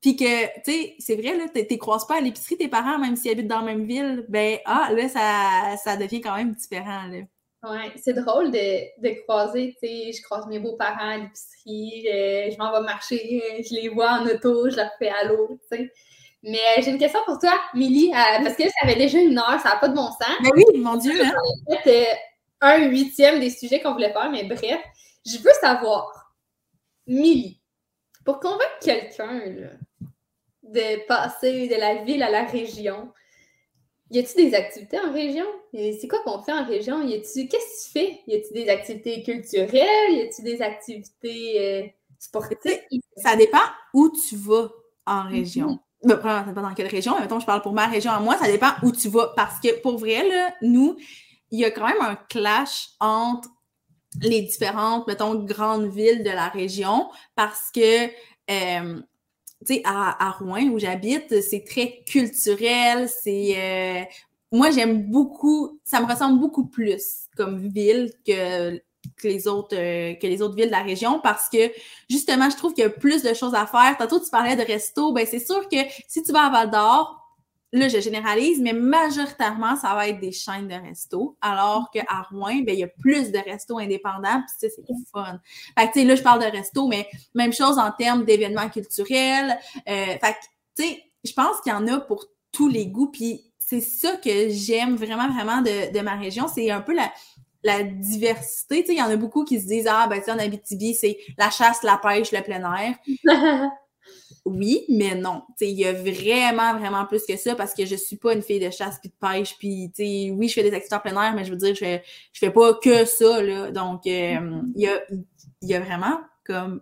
puis 0.00 0.16
que, 0.16 0.46
tu 0.62 0.72
sais, 0.72 0.94
c'est 0.98 1.16
vrai, 1.16 1.36
là, 1.36 1.48
t'es 1.48 1.78
croises 1.78 2.06
pas 2.06 2.16
à 2.16 2.20
l'épicerie 2.20 2.56
tes 2.56 2.68
parents, 2.68 2.98
même 2.98 3.16
s'ils 3.16 3.30
habitent 3.30 3.48
dans 3.48 3.60
la 3.60 3.74
même 3.74 3.86
ville, 3.86 4.24
ben, 4.28 4.58
ah, 4.64 4.90
là, 4.92 5.08
ça, 5.08 5.76
ça 5.82 5.96
devient 5.96 6.20
quand 6.20 6.36
même 6.36 6.52
différent, 6.52 7.06
là. 7.10 7.18
Ouais, 7.68 7.92
c'est 7.96 8.12
drôle 8.12 8.52
de, 8.52 9.02
de 9.02 9.22
croiser, 9.22 9.74
tu 9.82 9.88
sais, 9.88 10.12
je 10.12 10.22
croise 10.22 10.46
mes 10.46 10.60
beaux-parents 10.60 11.10
à 11.10 11.16
l'épicerie, 11.16 12.04
je, 12.52 12.56
m'en 12.58 12.70
vais 12.70 12.80
marcher, 12.80 13.42
je 13.68 13.74
les 13.74 13.88
vois 13.88 14.20
en 14.20 14.26
auto, 14.26 14.70
je 14.70 14.76
leur 14.76 14.90
fais 15.00 15.08
allô, 15.08 15.58
tu 15.62 15.76
sais. 15.76 15.92
Mais 16.44 16.58
euh, 16.58 16.82
j'ai 16.82 16.90
une 16.92 16.98
question 16.98 17.18
pour 17.26 17.40
toi, 17.40 17.58
Milly, 17.74 18.12
euh, 18.12 18.44
parce 18.44 18.54
que 18.54 18.62
ça 18.62 18.84
avait 18.84 18.94
déjà 18.94 19.18
une 19.18 19.36
heure, 19.36 19.58
ça 19.60 19.70
n'a 19.70 19.76
pas 19.76 19.88
de 19.88 19.96
bon 19.96 20.06
sens. 20.06 20.36
Mais 20.42 20.50
oui, 20.54 20.78
mon 20.78 20.96
Dieu, 20.96 21.20
hein? 21.24 21.32
C'était 21.68 22.16
un 22.60 22.86
huitième 22.86 23.40
des 23.40 23.50
sujets 23.50 23.80
qu'on 23.80 23.94
voulait 23.94 24.12
faire, 24.12 24.30
mais 24.30 24.44
bref, 24.44 24.80
je 25.26 25.38
veux 25.38 25.52
savoir, 25.60 26.34
Milly, 27.08 27.60
pour 28.24 28.38
convaincre 28.38 28.78
quelqu'un 28.80 29.40
de 30.62 31.06
passer 31.06 31.66
de 31.66 31.74
la 31.74 32.04
ville 32.04 32.22
à 32.22 32.30
la 32.30 32.44
région, 32.44 33.12
y 34.10 34.18
a-t-il 34.18 34.50
des 34.50 34.56
activités 34.56 34.98
en 35.00 35.12
région? 35.12 35.46
C'est 35.72 36.08
quoi 36.08 36.20
qu'on 36.24 36.42
fait 36.42 36.52
en 36.52 36.64
région? 36.64 37.02
Y 37.02 37.14
a-tu, 37.14 37.48
qu'est-ce 37.48 37.50
que 37.50 37.86
tu 37.86 37.92
fais? 37.92 38.20
Y 38.26 38.34
a-t-il 38.36 38.64
des 38.64 38.70
activités 38.70 39.22
culturelles? 39.22 40.12
Y 40.12 40.20
a-t-il 40.22 40.44
des 40.44 40.62
activités 40.62 41.60
euh, 41.60 41.86
sportives? 42.18 42.80
Ça 43.16 43.36
dépend 43.36 43.66
où 43.94 44.10
tu 44.10 44.36
vas 44.36 44.70
en 45.06 45.28
région. 45.28 45.80
Mm 46.02 46.10
-hmm. 46.12 46.54
pas 46.54 46.62
dans 46.62 46.74
quelle 46.74 46.88
région, 46.88 47.14
mais 47.14 47.22
mettons, 47.22 47.40
je 47.40 47.46
parle 47.46 47.62
pour 47.62 47.72
ma 47.72 47.86
région 47.86 48.12
à 48.12 48.20
moi, 48.20 48.36
ça 48.36 48.46
dépend 48.46 48.72
où 48.82 48.92
tu 48.92 49.08
vas. 49.08 49.32
Parce 49.34 49.58
que 49.60 49.80
pour 49.80 49.98
vrai, 49.98 50.28
là, 50.28 50.54
nous, 50.62 50.96
il 51.50 51.60
y 51.60 51.64
a 51.64 51.70
quand 51.70 51.86
même 51.86 52.02
un 52.12 52.16
clash 52.28 52.90
entre 53.00 53.48
les 54.20 54.42
différentes, 54.42 55.06
mettons, 55.06 55.34
grandes 55.34 55.88
villes 55.88 56.22
de 56.22 56.30
la 56.30 56.48
région 56.48 57.10
parce 57.34 57.70
que 57.74 58.06
euh, 58.50 59.00
à, 59.84 60.36
Rouen, 60.38 60.68
où 60.68 60.78
j'habite, 60.78 61.40
c'est 61.42 61.64
très 61.64 62.02
culturel, 62.06 63.08
c'est... 63.08 63.54
Euh, 63.56 64.04
moi, 64.52 64.70
j'aime 64.70 65.10
beaucoup, 65.10 65.80
ça 65.84 66.00
me 66.00 66.06
ressemble 66.06 66.40
beaucoup 66.40 66.66
plus 66.66 67.26
comme 67.36 67.58
ville 67.58 68.12
que, 68.26 68.76
que 69.16 69.28
les 69.28 69.48
autres 69.48 69.76
euh, 69.76 70.14
que 70.14 70.26
les 70.26 70.40
autres 70.40 70.54
villes 70.54 70.66
de 70.66 70.70
la 70.70 70.82
région 70.82 71.20
parce 71.20 71.48
que 71.48 71.70
justement, 72.08 72.48
je 72.48 72.56
trouve 72.56 72.72
qu'il 72.72 72.84
y 72.84 72.86
a 72.86 72.90
plus 72.90 73.22
de 73.22 73.34
choses 73.34 73.54
à 73.54 73.66
faire. 73.66 73.96
Tantôt, 73.98 74.20
tu 74.20 74.30
parlais 74.30 74.56
de 74.56 74.62
resto, 74.62 75.12
ben 75.12 75.26
c'est 75.26 75.44
sûr 75.44 75.68
que 75.68 75.76
si 76.08 76.22
tu 76.22 76.32
vas 76.32 76.46
à 76.46 76.50
Val 76.50 76.70
d'Or, 76.70 77.25
là, 77.72 77.88
je 77.88 78.00
généralise, 78.00 78.60
mais 78.60 78.72
majoritairement, 78.72 79.76
ça 79.76 79.94
va 79.94 80.08
être 80.08 80.20
des 80.20 80.32
chaînes 80.32 80.68
de 80.68 80.74
restos, 80.74 81.36
alors 81.40 81.90
qu'à 81.90 82.04
Rouen, 82.30 82.62
ben, 82.62 82.74
il 82.74 82.80
y 82.80 82.84
a 82.84 82.88
plus 82.88 83.32
de 83.32 83.38
restos 83.38 83.78
indépendants, 83.78 84.42
puis 84.42 84.68
ça, 84.70 84.74
c'est 84.74 84.94
fun. 85.12 85.40
Fait 85.78 85.88
que, 85.88 85.92
tu 85.92 86.00
sais, 86.00 86.04
là, 86.04 86.14
je 86.14 86.22
parle 86.22 86.40
de 86.40 86.50
restos, 86.50 86.88
mais 86.88 87.08
même 87.34 87.52
chose 87.52 87.78
en 87.78 87.90
termes 87.92 88.24
d'événements 88.24 88.68
culturels. 88.68 89.58
Euh, 89.88 90.06
fait 90.06 90.18
que, 90.20 90.82
tu 90.82 90.84
sais, 90.84 91.02
je 91.24 91.32
pense 91.32 91.60
qu'il 91.60 91.72
y 91.72 91.74
en 91.74 91.86
a 91.88 92.00
pour 92.00 92.26
tous 92.52 92.68
les 92.68 92.86
goûts, 92.86 93.10
puis 93.10 93.52
c'est 93.58 93.80
ça 93.80 94.16
que 94.16 94.48
j'aime 94.50 94.96
vraiment, 94.96 95.28
vraiment 95.28 95.60
de, 95.60 96.00
ma 96.00 96.16
région, 96.16 96.46
c'est 96.46 96.70
un 96.70 96.80
peu 96.80 96.94
la, 96.94 97.12
la 97.64 97.82
diversité. 97.82 98.82
Tu 98.82 98.86
sais, 98.86 98.94
il 98.94 98.98
y 98.98 99.02
en 99.02 99.10
a 99.10 99.16
beaucoup 99.16 99.44
qui 99.44 99.60
se 99.60 99.66
disent, 99.66 99.88
ah, 99.90 100.06
ben, 100.08 100.18
tu 100.18 100.26
sais, 100.26 100.30
en 100.30 100.38
Abitibi, 100.38 100.94
c'est 100.94 101.18
la 101.36 101.50
chasse, 101.50 101.82
la 101.82 101.98
pêche, 101.98 102.30
le 102.32 102.42
plein 102.42 102.62
air. 102.74 102.94
oui, 104.46 104.84
mais 104.88 105.16
non. 105.16 105.42
Il 105.60 105.70
y 105.70 105.84
a 105.84 105.92
vraiment, 105.92 106.78
vraiment 106.78 107.04
plus 107.04 107.24
que 107.26 107.36
ça 107.36 107.56
parce 107.56 107.74
que 107.74 107.84
je 107.84 107.96
suis 107.96 108.16
pas 108.16 108.32
une 108.32 108.42
fille 108.42 108.60
de 108.60 108.70
chasse 108.70 108.98
puis 109.00 109.10
de 109.10 109.14
pêche. 109.20 109.56
Puis, 109.58 109.90
oui, 110.30 110.48
je 110.48 110.54
fais 110.54 110.62
des 110.62 110.72
activités 110.72 110.94
en 110.94 111.00
plein 111.00 111.20
air, 111.20 111.34
mais 111.34 111.44
je 111.44 111.50
veux 111.50 111.56
dire, 111.56 111.74
je 111.74 111.80
fais, 111.80 112.04
je 112.32 112.38
fais 112.38 112.50
pas 112.50 112.74
que 112.74 113.04
ça. 113.04 113.42
Là. 113.42 113.72
Donc, 113.72 114.06
euh, 114.06 114.62
il 114.76 114.82
y, 114.82 114.86
a, 114.86 115.02
y 115.62 115.74
a 115.74 115.80
vraiment 115.80 116.20
comme 116.44 116.80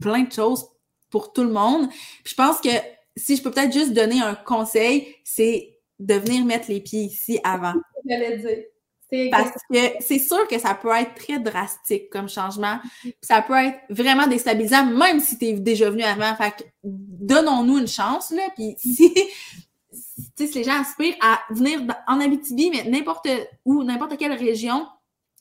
plein 0.00 0.22
de 0.22 0.32
choses 0.32 0.66
pour 1.10 1.34
tout 1.34 1.44
le 1.44 1.52
monde. 1.52 1.88
Je 2.24 2.34
pense 2.34 2.60
que 2.60 2.70
si 3.16 3.36
je 3.36 3.42
peux 3.42 3.50
peut-être 3.50 3.72
juste 3.72 3.92
donner 3.92 4.20
un 4.20 4.34
conseil, 4.34 5.14
c'est 5.24 5.78
de 5.98 6.14
venir 6.14 6.44
mettre 6.46 6.70
les 6.70 6.80
pieds 6.80 7.04
ici 7.04 7.38
avant. 7.44 7.74
J'allais 8.08 8.38
dire. 8.38 8.64
Parce 9.30 9.52
que 9.70 9.78
c'est 10.00 10.18
sûr 10.18 10.48
que 10.48 10.58
ça 10.58 10.74
peut 10.74 10.90
être 10.90 11.14
très 11.14 11.38
drastique 11.38 12.10
comme 12.10 12.28
changement. 12.28 12.78
Ça 13.20 13.40
peut 13.42 13.54
être 13.54 13.78
vraiment 13.88 14.26
déstabilisant, 14.26 14.86
même 14.86 15.20
si 15.20 15.38
tu 15.38 15.46
es 15.46 15.52
déjà 15.52 15.90
venu 15.90 16.02
avant. 16.02 16.34
Fait 16.36 16.50
que 16.50 16.64
donnons-nous 16.82 17.78
une 17.78 17.88
chance, 17.88 18.32
là. 18.32 18.42
Puis 18.56 18.74
si, 18.78 19.12
si 20.36 20.52
les 20.52 20.64
gens 20.64 20.80
aspirent 20.80 21.16
à 21.20 21.40
venir 21.50 21.80
en 22.08 22.20
Abitibi, 22.20 22.70
mais 22.70 22.84
n'importe 22.84 23.28
où, 23.64 23.84
n'importe 23.84 24.16
quelle 24.16 24.32
région, 24.32 24.86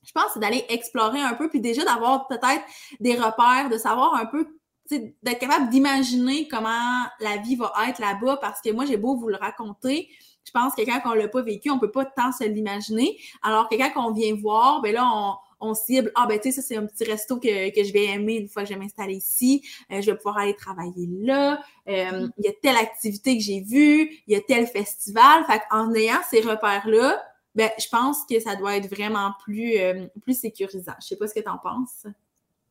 je 0.05 0.11
pense 0.11 0.25
c'est 0.33 0.39
d'aller 0.39 0.65
explorer 0.69 1.21
un 1.21 1.33
peu, 1.33 1.49
puis 1.49 1.59
déjà 1.59 1.83
d'avoir 1.83 2.27
peut-être 2.27 2.63
des 2.99 3.15
repères, 3.15 3.69
de 3.69 3.77
savoir 3.77 4.13
un 4.15 4.25
peu 4.25 4.47
d'être 4.89 5.39
capable 5.39 5.69
d'imaginer 5.69 6.47
comment 6.47 7.05
la 7.19 7.37
vie 7.37 7.55
va 7.55 7.73
être 7.87 7.99
là-bas, 7.99 8.37
parce 8.37 8.61
que 8.61 8.71
moi, 8.71 8.85
j'ai 8.85 8.97
beau 8.97 9.15
vous 9.15 9.29
le 9.29 9.37
raconter, 9.37 10.09
je 10.45 10.51
pense 10.51 10.75
que 10.75 10.83
quand 10.83 11.01
on 11.05 11.13
l'a 11.13 11.27
pas 11.27 11.41
vécu, 11.41 11.71
on 11.71 11.79
peut 11.79 11.91
pas 11.91 12.05
tant 12.05 12.31
se 12.31 12.43
l'imaginer. 12.43 13.17
Alors 13.41 13.67
que 13.67 13.75
quand 13.75 14.07
on 14.07 14.13
vient 14.13 14.35
voir, 14.35 14.81
ben 14.81 14.93
là, 14.93 15.03
on, 15.11 15.35
on 15.59 15.73
cible, 15.73 16.11
ah 16.15 16.25
ben 16.27 16.39
tu 16.39 16.51
sais, 16.51 16.61
ça 16.61 16.67
c'est 16.67 16.77
un 16.77 16.85
petit 16.85 17.03
resto 17.03 17.39
que, 17.39 17.73
que 17.73 17.83
je 17.83 17.91
vais 17.91 18.05
aimer 18.05 18.35
une 18.35 18.47
fois 18.47 18.63
que 18.63 18.69
je 18.69 18.73
vais 18.73 18.79
m'installer 18.79 19.15
ici, 19.15 19.63
euh, 19.91 20.01
je 20.01 20.11
vais 20.11 20.17
pouvoir 20.17 20.37
aller 20.37 20.55
travailler 20.55 21.07
là, 21.21 21.61
euh, 21.87 22.27
il 22.37 22.45
y 22.45 22.47
a 22.47 22.53
telle 22.61 22.77
activité 22.77 23.37
que 23.37 23.43
j'ai 23.43 23.61
vue, 23.61 24.09
il 24.27 24.33
y 24.33 24.35
a 24.35 24.41
tel 24.41 24.67
festival. 24.67 25.43
Fait 25.45 25.61
en 25.71 25.93
ayant 25.93 26.21
ces 26.29 26.41
repères-là, 26.41 27.23
ben 27.55 27.69
je 27.79 27.87
pense 27.89 28.25
que 28.29 28.39
ça 28.39 28.55
doit 28.55 28.77
être 28.77 28.93
vraiment 28.93 29.33
plus, 29.43 29.77
euh, 29.77 30.07
plus 30.21 30.39
sécurisant. 30.39 30.95
Je 31.01 31.07
sais 31.07 31.15
pas 31.15 31.27
ce 31.27 31.33
que 31.33 31.39
tu 31.39 31.49
en 31.49 31.57
penses. 31.57 32.05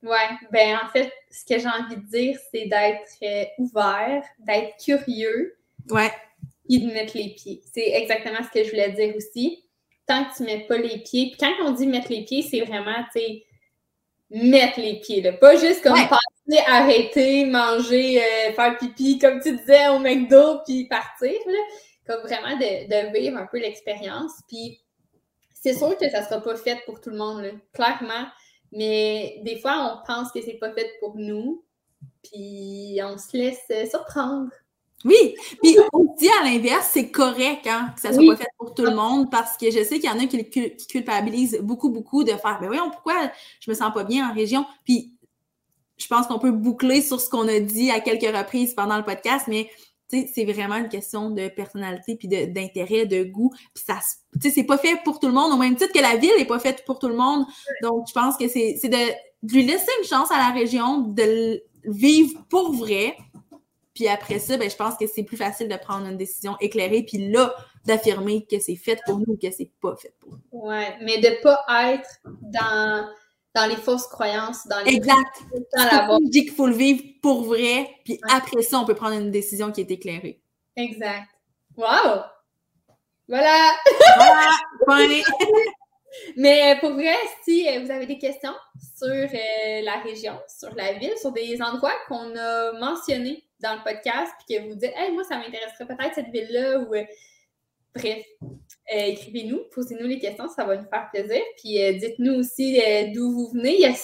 Ouais, 0.02 0.28
ben 0.52 0.78
en 0.84 0.88
fait, 0.90 1.10
ce 1.30 1.44
que 1.46 1.59
j'ai 1.59 1.68
envie 1.68 1.96
de 1.96 2.06
dire, 2.06 2.38
c'est 2.52 2.66
d'être 2.66 3.51
ouvert, 3.59 4.22
d'être 4.38 4.76
curieux. 4.76 5.56
Ouais 5.88 6.12
et 6.69 6.78
de 6.78 6.86
mettre 6.86 7.16
les 7.16 7.35
pieds. 7.35 7.62
C'est 7.73 7.91
exactement 7.93 8.39
ce 8.43 8.51
que 8.51 8.65
je 8.65 8.70
voulais 8.70 8.93
dire 8.93 9.15
aussi. 9.16 9.65
Tant 10.07 10.24
que 10.24 10.36
tu 10.36 10.43
ne 10.43 10.47
mets 10.49 10.66
pas 10.66 10.77
les 10.77 10.99
pieds, 10.99 11.31
puis 11.31 11.36
quand 11.39 11.53
on 11.65 11.70
dit 11.73 11.86
mettre 11.86 12.11
les 12.11 12.24
pieds, 12.24 12.43
c'est 12.43 12.61
vraiment, 12.61 13.03
tu 13.15 13.20
sais, 13.20 13.45
mettre 14.31 14.81
les 14.81 15.01
pieds, 15.01 15.23
là. 15.23 15.32
Pas 15.32 15.57
juste 15.57 15.82
comme 15.82 15.95
passer, 15.95 16.62
arrêter, 16.66 17.47
manger, 17.47 18.23
euh, 18.23 18.53
faire 18.53 18.77
pipi, 18.78 19.19
comme 19.19 19.41
tu 19.41 19.57
disais, 19.57 19.89
au 19.89 19.99
McDo, 19.99 20.61
puis 20.66 20.86
partir, 20.89 21.32
là. 21.47 21.59
Comme 22.07 22.23
vraiment 22.23 22.57
de, 22.57 22.86
de 22.86 23.19
vivre 23.19 23.39
un 23.39 23.47
peu 23.47 23.59
l'expérience. 23.59 24.32
Puis 24.49 24.81
c'est 25.55 25.73
sûr 25.73 25.97
que 25.97 26.11
ça 26.11 26.20
ne 26.20 26.27
sera 26.27 26.43
pas 26.43 26.57
fait 26.57 26.78
pour 26.85 27.01
tout 27.01 27.11
le 27.11 27.16
monde, 27.16 27.43
là, 27.43 27.51
clairement. 27.73 28.27
Mais 28.73 29.41
des 29.43 29.59
fois, 29.59 30.03
on 30.03 30.07
pense 30.07 30.31
que 30.32 30.43
c'est 30.43 30.59
pas 30.59 30.73
fait 30.73 30.91
pour 31.01 31.16
nous, 31.16 31.65
puis 32.23 32.99
on 33.03 33.16
se 33.16 33.36
laisse 33.36 33.91
surprendre. 33.91 34.51
Oui, 35.05 35.35
puis 35.62 35.76
aussi 35.93 36.28
à 36.40 36.44
l'inverse, 36.44 36.90
c'est 36.93 37.10
correct 37.10 37.66
hein, 37.66 37.93
que 37.94 38.01
ça 38.01 38.12
soit 38.12 38.24
pas 38.26 38.36
fait 38.36 38.48
pour 38.59 38.74
tout 38.74 38.85
le 38.85 38.94
monde 38.94 39.31
parce 39.31 39.56
que 39.56 39.70
je 39.70 39.85
sais 39.85 40.01
qu'il 40.01 40.09
y 40.09 40.12
en 40.12 40.18
a 40.18 40.26
qui, 40.26 40.48
qui, 40.48 40.86
culpabilisent 40.86 41.59
beaucoup, 41.60 41.90
beaucoup 41.90 42.24
de 42.24 42.31
faire 42.31 42.59
Ben 42.60 42.68
voyons, 42.68 42.90
pourquoi 42.90 43.14
je 43.60 43.70
me 43.70 43.74
sens 43.76 43.93
pas 43.93 44.05
bien 44.05 44.31
en 44.31 44.35
région? 44.35 44.64
Puis 44.85 45.14
je 45.98 46.06
pense 46.06 46.26
qu'on 46.26 46.39
peut 46.39 46.52
boucler 46.52 47.02
sur 47.02 47.20
ce 47.20 47.28
qu'on 47.28 47.47
a 47.48 47.60
dit 47.60 47.90
à 47.90 48.01
quelques 48.01 48.35
reprises 48.35 48.74
pendant 48.74 48.97
le 48.97 49.05
podcast, 49.05 49.47
mais 49.47 49.68
c'est 50.09 50.44
vraiment 50.44 50.76
une 50.76 50.89
question 50.89 51.31
de 51.31 51.48
personnalité, 51.48 52.16
puis 52.16 52.28
d'intérêt, 52.28 53.06
de, 53.06 53.24
goût. 53.24 53.51
Puis 53.74 53.85
ça, 53.86 53.98
c'est 54.40 54.64
pas 54.64 54.78
fait 54.78 55.01
pour 55.05 55.18
tout 55.18 55.26
le 55.26 55.32
monde, 55.32 55.52
au 55.52 55.56
même 55.56 55.76
titre 55.76 55.93
que 55.93 56.01
la 56.01 56.16
ville 56.16 56.32
n'est 56.39 56.44
pas 56.44 56.59
faite 56.59 56.85
pour 56.86 56.98
tout 56.98 57.09
le 57.09 57.16
monde. 57.16 57.44
Donc, 57.82 58.06
je 58.09 58.12
pense 58.12 58.36
que 58.36 58.48
c'est 58.48 58.78
de, 58.85 59.52
lui 59.52 59.64
laisser 59.64 59.90
une 60.01 60.09
chance 60.09 60.31
à 60.31 60.39
la 60.39 60.51
région 60.51 60.98
de 61.01 61.62
vivre 61.85 62.40
pour 62.48 62.72
vrai. 62.72 63.16
Puis 63.94 64.08
après 64.08 64.38
ça, 64.38 64.56
ben, 64.56 64.68
je 64.68 64.76
pense 64.76 64.96
que 64.96 65.06
c'est 65.06 65.22
plus 65.22 65.36
facile 65.36 65.68
de 65.68 65.76
prendre 65.76 66.06
une 66.06 66.16
décision 66.16 66.56
éclairée, 66.60 67.02
puis 67.02 67.30
là, 67.30 67.54
d'affirmer 67.86 68.44
que 68.44 68.58
c'est 68.58 68.76
fait 68.76 69.00
pour 69.06 69.18
nous 69.18 69.34
ou 69.34 69.36
que 69.36 69.50
c'est 69.50 69.70
pas 69.80 69.94
fait 69.96 70.14
pour 70.18 70.32
nous. 70.32 70.40
Ouais, 70.50 70.96
mais 71.02 71.18
de 71.18 71.42
pas 71.42 71.92
être 71.92 72.20
dans 72.24 73.08
dans 73.54 73.66
les 73.66 73.76
fausses 73.76 74.08
croyances, 74.08 74.66
dans 74.66 74.80
les... 74.84 74.96
Exact. 74.96 75.42
On 76.08 76.18
dit 76.18 76.44
qu'il 76.44 76.54
faut 76.54 76.66
le 76.66 76.74
vivre 76.74 77.04
pour 77.22 77.44
vrai, 77.44 77.88
puis 78.04 78.18
après 78.28 78.62
ça, 78.62 78.80
on 78.80 78.84
peut 78.84 78.96
prendre 78.96 79.14
une 79.14 79.30
décision 79.30 79.70
qui 79.70 79.80
est 79.80 79.90
éclairée. 79.90 80.40
Exact. 80.74 81.28
Wow! 81.76 82.22
Voilà! 83.28 83.70
Voilà! 84.86 85.22
Mais 86.36 86.77
pour 86.81 86.93
vrai, 86.93 87.15
si 87.45 87.69
euh, 87.69 87.81
vous 87.81 87.91
avez 87.91 88.07
des 88.07 88.19
questions 88.19 88.55
sur 88.97 89.09
euh, 89.09 89.82
la 89.82 90.01
région, 90.03 90.39
sur 90.49 90.74
la 90.74 90.93
ville, 90.95 91.16
sur 91.20 91.32
des 91.32 91.61
endroits 91.62 91.95
qu'on 92.09 92.36
a 92.36 92.73
mentionnés 92.78 93.45
dans 93.61 93.74
le 93.74 93.82
podcast, 93.85 94.32
puis 94.47 94.57
que 94.57 94.62
vous 94.69 94.74
dites, 94.74 94.93
hey, 94.97 95.12
moi, 95.12 95.24
ça 95.24 95.36
m'intéresserait 95.36 95.86
peut-être 95.86 96.15
cette 96.15 96.28
ville-là, 96.28 96.78
ou 96.81 96.95
euh, 96.95 97.05
bref, 97.95 98.24
écrivez-nous, 98.89 99.62
posez-nous 99.74 100.07
les 100.07 100.19
questions, 100.19 100.49
ça 100.49 100.65
va 100.65 100.77
nous 100.77 100.89
faire 100.89 101.09
plaisir. 101.12 101.41
Puis 101.59 101.78
dites-nous 101.99 102.35
aussi 102.35 102.81
d'où 103.15 103.31
vous 103.31 103.51
venez. 103.55 103.77
Il 103.77 103.81
y 103.81 103.86
a, 103.86 103.95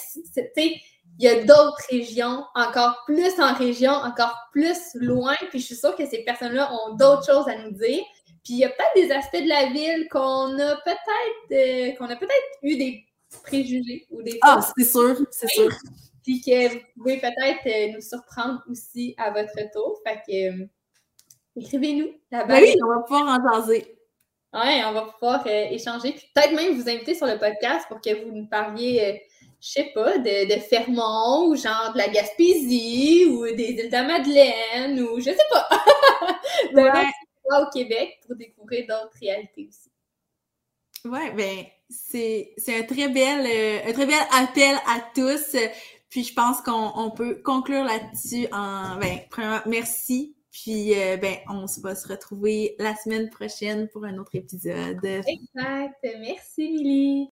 il 1.19 1.25
y 1.25 1.27
a 1.27 1.43
d'autres 1.43 1.83
régions, 1.89 2.45
encore 2.55 3.03
plus 3.05 3.39
en 3.39 3.53
région, 3.53 3.91
encore 3.91 4.35
plus 4.51 4.95
loin. 4.95 5.35
Puis 5.49 5.59
je 5.59 5.65
suis 5.65 5.75
sûre 5.75 5.95
que 5.95 6.05
ces 6.07 6.23
personnes-là 6.23 6.71
ont 6.73 6.95
d'autres 6.95 7.25
choses 7.25 7.47
à 7.47 7.57
nous 7.57 7.71
dire. 7.71 8.03
Puis 8.43 8.53
il 8.53 8.59
y 8.59 8.65
a 8.65 8.69
peut-être 8.69 8.95
des 9.07 9.11
aspects 9.11 9.41
de 9.41 9.49
la 9.49 9.67
ville 9.67 10.07
qu'on 10.09 10.57
a 10.59 10.75
peut-être 10.77 11.97
qu'on 11.97 12.05
a 12.05 12.15
peut-être 12.15 12.57
eu 12.63 12.77
des 12.77 13.05
préjugés 13.43 14.07
ou 14.09 14.21
des 14.21 14.39
Ah, 14.41 14.59
c'est 14.77 14.83
sûr, 14.83 15.15
c'est 15.31 15.49
sûr. 15.49 15.69
Puis 16.23 16.41
que 16.41 16.73
vous 16.73 16.79
pouvez 16.97 17.17
peut-être 17.17 17.93
nous 17.93 18.01
surprendre 18.01 18.61
aussi 18.69 19.15
à 19.17 19.31
votre 19.31 19.71
tour. 19.71 19.99
Fait 20.05 20.21
que 20.27 20.67
écrivez-nous. 21.55 22.11
Ben 22.31 22.45
oui, 22.49 22.75
on 22.83 22.87
va 22.87 23.01
pouvoir 23.01 23.39
en 23.39 23.53
jaser. 23.53 23.97
Oui, 24.53 24.83
on 24.85 24.91
va 24.91 25.01
pouvoir 25.03 25.47
euh, 25.47 25.67
échanger, 25.69 26.11
puis 26.11 26.27
peut-être 26.35 26.51
même 26.53 26.75
vous 26.75 26.89
inviter 26.89 27.15
sur 27.15 27.25
le 27.25 27.37
podcast 27.37 27.85
pour 27.87 28.01
que 28.01 28.21
vous 28.21 28.33
nous 28.33 28.47
parliez, 28.47 29.23
je 29.61 29.79
euh, 29.79 29.83
sais 29.85 29.91
pas, 29.93 30.17
de, 30.17 30.53
de, 30.53 30.59
Fermont 30.59 31.47
ou 31.47 31.55
genre 31.55 31.93
de 31.93 31.97
la 31.97 32.09
Gaspésie 32.09 33.27
ou 33.27 33.45
des 33.55 33.63
îles 33.63 33.87
de 33.87 33.91
la 33.93 34.03
Madeleine 34.03 34.99
ou 34.99 35.19
je 35.19 35.29
sais 35.29 35.37
pas. 35.49 35.69
de 36.73 37.30
au 37.45 37.69
Québec 37.71 38.19
pour 38.25 38.35
découvrir 38.35 38.85
d'autres 38.87 39.17
réalités 39.19 39.67
aussi. 39.67 39.89
Oui, 41.05 41.31
ben 41.35 41.65
c'est 41.89 42.53
un 42.67 42.83
très 42.83 43.09
bel 43.09 43.45
euh, 43.45 43.89
un 43.89 43.93
très 43.93 44.05
bel 44.05 44.21
appel 44.31 44.75
à 44.87 45.01
tous. 45.15 45.57
Puis 46.09 46.23
je 46.23 46.33
pense 46.33 46.61
qu'on 46.61 47.11
peut 47.11 47.41
conclure 47.43 47.83
là-dessus 47.83 48.47
en 48.51 48.97
ben 48.97 49.19
premièrement, 49.29 49.61
merci 49.65 50.35
puis, 50.51 50.93
euh, 50.99 51.15
ben, 51.15 51.37
on 51.47 51.65
va 51.81 51.95
se 51.95 52.07
retrouver 52.07 52.75
la 52.77 52.93
semaine 52.95 53.29
prochaine 53.29 53.87
pour 53.87 54.03
un 54.03 54.17
autre 54.17 54.35
épisode. 54.35 55.03
Exact. 55.05 55.95
Merci, 56.19 56.67
Lily. 56.67 57.29